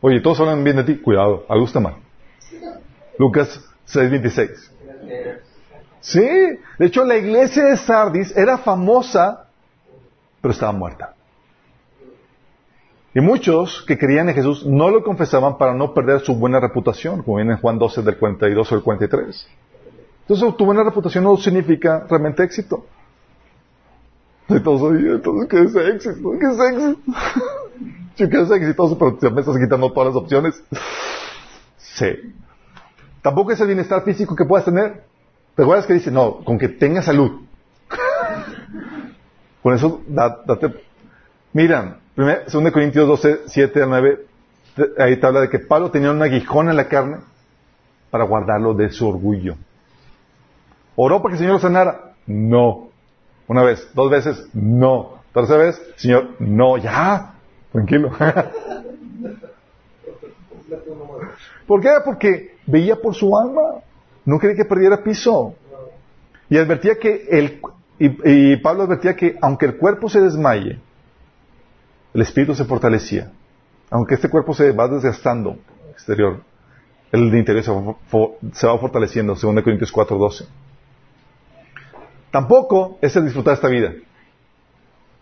Oye, 0.00 0.20
todos 0.20 0.40
hablan 0.40 0.64
bien 0.64 0.76
de 0.76 0.84
ti. 0.84 0.96
Cuidado, 0.96 1.44
algo 1.48 1.66
está 1.66 1.80
mal. 1.80 2.07
Lucas 3.18 3.60
6:26. 3.86 4.70
Sí, 6.00 6.20
de 6.20 6.86
hecho 6.86 7.04
la 7.04 7.16
iglesia 7.16 7.64
de 7.64 7.76
Sardis 7.76 8.36
era 8.36 8.58
famosa, 8.58 9.48
pero 10.40 10.52
estaba 10.52 10.72
muerta. 10.72 11.14
Y 13.14 13.20
muchos 13.20 13.82
que 13.82 13.98
creían 13.98 14.28
en 14.28 14.34
Jesús 14.34 14.64
no 14.64 14.90
lo 14.90 15.02
confesaban 15.02 15.58
para 15.58 15.74
no 15.74 15.92
perder 15.92 16.20
su 16.20 16.36
buena 16.36 16.60
reputación, 16.60 17.22
como 17.22 17.38
viene 17.38 17.54
en 17.54 17.58
Juan 17.58 17.78
12 17.78 18.02
del 18.02 18.16
42 18.16 18.72
al 18.72 18.82
43. 18.82 19.48
Entonces 20.20 20.56
tu 20.56 20.64
buena 20.64 20.84
reputación 20.84 21.24
no 21.24 21.36
significa 21.36 22.06
realmente 22.08 22.44
éxito. 22.44 22.84
Entonces, 24.48 25.04
entonces 25.04 25.48
¿qué 25.48 25.62
es 25.62 25.74
éxito? 25.74 26.30
¿Qué 26.38 26.46
es 26.46 26.58
éxito? 26.72 27.00
Yo 28.16 28.28
quiero 28.28 28.46
ser 28.46 28.62
exitoso, 28.62 28.98
pero 28.98 29.32
me 29.32 29.40
estás 29.40 29.56
quitando 29.58 29.92
todas 29.92 30.14
las 30.14 30.22
opciones. 30.22 30.62
Sí. 31.98 32.32
Tampoco 33.22 33.50
es 33.50 33.60
el 33.60 33.66
bienestar 33.66 34.04
físico 34.04 34.36
que 34.36 34.44
puedas 34.44 34.64
tener. 34.64 35.02
¿Te 35.56 35.62
acuerdas 35.62 35.86
que 35.86 35.94
dice? 35.94 36.12
No, 36.12 36.44
con 36.44 36.56
que 36.56 36.68
tengas 36.68 37.06
salud. 37.06 37.42
Con 39.62 39.74
eso, 39.74 40.02
date. 40.06 40.72
Mira, 41.52 41.98
2 42.14 42.72
Corintios 42.72 43.08
12, 43.08 43.40
7 43.46 43.82
a 43.82 43.86
9, 43.86 44.26
ahí 44.98 45.16
te 45.16 45.26
habla 45.26 45.40
de 45.40 45.48
que 45.48 45.58
Pablo 45.58 45.90
tenía 45.90 46.12
un 46.12 46.22
aguijón 46.22 46.68
en 46.68 46.76
la 46.76 46.86
carne 46.86 47.18
para 48.10 48.24
guardarlo 48.24 48.74
de 48.74 48.90
su 48.90 49.08
orgullo. 49.08 49.56
¿Oró 50.94 51.20
para 51.20 51.32
que 51.32 51.34
el 51.34 51.38
Señor 51.40 51.54
lo 51.54 51.60
sanara? 51.60 52.12
No. 52.26 52.90
Una 53.48 53.64
vez, 53.64 53.90
dos 53.94 54.10
veces, 54.10 54.48
no. 54.54 55.18
Tercera 55.34 55.64
vez, 55.64 55.82
Señor, 55.96 56.36
no, 56.38 56.76
ya, 56.76 57.34
tranquilo. 57.72 58.12
¿Por 61.66 61.80
qué? 61.80 61.88
Porque 62.04 62.56
veía 62.66 62.96
por 62.96 63.14
su 63.14 63.36
alma. 63.36 63.80
No 64.24 64.38
quería 64.38 64.56
que 64.56 64.64
perdiera 64.64 65.02
piso. 65.02 65.54
Y 66.50 66.56
advertía 66.56 66.98
que 66.98 67.26
el, 67.30 67.60
y, 67.98 68.56
Pablo 68.58 68.84
advertía 68.84 69.16
que 69.16 69.36
aunque 69.40 69.66
el 69.66 69.76
cuerpo 69.76 70.08
se 70.08 70.20
desmaye, 70.20 70.78
el 72.14 72.22
espíritu 72.22 72.54
se 72.54 72.64
fortalecía. 72.64 73.30
Aunque 73.90 74.14
este 74.14 74.28
cuerpo 74.28 74.54
se 74.54 74.72
va 74.72 74.88
desgastando 74.88 75.58
exterior, 75.90 76.42
el 77.10 77.30
de 77.30 77.38
interior 77.38 77.64
se 77.64 78.66
va, 78.66 78.78
fortaleciendo, 78.78 79.34
según 79.36 79.60
Corintios 79.62 79.92
4:12. 79.92 80.46
Tampoco 82.30 82.98
es 83.00 83.16
el 83.16 83.24
disfrutar 83.24 83.54
esta 83.54 83.68
vida. 83.68 83.94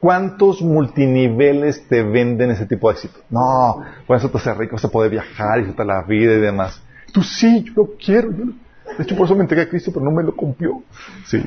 ¿Cuántos 0.01 0.63
multiniveles 0.63 1.87
te 1.89 2.03
venden 2.03 2.51
ese 2.51 2.67
tipo 2.67 2.89
de 2.89 2.95
éxito? 2.97 3.19
No, 3.31 3.83
con 4.07 4.17
eso 4.17 4.31
te 4.31 4.39
hace 4.39 4.55
rico, 4.55 4.77
vas 4.77 4.85
a 4.85 4.91
poder 4.91 5.11
viajar, 5.11 5.59
disfrutar 5.59 5.87
la 5.87 6.03
vida 6.03 6.35
y 6.35 6.41
demás. 6.41 6.83
Tú 7.13 7.23
sí, 7.23 7.65
yo 7.65 7.73
lo 7.77 7.91
quiero. 7.97 8.31
de 8.31 9.03
hecho, 9.03 9.17
por 9.17 9.27
eso 9.27 9.35
me 9.35 9.43
entregué 9.43 9.65
a 9.65 9.69
Cristo, 9.69 9.91
pero 9.93 10.05
no 10.05 10.11
me 10.11 10.23
lo 10.23 10.37
cumplió. 10.37 10.83
Sí. 11.25 11.43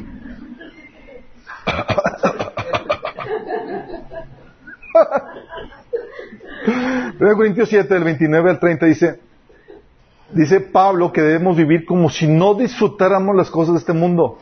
1 7.19 7.35
Corintios 7.35 7.69
7, 7.69 7.93
del 7.93 8.03
29 8.03 8.49
al 8.49 8.59
30 8.59 8.85
dice, 8.85 9.19
dice 10.31 10.61
Pablo 10.61 11.11
que 11.11 11.21
debemos 11.21 11.57
vivir 11.57 11.85
como 11.85 12.09
si 12.09 12.27
no 12.27 12.53
disfrutáramos 12.53 13.35
las 13.35 13.49
cosas 13.49 13.75
de 13.75 13.79
este 13.79 13.93
mundo. 13.93 14.39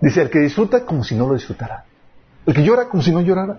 Dice, 0.00 0.22
el 0.22 0.30
que 0.30 0.40
disfruta 0.40 0.84
como 0.84 1.04
si 1.04 1.14
no 1.14 1.26
lo 1.26 1.34
disfrutara. 1.34 1.84
El 2.44 2.54
que 2.54 2.62
llora 2.62 2.88
como 2.88 3.02
si 3.02 3.12
no 3.12 3.20
llorara. 3.20 3.58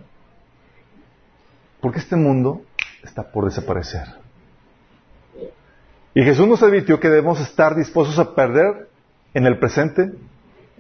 Porque 1.82 2.00
este 2.00 2.16
mundo 2.16 2.62
está 3.04 3.24
por 3.24 3.46
desaparecer. 3.46 4.08
Y 6.14 6.24
Jesús 6.24 6.48
nos 6.48 6.64
advirtió 6.64 7.00
que 7.00 7.10
debemos 7.10 7.40
estar 7.40 7.76
dispuestos 7.76 8.18
a 8.18 8.34
perder 8.34 8.90
en 9.34 9.46
el 9.46 9.60
presente 9.60 10.12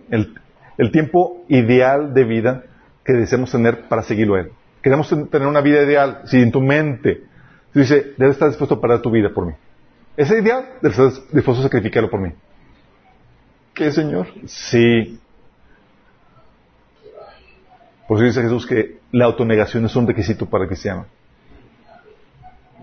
el, 0.09 0.91
tiempo 0.91 1.45
ideal 1.47 2.13
de 2.13 2.23
vida 2.23 2.63
que 3.03 3.13
deseamos 3.13 3.51
tener 3.51 3.88
para 3.88 4.03
seguirlo 4.03 4.35
a 4.35 4.41
Él. 4.41 4.51
Queremos 4.81 5.09
tener 5.29 5.47
una 5.47 5.61
vida 5.61 5.84
ideal. 5.84 6.21
Si 6.25 6.41
en 6.41 6.51
tu 6.51 6.61
mente 6.61 7.23
tú 7.71 7.79
dices, 7.79 8.17
debes 8.17 8.35
estar 8.35 8.47
dispuesto 8.49 8.75
a 8.75 8.81
perder 8.81 9.01
tu 9.01 9.11
vida 9.11 9.29
por 9.34 9.45
mí. 9.45 9.53
Ese 10.15 10.39
ideal, 10.39 10.65
debes 10.81 10.97
estar 10.97 11.23
dispuesto 11.31 11.61
a 11.61 11.63
sacrificarlo 11.63 12.09
por 12.09 12.19
mí. 12.19 12.31
¿Qué, 13.73 13.91
Señor? 13.91 14.27
Sí. 14.47 15.19
Por 18.07 18.17
eso 18.17 18.25
dice 18.25 18.41
Jesús 18.41 18.65
que 18.65 18.99
la 19.11 19.25
autonegación 19.25 19.85
es 19.85 19.95
un 19.95 20.07
requisito 20.07 20.45
para 20.45 20.63
el 20.63 20.69
cristiano. 20.69 21.05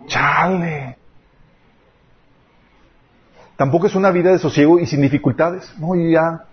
¡Chale! 0.07 0.99
Tampoco 3.57 3.87
es 3.87 3.95
una 3.95 4.11
vida 4.11 4.33
de 4.33 4.39
sosiego 4.39 4.79
y 4.79 4.87
sin 4.87 5.01
dificultades. 5.01 5.73
No, 5.79 5.95
ya. 5.95 6.45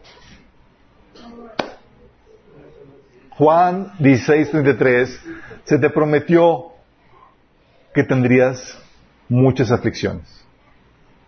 Juan 3.32 3.92
16:33 3.98 5.20
se 5.64 5.80
te 5.80 5.90
prometió 5.90 6.68
que 7.94 8.04
tendrías 8.04 8.80
muchas 9.28 9.72
aflicciones. 9.72 10.46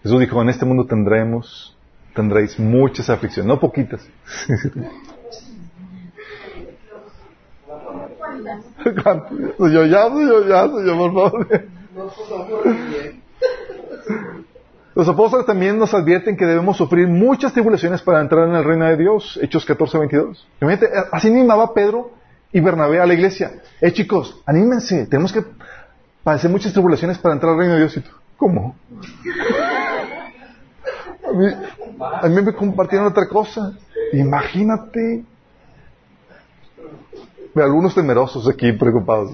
Jesús 0.03 0.19
dijo, 0.19 0.41
en 0.41 0.49
este 0.49 0.65
mundo 0.65 0.85
tendremos, 0.85 1.77
tendréis 2.13 2.59
muchas 2.59 3.09
aflicciones, 3.09 3.47
no 3.47 3.59
poquitas. 3.59 4.05
yo 9.59 9.85
ya, 9.85 10.09
yo 10.09 10.47
ya, 10.47 10.65
yo 10.67 10.97
por 10.97 11.13
favor. 11.13 11.47
Los 14.95 15.09
apóstoles 15.09 15.45
también 15.45 15.79
nos 15.79 15.93
advierten 15.93 16.37
que 16.37 16.45
debemos 16.45 16.77
sufrir 16.77 17.07
muchas 17.07 17.51
tribulaciones 17.53 18.01
para 18.01 18.21
entrar 18.21 18.47
en 18.47 18.55
el 18.55 18.63
reino 18.63 18.85
de 18.85 18.97
Dios. 18.97 19.39
Hechos 19.41 19.65
14, 19.65 19.97
22. 19.97 20.47
Así 21.11 21.29
animaba 21.29 21.73
Pedro 21.73 22.11
y 22.51 22.59
Bernabé 22.59 23.01
a 23.01 23.05
la 23.05 23.15
iglesia. 23.15 23.53
Eh, 23.81 23.91
chicos, 23.91 24.41
anímense. 24.45 25.07
Tenemos 25.07 25.33
que 25.33 25.43
padecer 26.23 26.51
muchas 26.51 26.73
tribulaciones 26.73 27.17
para 27.17 27.33
entrar 27.33 27.53
al 27.53 27.57
reino 27.57 27.73
de 27.73 27.79
Dios. 27.79 27.99
¿Cómo? 28.37 28.75
A 32.21 32.27
mí, 32.27 32.41
me 32.41 32.53
compartieron 32.53 33.07
otra 33.07 33.27
cosa. 33.27 33.73
Imagínate. 34.11 35.23
Algunos 37.55 37.93
temerosos 37.93 38.47
aquí, 38.47 38.71
preocupados. 38.71 39.31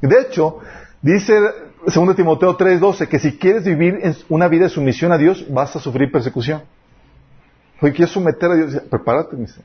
De 0.00 0.20
hecho, 0.20 0.58
dice 1.00 1.34
2 1.86 2.16
Timoteo 2.16 2.56
3:12, 2.56 3.08
que 3.08 3.18
si 3.18 3.38
quieres 3.38 3.64
vivir 3.64 4.00
una 4.28 4.48
vida 4.48 4.64
de 4.64 4.70
sumisión 4.70 5.12
a 5.12 5.18
Dios, 5.18 5.44
vas 5.50 5.74
a 5.76 5.80
sufrir 5.80 6.10
persecución. 6.12 6.62
Hoy 7.80 7.92
quieres 7.92 8.12
someter 8.12 8.50
a 8.50 8.54
Dios, 8.54 8.82
prepárate, 8.88 9.36
dice. 9.36 9.60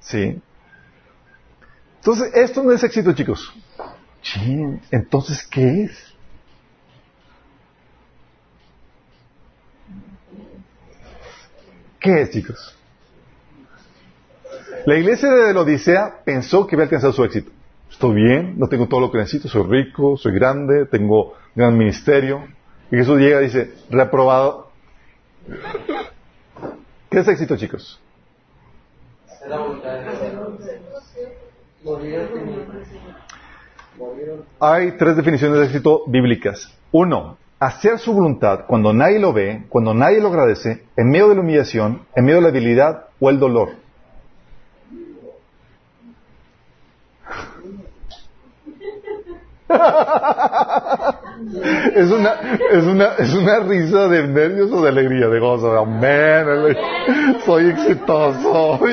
Sí. 0.00 0.40
Entonces, 1.96 2.32
esto 2.34 2.62
no 2.62 2.72
es 2.72 2.82
éxito, 2.82 3.12
chicos. 3.12 3.52
entonces, 4.90 5.46
¿qué 5.46 5.84
es? 5.84 6.14
¿Qué 12.00 12.22
es, 12.22 12.30
chicos? 12.30 12.77
La 14.86 14.96
iglesia 14.96 15.30
de 15.30 15.54
la 15.54 15.60
Odisea 15.60 16.20
pensó 16.24 16.66
que 16.66 16.76
había 16.76 16.84
alcanzado 16.84 17.12
su 17.12 17.24
éxito 17.24 17.50
estoy 17.90 18.14
bien, 18.14 18.54
no 18.58 18.68
tengo 18.68 18.86
todo 18.86 19.00
lo 19.00 19.10
que 19.10 19.18
necesito, 19.18 19.48
soy 19.48 19.64
rico, 19.64 20.16
soy 20.16 20.32
grande, 20.32 20.86
tengo 20.86 21.34
gran 21.54 21.76
ministerio. 21.76 22.44
Y 22.90 22.96
Jesús 22.96 23.18
llega 23.18 23.40
y 23.40 23.46
dice, 23.46 23.74
reprobado. 23.90 24.68
¿Qué 27.10 27.18
es 27.18 27.28
éxito, 27.28 27.56
chicos? 27.56 28.00
Hay 34.60 34.92
tres 34.92 35.16
definiciones 35.16 35.58
de 35.58 35.64
éxito 35.64 36.02
bíblicas. 36.06 36.72
Uno, 36.92 37.36
hacer 37.58 37.98
su 37.98 38.12
voluntad 38.12 38.66
cuando 38.66 38.92
nadie 38.92 39.18
lo 39.18 39.32
ve, 39.32 39.64
cuando 39.68 39.94
nadie 39.94 40.20
lo 40.20 40.28
agradece, 40.28 40.84
en 40.96 41.10
medio 41.10 41.28
de 41.28 41.34
la 41.34 41.40
humillación, 41.40 42.06
en 42.14 42.24
medio 42.24 42.36
de 42.36 42.42
la 42.42 42.50
debilidad 42.50 43.06
o 43.18 43.30
el 43.30 43.38
dolor. 43.38 43.70
es 51.94 52.10
una, 52.10 52.32
es 52.70 52.84
una, 52.84 53.06
es 53.18 53.34
una 53.34 53.58
risa 53.60 54.08
de 54.08 54.26
nervios 54.26 54.72
o 54.72 54.82
de 54.82 54.88
alegría, 54.88 55.28
de 55.28 55.40
gozo, 55.40 55.72
de 55.72 55.78
amén, 55.78 56.76
soy 57.44 57.68
exitoso. 57.70 58.80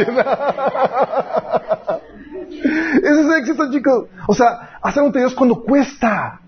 Ese 2.95 3.21
es 3.21 3.39
éxito, 3.39 3.71
chicos. 3.71 4.05
O 4.27 4.33
sea, 4.33 4.77
hacer 4.81 5.03
de 5.11 5.19
Dios 5.19 5.35
cuando 5.35 5.61
cuesta. 5.61 6.39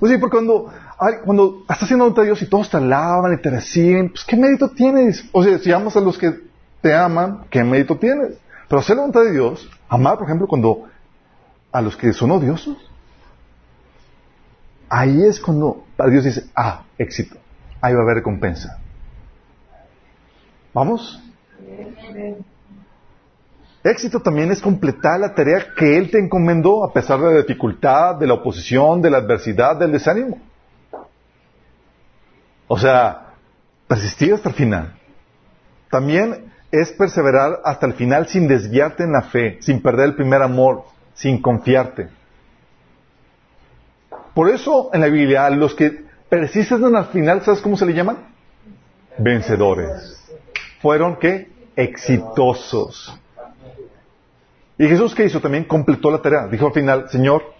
Oye, 0.00 0.18
porque 0.18 0.36
cuando, 0.36 0.72
cuando 1.24 1.58
estás 1.62 1.82
haciendo 1.82 2.10
de 2.10 2.24
Dios 2.24 2.40
y 2.42 2.46
todos 2.46 2.70
te 2.70 2.76
alaban 2.76 3.34
y 3.34 3.38
te 3.38 3.50
reciben, 3.50 4.10
pues 4.10 4.24
¿qué 4.24 4.36
mérito 4.36 4.70
tienes? 4.70 5.24
O 5.32 5.42
sea, 5.42 5.58
si 5.58 5.72
amas 5.72 5.96
a 5.96 6.00
los 6.00 6.18
que 6.18 6.34
te 6.80 6.94
aman, 6.94 7.44
¿qué 7.50 7.62
mérito 7.62 7.96
tienes? 7.96 8.38
Pero 8.68 8.80
hacer 8.80 8.96
la 8.96 9.02
voluntad 9.02 9.22
de 9.22 9.32
Dios, 9.32 9.68
amar, 9.88 10.16
por 10.16 10.26
ejemplo, 10.26 10.46
cuando 10.46 10.84
a 11.72 11.82
los 11.82 11.96
que 11.96 12.12
son 12.12 12.30
odiosos, 12.30 12.76
ahí 14.90 15.24
es 15.24 15.40
cuando 15.40 15.84
Dios 16.10 16.24
dice, 16.24 16.44
ah, 16.54 16.82
éxito, 16.98 17.36
ahí 17.80 17.94
va 17.94 18.00
a 18.00 18.02
haber 18.02 18.16
recompensa. 18.16 18.78
¿Vamos? 20.74 21.22
Éxito 23.82 24.20
también 24.20 24.50
es 24.50 24.60
completar 24.60 25.18
la 25.20 25.34
tarea 25.34 25.68
que 25.74 25.96
Él 25.96 26.10
te 26.10 26.18
encomendó 26.18 26.84
a 26.84 26.92
pesar 26.92 27.18
de 27.20 27.32
la 27.32 27.38
dificultad, 27.40 28.16
de 28.16 28.26
la 28.26 28.34
oposición, 28.34 29.00
de 29.00 29.10
la 29.10 29.18
adversidad, 29.18 29.76
del 29.76 29.92
desánimo. 29.92 30.38
O 32.68 32.78
sea, 32.78 33.34
persistir 33.88 34.34
hasta 34.34 34.50
el 34.50 34.54
final. 34.54 34.98
También 35.90 36.52
es 36.70 36.92
perseverar 36.92 37.60
hasta 37.64 37.86
el 37.86 37.94
final 37.94 38.28
sin 38.28 38.46
desviarte 38.46 39.04
en 39.04 39.12
la 39.12 39.22
fe, 39.22 39.58
sin 39.60 39.82
perder 39.82 40.06
el 40.10 40.14
primer 40.14 40.42
amor, 40.42 40.84
sin 41.14 41.40
confiarte. 41.40 42.08
Por 44.40 44.48
eso 44.48 44.88
en 44.94 45.02
la 45.02 45.08
Biblia 45.08 45.50
los 45.50 45.74
que 45.74 46.02
persisten 46.30 46.82
hasta 46.82 46.98
el 47.00 47.04
final, 47.08 47.42
¿sabes 47.42 47.60
cómo 47.60 47.76
se 47.76 47.84
le 47.84 47.92
llaman? 47.92 48.20
Vencedores. 49.18 50.18
Fueron 50.80 51.16
qué? 51.16 51.50
Exitosos. 51.76 53.20
Y 54.78 54.88
Jesús, 54.88 55.14
¿qué 55.14 55.26
hizo? 55.26 55.42
También 55.42 55.64
completó 55.64 56.10
la 56.10 56.22
tarea. 56.22 56.46
Dijo 56.46 56.68
al 56.68 56.72
final, 56.72 57.10
Señor, 57.10 57.52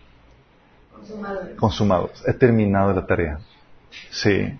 consumados. 1.58 2.24
He 2.26 2.32
terminado 2.32 2.94
la 2.94 3.04
tarea. 3.04 3.40
Sí. 4.08 4.58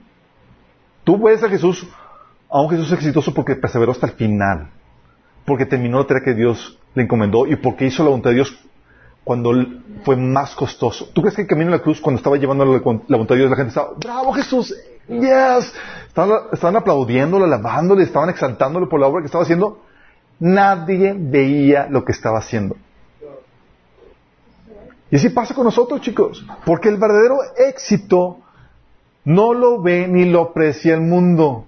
Tú 1.04 1.22
ves 1.22 1.42
a 1.42 1.48
Jesús, 1.48 1.88
a 2.50 2.60
un 2.60 2.68
Jesús 2.68 2.92
exitoso 2.92 3.32
porque 3.32 3.56
perseveró 3.56 3.92
hasta 3.92 4.08
el 4.08 4.12
final. 4.12 4.68
Porque 5.46 5.64
terminó 5.64 6.00
la 6.00 6.06
tarea 6.06 6.22
que 6.22 6.34
Dios 6.34 6.78
le 6.92 7.02
encomendó 7.02 7.46
y 7.46 7.56
porque 7.56 7.86
hizo 7.86 8.02
la 8.02 8.10
voluntad 8.10 8.28
de 8.28 8.36
Dios 8.36 8.62
cuando 9.30 9.52
fue 10.04 10.16
más 10.16 10.56
costoso. 10.56 11.08
¿Tú 11.12 11.20
crees 11.20 11.36
que 11.36 11.42
el 11.42 11.46
camino 11.46 11.70
de 11.70 11.76
la 11.76 11.82
cruz, 11.84 12.00
cuando 12.00 12.18
estaba 12.18 12.36
llevando 12.36 12.64
la 12.64 12.80
voluntad 12.80 13.36
de 13.36 13.36
Dios, 13.36 13.48
la 13.48 13.54
gente 13.54 13.68
estaba, 13.68 13.92
bravo 13.96 14.32
Jesús, 14.32 14.74
yes, 15.06 15.72
estaban, 16.08 16.40
estaban 16.52 16.74
aplaudiéndolo, 16.74 17.44
alabándole, 17.44 18.02
estaban 18.02 18.28
exaltándole 18.28 18.88
por 18.88 18.98
la 18.98 19.06
obra 19.06 19.20
que 19.20 19.26
estaba 19.26 19.44
haciendo? 19.44 19.82
Nadie 20.40 21.14
veía 21.16 21.86
lo 21.88 22.04
que 22.04 22.10
estaba 22.10 22.40
haciendo. 22.40 22.76
Y 25.12 25.14
así 25.14 25.28
pasa 25.28 25.54
con 25.54 25.62
nosotros, 25.62 26.00
chicos. 26.00 26.44
Porque 26.64 26.88
el 26.88 26.96
verdadero 26.96 27.36
éxito 27.56 28.38
no 29.24 29.54
lo 29.54 29.80
ve 29.80 30.08
ni 30.08 30.24
lo 30.24 30.40
aprecia 30.40 30.92
el 30.94 31.02
mundo. 31.02 31.66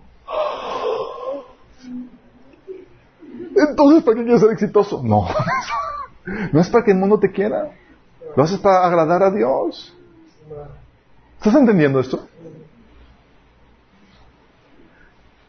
Entonces, 3.55 4.03
¿para 4.03 4.17
qué 4.17 4.25
quieres 4.25 4.41
ser 4.41 4.51
exitoso? 4.51 5.01
No. 5.05 5.29
No 6.25 6.61
es 6.61 6.69
para 6.69 6.85
que 6.85 6.93
el 6.93 6.99
mundo 6.99 7.19
te 7.19 7.31
quiera. 7.31 7.73
Lo 8.37 8.43
haces 8.43 8.59
para 8.59 8.87
agradar 8.87 9.23
a 9.23 9.31
Dios. 9.31 9.95
¿Estás 11.39 11.55
entendiendo 11.55 12.01
esto? 12.01 12.27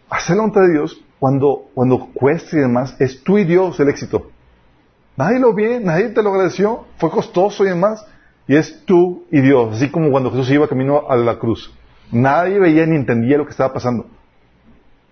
Hacer 0.09 0.35
la 0.35 0.41
voluntad 0.41 0.61
de 0.61 0.71
Dios 0.73 1.01
cuando, 1.19 1.69
cuando 1.73 2.07
cueste 2.13 2.57
y 2.57 2.59
demás, 2.59 2.95
es 2.99 3.23
tú 3.23 3.37
y 3.37 3.45
Dios 3.45 3.79
el 3.79 3.89
éxito. 3.89 4.31
Nadie 5.15 5.39
lo 5.39 5.53
ve, 5.53 5.79
nadie 5.79 6.09
te 6.09 6.23
lo 6.23 6.31
agradeció, 6.31 6.85
fue 6.97 7.11
costoso 7.11 7.63
y 7.63 7.69
demás. 7.69 8.05
Y 8.47 8.55
es 8.55 8.83
tú 8.85 9.25
y 9.31 9.39
Dios, 9.41 9.75
así 9.75 9.89
como 9.89 10.11
cuando 10.11 10.31
Jesús 10.31 10.49
iba 10.51 10.67
camino 10.67 11.09
a 11.09 11.15
la 11.15 11.39
cruz. 11.39 11.73
Nadie 12.11 12.59
veía 12.59 12.85
ni 12.85 12.95
entendía 12.95 13.37
lo 13.37 13.45
que 13.45 13.51
estaba 13.51 13.73
pasando. 13.73 14.07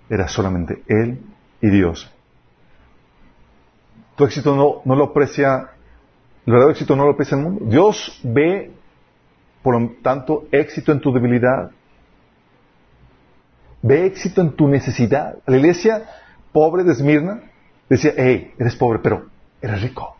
Era 0.09 0.27
solamente 0.27 0.83
Él 0.87 1.21
y 1.61 1.69
Dios. 1.69 2.11
Tu 4.15 4.25
éxito 4.25 4.55
no, 4.55 4.81
no 4.85 4.95
lo 4.95 5.05
aprecia, 5.05 5.71
el 6.45 6.53
verdadero 6.53 6.71
éxito 6.71 6.95
no 6.95 7.05
lo 7.05 7.11
aprecia 7.11 7.37
el 7.37 7.43
mundo. 7.43 7.65
Dios 7.65 8.19
ve, 8.23 8.71
por 9.63 9.79
lo 9.79 9.89
tanto, 10.01 10.47
éxito 10.51 10.91
en 10.91 10.99
tu 10.99 11.11
debilidad, 11.11 11.71
Ve 13.81 14.05
éxito 14.05 14.41
en 14.41 14.55
tu 14.55 14.67
necesidad. 14.67 15.37
La 15.45 15.57
iglesia 15.57 16.07
pobre 16.51 16.83
de 16.83 16.91
Esmirna 16.91 17.41
decía, 17.89 18.13
hey, 18.15 18.53
eres 18.57 18.75
pobre, 18.75 18.99
pero 18.99 19.27
eres 19.61 19.81
rico. 19.81 20.15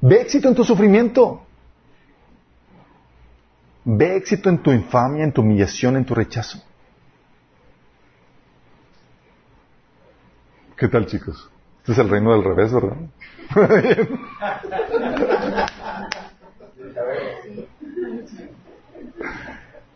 Ve 0.00 0.20
éxito 0.20 0.48
en 0.48 0.54
tu 0.54 0.64
sufrimiento. 0.64 1.42
Ve 3.84 4.16
éxito 4.16 4.48
en 4.48 4.58
tu 4.58 4.70
infamia, 4.70 5.24
en 5.24 5.32
tu 5.32 5.40
humillación, 5.40 5.96
en 5.96 6.04
tu 6.04 6.14
rechazo. 6.14 6.62
¿Qué 10.76 10.86
tal, 10.86 11.06
chicos? 11.06 11.50
Este 11.88 12.02
es 12.02 12.06
el 12.06 12.10
reino 12.10 12.32
del 12.32 12.44
revés, 12.44 12.70
¿verdad? 12.70 12.96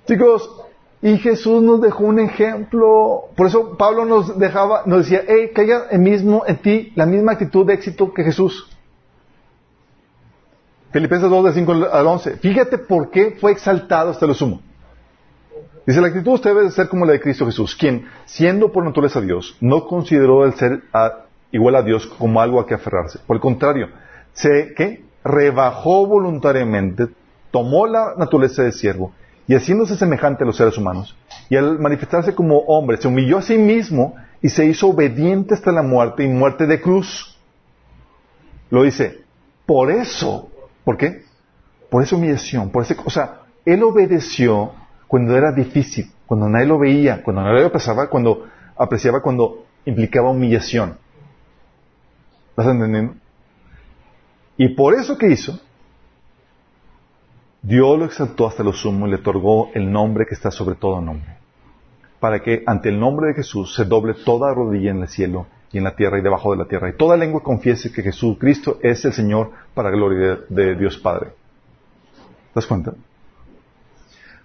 chicos, 0.06 0.50
y 1.02 1.18
Jesús 1.18 1.62
nos 1.62 1.82
dejó 1.82 2.04
un 2.04 2.18
ejemplo. 2.18 3.24
Por 3.36 3.46
eso 3.46 3.76
Pablo 3.76 4.06
nos 4.06 4.38
dejaba, 4.38 4.84
nos 4.86 5.00
decía, 5.00 5.22
hey, 5.28 5.50
que 5.54 5.60
haya 5.60 5.82
el 5.90 5.98
mismo 5.98 6.44
en 6.46 6.56
ti 6.62 6.94
la 6.94 7.04
misma 7.04 7.32
actitud 7.32 7.66
de 7.66 7.74
éxito 7.74 8.14
que 8.14 8.24
Jesús. 8.24 8.74
Filipenses 10.92 11.28
2, 11.28 11.44
de 11.44 11.52
5 11.52 11.72
al 11.92 12.06
11. 12.06 12.38
Fíjate 12.38 12.78
por 12.78 13.10
qué 13.10 13.36
fue 13.38 13.52
exaltado 13.52 14.12
hasta 14.12 14.26
lo 14.26 14.32
sumo. 14.32 14.62
Dice, 15.86 16.00
la 16.00 16.06
actitud 16.06 16.32
usted 16.32 16.54
debe 16.54 16.70
ser 16.70 16.88
como 16.88 17.04
la 17.04 17.12
de 17.12 17.20
Cristo 17.20 17.44
Jesús, 17.44 17.76
quien, 17.76 18.08
siendo 18.24 18.72
por 18.72 18.82
naturaleza 18.82 19.20
Dios, 19.20 19.58
no 19.60 19.86
consideró 19.86 20.46
el 20.46 20.54
ser 20.54 20.84
igual 21.52 21.76
a 21.76 21.82
Dios 21.82 22.06
como 22.06 22.40
algo 22.40 22.60
a 22.60 22.66
que 22.66 22.74
aferrarse. 22.74 23.20
Por 23.26 23.36
el 23.36 23.40
contrario, 23.40 23.88
se, 24.32 24.74
¿qué? 24.74 25.04
Rebajó 25.22 26.06
voluntariamente, 26.06 27.08
tomó 27.50 27.86
la 27.86 28.14
naturaleza 28.16 28.62
de 28.62 28.72
siervo 28.72 29.12
y 29.46 29.54
haciéndose 29.54 29.96
semejante 29.96 30.44
a 30.44 30.46
los 30.46 30.56
seres 30.56 30.78
humanos, 30.78 31.16
y 31.50 31.56
al 31.56 31.78
manifestarse 31.78 32.34
como 32.34 32.58
hombre, 32.60 32.96
se 32.96 33.08
humilló 33.08 33.38
a 33.38 33.42
sí 33.42 33.58
mismo 33.58 34.14
y 34.40 34.48
se 34.48 34.64
hizo 34.64 34.88
obediente 34.88 35.54
hasta 35.54 35.72
la 35.72 35.82
muerte 35.82 36.24
y 36.24 36.28
muerte 36.28 36.66
de 36.66 36.80
cruz. 36.80 37.38
Lo 38.70 38.84
dice, 38.84 39.22
por 39.66 39.90
eso, 39.90 40.48
¿por 40.84 40.96
qué? 40.96 41.24
Por 41.90 42.02
esa 42.02 42.16
humillación, 42.16 42.70
por 42.70 42.82
ese, 42.82 42.96
o 43.04 43.10
sea, 43.10 43.42
él 43.64 43.82
obedeció 43.82 44.72
cuando 45.06 45.36
era 45.36 45.52
difícil, 45.52 46.10
cuando 46.26 46.48
nadie 46.48 46.66
lo 46.66 46.78
veía, 46.78 47.22
cuando 47.22 47.42
nadie 47.42 47.60
lo 47.60 47.66
apreciaba, 47.66 48.08
cuando 48.08 48.46
apreciaba 48.76 49.20
cuando 49.20 49.66
implicaba 49.84 50.30
humillación. 50.30 50.96
¿Estás 52.52 52.66
entendiendo? 52.66 53.14
Y 54.58 54.68
por 54.74 54.92
eso 54.92 55.16
que 55.16 55.28
hizo, 55.28 55.58
Dios 57.62 57.98
lo 57.98 58.04
exaltó 58.04 58.46
hasta 58.46 58.62
lo 58.62 58.74
sumo 58.74 59.06
y 59.06 59.10
le 59.10 59.16
otorgó 59.16 59.70
el 59.72 59.90
nombre 59.90 60.26
que 60.26 60.34
está 60.34 60.50
sobre 60.50 60.74
todo 60.74 61.00
nombre, 61.00 61.38
para 62.20 62.42
que 62.42 62.62
ante 62.66 62.90
el 62.90 63.00
nombre 63.00 63.28
de 63.28 63.34
Jesús 63.34 63.74
se 63.74 63.86
doble 63.86 64.12
toda 64.12 64.52
rodilla 64.52 64.90
en 64.90 65.00
el 65.00 65.08
cielo 65.08 65.46
y 65.72 65.78
en 65.78 65.84
la 65.84 65.96
tierra 65.96 66.18
y 66.18 66.22
debajo 66.22 66.52
de 66.52 66.58
la 66.58 66.68
tierra, 66.68 66.90
y 66.90 66.96
toda 66.98 67.16
lengua 67.16 67.42
confiese 67.42 67.90
que 67.90 68.02
Jesucristo 68.02 68.78
es 68.82 69.02
el 69.06 69.14
Señor 69.14 69.52
para 69.72 69.90
gloria 69.90 70.40
de, 70.46 70.76
Dios 70.76 70.98
Padre. 70.98 71.30
¿Te 71.30 72.56
das 72.56 72.66
cuenta? 72.66 72.92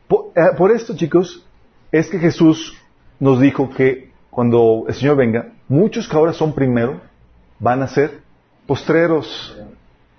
Eh, 0.09 0.55
por 0.57 0.71
esto, 0.71 0.95
chicos, 0.95 1.45
es 1.91 2.09
que 2.09 2.19
Jesús 2.19 2.81
nos 3.19 3.41
dijo 3.41 3.69
que 3.69 4.11
cuando 4.29 4.85
el 4.88 4.93
Señor 4.93 5.17
venga, 5.17 5.51
muchos 5.67 6.07
que 6.07 6.15
ahora 6.15 6.31
son 6.31 6.53
primero 6.53 7.01
van 7.59 7.81
a 7.81 7.88
ser 7.88 8.19
postreros. 8.65 9.57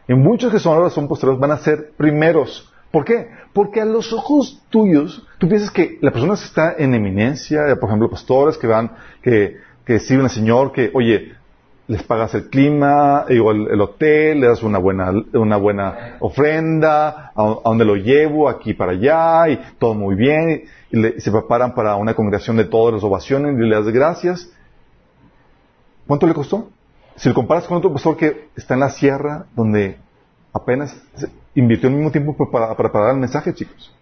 Y 0.08 0.14
muchos 0.14 0.50
que 0.52 0.58
son 0.58 0.74
ahora 0.76 0.90
son 0.90 1.06
postreros 1.08 1.38
van 1.38 1.50
a 1.50 1.58
ser 1.58 1.92
primeros. 1.96 2.72
¿Por 2.90 3.04
qué? 3.04 3.28
Porque 3.52 3.80
a 3.82 3.84
los 3.84 4.12
ojos 4.14 4.62
tuyos, 4.70 5.26
tú 5.38 5.48
piensas 5.48 5.70
que 5.70 5.98
la 6.00 6.10
persona 6.10 6.34
está 6.34 6.74
en 6.78 6.94
eminencia, 6.94 7.60
por 7.78 7.88
ejemplo, 7.90 8.08
pastores 8.10 8.56
que 8.56 8.66
van, 8.66 8.92
que, 9.22 9.58
que 9.84 10.00
sirven 10.00 10.24
al 10.24 10.30
Señor, 10.30 10.72
que, 10.72 10.90
oye, 10.94 11.34
les 11.86 12.02
pagas 12.02 12.34
el 12.34 12.48
clima, 12.48 13.26
digo, 13.28 13.50
el, 13.50 13.68
el 13.70 13.80
hotel, 13.80 14.40
le 14.40 14.46
das 14.48 14.62
una 14.62 14.78
buena, 14.78 15.10
una 15.34 15.56
buena 15.58 16.16
ofrenda, 16.20 17.32
a, 17.34 17.42
a 17.42 17.60
donde 17.64 17.84
lo 17.84 17.96
llevo, 17.96 18.48
aquí 18.48 18.72
para 18.72 18.92
allá, 18.92 19.48
y 19.50 19.60
todo 19.78 19.94
muy 19.94 20.14
bien, 20.14 20.64
y, 20.90 20.96
le- 20.96 21.14
y 21.18 21.20
se 21.20 21.30
preparan 21.30 21.74
para 21.74 21.96
una 21.96 22.14
congregación 22.14 22.56
de 22.56 22.64
todas 22.64 22.94
las 22.94 23.04
ovaciones, 23.04 23.54
y 23.58 23.62
le 23.62 23.74
das 23.74 23.86
gracias. 23.88 24.50
¿Cuánto 26.06 26.26
le 26.26 26.32
costó? 26.34 26.70
Si 27.18 27.28
lo 27.28 27.34
comparas 27.34 27.66
con 27.66 27.78
otro 27.78 27.92
pastor 27.92 28.16
que 28.16 28.48
está 28.56 28.74
en 28.74 28.80
la 28.80 28.90
sierra, 28.90 29.46
donde 29.54 29.98
apenas 30.52 30.96
invirtió 31.54 31.88
el 31.88 31.96
mismo 31.96 32.10
tiempo 32.10 32.36
para, 32.50 32.68
para 32.68 32.76
preparar 32.76 33.14
el 33.14 33.20
mensaje, 33.20 33.52
chicos. 33.54 33.92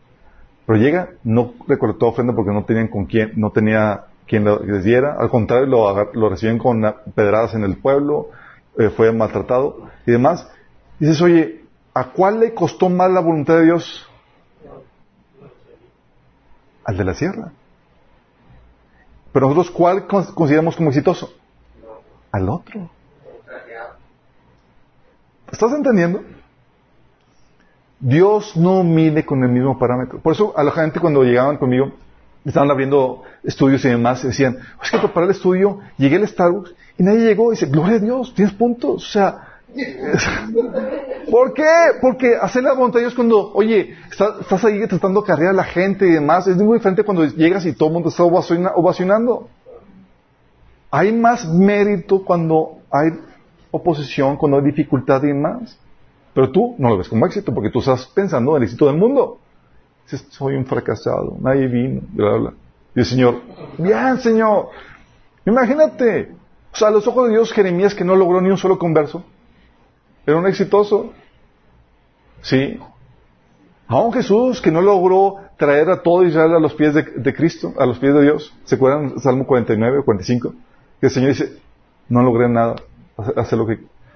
Pero 0.66 0.78
llega, 0.78 1.08
no 1.24 1.54
recolectó 1.66 2.08
ofrenda 2.08 2.34
porque 2.34 2.52
no 2.52 2.64
tenían 2.64 2.88
con 2.88 3.06
quién, 3.06 3.32
no 3.36 3.50
tenía 3.52 4.06
quien 4.26 4.44
les 4.44 4.84
diera. 4.84 5.16
Al 5.18 5.30
contrario, 5.30 5.66
lo, 5.66 6.28
reciben 6.28 6.58
con 6.58 6.82
pedradas 7.14 7.54
en 7.54 7.64
el 7.64 7.76
pueblo, 7.78 8.28
eh, 8.78 8.90
fue 8.90 9.12
maltratado 9.12 9.88
y 10.06 10.12
demás. 10.12 10.48
Dices, 10.98 11.22
oye, 11.22 11.64
¿a 11.94 12.10
cuál 12.10 12.40
le 12.40 12.52
costó 12.52 12.88
más 12.90 13.10
la 13.10 13.20
voluntad 13.20 13.56
de 13.58 13.64
Dios? 13.64 14.06
Al 16.84 16.96
de 16.96 17.04
la 17.04 17.14
sierra. 17.14 17.52
Pero 19.32 19.48
nosotros, 19.48 19.70
¿cuál 19.70 20.06
cons- 20.06 20.32
consideramos 20.34 20.76
como 20.76 20.90
exitoso? 20.90 21.32
Al 22.32 22.48
otro. 22.48 22.90
¿Estás 25.56 25.72
entendiendo? 25.72 26.20
Dios 27.98 28.54
no 28.58 28.84
mide 28.84 29.24
con 29.24 29.42
el 29.42 29.48
mismo 29.48 29.78
parámetro. 29.78 30.18
Por 30.20 30.34
eso 30.34 30.52
a 30.54 30.62
la 30.62 30.70
gente 30.70 31.00
cuando 31.00 31.24
llegaban 31.24 31.56
conmigo, 31.56 31.92
estaban 32.44 32.70
abriendo 32.70 33.22
estudios 33.42 33.82
y 33.86 33.88
demás, 33.88 34.22
decían, 34.22 34.58
es 34.82 34.90
que 34.90 34.98
preparé 34.98 35.24
el 35.24 35.30
estudio, 35.32 35.78
llegué 35.96 36.16
al 36.16 36.28
Starbucks 36.28 36.74
y 36.98 37.02
nadie 37.04 37.20
llegó. 37.20 37.50
Y 37.50 37.54
dice, 37.54 37.68
gloria 37.68 37.96
a 37.96 38.00
Dios, 38.00 38.34
tienes 38.34 38.52
puntos. 38.52 39.02
O 39.02 39.10
sea, 39.10 39.60
¿por 41.30 41.54
qué? 41.54 41.64
Porque 42.02 42.36
hacer 42.36 42.62
la 42.62 42.74
voluntad 42.74 42.98
de 42.98 43.04
Dios 43.06 43.14
cuando, 43.14 43.50
oye, 43.54 43.96
estás, 44.10 44.38
estás 44.42 44.62
ahí 44.62 44.86
tratando 44.86 45.22
de 45.22 45.26
cargar 45.26 45.48
a 45.48 45.52
la 45.54 45.64
gente 45.64 46.06
y 46.06 46.10
demás, 46.12 46.46
es 46.48 46.58
muy 46.58 46.76
diferente 46.76 47.02
cuando 47.02 47.24
llegas 47.24 47.64
y 47.64 47.72
todo 47.72 47.88
el 47.88 47.94
mundo 47.94 48.10
está 48.10 48.24
ovaciona- 48.24 48.72
ovacionando. 48.74 49.48
Hay 50.90 51.12
más 51.12 51.48
mérito 51.48 52.22
cuando 52.26 52.80
hay 52.90 53.08
oposición, 53.70 54.36
cuando 54.36 54.58
hay 54.58 54.64
dificultad 54.64 55.22
y 55.22 55.28
demás. 55.28 55.78
Pero 56.34 56.50
tú 56.50 56.74
no 56.78 56.90
lo 56.90 56.98
ves 56.98 57.08
como 57.08 57.26
éxito 57.26 57.54
porque 57.54 57.70
tú 57.70 57.78
estás 57.78 58.06
pensando 58.06 58.52
en 58.52 58.56
el 58.58 58.62
éxito 58.64 58.86
del 58.86 58.96
mundo. 58.96 59.38
Dices, 60.04 60.26
soy 60.30 60.54
un 60.54 60.66
fracasado, 60.66 61.36
nadie 61.40 61.66
vino, 61.66 62.02
bla, 62.12 62.36
bla. 62.36 62.52
Y 62.94 63.00
el 63.00 63.06
Señor, 63.06 63.40
bien, 63.78 64.18
Señor. 64.18 64.68
Imagínate. 65.44 66.32
O 66.72 66.76
sea, 66.76 66.88
a 66.88 66.90
los 66.90 67.06
ojos 67.06 67.28
de 67.28 67.34
Dios, 67.34 67.52
Jeremías, 67.52 67.94
que 67.94 68.04
no 68.04 68.14
logró 68.16 68.40
ni 68.40 68.50
un 68.50 68.58
solo 68.58 68.78
converso, 68.78 69.24
era 70.26 70.36
un 70.36 70.46
exitoso. 70.46 71.12
Sí. 72.42 72.78
Aún 73.88 74.12
Jesús, 74.12 74.60
que 74.60 74.70
no 74.70 74.82
logró 74.82 75.36
traer 75.56 75.88
a 75.90 76.02
todo 76.02 76.24
Israel 76.24 76.54
a 76.54 76.60
los 76.60 76.74
pies 76.74 76.94
de, 76.94 77.02
de 77.02 77.34
Cristo, 77.34 77.72
a 77.78 77.86
los 77.86 77.98
pies 77.98 78.12
de 78.12 78.22
Dios. 78.22 78.54
¿Se 78.64 78.74
acuerdan 78.74 79.18
Salmo 79.20 79.46
49 79.46 79.98
o 79.98 80.04
45? 80.04 80.52
Que 81.00 81.06
el 81.06 81.12
Señor 81.12 81.30
dice, 81.30 81.58
no 82.08 82.22
logré 82.22 82.48
nada, 82.48 82.76
hacer 83.16 83.58
lo 83.58 83.66
que... 83.66 83.72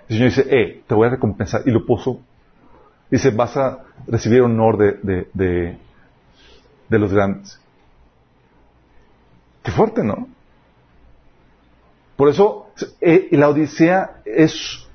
El 0.08 0.16
Señor 0.16 0.28
dice, 0.28 0.46
eh, 0.50 0.82
te 0.86 0.94
voy 0.94 1.06
a 1.06 1.10
recompensar. 1.10 1.62
Y 1.66 1.70
lo 1.70 1.86
puso. 1.86 2.20
Dice, 3.10 3.30
vas 3.30 3.56
a 3.56 3.84
recibir 4.06 4.42
honor 4.42 4.76
de, 4.76 4.92
de, 5.02 5.28
de, 5.34 5.78
de 6.88 6.98
los 6.98 7.12
grandes. 7.12 7.60
Qué 9.62 9.70
fuerte, 9.70 10.02
¿no? 10.02 10.28
Por 12.16 12.28
eso, 12.28 12.70
eh, 13.00 13.28
la 13.32 13.48
Odisea 13.48 14.20
es, 14.24 14.86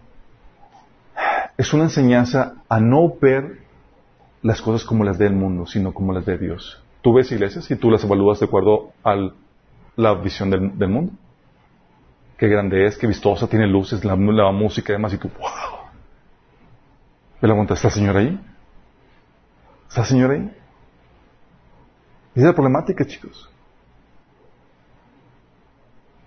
es 1.57 1.73
una 1.73 1.83
enseñanza 1.83 2.55
a 2.69 2.79
no 2.79 3.13
ver 3.19 3.59
las 4.41 4.61
cosas 4.61 4.85
como 4.85 5.03
las 5.03 5.17
ve 5.17 5.27
el 5.27 5.33
mundo, 5.33 5.65
sino 5.65 5.93
como 5.93 6.13
las 6.13 6.25
ve 6.25 6.37
Dios. 6.37 6.83
Tú 7.01 7.13
ves 7.13 7.31
iglesias 7.31 7.69
y 7.71 7.75
tú 7.75 7.89
las 7.89 8.03
evalúas 8.03 8.39
de 8.39 8.45
acuerdo 8.45 8.91
a 9.03 9.15
la 9.95 10.13
visión 10.15 10.49
del, 10.49 10.77
del 10.77 10.89
mundo. 10.89 11.13
Qué 12.37 12.47
grande 12.47 12.85
es, 12.85 12.97
qué 12.97 13.07
vistosa, 13.07 13.47
tiene 13.47 13.67
luces, 13.67 14.03
la, 14.03 14.15
música 14.15 14.91
y 14.91 14.95
demás, 14.95 15.13
y 15.13 15.17
tú, 15.17 15.29
wow. 15.39 15.49
Me 17.41 17.47
la 17.47 17.53
pregunta, 17.53 17.73
¿está 17.75 17.87
el 17.87 17.93
Señor 17.93 18.17
ahí? 18.17 18.39
¿Está 19.87 20.01
el 20.01 20.07
Señor 20.07 20.31
ahí? 20.31 20.51
Esa 22.31 22.41
es 22.41 22.43
la 22.43 22.53
problemática, 22.53 23.05
chicos. 23.05 23.49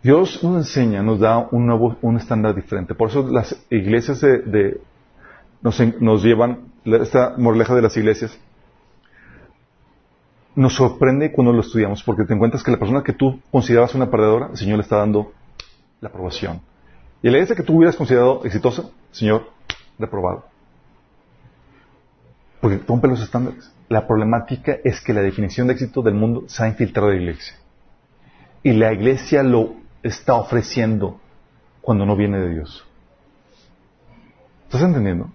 Dios 0.03 0.43
nos 0.43 0.57
enseña, 0.57 1.03
nos 1.03 1.19
da 1.19 1.49
un 1.51 1.67
nuevo, 1.67 1.97
un 2.01 2.17
estándar 2.17 2.55
diferente. 2.55 2.95
Por 2.95 3.11
eso 3.11 3.29
las 3.29 3.55
iglesias 3.69 4.21
de, 4.21 4.39
de- 4.39 4.81
nos, 5.61 5.79
nos 6.01 6.23
llevan, 6.23 6.69
esta 6.85 7.35
moraleja 7.37 7.75
de 7.75 7.83
las 7.83 7.97
iglesias, 7.97 8.39
nos 10.55 10.75
sorprende 10.75 11.33
cuando 11.33 11.53
lo 11.53 11.61
estudiamos, 11.61 12.03
porque 12.03 12.25
te 12.25 12.33
encuentras 12.33 12.63
que 12.63 12.71
la 12.71 12.79
persona 12.79 13.03
que 13.03 13.13
tú 13.13 13.41
considerabas 13.51 13.95
una 13.95 14.11
perdedora, 14.11 14.49
el 14.51 14.57
Señor 14.57 14.79
le 14.79 14.83
está 14.83 14.97
dando 14.97 15.33
la 16.01 16.09
aprobación. 16.09 16.61
Y 17.23 17.29
la 17.29 17.39
iglesia 17.39 17.57
que 17.57 17.63
tú 17.63 17.77
hubieras 17.77 17.97
considerado 17.97 18.45
exitosa, 18.45 18.85
Señor, 19.11 19.51
reprobado. 19.99 20.45
Porque 22.61 22.81
rompe 22.87 23.09
los 23.09 23.21
estándares. 23.21 23.73
La 23.89 24.07
problemática 24.07 24.77
es 24.85 25.01
que 25.01 25.13
la 25.13 25.23
definición 25.23 25.67
de 25.67 25.75
éxito 25.75 26.03
del 26.03 26.15
mundo 26.15 26.45
se 26.47 26.63
ha 26.63 26.69
infiltrado 26.69 27.09
de 27.09 27.17
la 27.17 27.23
iglesia. 27.23 27.57
Y 28.63 28.73
la 28.73 28.93
iglesia 28.93 29.43
lo 29.43 29.77
está 30.03 30.35
ofreciendo 30.35 31.21
cuando 31.81 32.05
no 32.05 32.17
viene 32.17 32.39
de 32.39 32.51
Dios. 32.51 32.85
¿Estás 34.65 34.83
entendiendo? 34.83 35.31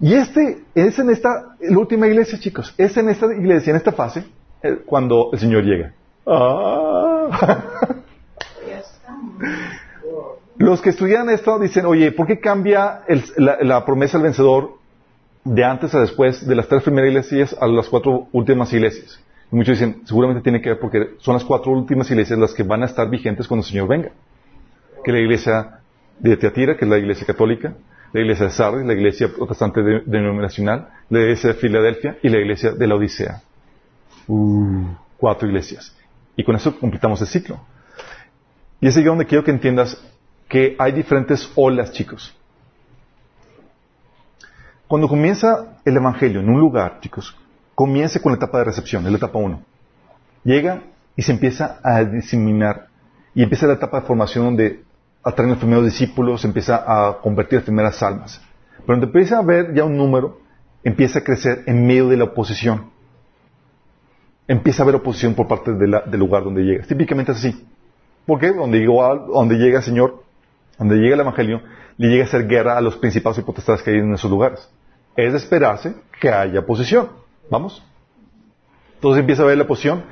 Y 0.00 0.14
este 0.14 0.64
es 0.74 0.98
en 0.98 1.10
esta, 1.10 1.56
la 1.60 1.78
última 1.78 2.08
iglesia, 2.08 2.36
chicos, 2.40 2.74
es 2.76 2.96
en 2.96 3.08
esta 3.08 3.32
iglesia, 3.32 3.70
en 3.70 3.76
esta 3.76 3.92
fase, 3.92 4.24
cuando 4.86 5.30
el 5.32 5.38
Señor 5.38 5.64
llega. 5.64 5.92
Ah. 6.26 7.28
Los 10.58 10.80
que 10.80 10.90
estudian 10.90 11.28
esto 11.30 11.58
dicen, 11.58 11.86
oye, 11.86 12.12
¿por 12.12 12.26
qué 12.26 12.38
cambia 12.38 13.00
el- 13.08 13.24
la, 13.36 13.58
la 13.62 13.84
promesa 13.84 14.16
al 14.18 14.22
vencedor 14.22 14.74
de 15.44 15.64
antes 15.64 15.94
a 15.94 16.00
después 16.00 16.46
de 16.46 16.54
las 16.54 16.68
tres 16.68 16.82
primeras 16.82 17.08
iglesias 17.08 17.56
a 17.60 17.66
las 17.66 17.88
cuatro 17.88 18.28
últimas 18.32 18.72
iglesias? 18.72 19.20
Y 19.50 19.56
muchos 19.56 19.78
dicen, 19.78 20.02
seguramente 20.04 20.42
tiene 20.42 20.60
que 20.60 20.70
ver 20.70 20.78
porque 20.78 21.14
son 21.18 21.34
las 21.34 21.44
cuatro 21.44 21.72
últimas 21.72 22.10
iglesias 22.10 22.38
las 22.38 22.54
que 22.54 22.62
van 22.62 22.82
a 22.82 22.86
estar 22.86 23.08
vigentes 23.10 23.48
cuando 23.48 23.64
el 23.64 23.68
Señor 23.70 23.88
venga. 23.88 24.10
Que 25.04 25.10
la 25.12 25.18
iglesia 25.18 25.80
de 26.18 26.36
Teatira, 26.36 26.76
que 26.76 26.84
es 26.84 26.90
la 26.90 26.98
iglesia 26.98 27.26
católica, 27.26 27.74
la 28.12 28.20
iglesia 28.20 28.46
de 28.46 28.52
Sardis, 28.52 28.86
la 28.86 28.92
iglesia 28.92 29.28
protestante 29.34 29.82
de- 29.82 30.02
denominacional, 30.06 30.88
la 31.10 31.20
iglesia 31.20 31.48
de 31.48 31.54
Filadelfia 31.54 32.18
y 32.22 32.28
la 32.28 32.38
iglesia 32.38 32.72
de 32.72 32.86
la 32.86 32.94
Odisea. 32.94 33.40
Cuatro 34.26 35.48
iglesias. 35.48 35.94
Y 36.36 36.44
con 36.44 36.56
eso 36.56 36.78
completamos 36.78 37.20
el 37.20 37.26
ciclo. 37.26 37.60
Y 38.80 38.88
es 38.88 38.96
ahí 38.96 39.04
donde 39.04 39.26
quiero 39.26 39.44
que 39.44 39.50
entiendas 39.50 40.02
que 40.48 40.76
hay 40.78 40.92
diferentes 40.92 41.50
olas, 41.54 41.92
chicos. 41.92 42.34
Cuando 44.86 45.08
comienza 45.08 45.78
el 45.84 45.96
Evangelio 45.96 46.40
en 46.40 46.50
un 46.50 46.60
lugar, 46.60 47.00
chicos, 47.00 47.34
comienza 47.74 48.20
con 48.20 48.32
la 48.32 48.36
etapa 48.36 48.58
de 48.58 48.64
recepción, 48.64 49.04
es 49.06 49.10
la 49.10 49.16
etapa 49.16 49.38
1. 49.38 49.62
Llega 50.44 50.82
y 51.16 51.22
se 51.22 51.32
empieza 51.32 51.80
a 51.82 52.04
diseminar. 52.04 52.88
Y 53.34 53.42
empieza 53.42 53.66
la 53.66 53.74
etapa 53.74 54.00
de 54.00 54.06
formación 54.06 54.44
donde 54.44 54.84
atraen 55.22 55.50
los 55.50 55.58
primeros 55.58 55.86
discípulos, 55.86 56.44
empieza 56.44 56.84
a 56.86 57.18
convertir 57.22 57.60
las 57.60 57.64
primeras 57.64 58.02
almas. 58.02 58.42
Pero 58.84 58.98
donde 58.98 59.06
empieza 59.06 59.36
a 59.36 59.40
haber 59.40 59.74
ya 59.74 59.84
un 59.84 59.96
número, 59.96 60.40
empieza 60.84 61.20
a 61.20 61.24
crecer 61.24 61.62
en 61.66 61.86
medio 61.86 62.08
de 62.08 62.18
la 62.18 62.24
oposición. 62.24 62.91
Empieza 64.52 64.82
a 64.82 64.84
haber 64.84 64.96
oposición 64.96 65.32
por 65.32 65.48
parte 65.48 65.72
del 65.72 66.20
lugar 66.20 66.44
donde 66.44 66.60
llega. 66.60 66.84
Típicamente 66.84 67.32
es 67.32 67.38
así. 67.38 67.66
¿Por 68.26 68.38
qué? 68.38 68.52
Donde, 68.52 68.84
donde 68.84 69.54
llega 69.56 69.78
el 69.78 69.82
Señor, 69.82 70.24
donde 70.78 70.96
llega 70.96 71.14
el 71.14 71.20
Evangelio, 71.20 71.62
le 71.96 72.08
llega 72.08 72.24
a 72.24 72.26
hacer 72.26 72.46
guerra 72.46 72.76
a 72.76 72.82
los 72.82 72.96
principados 72.96 73.38
y 73.38 73.42
potestades 73.42 73.82
que 73.82 73.92
hay 73.92 74.00
en 74.00 74.12
esos 74.12 74.30
lugares. 74.30 74.68
Es 75.16 75.32
de 75.32 75.38
esperarse 75.38 75.94
que 76.20 76.28
haya 76.28 76.60
oposición. 76.60 77.08
¿Vamos? 77.48 77.82
Entonces 78.96 79.20
empieza 79.20 79.40
a 79.40 79.46
haber 79.46 79.56
la 79.56 79.64
oposición. 79.64 80.04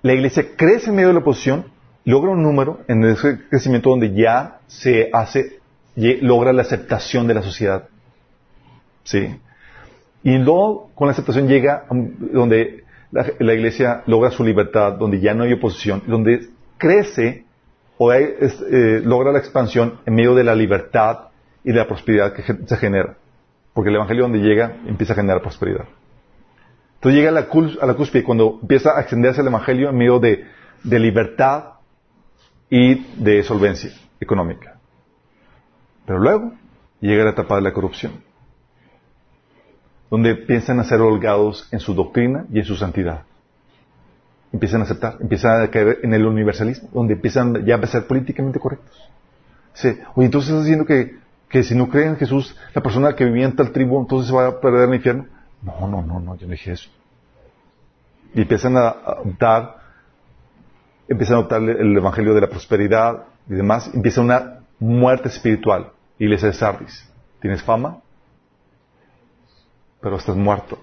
La 0.00 0.14
iglesia 0.14 0.56
crece 0.56 0.88
en 0.88 0.96
medio 0.96 1.08
de 1.08 1.14
la 1.14 1.20
oposición, 1.20 1.66
logra 2.06 2.30
un 2.30 2.42
número 2.42 2.80
en 2.88 3.04
ese 3.04 3.42
crecimiento 3.50 3.90
donde 3.90 4.14
ya 4.14 4.60
se 4.68 5.10
hace, 5.12 5.60
logra 5.94 6.54
la 6.54 6.62
aceptación 6.62 7.26
de 7.26 7.34
la 7.34 7.42
sociedad. 7.42 7.90
¿Sí? 9.04 9.38
Y 10.22 10.38
luego 10.38 10.92
con 10.94 11.08
la 11.08 11.12
aceptación 11.12 11.46
llega 11.46 11.84
donde 11.90 12.85
la, 13.10 13.54
iglesia 13.54 14.02
logra 14.06 14.30
su 14.30 14.44
libertad, 14.44 14.94
donde 14.94 15.20
ya 15.20 15.34
no 15.34 15.44
hay 15.44 15.52
oposición, 15.52 16.02
donde 16.06 16.48
crece 16.78 17.44
o 17.98 18.10
hay, 18.10 18.24
es, 18.40 18.60
eh, 18.70 19.00
logra 19.04 19.32
la 19.32 19.38
expansión 19.38 20.00
en 20.04 20.14
medio 20.14 20.34
de 20.34 20.44
la 20.44 20.54
libertad 20.54 21.28
y 21.64 21.72
de 21.72 21.78
la 21.78 21.86
prosperidad 21.86 22.32
que 22.32 22.42
se 22.42 22.76
genera. 22.76 23.16
Porque 23.72 23.90
el 23.90 23.96
Evangelio 23.96 24.24
donde 24.24 24.38
llega 24.40 24.76
empieza 24.86 25.12
a 25.12 25.16
generar 25.16 25.40
prosperidad. 25.42 25.86
Entonces 26.96 27.18
llega 27.18 27.30
a 27.30 27.32
la, 27.32 27.48
cul- 27.48 27.78
a 27.80 27.86
la 27.86 27.94
cúspide 27.94 28.24
cuando 28.24 28.58
empieza 28.62 28.96
a 28.96 29.00
extenderse 29.00 29.40
el 29.40 29.46
Evangelio 29.48 29.90
en 29.90 29.96
medio 29.96 30.18
de 30.18 30.44
libertad 30.82 31.64
y 32.70 33.04
de 33.22 33.42
solvencia 33.42 33.90
económica. 34.20 34.78
Pero 36.06 36.18
luego 36.18 36.52
llega 37.00 37.24
la 37.24 37.30
etapa 37.30 37.56
de 37.56 37.62
la 37.62 37.72
corrupción, 37.72 38.12
donde 40.10 40.30
empiezan 40.30 40.80
a 40.80 40.84
ser 40.84 41.00
holgados 41.00 41.68
en 41.72 41.80
su 41.80 41.94
doctrina 41.94 42.46
y 42.52 42.58
en 42.58 42.64
su 42.64 42.76
santidad. 42.76 43.22
Empiezan 44.52 44.80
a 44.80 44.84
aceptar, 44.84 45.16
empiezan 45.20 45.62
a 45.62 45.68
caer 45.68 45.98
en 46.02 46.14
el 46.14 46.26
universalismo, 46.26 46.88
donde 46.92 47.14
empiezan 47.14 47.64
ya 47.64 47.76
a 47.76 47.86
ser 47.86 48.06
políticamente 48.06 48.58
correctos. 48.58 48.96
Sí. 49.74 49.88
Oye, 50.14 50.26
entonces 50.26 50.50
estás 50.50 50.64
diciendo 50.64 50.86
que, 50.86 51.16
que 51.48 51.62
si 51.62 51.74
no 51.74 51.88
creen 51.88 52.10
en 52.10 52.16
Jesús, 52.16 52.56
la 52.74 52.82
persona 52.82 53.14
que 53.14 53.24
vivía 53.24 53.44
en 53.44 53.56
tal 53.56 53.72
tribu, 53.72 54.00
entonces 54.00 54.28
se 54.28 54.34
va 54.34 54.46
a 54.46 54.60
perder 54.60 54.88
el 54.88 54.94
infierno. 54.94 55.26
No, 55.62 55.88
no, 55.88 56.02
no, 56.02 56.20
no, 56.20 56.36
yo 56.36 56.46
no 56.46 56.52
dije 56.52 56.72
eso. 56.72 56.88
Y 58.32 58.42
empiezan 58.42 58.76
a 58.76 58.88
adoptar, 58.88 59.76
empiezan 61.08 61.36
a 61.36 61.38
adoptar 61.40 61.62
el 61.62 61.96
evangelio 61.96 62.34
de 62.34 62.40
la 62.40 62.48
prosperidad 62.48 63.24
y 63.48 63.54
demás, 63.54 63.90
empieza 63.92 64.20
una 64.20 64.60
muerte 64.78 65.28
espiritual. 65.28 65.92
Iglesia 66.18 66.48
de 66.48 66.54
Sardis, 66.54 67.12
tienes 67.40 67.62
fama, 67.62 67.98
pero 70.06 70.18
estás 70.18 70.36
muerto. 70.36 70.78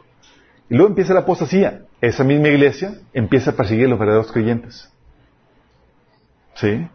Y 0.70 0.76
luego 0.76 0.90
empieza 0.90 1.14
la 1.14 1.22
apostasía. 1.22 1.84
Esa 2.02 2.26
misma 2.26 2.50
iglesia 2.50 2.96
empieza 3.14 3.52
a 3.52 3.54
perseguir 3.54 3.86
a 3.86 3.90
los 3.92 3.98
verdaderos 3.98 4.30
creyentes. 4.34 4.92
¿Sí? 6.56 6.86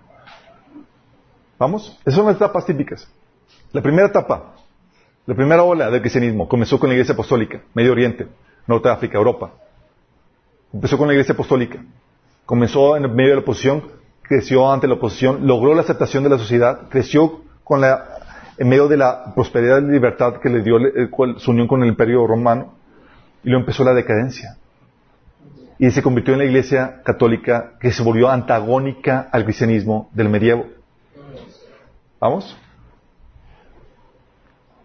¿Vamos? 1.59 1.99
Esas 2.01 2.17
son 2.17 2.27
las 2.27 2.37
etapas 2.37 2.67
típicas. 2.67 3.11
La 3.73 3.81
primera 3.81 4.09
etapa, 4.09 4.57
la 5.25 5.35
primera 5.35 5.63
ola 5.63 5.91
del 5.91 6.03
cristianismo 6.03 6.47
comenzó 6.47 6.79
con 6.79 6.91
la 6.91 6.97
iglesia 6.97 7.15
apostólica, 7.15 7.63
Medio 7.73 7.93
Oriente, 7.93 8.29
Norte 8.67 8.91
África, 8.91 9.17
Europa. 9.17 9.55
Empezó 10.71 10.99
con 10.99 11.07
la 11.07 11.15
iglesia 11.15 11.33
apostólica. 11.33 11.83
Comenzó 12.45 12.95
en 12.95 13.11
medio 13.15 13.31
de 13.31 13.37
la 13.37 13.41
oposición, 13.41 13.85
creció 14.21 14.71
ante 14.71 14.87
la 14.87 14.97
oposición, 14.97 15.47
logró 15.47 15.75
la 15.75 15.81
aceptación 15.81 16.25
de 16.25 16.29
la 16.29 16.37
sociedad, 16.37 16.91
creció 16.91 17.41
con 17.65 17.81
la 17.81 18.18
en 18.59 18.69
medio 18.69 18.89
de 18.89 18.97
la 18.97 19.33
prosperidad 19.35 19.81
y 19.81 19.91
libertad 19.91 20.41
que 20.41 20.49
le 20.49 20.63
dio 20.63 20.79
su 21.37 21.51
unión 21.53 21.69
con 21.69 21.83
el 21.83 21.89
imperio 21.89 22.27
romano, 22.27 22.75
y 23.45 23.51
luego 23.51 23.61
empezó 23.61 23.85
la 23.85 23.95
decadencia. 23.95 24.57
Y 25.79 25.91
se 25.93 26.03
convirtió 26.03 26.35
en 26.35 26.41
la 26.41 26.45
iglesia 26.45 27.03
católica 27.05 27.75
que 27.79 27.93
se 27.93 28.03
volvió 28.03 28.29
antagónica 28.29 29.29
al 29.31 29.45
cristianismo 29.45 30.11
del 30.13 30.29
medievo. 30.29 30.67
¿Vamos? 32.21 32.57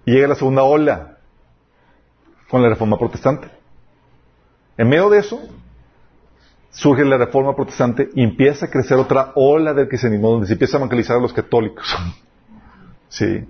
Y 0.06 0.12
llega 0.12 0.28
la 0.28 0.36
segunda 0.36 0.62
ola 0.64 1.18
con 2.48 2.62
la 2.62 2.70
reforma 2.70 3.00
protestante. 3.00 3.48
En 4.78 4.88
medio 4.88 5.10
de 5.10 5.18
eso, 5.18 5.40
surge 6.70 7.04
la 7.06 7.18
reforma 7.18 7.56
protestante 7.56 8.10
y 8.14 8.24
empieza 8.24 8.68
a 8.68 8.70
crecer 8.70 8.98
otra 8.98 9.32
ola 9.34 9.74
del 9.74 9.88
cristianismo 9.88 10.30
donde 10.30 10.46
se 10.46 10.54
empieza 10.54 10.78
a 10.78 10.80
evangelizar 10.80 11.18
a 11.18 11.20
los 11.20 11.34
católicos. 11.34 11.96
sí. 13.10 13.48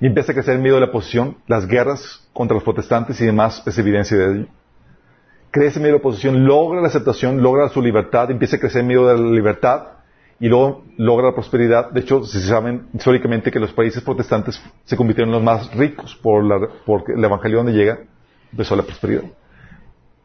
Y 0.00 0.06
empieza 0.06 0.32
a 0.32 0.34
crecer 0.34 0.56
en 0.56 0.62
medio 0.62 0.74
de 0.74 0.80
la 0.82 0.86
oposición, 0.88 1.38
las 1.46 1.66
guerras 1.66 2.28
contra 2.32 2.54
los 2.54 2.64
protestantes 2.64 3.20
y 3.20 3.26
demás 3.26 3.62
es 3.66 3.78
evidencia 3.78 4.16
de 4.16 4.32
ello. 4.32 4.46
Crece 5.50 5.78
en 5.78 5.84
medio 5.84 5.94
de 5.94 5.98
la 5.98 6.02
oposición, 6.02 6.44
logra 6.44 6.82
la 6.82 6.88
aceptación, 6.88 7.42
logra 7.42 7.68
su 7.70 7.80
libertad, 7.80 8.30
empieza 8.30 8.56
a 8.56 8.60
crecer 8.60 8.82
en 8.82 8.88
medio 8.88 9.06
de 9.06 9.16
la 9.16 9.30
libertad 9.30 9.86
y 10.38 10.48
luego 10.48 10.84
logra 10.98 11.28
la 11.28 11.34
prosperidad. 11.34 11.90
De 11.90 12.00
hecho, 12.00 12.24
se 12.24 12.40
saben 12.42 12.88
históricamente 12.92 13.50
que 13.50 13.58
los 13.58 13.72
países 13.72 14.02
protestantes 14.02 14.62
se 14.84 14.96
convirtieron 14.96 15.30
en 15.30 15.36
los 15.36 15.42
más 15.42 15.74
ricos 15.74 16.14
por 16.16 16.44
la, 16.44 16.68
el 17.08 17.24
evangelio 17.24 17.58
donde 17.58 17.72
llega 17.72 18.00
empezó 18.52 18.76
la 18.76 18.82
prosperidad. 18.82 19.24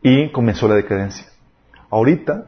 Y 0.02 0.30
comenzó 0.32 0.68
la 0.68 0.76
decadencia. 0.76 1.28
Ahorita, 1.90 2.48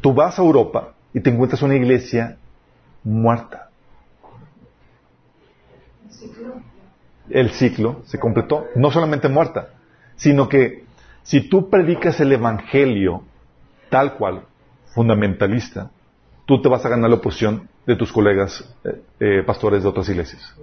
tú 0.00 0.14
vas 0.14 0.38
a 0.38 0.42
Europa 0.42 0.94
y 1.12 1.20
te 1.20 1.30
encuentras 1.30 1.62
una 1.62 1.74
iglesia 1.74 2.36
muerta 3.02 3.69
el 7.28 7.50
ciclo 7.50 8.02
se 8.06 8.18
completó. 8.18 8.66
No 8.74 8.90
solamente 8.90 9.28
muerta, 9.28 9.70
sino 10.16 10.48
que 10.48 10.84
si 11.22 11.48
tú 11.48 11.70
predicas 11.70 12.20
el 12.20 12.32
Evangelio 12.32 13.22
tal 13.88 14.14
cual, 14.14 14.42
fundamentalista, 14.94 15.90
tú 16.46 16.60
te 16.60 16.68
vas 16.68 16.84
a 16.84 16.88
ganar 16.88 17.10
la 17.10 17.16
oposición 17.16 17.68
de 17.86 17.96
tus 17.96 18.12
colegas 18.12 18.64
eh, 18.84 19.02
eh, 19.20 19.42
pastores 19.44 19.82
de 19.82 19.88
otras 19.88 20.08
iglesias. 20.08 20.54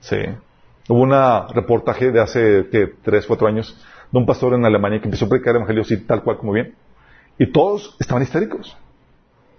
Sí. 0.00 0.16
Hubo 0.88 1.02
un 1.02 1.12
reportaje 1.54 2.10
de 2.10 2.20
hace 2.20 2.68
¿qué? 2.70 2.92
tres, 3.02 3.26
cuatro 3.26 3.46
años 3.46 3.76
de 4.10 4.18
un 4.18 4.26
pastor 4.26 4.54
en 4.54 4.64
Alemania 4.64 4.98
que 4.98 5.04
empezó 5.04 5.26
a 5.26 5.28
predicar 5.28 5.50
el 5.50 5.56
Evangelio 5.58 5.82
así, 5.82 5.98
tal 5.98 6.22
cual 6.22 6.36
como 6.36 6.52
bien. 6.52 6.74
Y 7.38 7.52
todos 7.52 7.96
estaban 8.00 8.22
histéricos 8.22 8.76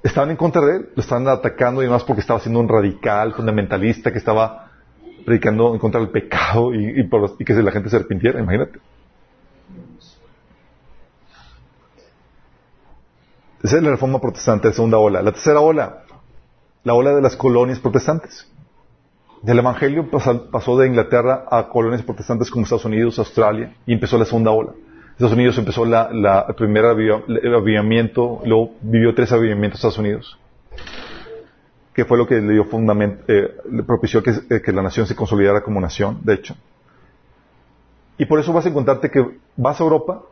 estaban 0.04 0.32
en 0.32 0.38
contra 0.38 0.66
de 0.66 0.78
él, 0.78 0.90
lo 0.96 1.02
estaban 1.02 1.28
atacando 1.28 1.82
y 1.82 1.86
demás 1.86 2.04
porque 2.04 2.22
estaba 2.22 2.40
siendo 2.40 2.60
un 2.60 2.68
radical, 2.68 3.34
fundamentalista, 3.34 4.12
que 4.12 4.18
estaba 4.18 4.72
predicando 5.26 5.74
en 5.74 5.80
contra 5.80 6.00
del 6.00 6.10
pecado 6.10 6.74
y, 6.74 7.08
que 7.46 7.54
la 7.54 7.72
gente 7.72 7.90
se 7.90 7.96
arrepintiera, 7.98 8.40
imagínate. 8.40 8.80
Esa 13.64 13.78
es 13.78 13.84
la 13.84 13.92
reforma 13.92 14.20
protestante, 14.20 14.70
la 14.70 14.74
segunda 14.74 14.98
ola. 14.98 15.22
La 15.22 15.32
tercera 15.32 15.60
ola, 15.60 16.04
la 16.84 16.96
ola 16.96 17.14
de 17.14 17.22
las 17.22 17.36
colonias 17.36 17.80
protestantes. 17.80 18.48
Del 19.44 19.60
Evangelio 19.60 20.10
pasó 20.10 20.78
de 20.78 20.88
Inglaterra 20.88 21.46
a 21.50 21.68
colonias 21.68 22.04
protestantes 22.04 22.50
como 22.50 22.64
Estados 22.64 22.86
Unidos, 22.86 23.20
Australia, 23.20 23.76
y 23.86 23.94
empezó 23.94 24.18
la 24.18 24.26
segunda 24.26 24.52
ola. 24.52 24.74
Estados 25.22 25.38
Unidos 25.38 25.58
empezó 25.60 25.86
la, 25.86 26.10
la 26.12 26.46
el 26.50 26.56
primer 26.56 26.84
avivamiento, 26.84 28.42
luego 28.44 28.72
vivió 28.82 29.14
tres 29.14 29.32
avivamientos 29.32 29.78
Estados 29.78 30.00
Unidos, 30.00 30.40
que 31.94 32.06
fue 32.06 32.18
lo 32.18 32.26
que 32.26 32.42
le 32.42 32.54
dio 32.54 32.68
eh, 33.28 33.84
propició 33.86 34.24
que, 34.24 34.32
eh, 34.32 34.62
que, 34.66 34.72
la 34.72 34.82
nación 34.82 35.06
se 35.06 35.16
consolidara 35.16 35.62
como 35.62 35.80
nación, 35.80 36.22
de 36.24 36.34
hecho. 36.34 36.56
Y 38.18 38.26
por 38.26 38.40
eso 38.40 38.52
vas 38.52 38.66
a 38.66 38.70
encontrarte 38.70 39.12
que 39.12 39.24
vas 39.56 39.80
a 39.80 39.84
Europa 39.84 40.24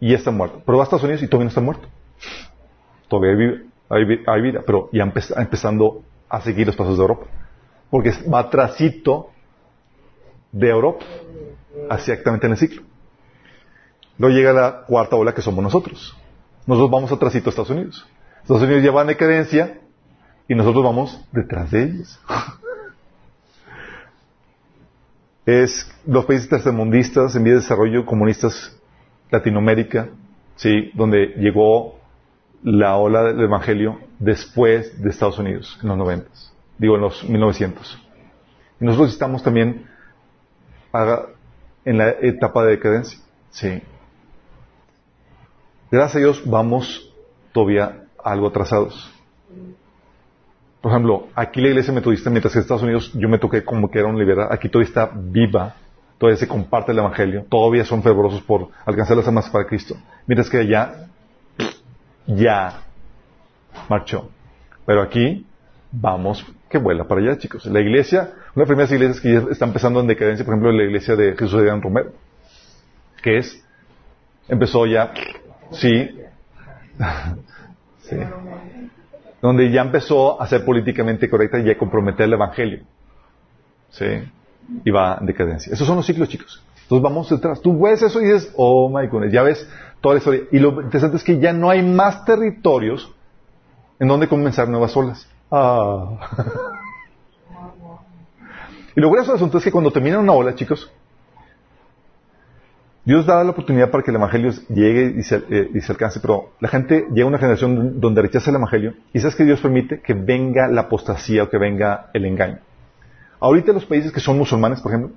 y 0.00 0.10
ya 0.10 0.16
está 0.16 0.30
muerto, 0.30 0.60
pero 0.66 0.76
vas 0.76 0.84
a 0.84 0.88
Estados 0.88 1.04
Unidos 1.04 1.22
y 1.22 1.28
todavía 1.28 1.44
no 1.46 1.48
está 1.48 1.62
muerto. 1.62 1.88
Todavía 3.08 3.62
hay, 3.88 4.42
vida, 4.42 4.62
pero 4.66 4.90
ya 4.92 5.02
empezando 5.02 6.02
a 6.28 6.42
seguir 6.42 6.66
los 6.66 6.76
pasos 6.76 6.98
de 6.98 7.02
Europa. 7.02 7.24
Porque 7.88 8.12
va 8.30 8.50
trasito 8.50 9.30
de 10.52 10.68
Europa, 10.68 11.06
exactamente 11.90 12.46
en 12.46 12.52
el 12.52 12.58
ciclo. 12.58 12.82
Luego 14.18 14.34
llega 14.34 14.52
la 14.52 14.82
cuarta 14.86 15.16
ola 15.16 15.34
que 15.34 15.42
somos 15.42 15.62
nosotros. 15.62 16.16
Nosotros 16.66 16.90
vamos 16.90 17.12
atrásito 17.12 17.48
a 17.48 17.50
Estados 17.50 17.70
Unidos. 17.70 18.06
Estados 18.42 18.62
Unidos 18.62 18.82
ya 18.82 18.92
va 18.92 19.02
en 19.02 19.08
decadencia 19.08 19.80
y 20.48 20.54
nosotros 20.54 20.84
vamos 20.84 21.20
detrás 21.32 21.70
de 21.70 21.82
ellos. 21.84 22.20
es 25.46 25.88
los 26.04 26.24
países 26.24 26.48
tercermundistas 26.48 27.36
en 27.36 27.44
vía 27.44 27.54
de 27.54 27.60
desarrollo 27.60 28.04
comunistas 28.04 28.76
Latinoamérica, 29.30 30.08
sí, 30.56 30.90
donde 30.94 31.34
llegó 31.38 32.00
la 32.62 32.96
ola 32.96 33.22
del 33.24 33.40
evangelio 33.42 34.00
después 34.18 35.00
de 35.00 35.10
Estados 35.10 35.38
Unidos, 35.38 35.78
en 35.82 35.88
los 35.88 35.98
90, 35.98 36.28
digo 36.78 36.96
en 36.96 37.00
los 37.00 37.28
1900. 37.28 38.02
Y 38.80 38.84
nosotros 38.84 39.12
estamos 39.12 39.42
también 39.42 39.86
en 41.84 41.98
la 41.98 42.10
etapa 42.10 42.64
de 42.64 42.72
decadencia, 42.72 43.20
sí. 43.50 43.82
Gracias 45.96 46.16
a 46.16 46.18
Dios 46.18 46.42
vamos 46.44 47.10
todavía 47.52 48.02
algo 48.22 48.48
atrasados. 48.48 49.10
Por 50.82 50.92
ejemplo, 50.92 51.28
aquí 51.34 51.62
la 51.62 51.68
iglesia 51.68 51.90
metodista, 51.90 52.28
mientras 52.28 52.52
que 52.52 52.58
en 52.58 52.64
Estados 52.64 52.82
Unidos 52.82 53.10
yo 53.14 53.30
me 53.30 53.38
toqué 53.38 53.64
como 53.64 53.90
que 53.90 54.00
era 54.00 54.06
un 54.06 54.18
liberal, 54.18 54.48
aquí 54.50 54.68
todavía 54.68 54.88
está 54.90 55.10
viva, 55.14 55.74
todavía 56.18 56.36
se 56.36 56.46
comparte 56.46 56.92
el 56.92 56.98
evangelio, 56.98 57.46
todavía 57.48 57.86
son 57.86 58.02
fervorosos 58.02 58.42
por 58.42 58.68
alcanzar 58.84 59.16
las 59.16 59.26
almas 59.26 59.48
para 59.48 59.66
Cristo. 59.66 59.96
Mientras 60.26 60.50
que 60.50 60.58
allá, 60.58 61.06
ya 62.26 62.82
marchó. 63.88 64.28
Pero 64.84 65.00
aquí, 65.00 65.46
vamos, 65.90 66.44
que 66.68 66.76
vuela 66.76 67.04
para 67.04 67.22
allá, 67.22 67.38
chicos. 67.38 67.64
La 67.64 67.80
iglesia, 67.80 68.20
una 68.20 68.28
de 68.28 68.60
las 68.60 68.68
primeras 68.68 68.92
iglesias 68.92 69.20
que 69.22 69.32
ya 69.32 69.50
está 69.50 69.64
empezando 69.64 70.00
en 70.00 70.08
decadencia, 70.08 70.44
por 70.44 70.52
ejemplo, 70.52 70.72
la 70.72 70.84
iglesia 70.84 71.16
de 71.16 71.34
Jesús 71.34 71.58
de 71.58 71.68
Dan 71.68 71.80
Romero, 71.80 72.12
que 73.22 73.38
es, 73.38 73.64
empezó 74.46 74.84
ya 74.84 75.14
Sí. 75.72 76.10
sí. 78.00 78.16
Donde 79.42 79.70
ya 79.70 79.82
empezó 79.82 80.40
a 80.40 80.46
ser 80.46 80.64
políticamente 80.64 81.28
correcta 81.28 81.58
y 81.58 81.70
a 81.70 81.78
comprometer 81.78 82.26
el 82.26 82.32
Evangelio. 82.32 82.80
Sí. 83.90 84.06
Y 84.84 84.90
va 84.90 85.18
en 85.20 85.26
decadencia. 85.26 85.72
Esos 85.72 85.86
son 85.86 85.96
los 85.96 86.06
ciclos, 86.06 86.28
chicos. 86.28 86.62
Entonces 86.82 87.02
vamos 87.02 87.28
detrás. 87.28 87.60
Tú 87.60 87.80
ves 87.80 88.02
eso 88.02 88.20
y 88.20 88.26
dices, 88.26 88.52
oh 88.56 88.88
my 88.88 89.06
goodness, 89.08 89.32
ya 89.32 89.42
ves 89.42 89.68
toda 90.00 90.14
la 90.14 90.18
historia. 90.18 90.42
Y 90.52 90.58
lo 90.58 90.80
interesante 90.82 91.16
es 91.16 91.24
que 91.24 91.38
ya 91.38 91.52
no 91.52 91.68
hay 91.70 91.82
más 91.82 92.24
territorios 92.24 93.12
en 93.98 94.08
donde 94.08 94.28
comenzar 94.28 94.68
nuevas 94.68 94.96
olas. 94.96 95.28
Ah. 95.50 96.30
y 98.96 99.00
lo 99.00 99.08
curioso 99.08 99.32
del 99.32 99.36
asunto 99.36 99.58
es 99.58 99.64
que 99.64 99.72
cuando 99.72 99.90
termina 99.90 100.18
una 100.18 100.32
ola, 100.32 100.54
chicos, 100.54 100.90
Dios 103.06 103.24
da 103.24 103.44
la 103.44 103.50
oportunidad 103.50 103.92
para 103.92 104.02
que 104.02 104.10
el 104.10 104.16
Evangelio 104.16 104.50
llegue 104.68 105.14
y 105.16 105.22
se, 105.22 105.36
eh, 105.48 105.80
alcance, 105.88 106.18
pero 106.18 106.50
la 106.58 106.68
gente 106.68 107.06
llega 107.12 107.22
a 107.22 107.28
una 107.28 107.38
generación 107.38 108.00
donde 108.00 108.20
rechaza 108.20 108.50
el 108.50 108.56
Evangelio 108.56 108.94
y 109.12 109.20
sabes 109.20 109.36
que 109.36 109.44
Dios 109.44 109.60
permite 109.60 110.00
que 110.00 110.12
venga 110.12 110.66
la 110.66 110.82
apostasía 110.82 111.44
o 111.44 111.48
que 111.48 111.56
venga 111.56 112.10
el 112.14 112.26
engaño. 112.26 112.58
Ahorita 113.38 113.72
los 113.72 113.86
países 113.86 114.10
que 114.10 114.18
son 114.18 114.36
musulmanes, 114.36 114.80
por 114.80 114.90
ejemplo, 114.90 115.14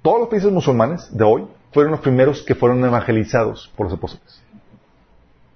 todos 0.00 0.20
los 0.20 0.28
países 0.28 0.52
musulmanes 0.52 1.08
de 1.12 1.24
hoy 1.24 1.44
fueron 1.72 1.90
los 1.90 2.00
primeros 2.00 2.44
que 2.44 2.54
fueron 2.54 2.84
evangelizados 2.84 3.72
por 3.76 3.86
los 3.86 3.94
apóstoles. 3.94 4.40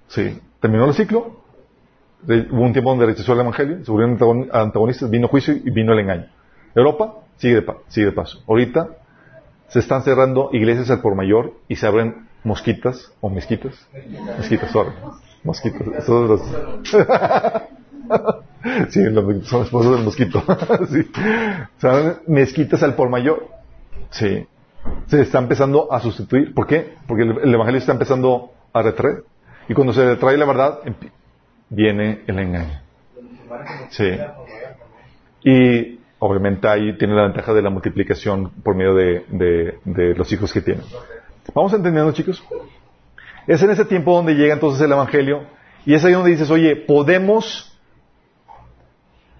Sí. 0.09 0.41
Terminó 0.59 0.83
el 0.83 0.95
ciclo, 0.95 1.37
hubo 2.27 2.61
un 2.61 2.73
tiempo 2.73 2.89
donde 2.89 3.05
rechazó 3.05 3.31
el 3.31 3.39
Evangelio, 3.39 3.85
se 3.85 3.89
volvieron 3.89 4.49
antagonistas, 4.51 5.09
vino 5.09 5.29
juicio 5.29 5.53
y 5.53 5.69
vino 5.69 5.93
el 5.93 5.99
engaño. 5.99 6.27
Europa 6.75 7.13
sigue 7.37 7.61
de, 7.61 7.65
sigue 7.87 8.07
de 8.07 8.11
paso. 8.11 8.43
Ahorita 8.45 8.89
se 9.69 9.79
están 9.79 10.03
cerrando 10.03 10.49
iglesias 10.53 10.89
al 10.89 11.01
por 11.01 11.15
mayor 11.15 11.53
y 11.67 11.75
se 11.75 11.87
abren 11.87 12.27
mosquitas 12.43 13.11
o 13.21 13.29
mezquitas. 13.29 13.73
Mezquitas, 14.37 14.71
sorry. 14.71 14.91
Mosquitos. 15.43 15.87
Sí, 18.89 19.01
los 19.03 19.47
son 19.47 19.63
esposos 19.63 19.95
del 19.95 20.05
mosquito. 20.05 20.41
sí. 20.89 21.09
Se 21.77 21.87
abren 21.87 22.17
mezquitas 22.27 22.81
al 22.81 22.95
por 22.95 23.09
mayor. 23.09 23.47
Sí. 24.09 24.47
Se 25.07 25.21
está 25.21 25.39
empezando 25.39 25.91
a 25.91 25.99
sustituir. 25.99 26.53
¿Por 26.53 26.67
qué? 26.67 26.95
Porque 27.05 27.23
el, 27.23 27.37
el 27.43 27.53
evangelio 27.53 27.79
está 27.79 27.91
empezando 27.91 28.51
a 28.73 28.81
retraer. 28.81 29.23
Y 29.67 29.73
cuando 29.73 29.93
se 29.93 30.05
retrae 30.05 30.37
la 30.37 30.45
verdad, 30.45 30.79
viene 31.69 32.23
el 32.27 32.39
engaño. 32.39 32.81
Sí. 33.89 34.17
Y 35.43 35.96
obviamente 36.19 36.67
ahí 36.67 36.97
tiene 36.97 37.15
la 37.15 37.23
ventaja 37.23 37.53
de 37.53 37.61
la 37.61 37.69
multiplicación 37.69 38.51
por 38.63 38.75
medio 38.75 38.95
de, 38.95 40.13
los 40.15 40.31
hijos 40.31 40.51
que 40.51 40.61
tiene. 40.61 40.81
¿Vamos 41.53 41.73
entendiendo, 41.73 42.11
chicos? 42.11 42.43
Es 43.45 43.61
en 43.61 43.69
ese 43.69 43.85
tiempo 43.85 44.15
donde 44.15 44.33
llega 44.33 44.53
entonces 44.53 44.81
el 44.81 44.91
Evangelio 44.91 45.43
y 45.85 45.93
es 45.93 46.03
ahí 46.03 46.13
donde 46.13 46.31
dices, 46.31 46.49
oye, 46.49 46.75
podemos 46.75 47.77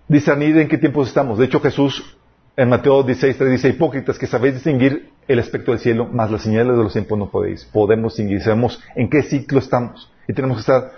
discernir 0.07 0.57
en 0.57 0.67
qué 0.67 0.77
tiempos 0.77 1.09
estamos. 1.09 1.37
De 1.37 1.45
hecho, 1.45 1.59
Jesús 1.59 2.17
en 2.55 2.69
Mateo 2.69 3.03
16, 3.03 3.37
3 3.37 3.51
dice, 3.51 3.69
hipócritas 3.69 4.17
que 4.17 4.25
sabéis 4.25 4.55
distinguir 4.55 5.11
el 5.27 5.39
aspecto 5.39 5.71
del 5.71 5.79
cielo, 5.79 6.05
más 6.05 6.31
las 6.31 6.41
señales 6.41 6.75
de 6.75 6.83
los 6.83 6.93
tiempos 6.93 7.19
no 7.19 7.29
podéis. 7.29 7.65
Podemos 7.65 8.13
distinguir, 8.13 8.41
sabemos 8.41 8.81
en 8.95 9.09
qué 9.09 9.21
ciclo 9.23 9.59
estamos 9.59 10.11
y 10.27 10.33
tenemos 10.33 10.57
que 10.57 10.61
estar 10.61 10.91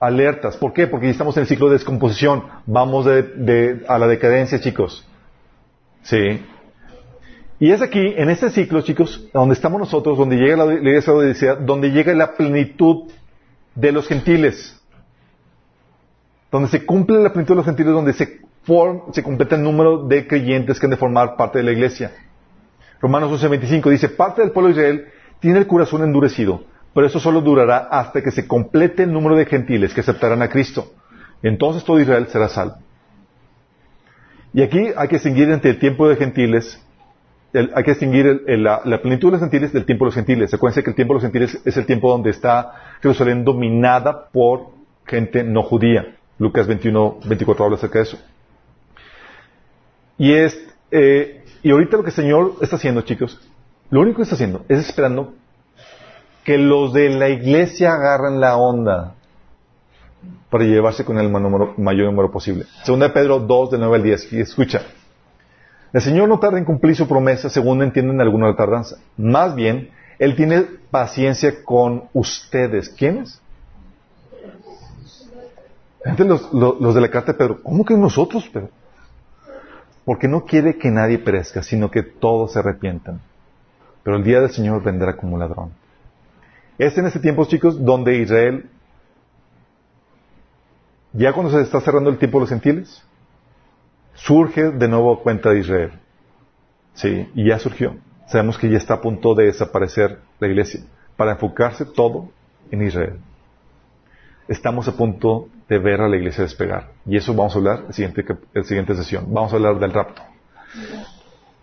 alertas. 0.00 0.56
¿Por 0.56 0.72
qué? 0.72 0.86
Porque 0.86 1.10
estamos 1.10 1.36
en 1.36 1.42
el 1.42 1.46
ciclo 1.46 1.66
de 1.66 1.74
descomposición. 1.74 2.44
Vamos 2.66 3.04
de, 3.04 3.84
a 3.86 3.98
la 3.98 4.08
decadencia, 4.08 4.58
chicos. 4.58 5.06
Sí. 6.02 6.42
Y 7.60 7.70
es 7.70 7.82
aquí, 7.82 8.14
en 8.16 8.30
este 8.30 8.50
ciclo, 8.50 8.80
chicos, 8.80 9.28
donde 9.34 9.54
estamos 9.54 9.78
nosotros, 9.78 10.16
donde 10.16 10.36
llega 10.36 10.56
la 10.56 10.72
iglesia 10.72 11.12
de 11.12 11.56
donde 11.60 11.90
llega 11.90 12.14
la 12.14 12.34
plenitud 12.34 13.10
de 13.74 13.92
los 13.92 14.08
gentiles. 14.08 14.80
Donde 16.50 16.70
se 16.70 16.84
cumple 16.86 17.22
la 17.22 17.32
plenitud 17.32 17.52
de 17.52 17.58
los 17.58 17.66
gentiles, 17.66 17.92
donde 17.92 18.14
se, 18.14 18.40
se 19.12 19.22
completa 19.22 19.56
el 19.56 19.62
número 19.62 20.06
de 20.08 20.26
creyentes 20.26 20.80
que 20.80 20.86
han 20.86 20.90
de 20.90 20.96
formar 20.96 21.36
parte 21.36 21.58
de 21.58 21.64
la 21.64 21.72
iglesia. 21.72 22.12
Romanos 23.02 23.30
11:25 23.42 23.90
dice, 23.90 24.08
parte 24.08 24.40
del 24.40 24.50
pueblo 24.50 24.72
de 24.72 24.80
Israel 24.80 25.06
tiene 25.40 25.58
el 25.58 25.66
corazón 25.66 26.02
endurecido 26.02 26.64
pero 26.94 27.06
eso 27.06 27.20
solo 27.20 27.40
durará 27.40 27.78
hasta 27.90 28.22
que 28.22 28.30
se 28.30 28.46
complete 28.46 29.04
el 29.04 29.12
número 29.12 29.36
de 29.36 29.46
gentiles 29.46 29.94
que 29.94 30.00
aceptarán 30.00 30.42
a 30.42 30.48
Cristo. 30.48 30.92
Entonces 31.42 31.84
todo 31.84 32.00
Israel 32.00 32.26
será 32.28 32.48
salvo. 32.48 32.76
Y 34.52 34.62
aquí 34.62 34.88
hay 34.96 35.08
que 35.08 35.16
distinguir 35.16 35.48
entre 35.50 35.70
el 35.70 35.78
tiempo 35.78 36.08
de 36.08 36.16
gentiles, 36.16 36.82
hay 37.52 37.84
que 37.84 37.90
distinguir 37.92 38.42
la, 38.46 38.82
plenitud 39.00 39.28
de 39.28 39.32
los 39.32 39.40
gentiles 39.40 39.72
del 39.72 39.84
tiempo 39.84 40.04
de 40.04 40.08
los 40.08 40.14
gentiles. 40.14 40.52
Acuérdense 40.52 40.82
que 40.82 40.90
el 40.90 40.96
tiempo 40.96 41.14
de 41.14 41.16
los 41.16 41.22
gentiles 41.22 41.60
es 41.64 41.76
el 41.76 41.86
tiempo 41.86 42.10
donde 42.10 42.30
está 42.30 42.96
Jerusalén 43.00 43.44
dominada 43.44 44.28
por 44.28 44.70
gente 45.06 45.44
no 45.44 45.62
judía. 45.62 46.16
Lucas 46.38 46.66
21, 46.66 47.18
24 47.24 47.64
habla 47.64 47.76
acerca 47.76 47.98
de 47.98 48.02
eso. 48.04 48.18
Y 50.18 50.32
es, 50.32 50.58
eh, 50.90 51.44
y 51.62 51.70
ahorita 51.70 51.96
lo 51.96 52.02
que 52.02 52.10
el 52.10 52.16
Señor 52.16 52.56
está 52.60 52.76
haciendo, 52.76 53.02
chicos, 53.02 53.40
lo 53.90 54.00
único 54.00 54.16
que 54.16 54.22
está 54.24 54.34
haciendo 54.34 54.64
es 54.68 54.80
esperando 54.80 55.34
que 56.44 56.58
los 56.58 56.92
de 56.92 57.10
la 57.10 57.28
iglesia 57.28 57.92
agarren 57.92 58.40
la 58.40 58.56
onda 58.56 59.14
para 60.50 60.64
llevarse 60.64 61.04
con 61.04 61.18
el 61.18 61.30
mayor 61.30 62.06
número 62.06 62.30
posible. 62.30 62.66
Segunda 62.82 63.12
Pedro 63.12 63.38
2, 63.38 63.70
de 63.70 63.78
9 63.78 63.96
al 63.96 64.02
10. 64.02 64.32
Y 64.32 64.40
escucha. 64.40 64.82
El 65.92 66.00
Señor 66.00 66.28
no 66.28 66.38
tarda 66.38 66.58
en 66.58 66.64
cumplir 66.64 66.94
su 66.94 67.08
promesa, 67.08 67.48
según 67.48 67.82
entienden 67.82 68.20
algunos 68.20 68.50
la 68.50 68.56
tardanza. 68.56 68.96
Más 69.16 69.54
bien, 69.54 69.90
Él 70.18 70.36
tiene 70.36 70.62
paciencia 70.90 71.64
con 71.64 72.04
ustedes. 72.12 72.88
¿Quiénes? 72.90 73.40
los, 76.18 76.52
los, 76.52 76.94
de 76.94 77.00
la 77.00 77.10
carta 77.10 77.32
de 77.32 77.38
Pedro. 77.38 77.62
¿Cómo 77.62 77.84
que 77.84 77.94
nosotros, 77.94 78.48
Pedro? 78.48 78.70
Porque 80.04 80.28
no 80.28 80.44
quiere 80.44 80.78
que 80.78 80.90
nadie 80.90 81.18
perezca, 81.18 81.62
sino 81.62 81.90
que 81.90 82.02
todos 82.02 82.52
se 82.52 82.58
arrepientan. 82.58 83.20
Pero 84.02 84.16
el 84.16 84.24
día 84.24 84.40
del 84.40 84.50
Señor 84.50 84.82
vendrá 84.82 85.16
como 85.16 85.36
ladrón. 85.36 85.72
Es 86.80 86.96
en 86.96 87.04
este 87.04 87.20
tiempo, 87.20 87.44
chicos, 87.44 87.84
donde 87.84 88.16
Israel, 88.16 88.70
ya 91.12 91.34
cuando 91.34 91.52
se 91.52 91.60
está 91.60 91.78
cerrando 91.82 92.08
el 92.08 92.16
tiempo 92.16 92.38
de 92.38 92.40
los 92.40 92.48
gentiles, 92.48 93.04
surge 94.14 94.70
de 94.70 94.88
nuevo 94.88 95.22
cuenta 95.22 95.50
de 95.50 95.58
Israel. 95.58 95.90
Sí, 96.94 97.28
y 97.34 97.48
ya 97.48 97.58
surgió. 97.58 97.98
Sabemos 98.28 98.56
que 98.56 98.70
ya 98.70 98.78
está 98.78 98.94
a 98.94 99.00
punto 99.02 99.34
de 99.34 99.44
desaparecer 99.44 100.20
la 100.38 100.48
iglesia 100.48 100.80
para 101.18 101.32
enfocarse 101.32 101.84
todo 101.84 102.30
en 102.70 102.80
Israel. 102.80 103.18
Estamos 104.48 104.88
a 104.88 104.96
punto 104.96 105.50
de 105.68 105.78
ver 105.78 106.00
a 106.00 106.08
la 106.08 106.16
iglesia 106.16 106.44
despegar. 106.44 106.92
Y 107.04 107.18
eso 107.18 107.34
vamos 107.34 107.54
a 107.54 107.58
hablar 107.58 107.80
en 107.80 107.86
la 107.88 107.92
siguiente, 107.92 108.24
siguiente 108.64 108.94
sesión. 108.94 109.26
Vamos 109.28 109.52
a 109.52 109.56
hablar 109.56 109.78
del 109.78 109.92
rapto 109.92 110.22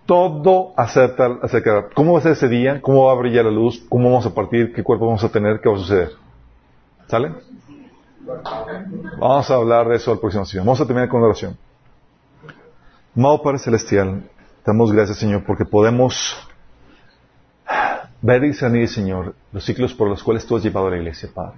todo 0.07 0.73
acerca, 0.77 1.37
acerca 1.43 1.89
cómo 1.93 2.13
va 2.13 2.19
a 2.19 2.21
ser 2.23 2.31
ese 2.31 2.47
día, 2.47 2.81
cómo 2.81 3.05
va 3.05 3.11
a 3.11 3.15
brillar 3.15 3.45
la 3.45 3.51
luz, 3.51 3.85
cómo 3.89 4.09
vamos 4.09 4.25
a 4.25 4.33
partir, 4.33 4.73
qué 4.73 4.81
cuerpo 4.81 5.05
vamos 5.05 5.23
a 5.23 5.29
tener, 5.29 5.59
qué 5.61 5.69
va 5.69 5.75
a 5.75 5.79
suceder. 5.79 6.11
¿Sale? 7.07 7.33
Vamos 9.19 9.51
a 9.51 9.55
hablar 9.55 9.87
de 9.89 9.97
eso 9.97 10.11
al 10.11 10.19
próximo 10.19 10.45
sesión. 10.45 10.65
Vamos 10.65 10.81
a 10.81 10.85
terminar 10.85 11.09
con 11.09 11.21
oración. 11.21 11.57
Amado 13.15 13.41
Padre 13.41 13.59
Celestial, 13.59 14.23
damos 14.65 14.91
gracias, 14.91 15.17
Señor, 15.17 15.43
porque 15.45 15.65
podemos 15.65 16.35
ver 18.21 18.43
y 18.43 18.47
discernir, 18.47 18.87
Señor, 18.87 19.35
los 19.51 19.65
ciclos 19.65 19.93
por 19.93 20.07
los 20.07 20.23
cuales 20.23 20.45
tú 20.45 20.55
has 20.55 20.63
llevado 20.63 20.87
a 20.87 20.91
la 20.91 20.97
iglesia, 20.97 21.29
Padre. 21.33 21.57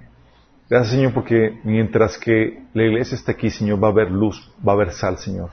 Gracias, 0.70 0.94
Señor, 0.94 1.14
porque 1.14 1.60
mientras 1.64 2.18
que 2.18 2.64
la 2.74 2.84
iglesia 2.84 3.16
está 3.16 3.34
aquí, 3.34 3.50
Señor, 3.50 3.84
va 3.84 3.90
a 3.90 3.92
haber 3.92 4.10
luz, 4.10 4.52
va 4.68 4.72
a 4.72 4.76
haber 4.76 4.92
sal, 4.92 5.18
Señor, 5.18 5.50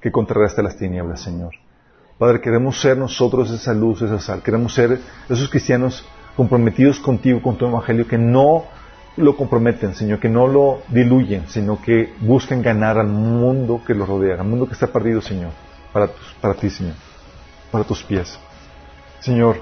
que 0.00 0.12
contrarresta 0.12 0.62
las 0.62 0.76
tinieblas, 0.76 1.22
Señor. 1.22 1.54
Padre, 2.18 2.40
queremos 2.40 2.80
ser 2.80 2.96
nosotros 2.96 3.50
esa 3.50 3.74
luz, 3.74 4.00
esa 4.00 4.18
sal. 4.18 4.42
Queremos 4.42 4.72
ser 4.72 4.98
esos 5.28 5.50
cristianos 5.50 6.04
comprometidos 6.34 6.98
contigo, 6.98 7.42
con 7.42 7.56
tu 7.56 7.66
evangelio, 7.66 8.08
que 8.08 8.16
no 8.16 8.64
lo 9.18 9.36
comprometen, 9.36 9.94
Señor, 9.94 10.18
que 10.18 10.28
no 10.28 10.46
lo 10.46 10.82
diluyen, 10.88 11.46
sino 11.48 11.80
que 11.80 12.14
busquen 12.20 12.62
ganar 12.62 12.98
al 12.98 13.08
mundo 13.08 13.82
que 13.86 13.94
los 13.94 14.08
rodea, 14.08 14.40
al 14.40 14.46
mundo 14.46 14.66
que 14.66 14.72
está 14.72 14.86
perdido, 14.86 15.20
Señor, 15.20 15.50
para, 15.92 16.08
para 16.40 16.54
ti, 16.54 16.70
Señor, 16.70 16.94
para 17.70 17.84
tus 17.84 18.02
pies. 18.02 18.38
Señor, 19.20 19.60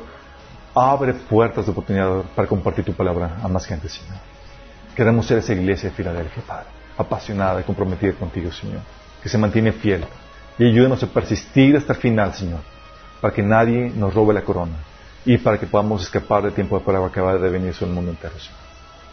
abre 0.74 1.12
puertas 1.14 1.66
de 1.66 1.72
oportunidad 1.72 2.22
para 2.36 2.46
compartir 2.46 2.84
tu 2.84 2.92
palabra 2.92 3.36
a 3.42 3.48
más 3.48 3.66
gente, 3.66 3.88
Señor. 3.88 4.18
Queremos 4.94 5.26
ser 5.26 5.38
esa 5.38 5.52
iglesia 5.52 5.90
de 5.90 5.96
Filadelfia, 5.96 6.42
Padre, 6.46 6.66
apasionada 6.96 7.60
y 7.60 7.64
comprometida 7.64 8.12
contigo, 8.12 8.52
Señor, 8.52 8.80
que 9.20 9.28
se 9.28 9.38
mantiene 9.38 9.72
fiel 9.72 10.04
y 10.58 10.66
ayúdanos 10.66 11.02
a 11.02 11.06
persistir 11.06 11.76
hasta 11.76 11.94
el 11.94 11.98
final, 11.98 12.34
Señor, 12.34 12.60
para 13.20 13.34
que 13.34 13.42
nadie 13.42 13.90
nos 13.94 14.14
robe 14.14 14.34
la 14.34 14.42
corona 14.42 14.76
y 15.24 15.38
para 15.38 15.58
que 15.58 15.66
podamos 15.66 16.02
escapar 16.02 16.42
del 16.42 16.52
tiempo 16.52 16.78
de 16.78 16.84
prueba 16.84 17.10
que 17.10 17.20
va 17.20 17.32
a 17.32 17.36
venir 17.36 17.74
sobre 17.74 17.90
el 17.90 17.94
mundo 17.94 18.10
entero, 18.10 18.38
Señor. 18.38 18.58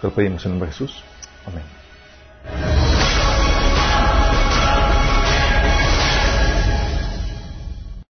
Te 0.02 0.08
lo 0.08 0.14
pedimos 0.14 0.46
en 0.46 0.52
nombre 0.52 0.68
de 0.68 0.74
Jesús. 0.74 1.04
Amén. 1.46 3.11